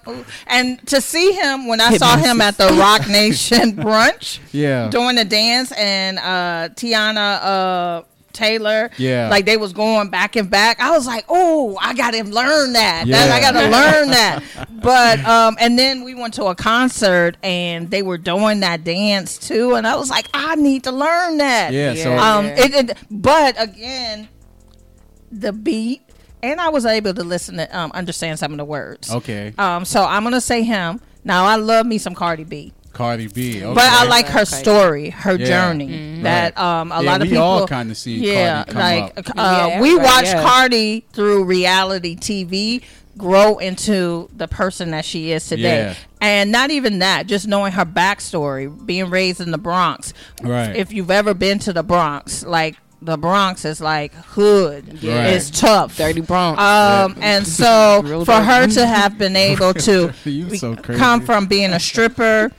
dance, 0.08 0.26
and 0.48 0.88
to 0.88 1.02
see 1.02 1.32
him 1.34 1.68
when 1.68 1.82
I 1.82 1.98
saw 1.98 2.18
him 2.18 2.42
at 2.42 2.58
the 2.58 2.68
Roc 2.80 3.08
Nation 3.08 3.74
brunch 3.76 4.40
Yeah. 4.52 4.90
doing 4.90 5.16
the 5.16 5.26
dance, 5.26 5.72
and 5.74 6.20
uh, 6.20 6.70
Teyana 6.76 7.40
uh, 7.42 8.02
Taylor, 8.40 8.90
Yeah. 8.98 9.30
like 9.30 9.46
they 9.46 9.58
was 9.58 9.74
going 9.74 10.10
back 10.10 10.36
and 10.36 10.50
back. 10.50 10.80
I 10.80 10.92
was 10.92 11.06
like, 11.06 11.26
oh, 11.30 11.78
I 11.82 11.94
got 11.94 12.12
to 12.12 12.24
learn 12.24 12.74
that. 12.74 13.06
That- 13.08 13.32
I 13.32 13.42
got 13.42 13.52
to 13.52 13.70
learn 13.70 14.10
that. 14.10 14.44
But 14.82 15.20
um, 15.26 15.58
and 15.60 15.78
then 15.78 16.04
we 16.06 16.16
went 16.16 16.36
to 16.36 16.46
a 16.46 16.56
concert, 16.56 17.36
and 17.44 17.92
they 17.92 18.02
were 18.02 18.18
doing 18.18 18.62
that 18.62 18.86
dance 18.86 19.38
too, 19.38 19.76
and 19.76 19.86
I 19.86 19.98
was 19.98 20.10
like, 20.10 20.28
I 20.34 20.56
need 20.56 20.86
to 20.86 20.92
learn 20.92 21.38
that. 21.40 21.74
Yeah. 21.74 21.94
So. 21.96 22.10
Yeah. 22.12 22.36
Um, 22.38 22.46
it, 22.46 22.74
it, 22.90 22.98
but 23.12 23.62
again, 23.62 24.30
the 25.32 25.52
beat, 25.52 26.02
and 26.42 26.62
I 26.62 26.70
was 26.70 26.86
able 26.86 27.14
to 27.14 27.24
listen 27.24 27.58
to 27.58 27.78
um, 27.78 27.92
understand 27.94 28.40
some 28.40 28.52
of 28.54 28.58
the 28.58 28.66
words. 28.66 29.12
okay. 29.14 29.54
Um, 29.58 29.84
so 29.86 30.04
I'm 30.06 30.24
gonna 30.24 30.40
say 30.42 30.64
him. 30.64 31.02
Now 31.26 31.44
I 31.46 31.58
love 31.58 31.86
me 31.86 31.98
some 31.98 32.16
Cardi 32.16 32.46
B, 32.46 32.72
Cardi 33.00 33.28
B. 33.28 33.64
Okay. 33.64 33.74
but 33.74 33.84
I 33.86 34.04
like 34.08 34.28
her 34.28 34.44
story, 34.44 35.10
her 35.12 35.36
Yeah. 35.36 35.46
journey. 35.48 36.20
That 36.24 36.58
um, 36.60 36.92
a 36.92 37.02
yeah, 37.02 37.10
lot 37.12 37.22
of 37.22 37.28
we 37.28 37.30
people. 37.30 37.44
all 37.46 37.66
kind 37.66 37.90
of 37.90 37.96
see 37.98 38.18
yeah, 38.18 38.66
Cardi 38.66 38.72
come 38.74 38.82
like 38.82 39.18
up. 39.20 39.30
uh, 39.30 39.32
Yeah, 39.70 39.82
we 39.82 39.90
everybody, 39.92 40.06
watched 40.06 40.26
yeah. 40.34 40.44
Cardi 40.44 41.06
through 41.14 41.46
reality 41.46 42.18
TV 42.18 42.82
grow 43.18 43.58
into 43.58 44.30
the 44.36 44.50
person 44.50 44.92
that 44.92 45.06
she 45.06 45.32
is 45.32 45.48
today. 45.48 45.62
Yeah. 45.88 45.96
And 46.20 46.52
not 46.52 46.72
even 46.72 47.00
that, 47.00 47.26
just 47.28 47.48
knowing 47.48 47.72
her 47.72 47.86
backstory, 47.86 48.68
being 48.86 49.10
raised 49.10 49.40
in 49.40 49.52
the 49.52 49.58
Bronx. 49.58 50.14
Right. 50.44 50.76
If 50.76 50.92
you've 50.92 51.10
ever 51.12 51.34
been 51.34 51.60
to 51.60 51.72
the 51.74 51.84
Bronx, 51.84 52.44
like 52.46 52.76
the 53.02 53.18
Bronx 53.18 53.64
is 53.64 53.80
like 53.80 54.14
hood. 54.14 55.00
Yeah. 55.02 55.28
It's 55.28 55.50
tough. 55.50 55.96
Dirty 55.98 56.20
Bronx. 56.20 56.62
Um, 56.62 57.16
and 57.22 57.48
so 57.62 58.02
for 58.04 58.26
dirty. 58.26 58.44
her 58.46 58.68
to 58.68 58.86
have 58.86 59.18
been 59.18 59.38
able 59.38 59.74
to 59.74 60.12
so 60.58 60.76
come 60.76 61.22
from 61.26 61.46
being 61.48 61.72
a 61.72 61.80
stripper 61.80 62.52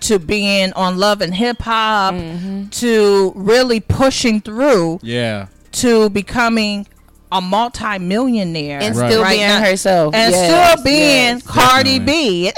to 0.00 0.18
being 0.18 0.72
on 0.74 0.96
Love 0.98 1.20
and 1.20 1.34
Hip 1.34 1.60
Hop 1.62 2.14
Mm-hmm. 2.14 2.68
to 2.70 3.32
really 3.36 3.80
pushing 3.80 4.40
through 4.40 5.00
Yeah. 5.02 5.46
to 5.72 6.08
becoming 6.10 6.86
a 7.32 7.40
multi-millionaire 7.40 8.80
and 8.82 8.96
still 8.96 9.22
Right 9.22 9.36
being 9.36 9.46
now- 9.46 9.60
herself. 9.62 10.14
and 10.16 10.32
Yes, 10.32 10.74
still 10.74 10.84
being 10.84 11.36
yes. 11.36 11.42
Cardi 11.46 11.98
B. 12.00 12.50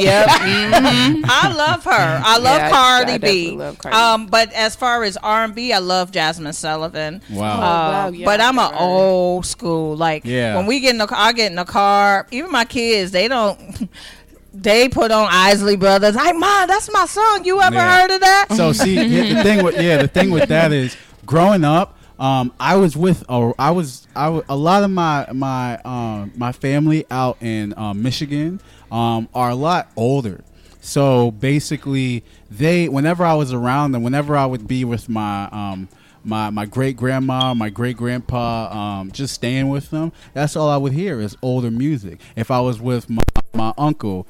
Yep. 0.00 0.26
mhm. 0.28 1.22
I 1.28 1.52
love 1.54 1.84
her. 1.84 2.22
I 2.24 2.38
love 2.38 2.58
Yeah, 2.60 2.70
Cardi 2.70 3.12
I 3.12 3.18
B. 3.18 3.26
definitely 3.44 3.56
love 3.58 3.78
Cardi. 3.78 3.96
Um, 3.96 4.26
but 4.26 4.52
as 4.54 4.74
far 4.74 5.04
as 5.04 5.18
R 5.18 5.44
and 5.44 5.54
B, 5.54 5.72
I 5.74 5.78
love 5.78 6.12
Jazmine 6.12 6.54
Sullivan. 6.54 7.20
Wow. 7.30 7.56
Uh, 7.56 7.58
wow, 7.60 8.08
yeah, 8.08 8.24
but 8.24 8.40
I'm 8.40 8.58
an 8.58 8.72
old 8.74 9.44
school. 9.44 9.96
Like 9.96 10.22
Yeah. 10.24 10.56
when 10.56 10.64
we 10.66 10.80
get 10.80 10.92
in 10.92 10.98
the 10.98 11.06
car, 11.06 11.18
I 11.20 11.32
get 11.32 11.50
in 11.50 11.56
the 11.56 11.64
car. 11.66 12.26
Even 12.30 12.50
my 12.50 12.64
kids, 12.64 13.10
they 13.12 13.28
don't. 13.28 13.58
They 14.60 14.88
put 14.88 15.10
on 15.10 15.28
Isley 15.30 15.76
Brothers. 15.76 16.14
Like, 16.16 16.34
mom, 16.36 16.66
that's 16.68 16.90
my 16.92 17.06
song. 17.06 17.44
You 17.44 17.60
ever 17.62 17.76
Yeah. 17.76 18.00
heard 18.00 18.10
of 18.10 18.20
that? 18.20 18.46
So 18.52 18.72
see, 18.72 19.04
yeah, 19.06 19.34
the 19.34 19.42
thing 19.42 19.62
with 19.62 19.78
yeah, 19.80 19.98
the 19.98 20.08
thing 20.08 20.30
with 20.30 20.48
that 20.48 20.72
is 20.72 20.96
growing 21.26 21.64
up. 21.64 21.96
Um, 22.18 22.52
I 22.58 22.74
was 22.76 22.96
with 22.96 23.24
a, 23.28 23.52
I 23.58 23.70
was 23.70 24.08
I 24.16 24.24
w- 24.24 24.42
a 24.48 24.56
lot 24.56 24.82
of 24.82 24.90
my 24.90 25.26
my 25.32 25.78
um 25.84 26.32
my 26.36 26.50
family 26.50 27.04
out 27.10 27.40
in 27.40 27.72
um, 27.78 28.02
Michigan 28.02 28.60
um 28.90 29.28
are 29.34 29.50
a 29.50 29.54
lot 29.54 29.88
older. 29.96 30.40
So 30.80 31.30
basically, 31.30 32.24
they 32.50 32.88
whenever 32.88 33.24
I 33.24 33.34
was 33.34 33.52
around 33.52 33.92
them, 33.92 34.02
whenever 34.02 34.36
I 34.36 34.46
would 34.46 34.66
be 34.66 34.84
with 34.84 35.08
my 35.08 35.44
um 35.52 35.88
my 36.24 36.50
my 36.50 36.66
great 36.66 36.96
grandma, 36.96 37.54
my 37.54 37.68
great 37.70 37.96
grandpa, 37.96 38.72
um, 38.76 39.12
just 39.12 39.34
staying 39.34 39.68
with 39.68 39.90
them, 39.90 40.10
that's 40.34 40.56
all 40.56 40.68
I 40.68 40.76
would 40.76 40.92
hear 40.94 41.20
is 41.20 41.36
older 41.42 41.70
music. 41.70 42.18
If 42.34 42.50
I 42.50 42.60
was 42.60 42.80
with 42.80 43.08
my 43.08 43.22
my 43.54 43.72
uncle, 43.78 44.26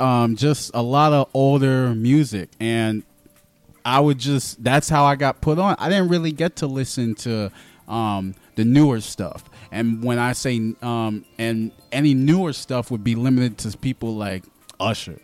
um, 0.00 0.36
just 0.36 0.70
a 0.74 0.82
lot 0.82 1.12
of 1.12 1.28
older 1.34 1.94
music 1.94 2.50
and 2.60 3.02
I 3.84 4.00
would 4.00 4.18
just 4.18 4.62
that's 4.64 4.88
how 4.88 5.04
I 5.04 5.14
got 5.16 5.40
put 5.40 5.58
on. 5.58 5.76
I 5.78 5.88
didn't 5.90 6.08
really 6.08 6.32
get 6.32 6.56
to 6.56 6.66
listen 6.66 7.14
to 7.16 7.52
um, 7.86 8.34
the 8.54 8.64
newer 8.64 9.00
stuff. 9.00 9.44
And 9.70 10.02
when 10.02 10.18
I 10.18 10.32
say 10.32 10.72
um, 10.80 11.24
and 11.38 11.70
any 11.92 12.14
newer 12.14 12.52
stuff 12.52 12.90
would 12.90 13.04
be 13.04 13.14
limited 13.14 13.58
to 13.58 13.76
people 13.76 14.14
like 14.16 14.44
Usher. 14.80 15.18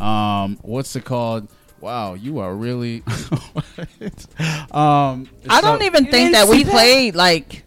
Um, 0.00 0.58
what's 0.62 0.96
it 0.96 1.04
called? 1.04 1.48
Wow, 1.80 2.14
you 2.14 2.40
are 2.40 2.54
really 2.54 3.02
um 4.70 5.28
I 5.48 5.60
so- 5.60 5.62
don't 5.62 5.82
even 5.82 6.06
think 6.06 6.32
that 6.32 6.48
we 6.48 6.64
that? 6.64 6.72
played 6.72 7.14
like 7.14 7.64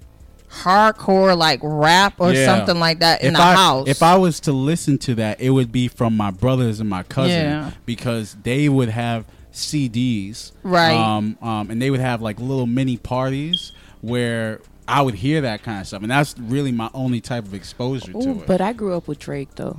hardcore, 0.54 1.38
like 1.38 1.60
rap 1.64 2.16
or 2.20 2.32
Yeah. 2.34 2.45
something 2.45 2.80
like 2.80 2.99
that 2.99 3.22
in 3.22 3.30
if 3.30 3.34
the 3.38 3.41
I, 3.43 3.54
house. 3.56 3.88
If 3.88 4.04
I 4.04 4.16
was 4.18 4.39
to 4.41 4.51
listen 4.51 4.97
to 4.99 5.16
that, 5.16 5.41
it 5.41 5.49
would 5.49 5.72
be 5.72 5.88
from 5.88 6.16
my 6.16 6.32
brothers 6.32 6.80
and 6.80 6.89
my 6.89 7.04
cousin 7.04 7.32
Yeah. 7.41 7.72
because 7.86 8.36
they 8.43 8.70
would 8.70 8.89
have 8.89 9.26
CDs, 9.51 10.51
Right. 10.64 10.93
Um, 10.95 11.38
um, 11.41 11.70
and 11.70 11.82
they 11.82 11.89
would 11.91 11.99
have 11.99 12.22
like 12.22 12.39
little 12.39 12.66
mini 12.68 12.97
parties 12.97 13.72
where 14.01 14.60
I 14.88 15.01
would 15.01 15.16
hear 15.16 15.41
that 15.41 15.64
kind 15.64 15.80
of 15.82 15.88
stuff, 15.88 16.01
and 16.01 16.12
that's 16.12 16.36
really 16.39 16.72
my 16.72 16.89
only 16.93 17.22
type 17.22 17.45
of 17.45 17.54
exposure 17.54 18.12
to 18.14 18.20
it. 18.32 18.47
but 18.47 18.60
I 18.62 18.74
grew 18.74 18.95
up 18.95 19.08
with 19.08 19.20
Drake 19.20 19.49
though. 19.56 19.78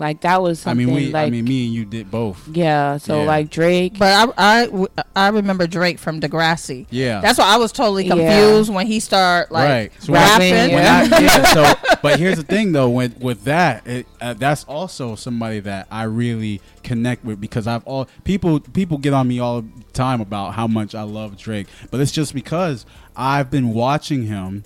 Like 0.00 0.20
that 0.22 0.40
was 0.42 0.66
I 0.66 0.74
mean, 0.74 0.90
we, 0.92 1.10
like 1.10 1.26
I 1.28 1.30
mean, 1.30 1.44
me 1.44 1.66
and 1.66 1.74
you 1.74 1.84
did 1.84 2.10
both. 2.10 2.46
yeah. 2.48 2.96
So 2.98 3.20
Yeah. 3.20 3.26
like 3.26 3.50
Drake. 3.50 3.98
but 3.98 4.32
I, 4.38 4.66
I, 4.66 4.86
I 5.14 5.28
remember 5.28 5.66
Drake 5.66 5.98
from 5.98 6.20
Degrassi. 6.20 6.86
Yeah, 6.90 7.20
That's 7.20 7.38
why 7.38 7.46
I 7.46 7.56
was 7.56 7.72
totally 7.72 8.04
Yeah. 8.06 8.14
confused 8.14 8.72
when 8.72 8.86
he 8.86 9.00
started 9.00 9.52
like 9.52 9.68
right. 9.68 9.92
So 10.00 10.12
when 10.12 10.22
I- 10.22 10.24
rapping. 10.26 10.52
Rapping, 10.52 10.74
when 10.74 10.82
Yeah. 10.84 11.16
I- 11.16 11.20
yeah, 11.20 11.44
so 11.84 11.96
but 12.02 12.18
here's 12.18 12.36
the 12.36 12.42
thing 12.42 12.72
though 12.72 12.90
with 12.90 13.18
with 13.20 13.44
that 13.44 13.86
it, 13.86 14.06
uh, 14.20 14.34
that's 14.34 14.64
also 14.64 15.14
somebody 15.14 15.60
that 15.60 15.86
I 15.90 16.04
really 16.04 16.60
connect 16.82 17.24
with 17.24 17.40
because 17.40 17.66
I've 17.66 17.84
all 17.84 18.08
people 18.24 18.60
people 18.60 18.98
get 18.98 19.12
on 19.12 19.26
me 19.28 19.40
all 19.40 19.62
the 19.62 19.68
time 19.92 20.20
about 20.20 20.54
how 20.54 20.66
much 20.66 20.94
I 20.94 21.02
love 21.02 21.36
Drake 21.36 21.66
but 21.90 22.00
it's 22.00 22.12
just 22.12 22.32
because 22.34 22.86
I've 23.16 23.50
been 23.50 23.70
watching 23.72 24.24
him 24.26 24.62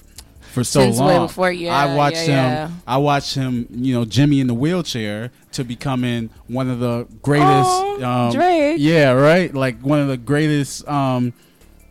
for 0.51 0.65
so 0.65 0.81
Since 0.81 0.99
way 0.99 1.17
long 1.17 1.27
before, 1.27 1.53
yeah, 1.53 1.77
I 1.77 1.95
watched 1.95 2.17
yeah, 2.17 2.23
him 2.23 2.71
yeah. 2.71 2.71
I 2.87 2.97
watched 2.99 3.35
him 3.35 3.67
you 3.71 3.95
know 3.95 4.05
Jimmy 4.05 4.41
in 4.41 4.47
the 4.47 4.55
wheelchair 4.55 5.31
to 5.53 5.65
becoming 5.65 6.31
one 6.49 6.69
of 6.69 6.81
the 6.81 7.07
greatest 7.23 7.49
Aw, 7.49 8.27
um, 8.27 8.33
Drake. 8.33 8.77
yeah 8.79 9.13
right 9.13 9.53
like 9.55 9.81
one 9.81 10.01
of 10.01 10.09
the 10.09 10.17
greatest 10.17 10.87
um 10.89 11.33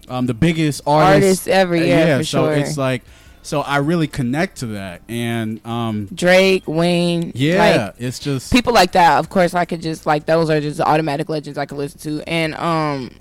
um 0.07 0.25
the 0.25 0.33
biggest 0.33 0.81
artists 0.85 1.23
Artists 1.23 1.47
ever, 1.47 1.75
yeah, 1.75 2.19
for 2.19 2.23
so 2.23 2.45
sure. 2.45 2.53
it's 2.53 2.77
like 2.77 3.03
so 3.41 3.61
I 3.61 3.77
really 3.77 4.07
connect 4.07 4.57
to 4.57 4.67
that, 4.67 5.01
and 5.07 5.65
um, 5.65 6.07
Drake, 6.13 6.67
Wayne, 6.67 7.31
yeah, 7.35 7.85
like, 7.85 7.95
it's 7.97 8.19
just 8.19 8.51
people 8.51 8.73
like 8.73 8.91
that. 8.91 9.17
Of 9.17 9.29
course, 9.29 9.53
I 9.53 9.65
could 9.65 9.81
just 9.81 10.05
like 10.05 10.25
those 10.25 10.49
are 10.49 10.59
just 10.59 10.81
automatic 10.81 11.29
legends 11.29 11.57
I 11.57 11.65
could 11.65 11.77
listen 11.77 11.99
to. 12.01 12.29
And 12.29 12.53
um, 12.55 13.11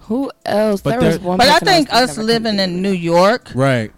who 0.00 0.30
else? 0.44 0.82
But 0.82 1.00
there 1.00 1.08
was 1.08 1.18
one. 1.18 1.38
But 1.38 1.48
I 1.48 1.58
think 1.60 1.90
was 1.90 2.10
us 2.10 2.18
living 2.18 2.58
in 2.58 2.82
New 2.82 2.92
York, 2.92 3.50
right. 3.54 3.90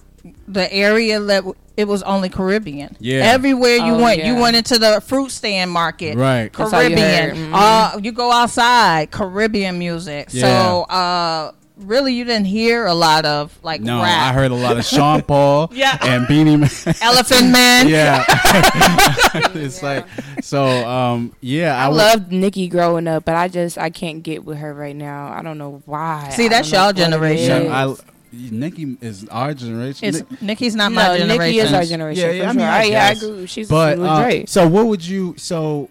The 0.48 0.72
area 0.72 1.18
that 1.20 1.44
it 1.76 1.88
was 1.88 2.02
only 2.02 2.28
Caribbean. 2.28 2.96
Yeah. 3.00 3.20
Everywhere 3.32 3.76
you 3.76 3.94
Oh, 3.94 4.02
went, 4.02 4.24
you 4.24 4.34
went 4.36 4.56
into 4.56 4.78
the 4.78 5.00
fruit 5.00 5.30
stand 5.30 5.70
market. 5.70 6.16
Right. 6.16 6.52
That's 6.52 6.72
all 6.72 6.82
you 6.82 6.94
Caribbean. 6.96 7.36
heard. 7.36 7.36
Mhm. 7.36 7.50
Uh, 7.54 7.98
you 8.02 8.12
go 8.12 8.30
outside, 8.32 9.10
Caribbean 9.10 9.78
music. 9.78 10.28
Yeah. 10.32 10.42
So, 10.42 10.82
uh, 10.82 11.52
really, 11.78 12.12
you 12.12 12.24
didn't 12.24 12.44
hear 12.44 12.84
a 12.84 12.92
lot 12.92 13.24
of 13.24 13.56
like 13.62 13.80
No, 13.80 14.02
rap. 14.02 14.30
I 14.30 14.34
heard 14.34 14.50
a 14.50 14.54
lot 14.54 14.76
of 14.76 14.84
Sean 14.84 15.22
Paul 15.22 15.70
Yeah. 15.74 15.96
and 16.02 16.28
Beenie 16.28 16.56
Man. 16.58 16.68
Elephant 17.00 17.48
Man. 17.50 17.88
yeah, 17.88 18.24
it's 19.54 19.82
like 19.82 20.06
so. 20.42 20.66
Um, 20.86 21.32
yeah, 21.40 21.82
I 21.82 21.86
loved 21.88 22.30
Nicki 22.32 22.68
growing 22.68 23.08
up, 23.08 23.24
but 23.24 23.34
I 23.36 23.48
just 23.48 23.78
I 23.78 23.88
can't 23.90 24.22
get 24.22 24.44
with 24.44 24.58
her 24.58 24.74
right 24.74 24.94
now. 24.96 25.32
I 25.32 25.42
don't 25.42 25.56
know 25.58 25.82
why. 25.86 26.28
See, 26.32 26.48
that's 26.48 26.70
don't 26.70 26.82
y'all 26.82 26.92
generation. 26.92 27.62
is. 27.66 27.70
I, 27.70 27.94
Nicki 28.32 28.96
is 29.00 29.26
our 29.28 29.54
generation. 29.54 30.08
It's 30.08 30.18
Nick- 30.30 30.42
Nicki's 30.42 30.74
not 30.76 30.92
no, 30.92 30.96
my 30.96 31.18
generation. 31.18 31.38
Nicki 31.38 31.58
is 31.58 31.72
our 31.72 31.84
generation. 31.84 32.24
Yeah, 32.24 32.30
yeah, 32.32 32.42
I 32.42 32.46
sure. 32.46 32.54
mean, 32.54 32.66
I 32.66 32.78
I, 32.78 32.82
yeah, 32.84 33.06
I 33.06 33.10
agree. 33.12 33.46
She's 33.46 33.68
but 33.68 33.98
with 33.98 34.06
uh, 34.06 34.22
Drake. 34.22 34.48
so 34.48 34.68
what 34.68 34.86
would 34.86 35.04
you 35.04 35.34
so 35.36 35.88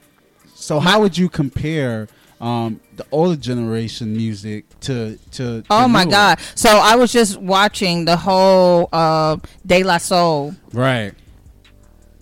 so 0.55 0.79
how 0.79 1.01
would 1.01 1.17
you 1.17 1.27
compare 1.29 2.07
um, 2.41 2.79
the 2.95 3.05
older 3.11 3.35
generation 3.35 4.15
music 4.15 4.63
to 4.81 5.17
to. 5.31 5.61
to 5.61 5.63
Oh 5.69 5.87
my 5.89 6.03
newer. 6.05 6.11
God! 6.11 6.39
So 6.55 6.69
I 6.69 6.95
was 6.95 7.11
just 7.11 7.35
watching 7.37 8.05
the 8.05 8.15
whole 8.15 8.87
uh, 8.93 9.35
De 9.65 9.83
La 9.83 9.97
Soul 9.97 10.55
Right. 10.71 11.13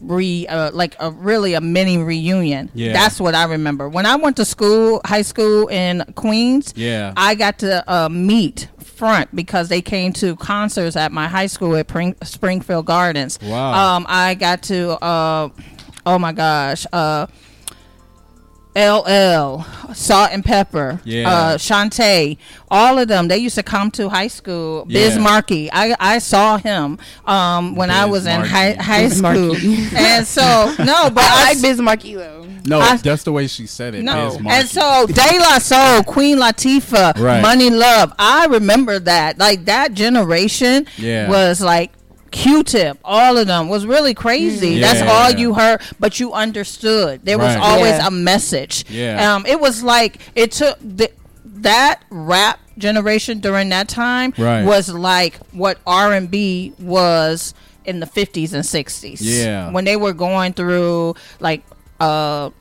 re 0.02 0.48
uh, 0.48 0.72
like 0.74 0.96
a 1.00 1.12
really 1.12 1.54
a 1.54 1.62
mini 1.62 1.98
reunion. 2.00 2.70
Yeah. 2.74 2.94
That's 2.94 3.20
what 3.20 3.36
I 3.36 3.46
remember. 3.46 3.90
When 3.90 4.06
I 4.08 4.16
went 4.16 4.38
to 4.38 4.46
school, 4.46 5.02
high 5.06 5.22
school 5.24 5.68
in 5.68 6.04
Queens, 6.16 6.74
Yeah. 6.76 7.14
I 7.16 7.36
got 7.36 7.60
to 7.60 7.84
uh, 7.92 8.10
meet 8.10 8.70
Front 8.98 9.36
because 9.36 9.70
they 9.70 9.82
came 9.82 10.12
to 10.14 10.36
concerts 10.36 10.96
at 10.96 11.12
my 11.12 11.28
high 11.28 11.46
school 11.46 11.76
at 11.76 11.88
Pring- 11.88 12.16
Springfield 12.24 12.88
Gardens. 12.88 13.38
Wow. 13.44 13.96
Um, 13.98 14.06
I 14.10 14.34
got 14.34 14.64
to 14.64 14.92
uh, 15.04 15.50
oh 16.08 16.18
my 16.18 16.32
gosh, 16.32 16.86
uh, 16.92 17.28
LL, 18.78 19.66
Salt-N-Pepa, 19.94 21.02
Yeah. 21.04 21.30
uh, 21.30 21.58
Shantae, 21.58 22.38
all 22.70 23.00
of 23.00 23.08
them. 23.08 23.28
They 23.28 23.38
used 23.38 23.56
to 23.56 23.64
come 23.64 23.90
to 23.92 24.10
high 24.10 24.28
school. 24.28 24.86
Biz 24.86 25.18
Markie, 25.18 25.70
I 25.72 25.96
I 26.00 26.20
saw 26.20 26.58
him 26.58 27.00
um, 27.26 27.76
when 27.76 27.90
I 27.90 28.04
Biz 28.06 28.12
was 28.12 28.26
in 28.28 28.42
high 28.42 28.74
high 28.74 29.10
school, 29.10 29.56
and 29.96 30.26
so 30.28 30.42
no, 30.80 31.10
but 31.10 31.24
I 31.24 31.42
I, 31.42 31.44
like 31.54 31.62
Biz 31.62 31.80
Markie 31.82 32.16
though. 32.16 32.46
no, 32.66 32.80
I- 32.80 32.98
that's 32.98 33.24
the 33.24 33.32
way 33.32 33.48
she 33.48 33.66
said 33.66 33.96
it. 33.96 34.04
no, 34.04 34.38
and 34.48 34.68
so 34.68 35.06
De 35.08 35.40
La 35.40 35.58
Soul, 35.60 36.04
Queen 36.04 36.38
Latifah, 36.38 37.18
Right. 37.18 37.44
Monie 37.44 37.72
Love. 37.76 38.14
I 38.20 38.46
remember 38.46 39.00
that. 39.00 39.38
Like 39.40 39.66
that 39.66 39.94
generation 39.94 40.86
Yeah. 40.98 41.30
was 41.30 41.62
like 41.62 41.92
Q-Tip. 42.38 43.00
All 43.04 43.38
of 43.38 43.48
them 43.48 43.68
was 43.68 43.86
really 43.86 44.14
crazy. 44.14 44.78
Mm. 44.78 44.82
That's 44.82 45.02
all 45.02 45.32
you 45.32 45.54
heard, 45.56 45.82
but 46.00 46.20
you 46.20 46.34
understood. 46.34 47.22
There 47.24 47.38
was 47.38 47.56
always 47.56 47.98
Yeah. 47.98 48.08
a 48.08 48.12
message. 48.12 48.86
Yeah. 48.90 49.36
Um, 49.36 49.46
it 49.46 49.60
was 49.60 49.82
like 49.84 50.20
it 50.36 50.52
took 50.52 50.78
the, 50.80 51.10
that 51.44 52.04
rap 52.10 52.60
generation 52.78 53.40
during 53.40 53.70
that 53.70 53.88
time 53.88 54.34
Right. 54.38 54.64
was 54.64 54.88
like 54.90 55.38
what 55.52 55.80
R 55.88 56.14
and 56.14 56.30
B 56.30 56.74
was 56.80 57.56
in 57.86 58.00
the 58.02 58.06
fifties 58.06 58.54
and 58.54 58.64
sixties. 58.66 59.20
Yeah. 59.22 59.72
when 59.72 59.84
they 59.86 59.96
were 59.96 60.14
going 60.14 60.54
through 60.54 61.16
like 61.40 61.64
uh 62.00 62.52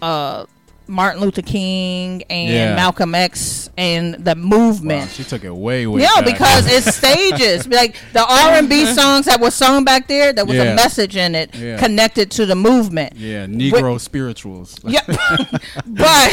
uh 0.00 0.46
Martin 0.88 1.20
Luther 1.20 1.42
King 1.42 2.22
and 2.30 2.48
Yeah. 2.52 2.74
Malcolm 2.76 3.14
X 3.14 3.70
and 3.76 4.14
the 4.14 4.34
Wow, 4.36 4.42
movement. 4.42 5.10
she 5.10 5.24
took 5.24 5.42
it 5.44 5.54
way 5.54 5.86
way. 5.86 6.02
Yeah, 6.02 6.20
back. 6.20 6.24
because 6.24 6.66
it's 6.72 6.94
stages. 7.00 7.66
like 7.68 7.96
the 8.12 8.24
R 8.24 8.52
and 8.52 8.68
B 8.68 8.86
songs 8.86 9.26
that 9.26 9.40
were 9.40 9.50
sung 9.50 9.84
back 9.84 10.06
there, 10.08 10.32
there 10.32 10.44
was 10.44 10.56
Yeah. 10.56 10.72
a 10.72 10.74
message 10.76 11.16
in 11.16 11.34
it 11.34 11.54
Yeah. 11.54 11.76
connected 11.78 12.30
to 12.32 12.46
the 12.46 12.54
movement. 12.54 13.14
yeah, 13.16 13.46
Negro 13.46 14.00
spirituals. 14.00 14.76
Yeah, 14.84 15.00
but 15.86 16.32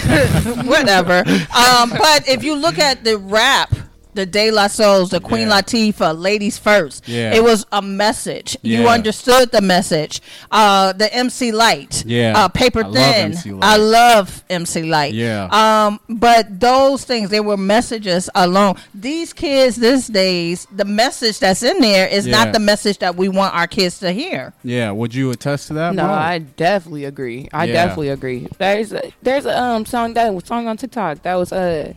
whatever. 0.65 1.19
Um, 1.55 1.89
but 1.89 2.27
if 2.27 2.43
you 2.43 2.55
look 2.55 2.77
at 2.79 3.03
the 3.03 3.17
rap, 3.17 3.73
the 4.13 4.25
De 4.25 4.51
La 4.51 4.67
Souls, 4.67 5.09
the 5.09 5.19
Queen 5.19 5.47
Yeah. 5.47 5.61
Latifah, 5.61 6.19
Ladies 6.19 6.57
First, 6.57 7.07
Yeah. 7.07 7.33
it 7.33 7.43
was 7.43 7.65
a 7.71 7.81
message. 7.81 8.57
You 8.61 8.87
understood 8.87 9.51
the 9.51 9.61
message. 9.61 10.21
Uh, 10.51 10.93
the 10.93 11.13
MC 11.13 11.51
Lyte, 11.51 12.03
Yeah. 12.05 12.33
uh, 12.35 12.47
Paper 12.47 12.83
I 12.85 12.91
Thin. 12.91 13.25
MC 13.31 13.51
Lyte. 13.51 13.63
I 13.63 13.77
love 13.77 14.43
MC 14.49 14.83
Lyte. 14.83 15.13
Yeah. 15.13 15.47
Um, 15.51 15.99
but 16.09 16.59
those 16.59 17.03
things, 17.03 17.29
they 17.29 17.39
were 17.39 17.57
messages 17.57 18.29
alone. 18.35 18.75
These 18.93 19.33
kids 19.33 19.77
these 19.77 20.07
days, 20.07 20.67
the 20.75 20.85
message 20.85 21.39
that's 21.39 21.63
in 21.63 21.79
there 21.79 22.07
is 22.07 22.27
Yeah. 22.27 22.43
not 22.43 22.53
the 22.53 22.59
message 22.59 22.99
that 22.99 23.15
we 23.15 23.29
want 23.29 23.53
our 23.55 23.67
kids 23.67 23.99
to 23.99 24.11
hear. 24.11 24.53
yeah, 24.63 24.91
would 24.91 25.13
you 25.15 25.31
attest 25.31 25.67
to 25.67 25.73
that? 25.73 25.95
No, 25.95 26.07
Mo? 26.07 26.13
I 26.13 26.39
definitely 26.39 27.05
agree. 27.05 27.49
I 27.53 27.65
Yeah. 27.65 27.73
definitely 27.73 28.09
agree. 28.09 28.47
There's 28.57 28.93
a, 28.93 29.11
there's 29.21 29.45
a 29.45 29.59
um 29.59 29.85
song 29.85 30.13
that 30.13 30.33
was 30.33 30.43
song 30.45 30.67
on 30.67 30.77
TikTok 30.77 31.23
that 31.23 31.35
was 31.35 31.51
uh 31.51 31.93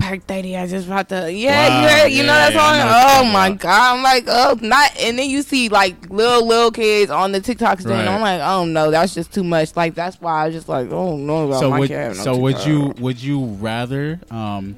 30. 0.00 0.56
I 0.56 0.66
just 0.66 0.86
about 0.86 1.08
to 1.10 1.32
yeah, 1.32 1.68
Wow, 1.68 1.82
you 1.82 1.88
heard, 1.88 2.08
you 2.08 2.22
know 2.22 2.32
yeah, 2.32 2.50
that 2.50 2.54
yeah, 2.54 2.60
song? 2.60 3.22
know 3.22 3.28
oh 3.28 3.32
my 3.32 3.46
about. 3.48 3.60
god, 3.60 3.96
I'm 3.96 4.02
like 4.02 4.24
oh 4.26 4.58
not, 4.60 4.96
and 4.98 5.18
then 5.18 5.28
you 5.28 5.42
see 5.42 5.68
like 5.68 6.08
little 6.10 6.46
little 6.46 6.70
kids 6.70 7.10
on 7.10 7.32
the 7.32 7.40
TikToks. 7.40 7.86
Right. 7.86 8.08
I'm 8.08 8.20
like 8.20 8.40
oh 8.40 8.64
no, 8.64 8.90
that's 8.90 9.14
just 9.14 9.32
too 9.32 9.44
much. 9.44 9.76
Like 9.76 9.94
that's 9.94 10.20
why 10.20 10.42
I 10.42 10.46
was 10.46 10.54
just 10.54 10.68
like 10.68 10.90
oh 10.90 11.16
no, 11.16 11.52
so 11.58 11.70
my 11.70 11.78
would 11.80 11.88
kid 11.88 11.98
have 11.98 12.16
no 12.16 12.22
so 12.22 12.36
would 12.38 12.64
you 12.64 12.94
would 12.98 13.22
you 13.22 13.44
rather 13.44 14.20
um 14.30 14.76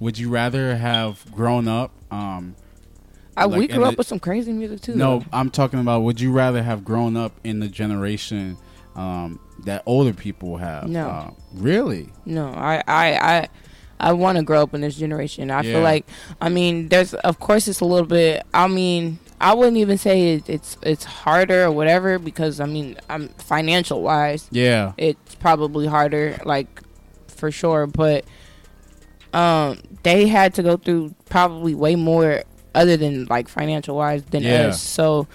would 0.00 0.18
you 0.18 0.28
rather 0.28 0.76
have 0.76 1.24
grown 1.32 1.68
up 1.68 1.92
um 2.10 2.56
I, 3.36 3.46
like, 3.46 3.58
we 3.58 3.66
grew 3.68 3.84
up 3.84 3.92
it- 3.94 3.98
with 3.98 4.06
some 4.06 4.20
crazy 4.20 4.52
music 4.52 4.80
too. 4.80 4.94
no. 4.94 5.24
I'm 5.32 5.50
talking 5.50 5.80
about 5.80 6.02
would 6.02 6.20
you 6.20 6.30
rather 6.32 6.62
have 6.62 6.84
grown 6.84 7.16
up 7.16 7.32
in 7.44 7.60
the 7.60 7.68
generation 7.68 8.56
um 8.96 9.40
that 9.64 9.82
older 9.86 10.12
people 10.12 10.56
have 10.58 10.88
No. 10.88 11.08
uh, 11.08 11.30
really 11.54 12.12
No, 12.26 12.48
I, 12.48 12.82
I, 12.86 13.14
I, 13.16 13.48
I 14.00 14.12
want 14.12 14.36
to 14.38 14.44
grow 14.44 14.62
up 14.62 14.74
in 14.74 14.80
this 14.80 14.96
generation. 14.96 15.50
I 15.50 15.62
Yeah. 15.62 15.72
feel 15.74 15.80
like, 15.82 16.06
I 16.40 16.48
mean, 16.48 16.88
there's, 16.88 17.14
of 17.14 17.38
course, 17.40 17.68
it's 17.68 17.80
a 17.80 17.84
little 17.84 18.06
bit. 18.06 18.42
I 18.52 18.66
mean, 18.68 19.18
I 19.40 19.54
wouldn't 19.54 19.76
even 19.76 19.98
say 19.98 20.34
it, 20.34 20.48
it's 20.48 20.76
it's 20.82 21.04
harder 21.04 21.64
or 21.64 21.70
whatever 21.72 22.18
because 22.18 22.60
I 22.60 22.66
mean, 22.66 22.96
I'm 23.10 23.28
financial 23.38 24.00
wise, 24.02 24.48
yeah 24.50 24.92
it's 24.96 25.34
probably 25.34 25.86
harder, 25.86 26.38
like 26.44 26.80
for 27.28 27.50
sure. 27.50 27.86
But 27.86 28.24
um, 29.32 29.80
they 30.02 30.28
had 30.28 30.54
to 30.54 30.62
go 30.62 30.76
through 30.76 31.14
probably 31.28 31.74
way 31.74 31.96
more 31.96 32.42
other 32.74 32.96
than 32.96 33.26
like 33.26 33.48
financial 33.48 33.96
wise 33.96 34.22
than 34.24 34.42
Yeah. 34.44 34.68
us. 34.68 34.80
So 34.82 35.26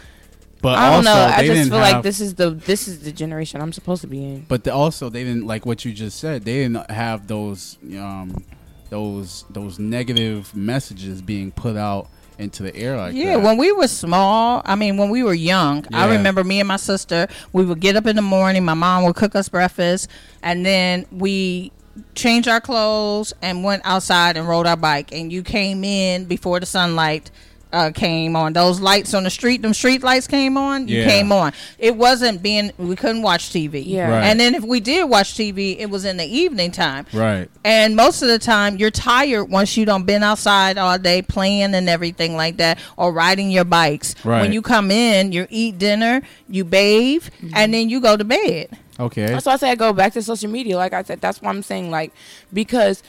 but 0.62 0.78
I 0.78 0.90
don't 0.90 1.08
also 1.08 1.14
know. 1.14 1.34
I 1.36 1.46
just 1.46 1.70
feel 1.70 1.80
have, 1.80 1.94
like 1.94 2.04
this 2.04 2.20
is 2.20 2.36
the 2.36 2.52
this 2.52 2.88
is 2.88 3.00
the 3.02 3.12
generation 3.12 3.62
I'm 3.62 3.74
supposed 3.74 4.02
to 4.02 4.08
be 4.08 4.24
in. 4.24 4.46
but 4.48 4.64
the, 4.64 4.74
also 4.74 5.10
they 5.10 5.24
didn't 5.24 5.46
like 5.48 5.66
what 5.66 5.86
you 5.86 5.94
just 5.94 6.20
said 6.20 6.44
they 6.44 6.64
didn't 6.64 6.90
have 6.92 7.28
those 7.28 7.78
um 7.98 8.44
those 8.90 9.46
those 9.50 9.80
negative 9.80 10.56
messages 10.56 11.22
being 11.22 11.52
put 11.52 11.78
out 11.78 12.10
into 12.38 12.64
the 12.64 12.76
air 12.76 12.96
like 12.98 13.14
Yeah, 13.14 13.36
that. 13.36 13.44
when 13.44 13.58
we 13.58 13.72
were 13.74 13.88
small, 13.90 14.62
I 14.66 14.76
mean, 14.76 14.96
when 14.96 15.10
we 15.10 15.24
were 15.24 15.34
young, 15.34 15.86
I 15.94 16.10
remember 16.16 16.42
me 16.44 16.60
and 16.62 16.68
my 16.70 16.78
sister, 16.78 17.28
we 17.52 17.66
would 17.66 17.82
get 17.82 17.98
up 17.98 18.06
in 18.08 18.16
the 18.16 18.22
morning, 18.22 18.64
my 18.64 18.74
mom 18.76 19.04
would 19.04 19.16
cook 19.18 19.36
us 19.36 19.50
breakfast, 19.50 20.08
and 20.42 20.66
then 20.66 21.06
we 21.12 21.74
changed 22.16 22.48
our 22.48 22.62
clothes 22.62 23.34
and 23.42 23.62
went 23.62 23.82
outside 23.86 24.38
and 24.38 24.48
rode 24.48 24.68
our 24.68 24.78
bike. 24.78 25.12
And 25.12 25.34
you 25.34 25.44
came 25.44 25.84
in 25.84 26.26
before 26.26 26.62
the 26.62 26.66
sunlight 26.66 27.30
uh, 27.72 27.92
came 27.94 28.36
on. 28.36 28.54
Those 28.54 28.80
lights 28.80 29.14
on 29.14 29.24
the 29.24 29.30
street, 29.30 29.62
them 29.62 29.74
street 29.74 30.02
lights 30.02 30.28
came 30.28 30.58
on, 30.58 30.88
you 30.88 31.00
Yeah. 31.02 31.08
came 31.08 31.32
on. 31.32 31.54
It 31.78 31.96
wasn't 31.96 32.42
being, 32.42 32.72
we 32.78 32.96
couldn't 32.96 33.22
watch 33.22 33.52
TV. 33.52 33.84
Yeah. 33.86 34.10
Right. 34.10 34.24
And 34.24 34.40
then 34.40 34.56
if 34.56 34.64
we 34.64 34.80
did 34.80 35.08
watch 35.10 35.36
TV, 35.36 35.78
it 35.78 35.90
was 35.90 36.04
in 36.04 36.18
the 36.18 36.26
evening 36.26 36.72
time. 36.72 37.06
right 37.14 37.48
And 37.64 37.96
most 37.96 38.22
of 38.24 38.28
the 38.28 38.40
time, 38.40 38.78
you're 38.78 38.90
tired 38.92 39.46
once 39.52 39.78
you 39.78 39.86
don't 39.86 40.06
been 40.06 40.24
outside 40.24 40.78
all 40.80 40.98
day 40.98 41.22
playing 41.22 41.76
and 41.76 41.88
everything 41.88 42.36
like 42.36 42.58
that, 42.58 42.80
or 42.98 43.12
riding 43.14 43.52
your 43.52 43.66
bikes. 43.66 44.16
Right. 44.24 44.42
When 44.42 44.52
you 44.52 44.62
come 44.64 44.90
in, 44.90 45.32
you 45.32 45.46
eat 45.50 45.78
dinner, 45.78 46.22
you 46.50 46.66
bathe, 46.66 47.28
and 47.54 47.74
then 47.74 47.90
you 47.90 48.02
go 48.02 48.18
to 48.18 48.24
bed. 48.24 48.70
okay 49.00 49.28
That's 49.28 49.46
why 49.46 49.54
I 49.54 49.58
say 49.58 49.70
I 49.72 49.76
go 49.76 49.94
back 49.94 50.14
to 50.14 50.22
social 50.24 50.50
media. 50.50 50.76
Like 50.76 50.94
I 50.94 51.04
said, 51.04 51.22
that's 51.22 51.40
why 51.42 51.50
I'm 51.52 51.62
saying 51.62 51.92
like 51.92 52.12
because 52.52 53.04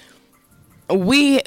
we 0.89 1.41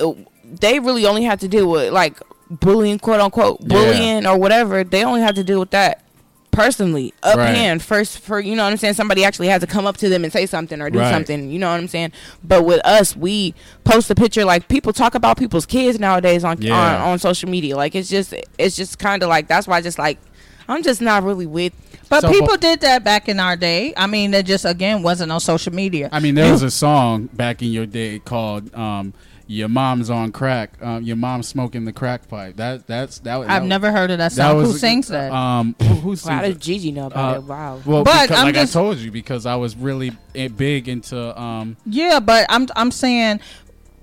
they 0.44 0.80
really 0.80 1.06
only 1.06 1.24
have 1.24 1.40
to 1.42 1.48
deal 1.48 1.70
with 1.70 1.92
like 1.94 2.20
bullying, 2.60 3.00
quote 3.00 3.20
unquote, 3.20 3.60
Yeah. 3.62 3.68
bullying 3.68 4.26
or 4.28 4.38
whatever. 4.38 4.84
They 4.84 5.04
only 5.04 5.22
have 5.22 5.36
to 5.36 5.44
deal 5.44 5.60
with 5.60 5.72
that 5.72 6.02
personally, 6.52 7.14
up 7.24 7.36
Right. 7.38 7.56
hand 7.56 7.82
first. 7.82 8.20
For 8.20 8.40
you 8.40 8.56
know 8.56 8.64
what 8.64 8.72
I'm 8.72 8.78
saying, 8.78 8.94
somebody 8.94 9.24
actually 9.26 9.48
has 9.48 9.62
to 9.62 9.68
come 9.68 9.86
up 9.88 9.98
to 9.98 10.10
them 10.10 10.24
and 10.24 10.32
say 10.32 10.46
something 10.46 10.82
or 10.82 10.90
do 10.90 11.00
Right. 11.00 11.12
something. 11.12 11.50
You 11.50 11.58
know 11.60 11.70
what 11.72 11.80
I'm 11.80 11.88
saying? 11.88 12.12
But 12.44 12.64
with 12.66 12.80
us, 12.86 13.16
we 13.18 13.56
post 13.84 14.10
a 14.12 14.16
picture. 14.16 14.46
Like 14.46 14.68
people 14.68 14.94
talk 14.94 15.16
about 15.16 15.38
people's 15.38 15.66
kids 15.66 16.00
nowadays 16.00 16.44
on 16.44 16.62
Yeah. 16.62 16.74
on, 17.02 17.02
on 17.14 17.20
social 17.20 17.50
media. 17.50 17.76
Like 17.76 17.96
it's 17.96 18.10
just 18.10 18.34
it's 18.58 18.76
just 18.76 19.00
kind 19.00 19.24
of 19.24 19.30
like 19.30 19.48
that's 19.48 19.68
why 19.68 19.78
I 19.78 19.82
just 19.82 19.98
like. 20.00 20.20
I'm 20.70 20.82
just 20.82 21.02
not 21.02 21.24
really 21.24 21.46
with 21.46 21.74
But 22.08 22.22
So, 22.22 22.32
people 22.32 22.56
did 22.56 22.80
that 22.82 23.04
back 23.04 23.28
in 23.28 23.38
our 23.38 23.58
day. 23.58 23.94
I 23.98 24.08
mean, 24.08 24.34
it 24.34 24.46
just 24.46 24.64
again 24.64 25.04
wasn't 25.04 25.30
on 25.32 25.42
social 25.42 25.74
media. 25.74 26.08
I 26.12 26.22
mean, 26.22 26.36
there 26.36 26.50
was 26.54 26.62
a 26.72 26.72
song 26.72 27.28
back 27.34 27.62
in 27.62 27.70
your 27.74 27.86
day 27.86 28.20
called 28.20 28.74
um, 28.74 29.14
"Your 29.48 29.70
Mom's 29.70 30.10
on 30.10 30.32
Crack." 30.32 30.72
Um, 30.82 31.04
your 31.04 31.16
mom's 31.16 31.48
smoking 31.48 31.86
the 31.86 31.94
crack 31.94 32.28
pipe. 32.28 32.56
That 32.58 32.88
that's 32.88 33.20
that. 33.20 33.40
I've 33.42 33.48
that, 33.48 33.64
never 33.66 33.92
heard 33.92 34.12
of 34.12 34.18
that 34.20 34.32
that 34.32 34.50
song. 34.50 34.58
was 34.58 34.72
Who 34.74 34.78
sings 34.78 35.08
that? 35.10 35.32
Um, 35.32 35.76
who, 35.80 35.86
who 35.96 36.16
sings 36.16 36.30
How 36.30 36.42
does 36.42 36.56
it? 36.56 36.60
Gigi 36.60 36.92
know 36.92 37.08
about 37.08 37.36
Uh, 37.36 37.38
it? 37.40 37.44
Wow. 37.44 37.82
Well, 37.86 38.04
But 38.04 38.24
because, 38.24 38.38
I'm 38.40 38.46
like 38.46 38.56
just- 38.56 38.76
I 38.76 38.80
told 38.80 38.98
you, 38.98 39.12
because 39.12 39.46
I 39.46 39.56
was 39.56 39.76
really 39.76 40.12
big 40.34 40.88
into 40.88 41.40
um, 41.40 41.78
yeah, 41.86 42.20
but 42.20 42.46
I'm 42.50 42.68
I'm 42.76 42.92
saying 42.92 43.40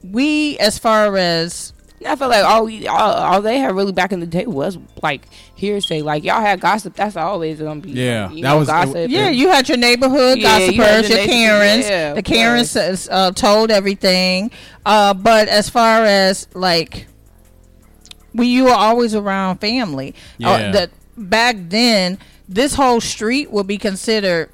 we 0.03 0.59
as 0.59 0.79
far 0.79 1.17
as 1.17 1.73
I 2.07 2.17
feel 2.17 2.29
like 2.29 2.45
all, 2.45 2.65
we, 2.65 2.87
all 2.87 3.13
all 3.13 3.43
they 3.43 3.59
had 3.59 3.75
really 3.75 3.93
back 3.93 4.11
in 4.13 4.21
the 4.21 4.27
day 4.27 4.47
was 4.47 4.79
like 5.03 5.27
hearsay. 5.55 6.01
Like 6.03 6.25
y'all 6.25 6.41
had 6.41 6.59
gossip. 6.61 6.95
That's 6.95 7.17
always 7.17 7.61
gonna 7.61 7.81
be. 7.81 7.91
Yeah, 7.91 8.31
you 8.31 8.43
that 8.43 8.49
know, 8.49 8.59
was- 8.59 8.69
gossip. 8.69 9.11
Yeah, 9.11 9.29
you 9.29 9.49
had 9.51 9.69
your 9.69 9.77
neighborhood 9.79 10.39
Yeah, 10.39 10.59
you 10.59 10.79
gossipers, 10.79 11.09
your 11.11 11.19
your, 11.19 11.27
Karens. 11.29 11.89
yeah, 11.89 12.13
the 12.15 12.19
of 12.21 12.25
Karens 12.25 12.73
course. 12.73 13.09
uh, 13.11 13.33
told 13.33 13.71
everything. 13.71 14.51
Uh, 14.87 15.13
but 15.15 15.49
as 15.49 15.69
far 15.69 16.05
as 16.05 16.49
like, 16.55 17.07
when 18.33 18.49
you 18.49 18.65
were 18.65 18.71
always 18.73 19.15
around 19.15 19.59
family. 19.59 20.15
Yeah. 20.39 20.51
Uh, 20.51 20.73
the, 20.73 20.91
back 21.19 21.57
then, 21.59 22.19
this 22.49 22.75
whole 22.75 23.01
street 23.01 23.51
would 23.51 23.67
be 23.67 23.77
considered 23.79 24.49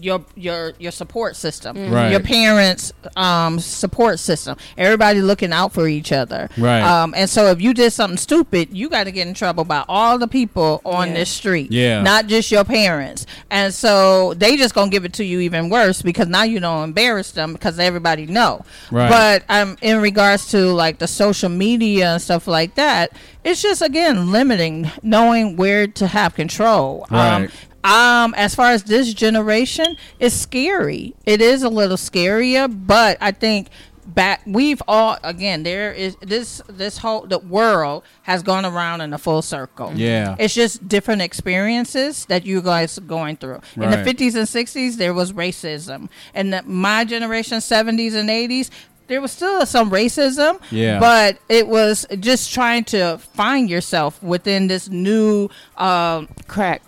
your 0.00 0.24
your 0.34 0.72
your 0.78 0.92
support 0.92 1.36
system, 1.36 1.90
Right. 1.90 2.10
your 2.10 2.20
parents' 2.20 2.92
um, 3.16 3.58
support 3.60 4.18
system. 4.18 4.56
Everybody 4.78 5.20
looking 5.20 5.52
out 5.52 5.72
for 5.72 5.86
each 5.88 6.12
other, 6.12 6.48
Right. 6.56 6.80
Um, 6.82 7.14
and 7.16 7.28
so 7.28 7.46
if 7.46 7.60
you 7.60 7.74
did 7.74 7.92
something 7.92 8.16
stupid, 8.18 8.68
you 8.72 8.88
got 8.88 9.04
to 9.04 9.10
get 9.10 9.26
in 9.26 9.34
trouble 9.34 9.64
by 9.64 9.84
all 9.88 10.18
the 10.18 10.28
people 10.28 10.80
on 10.84 11.08
Yeah. 11.08 11.14
this 11.14 11.30
street, 11.30 11.70
Yeah. 11.72 12.02
not 12.02 12.26
just 12.26 12.50
your 12.50 12.64
parents. 12.64 13.26
And 13.50 13.72
so 13.74 14.34
they 14.34 14.56
just 14.56 14.74
gonna 14.74 14.90
give 14.90 15.04
it 15.04 15.12
to 15.14 15.24
you 15.24 15.40
even 15.40 15.68
worse 15.70 16.02
because 16.02 16.28
now 16.28 16.42
you 16.44 16.60
don't 16.60 16.84
embarrass 16.84 17.32
them 17.32 17.52
because 17.52 17.78
everybody 17.78 18.26
know. 18.26 18.64
Right. 18.90 19.10
But 19.10 19.42
um, 19.48 19.76
in 19.82 20.00
regards 20.00 20.50
to 20.52 20.72
like 20.72 20.98
the 20.98 21.06
social 21.08 21.48
media 21.48 22.12
and 22.12 22.22
stuff 22.22 22.46
like 22.46 22.74
that, 22.76 23.12
it's 23.44 23.62
just 23.62 23.82
again 23.82 24.30
limiting 24.32 24.90
knowing 25.02 25.56
where 25.56 25.86
to 25.86 26.06
have 26.06 26.34
control. 26.34 27.06
Um, 27.10 27.16
Right. 27.16 27.34
um, 27.44 27.48
as 27.84 28.54
far 28.54 28.70
as 28.72 28.84
this 28.84 29.12
generation, 29.14 29.96
it's 30.18 30.34
scary. 30.34 31.14
It 31.26 31.40
is 31.40 31.62
a 31.62 31.68
little 31.68 31.96
scarier, 31.96 32.68
but 32.86 33.18
I 33.20 33.32
think 33.32 33.68
back 34.06 34.40
we've 34.44 34.82
all 34.88 35.16
again 35.22 35.62
there 35.62 35.92
is 35.92 36.16
this 36.20 36.60
this 36.66 36.98
whole 36.98 37.20
the 37.28 37.38
world 37.38 38.02
has 38.22 38.42
gone 38.42 38.64
around 38.66 39.00
in 39.00 39.12
a 39.12 39.18
full 39.18 39.40
circle. 39.42 39.92
Yeah. 39.94 40.34
It's 40.38 40.52
just 40.54 40.88
different 40.88 41.22
experiences 41.22 42.24
that 42.26 42.44
you 42.44 42.60
guys 42.60 42.98
are 42.98 43.02
going 43.02 43.36
through. 43.36 43.60
In 43.76 43.90
the 43.90 43.98
50s 43.98 44.34
and 44.34 44.48
60s, 44.48 44.96
there 44.96 45.14
was 45.14 45.32
racism. 45.32 46.08
and 46.34 46.52
the, 46.52 46.62
my 46.64 47.04
generation, 47.04 47.58
70s 47.58 48.14
and 48.14 48.28
80s, 48.28 48.70
there 49.06 49.20
was 49.20 49.32
still 49.32 49.64
some 49.66 49.90
racism, 49.90 50.60
Yeah. 50.70 50.98
but 50.98 51.38
it 51.48 51.68
was 51.68 52.06
just 52.20 52.52
trying 52.52 52.84
to 52.84 53.18
find 53.34 53.68
yourself 53.70 54.20
within 54.22 54.66
this 54.68 54.88
new 54.88 55.48
um, 55.76 56.28
Crack. 56.48 56.82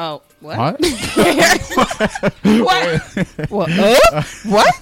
Oh, 0.00 0.22
what? 0.40 0.56
What? 0.56 0.80
What? 2.44 2.90
what? 3.50 3.68
Uh, 3.68 4.22
what? 4.46 4.74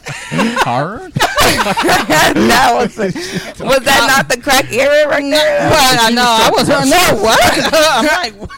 Horror? 0.60 1.08
that 1.16 2.72
was 2.76 2.96
was 2.98 3.80
that 3.84 4.04
not 4.12 4.28
the 4.28 4.38
crack 4.42 4.70
era 4.70 5.08
right 5.08 5.22
there? 5.24 5.70
Well, 5.70 5.96
I 6.02 6.10
know. 6.10 6.22
I 6.22 6.50
was 6.52 6.68
no 6.68 7.22
what? 7.22 7.40
I'm 7.72 8.04
like, 8.04 8.34
what? 8.36 8.50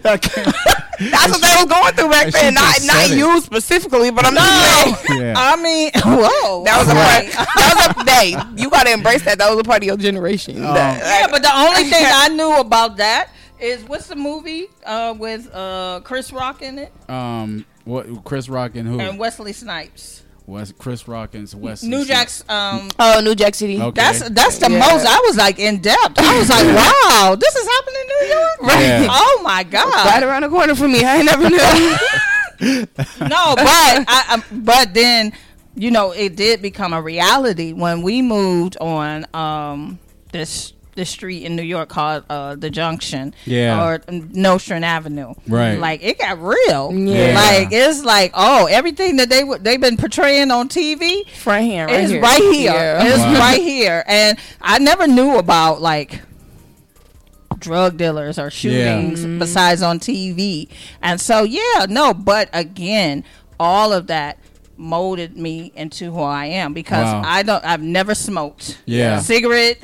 That's 0.00 1.32
what 1.32 1.40
they 1.42 1.54
was 1.56 1.66
going 1.66 1.92
through 1.94 2.08
back 2.10 2.32
then. 2.32 2.54
Not 2.54 2.80
not 2.84 3.10
it. 3.10 3.18
you 3.18 3.40
specifically, 3.42 4.10
but 4.10 4.24
I'm 4.24 4.34
just 4.34 5.04
saying. 5.06 5.20
Yeah. 5.20 5.34
I 5.36 5.56
mean, 5.56 5.90
whoa. 5.96 6.64
That 6.64 6.78
was 6.78 6.88
a 6.88 6.94
Right. 6.94 7.30
part. 7.32 7.48
That 7.56 7.74
was 7.76 8.02
a 8.02 8.04
day. 8.06 8.36
You 8.62 8.70
gotta 8.70 8.92
embrace 8.92 9.22
that. 9.24 9.36
That 9.36 9.50
was 9.50 9.58
a 9.60 9.64
part 9.64 9.82
of 9.82 9.86
your 9.86 9.96
generation. 9.98 10.56
Oh. 10.64 10.72
That- 10.72 10.98
Yeah, 10.98 11.26
but 11.30 11.42
the 11.42 11.54
only 11.54 11.84
thing 11.84 12.04
I 12.06 12.28
knew 12.28 12.56
about 12.58 12.96
that 12.96 13.28
is 13.62 13.84
what's 13.84 14.06
the 14.08 14.16
movie 14.16 14.66
uh, 14.84 15.14
with 15.18 15.48
uh, 15.54 16.00
Chris 16.04 16.32
Rock 16.32 16.62
in 16.62 16.78
it 16.78 16.92
Um, 17.08 17.64
what? 17.84 18.24
Chris 18.24 18.48
Rock 18.48 18.74
and 18.76 18.86
who? 18.88 19.00
and 19.00 19.18
Wesley 19.18 19.52
Snipes. 19.52 20.22
Wes, 20.46 20.72
Chris 20.72 21.06
Rock 21.06 21.34
and 21.34 21.52
Wes. 21.54 21.84
New 21.84 22.04
Jack's. 22.04 22.42
Um, 22.48 22.88
oh, 22.98 23.20
New 23.22 23.36
Jack 23.36 23.54
City. 23.54 23.80
Okay. 23.80 23.90
that's 23.94 24.28
that's 24.30 24.58
the 24.58 24.68
Yeah. 24.70 24.78
most. 24.80 25.06
I 25.06 25.20
was 25.26 25.36
like 25.36 25.60
in 25.60 25.78
depth. 25.80 26.18
I 26.18 26.38
was 26.38 26.48
like, 26.50 26.64
wow, 26.76 27.36
this 27.36 27.54
is 27.54 27.68
happening 27.68 28.00
in 28.02 28.06
New 28.08 28.34
York. 28.34 28.58
Yeah. 28.80 29.06
Oh 29.10 29.40
my 29.44 29.62
god. 29.62 30.06
Right 30.06 30.22
around 30.24 30.42
the 30.42 30.48
corner 30.48 30.74
from 30.74 30.90
me. 30.92 31.04
I 31.04 31.22
never 31.22 31.48
knew. 31.48 31.56
no, 33.20 33.54
but 33.54 33.66
I, 34.08 34.24
um, 34.32 34.64
but 34.64 34.92
then 34.92 35.32
you 35.76 35.90
know 35.92 36.10
it 36.10 36.34
did 36.36 36.60
become 36.62 36.92
a 36.92 37.00
reality 37.00 37.72
when 37.72 38.02
we 38.02 38.20
moved 38.20 38.76
on 38.80 39.26
um, 39.34 39.98
this 40.32 40.72
this 40.96 41.08
street 41.10 41.44
in 41.44 41.54
New 41.56 41.62
York 41.62 41.88
called 41.88 42.24
uh, 42.28 42.56
the 42.56 42.68
Junction, 42.70 43.34
Yeah. 43.44 43.84
or 43.84 44.00
Nostrand 44.10 44.84
Avenue, 44.84 45.34
Right. 45.46 45.76
Like 45.78 46.02
it 46.02 46.18
got 46.18 46.40
real, 46.42 46.92
Yeah. 46.92 47.34
Like 47.34 47.68
it's 47.72 48.04
like 48.04 48.32
oh, 48.34 48.66
everything 48.66 49.16
that 49.16 49.28
they 49.30 49.44
would 49.44 49.62
they've 49.64 49.80
been 49.80 49.96
portraying 49.96 50.50
on 50.50 50.68
TV 50.68 51.28
Front 51.30 51.64
hand, 51.66 51.90
right 51.90 52.00
is 52.04 52.10
here. 52.10 52.20
right 52.22 52.42
here. 52.42 52.72
Yeah. 52.72 53.04
It's 53.06 53.18
Wow. 53.18 53.38
right 53.38 53.60
here, 53.60 54.04
and 54.06 54.38
I 54.60 54.78
never 54.78 55.06
knew 55.06 55.36
about 55.36 55.80
like 55.80 56.22
drug 57.58 57.96
dealers 57.98 58.38
or 58.38 58.50
shootings 58.50 59.24
besides 59.38 59.82
on 59.82 59.98
TV. 60.00 60.68
And 61.02 61.20
so 61.20 61.42
yeah, 61.42 61.86
no, 61.88 62.14
but 62.14 62.48
again, 62.52 63.24
all 63.58 63.92
of 63.92 64.06
that 64.06 64.38
molded 64.76 65.36
me 65.36 65.70
into 65.74 66.10
who 66.10 66.22
I 66.22 66.46
am 66.46 66.72
because 66.72 67.04
Wow. 67.04 67.22
I 67.24 67.42
don't 67.42 67.62
I've 67.64 67.82
never 67.82 68.14
smoked. 68.14 68.78
Yeah. 68.86 69.20
Cigarette, 69.20 69.78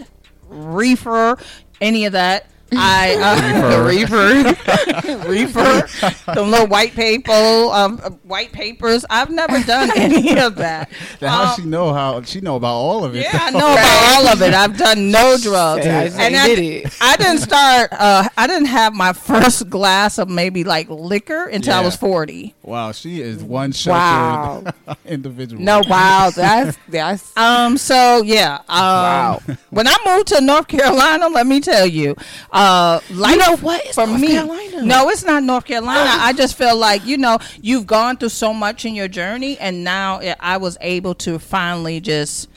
reefer, 0.48 1.38
any 1.80 2.04
of 2.04 2.12
that. 2.12 2.50
I 2.72 3.14
uh, 3.62 3.84
reefer, 3.86 5.26
reefer, 5.28 5.86
the 6.34 6.42
little 6.42 6.66
white 6.66 6.92
paper, 6.94 7.30
um, 7.32 8.00
uh, 8.02 8.10
white 8.24 8.52
papers. 8.52 9.04
I've 9.08 9.30
never 9.30 9.62
done 9.62 9.90
any 9.96 10.38
of 10.38 10.56
that. 10.56 10.90
How 11.20 11.44
Um, 11.50 11.56
she 11.56 11.62
know 11.64 11.92
how 11.92 12.22
she 12.22 12.40
know 12.40 12.56
about 12.56 12.74
all 12.74 13.04
of 13.04 13.14
it? 13.14 13.22
yeah, 13.22 13.38
I 13.40 13.50
know 13.50 13.72
about 13.72 14.16
all 14.16 14.28
of 14.28 14.42
it. 14.42 14.52
I've 14.54 14.76
done 14.76 15.10
no 15.10 15.36
drugs, 15.40 15.86
Yeah, 15.86 16.00
I 16.00 16.04
and 16.24 16.36
I, 16.36 16.46
did. 16.54 16.90
I 17.00 17.16
didn't 17.16 17.38
start. 17.38 17.88
Uh, 17.92 18.28
I 18.36 18.46
didn't 18.46 18.66
have 18.66 18.92
my 18.94 19.12
first 19.12 19.68
glass 19.70 20.18
of 20.18 20.28
maybe 20.28 20.64
like 20.64 20.88
liquor 20.90 21.46
until 21.46 21.74
I 21.74 21.80
was 21.80 21.96
forty. 21.96 22.54
Wow, 22.62 22.92
she 22.92 23.20
is 23.20 23.42
one 23.42 23.72
sheltered 23.72 23.96
Wow. 24.00 24.96
individual. 25.04 25.62
No, 25.62 25.82
wow. 25.88 26.30
That's 26.34 26.76
that's 26.88 27.36
Um. 27.36 27.78
So 27.78 28.22
yeah. 28.22 28.56
Um, 28.68 28.96
Wow. 29.06 29.40
When 29.70 29.86
I 29.86 29.96
moved 30.06 30.28
to 30.28 30.40
North 30.40 30.68
Carolina, 30.68 31.28
let 31.28 31.46
me 31.46 31.60
tell 31.60 31.86
you, 31.86 32.16
uh, 32.56 33.00
life 33.10 33.38
know 33.38 33.56
what? 33.56 33.84
It's 33.84 33.94
for 33.94 34.06
North 34.06 34.20
me. 34.20 34.28
Carolina. 34.28 34.82
No, 34.82 35.08
it's 35.10 35.24
not 35.24 35.42
North 35.42 35.64
Carolina. 35.66 36.10
I 36.10 36.32
just 36.32 36.56
feel 36.56 36.76
like 36.76 37.04
you 37.06 37.18
know 37.18 37.38
you've 37.60 37.86
gone 37.86 38.16
through 38.16 38.30
so 38.30 38.54
much 38.54 38.84
in 38.84 38.94
your 38.94 39.08
journey, 39.08 39.58
and 39.58 39.84
now 39.84 40.18
eh, 40.18 40.34
I 40.40 40.56
was 40.56 40.78
able 40.80 41.14
to 41.16 41.38
finally 41.38 42.00
just 42.00 42.48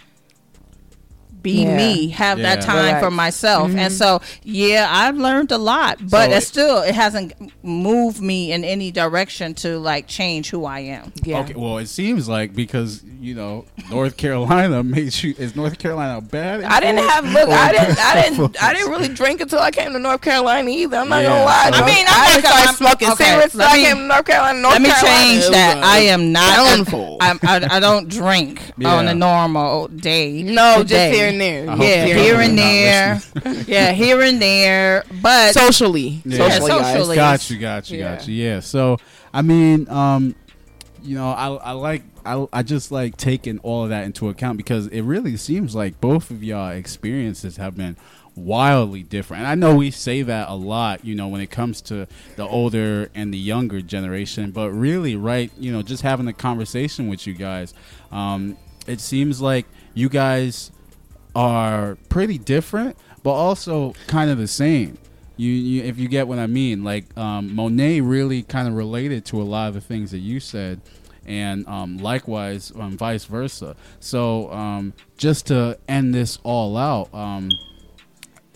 be 1.42 1.64
Yeah. 1.64 1.78
me, 1.78 2.08
have 2.10 2.38
that 2.40 2.62
time 2.62 2.86
Relax. 2.86 3.04
for 3.06 3.12
myself. 3.12 3.70
Mm-hmm. 3.70 3.80
And 3.80 3.94
so, 3.94 4.22
yeah, 4.44 4.88
I've 4.90 5.18
learned 5.18 5.52
a 5.52 5.58
lot, 5.58 5.98
but 6.10 6.32
So 6.32 6.38
it- 6.38 6.42
still 6.42 6.78
it 6.82 6.96
hasn't 6.96 7.34
moved 7.64 8.22
me 8.22 8.52
in 8.52 8.64
any 8.64 8.92
direction 8.92 9.54
to 9.56 9.78
like 9.80 10.08
change 10.08 10.50
who 10.50 10.66
I 10.66 10.80
am. 10.80 11.14
yeah. 11.24 11.40
Okay, 11.40 11.54
well, 11.56 11.78
it 11.78 11.88
seems 11.88 12.28
like 12.30 12.54
because 12.56 13.04
you 13.22 13.36
know 13.36 13.66
North 13.90 14.18
Carolina 14.18 14.84
made 14.96 15.14
you. 15.24 15.34
Is 15.38 15.56
North 15.56 15.78
Carolina 15.78 16.22
bad? 16.22 16.64
I 16.64 16.80
didn't 16.80 17.08
have 17.10 17.26
look. 17.26 17.50
I 17.50 17.72
didn't. 17.72 18.00
I 18.00 18.22
didn't. 18.22 18.64
I 18.64 18.74
didn't 18.74 18.92
really 18.92 19.08
drink 19.10 19.42
until 19.42 19.60
I 19.60 19.72
came 19.72 19.94
to 19.94 20.00
North 20.00 20.22
Carolina 20.22 20.70
either. 20.70 20.98
I'm 20.98 21.10
not 21.10 21.22
Yeah. 21.24 21.30
gonna 21.30 21.46
lie. 21.46 21.70
I 21.74 21.86
mean, 21.86 22.06
I'm 22.08 22.14
I 22.14 22.26
not 22.26 22.28
didn't 22.34 22.44
gonna- 22.44 22.56
start 22.56 22.68
I'm- 22.68 22.76
smoking 22.76 23.10
okay, 23.12 23.24
cigarettes. 23.26 23.56
let 23.56 23.68
until 23.70 23.82
me- 23.82 23.88
I 23.88 23.90
came 23.90 23.98
to 23.98 24.08
North 24.08 24.26
Carolina. 24.26 24.60
North 24.60 24.74
Let 24.74 24.82
me 24.82 24.90
Carolina 24.90 25.20
change 25.32 25.50
that. 25.52 25.78
a 25.78 25.86
I 25.86 25.98
am 26.00 26.32
not. 26.32 26.56
downfall. 26.56 27.18
I'm, 27.22 27.40
I, 27.44 27.68
I 27.78 27.80
don't 27.80 28.08
drink 28.10 28.62
Yeah. 28.78 28.94
on 28.96 29.08
a 29.08 29.16
normal 29.16 29.88
day. 29.90 30.44
No, 30.44 30.84
just 30.84 31.14
here 31.14 31.29
and 31.30 31.42
there. 31.42 31.70
I 31.70 31.76
Yeah, 31.76 32.06
here 32.06 32.40
and 32.42 32.58
there. 32.58 33.22
yeah, 33.68 33.92
here 33.92 34.22
and 34.22 34.42
there. 34.42 35.04
But 35.22 35.54
Socially, 35.54 36.22
Yeah. 36.26 36.50
socially, 36.50 36.72
Yeah, 36.72 36.80
guys. 36.80 36.94
socially. 36.96 37.16
Got 37.16 37.50
you, 37.50 37.58
got 37.60 37.90
you, 37.90 38.00
got 38.00 38.28
you. 38.28 38.36
Yeah. 38.36 38.60
So, 38.60 38.98
I 39.34 39.42
mean, 39.42 39.88
um, 39.90 40.36
you 41.02 41.16
know, 41.16 41.30
I, 41.30 41.48
I 41.56 41.72
like, 41.72 42.04
I, 42.26 42.46
I 42.52 42.64
just 42.64 42.92
like 42.92 43.16
taking 43.18 43.60
all 43.60 43.84
of 43.84 43.90
that 43.90 44.04
into 44.04 44.30
account 44.30 44.58
because 44.58 44.88
it 44.88 45.02
really 45.02 45.38
seems 45.38 45.74
like 45.74 46.02
both 46.02 46.30
of 46.32 46.44
y'all 46.44 46.70
experiences 46.72 47.58
have 47.58 47.78
been 47.78 47.96
wildly 48.36 49.04
different. 49.04 49.42
And 49.44 49.48
I 49.50 49.56
know 49.56 49.76
we 49.76 49.92
say 49.92 50.22
that 50.22 50.50
a 50.50 50.56
lot, 50.56 51.04
you 51.06 51.16
know, 51.16 51.28
when 51.28 51.42
it 51.42 51.50
comes 51.52 51.82
to 51.84 52.08
the 52.36 52.46
older 52.46 53.10
and 53.16 53.34
the 53.34 53.38
younger 53.38 53.82
generation, 53.82 54.52
but 54.52 54.72
really, 54.72 55.16
right, 55.16 55.52
you 55.58 55.72
know, 55.72 55.82
just 55.82 56.04
having 56.04 56.28
a 56.28 56.34
conversation 56.34 57.08
with 57.08 57.26
you 57.28 57.34
guys, 57.34 57.74
um, 58.12 58.58
it 58.88 59.00
seems 59.00 59.42
like 59.42 59.66
you 59.94 60.10
guys 60.10 60.72
are 61.36 61.98
pretty 62.10 62.38
different, 62.38 62.98
but 63.24 63.32
also 63.32 63.94
kind 64.08 64.30
of 64.30 64.38
the 64.38 64.48
same. 64.48 64.98
You, 65.38 65.52
you 65.52 65.84
if 65.84 65.98
you 65.98 66.08
get 66.08 66.28
what 66.28 66.40
I 66.40 66.48
mean, 66.48 66.84
like 66.84 67.18
um, 67.18 67.56
Monet 67.56 68.02
really 68.02 68.44
kind 68.44 68.68
of 68.68 68.74
related 68.74 69.26
to 69.26 69.42
a 69.42 69.44
lot 69.44 69.70
of 69.70 69.74
the 69.74 69.82
things 69.82 70.12
that 70.12 70.20
you 70.20 70.40
said, 70.40 70.82
and 71.26 71.66
um, 71.68 71.98
likewise, 71.98 72.74
um, 72.76 72.98
vice 72.98 73.26
versa. 73.26 73.76
So 74.00 74.52
um, 74.52 74.94
just 75.18 75.48
to 75.48 75.78
end 75.88 76.14
this 76.14 76.40
all 76.44 76.76
out, 76.76 77.14
um, 77.14 77.52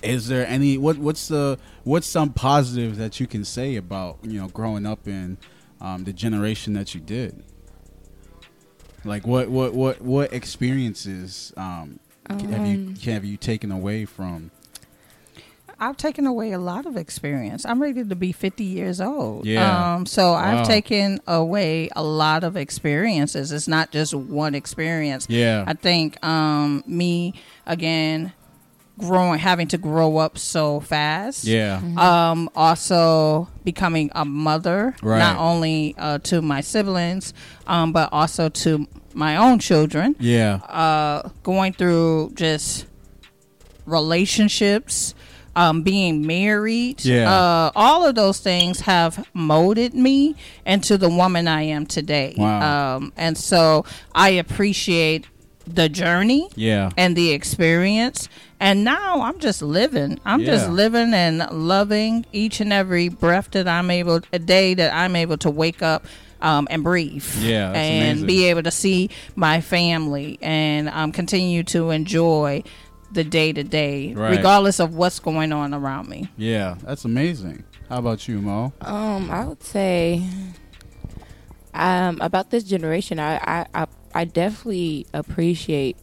is 0.01 0.27
there 0.27 0.45
any 0.45 0.77
what 0.77 0.97
what's 0.97 1.29
the 1.29 1.57
what's 1.85 2.07
some 2.07 2.33
positive 2.33 2.97
that 2.97 3.19
you 3.19 3.27
can 3.27 3.45
say 3.45 3.77
about 3.77 4.17
you 4.21 4.41
know 4.41 4.49
growing 4.49 4.85
up 4.85 5.07
in 5.07 5.37
um, 5.79 6.03
the 6.03 6.11
generation 6.11 6.73
that 6.73 6.93
you 6.93 6.99
did? 6.99 7.43
Like 9.05 9.25
what 9.25 9.49
what 9.49 9.73
what 9.73 10.01
what 10.01 10.33
experiences 10.33 11.53
um, 11.55 11.99
have 12.29 12.65
you 12.67 12.95
have 13.11 13.25
you 13.25 13.37
taken 13.37 13.71
away 13.71 14.05
from? 14.05 14.51
I've 15.79 15.97
taken 15.97 16.25
away 16.25 16.51
a 16.53 16.59
lot 16.59 16.85
of 16.85 16.95
experience. 16.95 17.65
I'm 17.65 17.81
ready 17.81 18.05
to 18.05 18.15
be 18.15 18.31
50 18.31 18.63
years 18.63 19.01
old. 19.01 19.45
Yeah. 19.45 19.95
Um, 19.95 20.05
so 20.05 20.31
Wow. 20.31 20.59
I've 20.61 20.67
taken 20.67 21.19
away 21.27 21.89
a 21.95 22.03
lot 22.03 22.45
of 22.45 22.55
experiences. 22.55 23.51
It's 23.51 23.67
not 23.67 23.91
just 23.91 24.13
one 24.13 24.55
experience. 24.55 25.25
Yeah. 25.29 25.65
I 25.67 25.73
think 25.73 26.23
um, 26.25 26.83
me 26.87 27.33
again 27.65 28.31
growing, 28.97 29.39
having 29.39 29.67
to 29.69 29.77
grow 29.77 30.17
up 30.17 30.37
so 30.37 30.79
fast. 30.79 31.43
Yeah. 31.43 31.81
Um, 31.97 32.49
also 32.55 33.49
becoming 33.65 34.09
a 34.15 34.23
mother, 34.23 34.95
Right. 35.01 35.17
not 35.19 35.37
only 35.37 35.95
uh, 35.97 36.19
to 36.19 36.41
my 36.41 36.61
siblings, 36.61 37.33
um, 37.67 37.91
but 37.91 38.07
also 38.13 38.47
to 38.49 38.87
my 39.15 39.35
own 39.37 39.59
children. 39.59 40.15
Yeah. 40.19 40.55
Uh, 40.55 41.29
going 41.43 41.73
through 41.73 42.31
just 42.35 42.85
relationships, 43.85 45.13
um, 45.55 45.83
being 45.83 46.25
married. 46.25 47.03
Yeah. 47.05 47.31
Uh, 47.31 47.71
all 47.75 48.05
of 48.05 48.15
those 48.15 48.39
things 48.39 48.81
have 48.81 49.27
molded 49.33 49.93
me 49.93 50.35
into 50.65 50.97
the 50.97 51.09
woman 51.09 51.47
I 51.47 51.63
am 51.63 51.85
today. 51.85 52.33
Wow. 52.37 52.95
Um, 52.97 53.13
and 53.17 53.37
so 53.37 53.85
I 54.15 54.29
appreciate 54.29 55.27
the 55.65 55.87
journey 55.89 56.49
Yeah. 56.55 56.89
and 56.97 57.15
the 57.15 57.31
experience. 57.31 58.27
And 58.59 58.83
now 58.83 59.21
I'm 59.21 59.39
just 59.39 59.61
living. 59.61 60.19
I'm 60.25 60.43
just 60.43 60.69
living 60.69 61.13
and 61.13 61.45
loving 61.51 62.25
each 62.33 62.59
and 62.61 62.71
every 62.73 63.09
breath 63.09 63.51
that 63.51 63.67
I'm 63.67 63.91
able, 63.91 64.21
a 64.31 64.39
day 64.39 64.73
that 64.73 64.93
I'm 64.93 65.15
able 65.15 65.37
to 65.37 65.49
wake 65.49 65.81
up 65.81 66.05
um, 66.43 66.67
and 66.69 66.83
breathe. 66.83 67.25
Yeah, 67.39 67.71
and 67.71 68.19
amazing. 68.19 68.27
be 68.27 68.45
able 68.45 68.63
to 68.63 68.71
see 68.71 69.09
my 69.35 69.61
family 69.61 70.37
and 70.41 70.89
um, 70.89 71.11
continue 71.11 71.63
to 71.63 71.89
enjoy 71.89 72.63
the 73.11 73.23
day 73.23 73.53
to 73.53 73.63
day, 73.63 74.13
regardless 74.13 74.79
of 74.79 74.95
what's 74.95 75.19
going 75.19 75.53
on 75.53 75.73
around 75.73 76.09
me. 76.09 76.29
Yeah. 76.35 76.77
That's 76.83 77.05
amazing. 77.05 77.63
How 77.87 77.99
about 77.99 78.27
you, 78.27 78.41
Mo? 78.41 78.73
Um, 78.81 79.29
I 79.29 79.45
would 79.45 79.63
say, 79.63 80.27
um, 81.73 82.19
about 82.21 82.49
this 82.49 82.63
generation, 82.63 83.19
I, 83.19 83.35
I, 83.37 83.65
I, 83.73 83.87
I 84.15 84.25
definitely 84.25 85.05
appreciate 85.13 85.97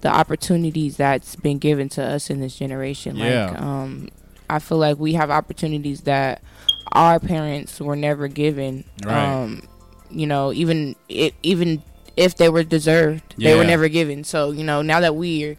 the 0.00 0.08
opportunities 0.08 0.96
that's 0.96 1.36
been 1.36 1.58
given 1.58 1.88
to 1.90 2.02
us 2.02 2.30
in 2.30 2.40
this 2.40 2.56
generation. 2.56 3.16
Yeah. 3.16 3.50
Like, 3.50 3.60
um, 3.60 4.08
I 4.48 4.58
feel 4.58 4.78
like 4.78 4.98
we 4.98 5.14
have 5.14 5.30
opportunities 5.30 6.02
that 6.02 6.42
our 6.92 7.20
parents 7.20 7.80
were 7.80 7.96
never 7.96 8.28
given. 8.28 8.84
Right. 9.04 9.42
Um, 9.42 9.62
you 10.10 10.26
know, 10.26 10.52
even 10.52 10.96
it, 11.08 11.34
even 11.42 11.82
if 12.16 12.36
they 12.36 12.48
were 12.48 12.62
deserved, 12.62 13.22
they 13.38 13.54
were 13.54 13.64
never 13.64 13.88
given. 13.88 14.24
So 14.24 14.50
you 14.50 14.64
know, 14.64 14.82
now 14.82 15.00
that 15.00 15.14
we're 15.16 15.56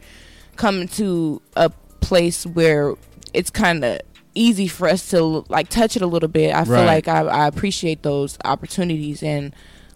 coming 0.55 0.87
to 0.89 1.41
a 1.55 1.69
place 2.01 2.45
where 2.45 2.93
it's 3.33 3.49
kind 3.49 3.83
of 3.83 3.99
easy 4.33 4.67
for 4.67 4.87
us 4.87 5.09
to 5.09 5.45
like 5.49 5.69
touch 5.69 5.95
it 5.95 6.01
a 6.01 6.07
little 6.07 6.29
bit, 6.29 6.53
I 6.53 6.63
feel 6.65 6.83
like 6.85 7.07
I, 7.07 7.21
I 7.21 7.47
appreciate 7.47 8.03
those 8.03 8.37
opportunities, 8.45 9.21
and 9.23 9.53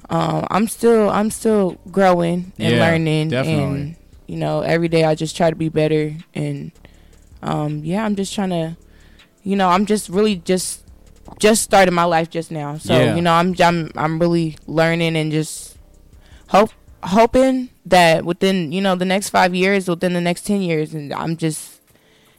um, 0.09 0.45
I'm 0.49 0.67
still 0.67 1.09
I'm 1.09 1.29
still 1.31 1.77
growing 1.91 2.51
and 2.59 2.75
Yeah, 2.75 2.79
learning, 2.79 3.29
definitely. 3.29 3.63
and 3.81 3.95
you 4.27 4.35
know, 4.37 4.61
every 4.61 4.87
day 4.89 5.03
I 5.05 5.15
just 5.15 5.35
try 5.37 5.49
to 5.49 5.55
be 5.55 5.69
better, 5.69 6.13
and 6.35 6.71
um, 7.41 7.83
yeah, 7.83 8.03
I'm 8.05 8.15
just 8.15 8.33
trying 8.35 8.49
to, 8.49 8.77
you 9.43 9.55
know, 9.55 9.69
I'm 9.69 9.85
just 9.85 10.09
really 10.09 10.35
just 10.35 10.83
just 11.37 11.61
started 11.63 11.91
my 11.91 12.03
life 12.05 12.29
just 12.29 12.51
now, 12.51 12.77
so 12.77 12.97
Yeah. 12.97 13.15
you 13.15 13.21
know, 13.21 13.33
I'm 13.33 13.55
I'm 13.59 13.91
I'm 13.95 14.19
really 14.19 14.57
learning 14.67 15.15
and 15.15 15.31
just 15.31 15.77
hope 16.47 16.71
hoping 17.03 17.69
that 17.85 18.25
within 18.25 18.71
you 18.71 18.81
know 18.81 18.95
the 18.95 19.05
next 19.05 19.29
five 19.29 19.53
years, 19.55 19.87
within 19.87 20.13
the 20.13 20.21
next 20.21 20.45
ten 20.45 20.61
years, 20.61 20.93
and 20.93 21.13
I'm 21.13 21.37
just 21.37 21.79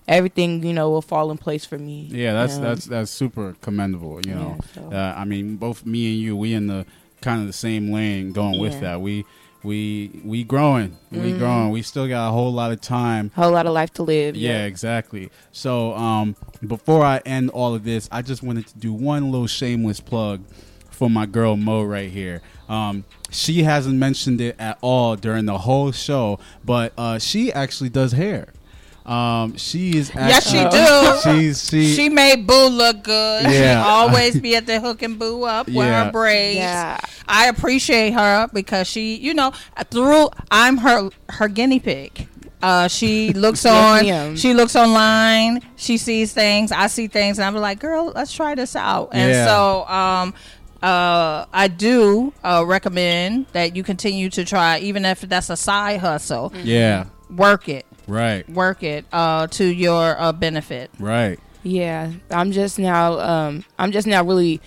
everything 0.09 0.65
you 0.65 0.73
know 0.73 0.91
will 0.91 1.03
fall 1.03 1.31
in 1.31 1.39
place 1.39 1.65
for 1.65 1.79
me. 1.79 2.09
Yeah, 2.11 2.33
that's 2.33 2.57
Um, 2.57 2.63
that's 2.63 2.85
that's 2.87 3.11
super 3.11 3.55
commendable. 3.61 4.21
You 4.27 4.35
know, 4.35 4.57
yeah, 4.59 4.83
so- 4.91 4.93
uh, 4.97 5.15
I 5.17 5.25
mean, 5.25 5.57
both 5.57 5.87
me 5.87 6.13
and 6.13 6.21
you, 6.21 6.37
we 6.37 6.53
in 6.55 6.67
the 6.67 6.85
kind 7.21 7.41
of 7.41 7.47
the 7.47 7.53
same 7.53 7.93
lane 7.93 8.33
going 8.33 8.59
with 8.59 8.81
that. 8.81 9.01
We 9.01 9.25
we 9.63 10.11
we 10.25 10.45
growing, 10.45 10.97
we 11.11 11.33
Mhm. 11.33 11.39
growing. 11.39 11.71
We 11.71 11.83
still 11.83 12.09
got 12.09 12.29
a 12.29 12.33
whole 12.33 12.53
lot 12.53 12.73
of 12.73 12.81
time. 12.81 13.31
whole 13.35 13.53
lot 13.53 13.67
of 13.67 13.73
life 13.73 13.93
to 13.95 14.03
live. 14.03 14.37
Yeah, 14.37 14.65
exactly. 14.65 15.31
So, 15.53 15.95
um, 15.95 16.37
before 16.67 17.05
I 17.05 17.19
end 17.27 17.51
all 17.51 17.75
of 17.75 17.85
this, 17.85 18.09
I 18.11 18.23
just 18.23 18.43
wanted 18.43 18.67
to 18.69 18.79
do 18.79 18.93
one 18.93 19.31
little 19.31 19.47
shameless 19.47 20.01
plug 20.01 20.41
for 20.91 21.09
my 21.11 21.27
girl 21.27 21.57
Mo 21.57 21.83
right 21.83 22.11
here. 22.11 22.43
Um, 22.69 23.05
she 23.31 23.63
hasn't 23.65 23.97
mentioned 23.97 24.41
it 24.41 24.57
at 24.59 24.79
all 24.81 25.17
during 25.17 25.47
the 25.47 25.59
whole 25.59 25.93
show, 25.93 26.39
but 26.65 26.93
uh, 26.97 27.19
she 27.19 27.53
actually 27.53 27.89
does 27.91 28.13
hair. 28.13 28.49
Um, 29.11 29.57
she 29.57 29.97
is. 29.99 30.13
Yes, 30.15 30.49
she 30.49 30.63
do. 30.71 31.41
She's 31.41 31.69
she. 31.69 31.95
She 31.95 32.09
made 32.09 32.47
Boo 32.47 32.69
look 32.69 33.03
good. 33.03 33.47
She 33.51 33.59
Yeah. 33.59 33.83
always 33.85 34.39
be 34.39 34.55
at 34.55 34.67
the 34.67 34.79
hook 34.81 35.03
and 35.03 35.19
Boo 35.19 35.43
up 35.45 35.67
with 35.67 35.75
Yeah. 35.77 36.05
her 36.05 36.13
braids. 36.13 36.59
Yeah. 36.59 36.99
I 37.27 37.49
appreciate 37.49 38.13
her 38.13 38.49
because 38.53 38.87
she, 38.87 39.17
you 39.17 39.35
know, 39.35 39.53
through 39.91 40.31
I'm 40.51 40.77
her 40.79 41.11
her 41.31 41.49
guinea 41.49 41.81
pig. 41.81 42.29
Uh, 42.63 42.87
she 42.89 43.33
looks 43.33 43.65
on. 43.67 44.05
ma'am. 44.07 44.37
She 44.37 44.55
looks 44.55 44.77
online. 44.77 45.61
She 45.77 45.97
sees 45.97 46.33
things. 46.33 46.71
I 46.71 46.87
see 46.87 47.09
things, 47.09 47.39
and 47.39 47.47
I'm 47.47 47.57
like, 47.61 47.81
"Girl, 47.81 48.13
let's 48.15 48.33
try 48.33 48.55
this 48.55 48.77
out." 48.77 49.09
And 49.13 49.33
Yeah. 49.33 49.47
so, 49.47 49.87
um, 49.89 50.35
uh, 50.83 51.47
I 51.53 51.69
do 51.69 52.33
uh, 52.45 52.63
recommend 52.67 53.47
that 53.55 53.75
you 53.75 53.83
continue 53.83 54.29
to 54.31 54.45
try, 54.45 54.79
even 54.79 55.05
if 55.05 55.23
that's 55.23 55.51
a 55.51 55.57
side 55.57 55.99
hustle. 56.01 56.53
yeah. 56.63 57.05
Work 57.35 57.69
it, 57.69 57.87
Right. 58.07 58.49
work 58.49 58.83
it 58.83 59.05
uh, 59.13 59.47
to 59.49 59.65
your 59.65 60.21
uh, 60.21 60.33
benefit. 60.33 60.91
Right. 60.99 61.39
Yeah, 61.63 62.13
I'm 62.31 62.53
just 62.53 62.79
now. 62.79 63.19
Um, 63.21 63.65
I'm 63.79 63.93
just 63.93 64.07
now 64.07 64.25
really 64.25 64.61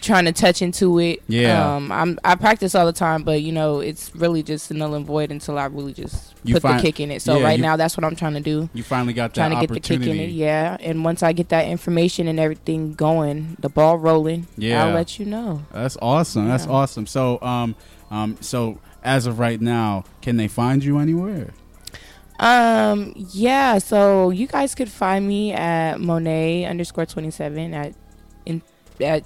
trying 0.00 0.24
to 0.24 0.32
touch 0.32 0.62
into 0.62 0.98
it. 1.00 1.20
Yeah. 1.26 1.74
Um, 1.74 1.90
I'm 1.92 2.18
I 2.24 2.36
practice 2.36 2.74
all 2.74 2.86
the 2.86 2.92
time, 2.92 3.22
but 3.24 3.42
you 3.42 3.52
know, 3.52 3.80
it's 3.80 4.14
really 4.14 4.42
just 4.42 4.70
a 4.70 4.74
null 4.74 4.94
and 4.94 5.04
void 5.04 5.30
until 5.30 5.58
I 5.58 5.66
really 5.66 5.92
just 5.92 6.34
You 6.44 6.54
put 6.54 6.62
find- 6.62 6.78
the 6.78 6.82
kick 6.82 7.00
in 7.00 7.10
it. 7.10 7.20
So 7.20 7.36
yeah, 7.38 7.44
right 7.44 7.58
you- 7.58 7.62
now, 7.62 7.76
that's 7.76 7.96
what 7.96 8.04
I'm 8.04 8.14
trying 8.16 8.34
to 8.34 8.40
do. 8.40 8.70
You 8.72 8.82
finally 8.82 9.12
got 9.12 9.34
that 9.34 9.40
Trying 9.48 9.60
to 9.60 9.66
get 9.66 9.74
the 9.74 9.80
kick 9.80 10.06
in 10.06 10.20
it. 10.20 10.30
Yeah, 10.30 10.76
and 10.80 11.04
once 11.04 11.22
I 11.22 11.32
get 11.32 11.48
that 11.50 11.66
information 11.66 12.28
and 12.28 12.38
everything 12.40 12.94
going, 12.94 13.56
the 13.58 13.68
ball 13.68 13.98
rolling, 13.98 14.46
Yeah. 14.56 14.86
I'll 14.86 14.94
let 14.94 15.18
you 15.18 15.26
know. 15.26 15.62
That's 15.72 15.98
awesome. 16.00 16.48
That's 16.48 16.66
awesome. 16.66 17.06
So, 17.06 17.42
um, 17.42 17.74
um, 18.10 18.36
so 18.40 18.78
as 19.04 19.26
of 19.26 19.38
right 19.38 19.60
now, 19.60 20.04
can 20.22 20.36
they 20.38 20.48
find 20.48 20.82
you 20.84 20.98
anywhere? 20.98 21.50
Um, 22.38 23.12
yeah. 23.16 23.78
So 23.78 24.30
you 24.30 24.46
guys 24.46 24.74
could 24.74 24.90
find 24.90 25.26
me 25.26 25.52
at 25.52 26.00
Monet 26.00 26.64
underscore 26.64 27.06
twenty 27.06 27.30
seven 27.30 27.74
at 27.74 27.94
in 28.46 28.62
at. 29.00 29.24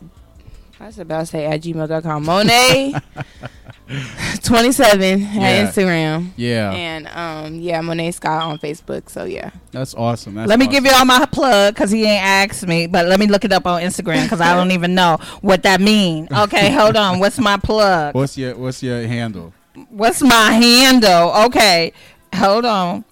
I 0.80 0.86
was 0.86 0.98
about 0.98 1.20
to 1.20 1.26
say 1.26 1.46
at 1.46 1.60
gmail.com. 1.60 2.24
Monet 2.24 2.94
27 4.42 5.22
at 5.22 5.68
Instagram. 5.68 6.30
Yeah, 6.36 6.72
And 6.72 7.06
um 7.08 7.54
yeah, 7.56 7.80
Monet 7.80 8.12
Scott 8.12 8.42
on 8.42 8.58
Facebook. 8.58 9.08
So 9.08 9.24
yeah. 9.24 9.50
that's 9.70 9.94
awesome. 9.94 10.34
That's 10.34 10.48
let 10.48 10.58
me 10.58 10.66
awesome. 10.66 10.72
give 10.72 10.84
you 10.86 10.92
all 10.98 11.04
my 11.04 11.26
plug 11.26 11.74
because 11.74 11.90
he 11.90 12.04
ain't 12.04 12.24
asked 12.24 12.66
me, 12.66 12.86
but 12.86 13.06
let 13.06 13.20
me 13.20 13.26
look 13.26 13.44
it 13.44 13.52
up 13.52 13.66
on 13.66 13.82
Instagram 13.82 14.24
because 14.24 14.40
I 14.40 14.54
don't 14.54 14.70
even 14.78 14.94
know 14.94 15.18
what 15.40 15.62
that 15.64 15.80
mean. 15.80 16.28
Okay, 16.32 16.72
hold 16.72 16.96
on. 16.96 17.18
What's 17.18 17.38
my 17.38 17.56
plug? 17.58 18.14
What's 18.14 18.36
your 18.36 18.56
What's 18.56 18.82
your 18.82 19.06
handle? 19.06 19.52
What's 19.88 20.20
my 20.20 20.52
handle? 20.52 21.32
Okay, 21.46 21.92
hold 22.34 22.64
on. 22.64 23.04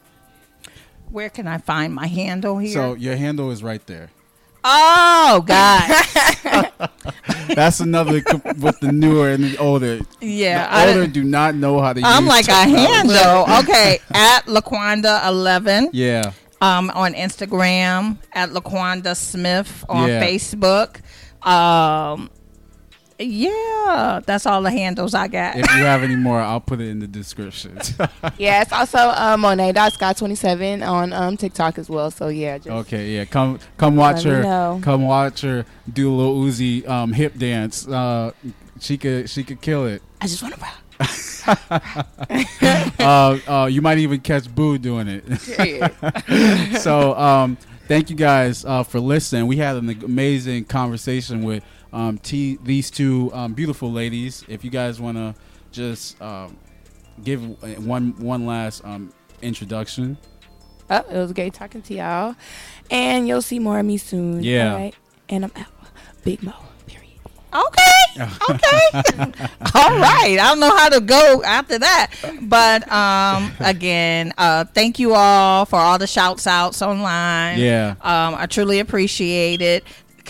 Where 1.10 1.28
can 1.30 1.46
I 1.48 1.58
find 1.58 1.94
my 1.94 2.06
handle 2.06 2.58
here? 2.58 2.72
So 2.72 2.94
your 2.94 3.16
handle 3.16 3.50
is 3.50 3.62
right 3.62 3.84
there. 3.86 4.10
oh 4.62 5.42
God, 5.46 6.04
That's 7.54 7.80
another 7.80 8.20
co- 8.20 8.40
with 8.60 8.78
the 8.80 8.92
newer 8.92 9.30
and 9.30 9.42
the 9.42 9.56
older. 9.58 10.00
yeah. 10.20 10.66
the 10.68 10.72
I 10.74 10.88
older 10.88 11.06
do 11.06 11.24
not 11.24 11.54
know 11.54 11.80
how 11.80 11.92
to. 11.94 12.00
I'm 12.04 12.24
use 12.24 12.28
like 12.28 12.44
a 12.44 12.64
technology. 12.70 13.14
handle. 13.14 13.46
Okay, 13.60 13.98
at 14.14 14.44
Laquanda 14.46 15.26
eleven. 15.26 15.88
Yeah, 15.92 16.32
um, 16.60 16.90
on 16.90 17.14
Instagram 17.14 18.18
at 18.32 18.50
Laquanda 18.50 19.16
Smith 19.16 19.84
on 19.88 20.08
Yeah. 20.08 20.22
Facebook. 20.22 21.00
Um, 21.44 22.30
yeah, 23.20 24.20
that's 24.24 24.46
all 24.46 24.62
the 24.62 24.70
handles 24.70 25.14
I 25.14 25.28
got. 25.28 25.56
if 25.56 25.74
you 25.74 25.82
have 25.82 26.02
any 26.02 26.16
more, 26.16 26.40
I'll 26.40 26.60
put 26.60 26.80
it 26.80 26.88
in 26.88 27.00
the 27.00 27.06
description. 27.06 27.76
yeah, 28.38 28.62
it's 28.62 28.72
also 28.72 28.98
uh, 28.98 29.36
Monet 29.38 29.74
Scott 29.90 30.16
twenty 30.16 30.34
seven 30.34 30.82
on 30.82 31.12
um 31.12 31.36
TikTok 31.36 31.78
as 31.78 31.90
well. 31.90 32.10
So 32.10 32.28
yeah, 32.28 32.58
just 32.58 32.68
okay, 32.68 33.10
yeah, 33.10 33.24
come 33.24 33.58
come 33.76 33.96
watch 33.96 34.22
her. 34.22 34.42
know. 34.42 34.80
Come 34.82 35.02
watch 35.02 35.42
her 35.42 35.66
do 35.92 36.12
a 36.12 36.14
little 36.14 36.36
Uzi 36.36 36.88
um, 36.88 37.12
hip 37.12 37.36
dance. 37.36 37.86
Uh, 37.86 38.32
she 38.80 38.96
could 38.96 39.28
she 39.28 39.44
could 39.44 39.60
kill 39.60 39.86
it. 39.86 40.02
I 40.20 40.26
just 40.26 40.42
want 40.42 40.54
to 40.54 40.60
rock. 40.60 40.76
uh, 43.00 43.38
uh, 43.48 43.66
you 43.66 43.80
might 43.80 43.98
even 43.98 44.20
catch 44.20 44.52
Boo 44.54 44.78
doing 44.78 45.08
it. 45.08 46.74
So 46.80 47.14
um, 47.16 47.56
thank 47.88 48.10
you 48.10 48.16
guys 48.16 48.64
uh, 48.64 48.82
for 48.82 49.00
listening. 49.00 49.46
We 49.46 49.56
had 49.56 49.76
an 49.76 49.88
amazing 50.04 50.66
conversation 50.66 51.42
with 51.42 51.64
um, 51.92 52.18
T- 52.18 52.58
these 52.62 52.90
two 52.90 53.30
um, 53.32 53.54
beautiful 53.54 53.90
ladies. 53.90 54.44
If 54.48 54.64
you 54.64 54.70
guys 54.70 55.00
want 55.00 55.16
to 55.16 55.34
just 55.72 56.20
um, 56.22 56.56
give 57.22 57.42
one 57.86 58.14
one 58.18 58.46
last 58.46 58.84
um, 58.84 59.12
introduction. 59.42 60.16
Oh, 60.88 61.04
it 61.08 61.16
was 61.16 61.32
great 61.32 61.54
talking 61.54 61.82
to 61.82 61.94
y'all. 61.94 62.34
And 62.90 63.28
you'll 63.28 63.42
see 63.42 63.58
more 63.60 63.78
of 63.78 63.86
me 63.86 63.96
soon. 63.96 64.42
Yeah. 64.42 64.72
All 64.72 64.78
right. 64.78 64.94
And 65.28 65.44
I'm 65.44 65.52
out. 65.56 65.66
Big 66.24 66.42
Mo. 66.42 66.52
Period. 66.86 67.12
Okay. 67.54 67.86
Okay. 68.50 68.90
All 69.74 69.96
right. 69.98 70.36
I 70.38 70.48
don't 70.48 70.58
know 70.58 70.76
how 70.76 70.88
to 70.88 71.00
go 71.00 71.42
after 71.44 71.78
that. 71.78 72.10
But 72.42 72.90
um, 72.90 73.52
again, 73.60 74.34
uh, 74.36 74.64
thank 74.64 74.98
you 74.98 75.14
all 75.14 75.64
for 75.64 75.76
all 75.78 75.96
the 75.96 76.08
shouts 76.08 76.46
outs 76.48 76.82
online. 76.82 77.60
Yeah. 77.60 77.90
Um, 78.00 78.34
I 78.34 78.46
truly 78.46 78.80
appreciate 78.80 79.62
it. 79.62 79.84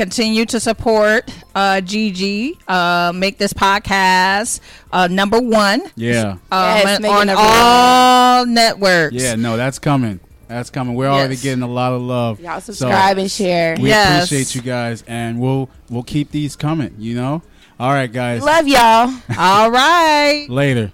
Continue 0.04 0.46
to 0.46 0.58
support 0.58 1.30
uh, 1.54 1.82
Gigi. 1.82 2.56
Uh, 2.66 3.12
make 3.14 3.36
this 3.36 3.52
podcast 3.52 4.60
uh, 4.90 5.08
number 5.08 5.38
one 5.38 5.82
Yeah. 5.94 6.22
um, 6.30 6.38
Yes, 6.50 7.00
make 7.00 7.12
on 7.12 7.26
number 7.26 7.42
all 7.44 8.46
networks. 8.46 9.14
Yeah, 9.14 9.34
no, 9.34 9.58
that's 9.58 9.78
coming. 9.78 10.18
That's 10.48 10.70
coming. 10.70 10.94
We're 10.94 11.08
already 11.08 11.36
getting 11.36 11.62
a 11.62 11.68
lot 11.68 11.92
of 11.92 12.00
love. 12.00 12.40
Y'all 12.40 12.62
So, 12.62 12.72
subscribe 12.72 13.18
and 13.18 13.30
share. 13.30 13.76
we 13.78 13.90
Yes. 13.90 14.24
appreciate 14.24 14.54
you 14.54 14.62
guys, 14.62 15.04
and 15.06 15.38
we'll 15.38 15.68
we'll 15.90 16.02
keep 16.02 16.30
these 16.30 16.56
coming. 16.56 16.94
You 16.98 17.16
know. 17.16 17.42
All 17.78 17.92
right, 17.92 18.10
guys. 18.10 18.42
Love 18.42 18.66
y'all. 18.66 19.12
All 19.36 19.70
right. 19.70 20.46
Later. 20.50 20.92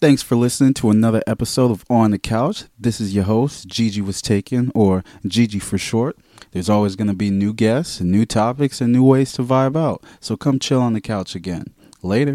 Thanks 0.00 0.22
for 0.22 0.34
listening 0.36 0.72
to 0.74 0.88
another 0.88 1.22
episode 1.26 1.70
of 1.70 1.84
On 1.90 2.10
the 2.10 2.18
Couch. 2.18 2.64
This 2.78 3.02
is 3.02 3.14
your 3.14 3.24
host, 3.24 3.68
Gigi 3.68 4.00
Was 4.00 4.22
Taken, 4.22 4.72
or 4.74 5.04
Gigi 5.26 5.58
for 5.58 5.76
short. 5.76 6.16
There's 6.52 6.70
always 6.70 6.96
going 6.96 7.08
to 7.08 7.14
be 7.14 7.30
new 7.30 7.52
guests, 7.52 8.00
and 8.00 8.12
new 8.12 8.24
topics, 8.24 8.80
and 8.80 8.92
new 8.92 9.04
ways 9.04 9.32
to 9.32 9.42
vibe 9.42 9.76
out. 9.76 10.04
So 10.20 10.36
come 10.36 10.58
chill 10.58 10.80
on 10.80 10.92
the 10.92 11.00
couch 11.00 11.34
again. 11.34 11.74
Later. 12.02 12.30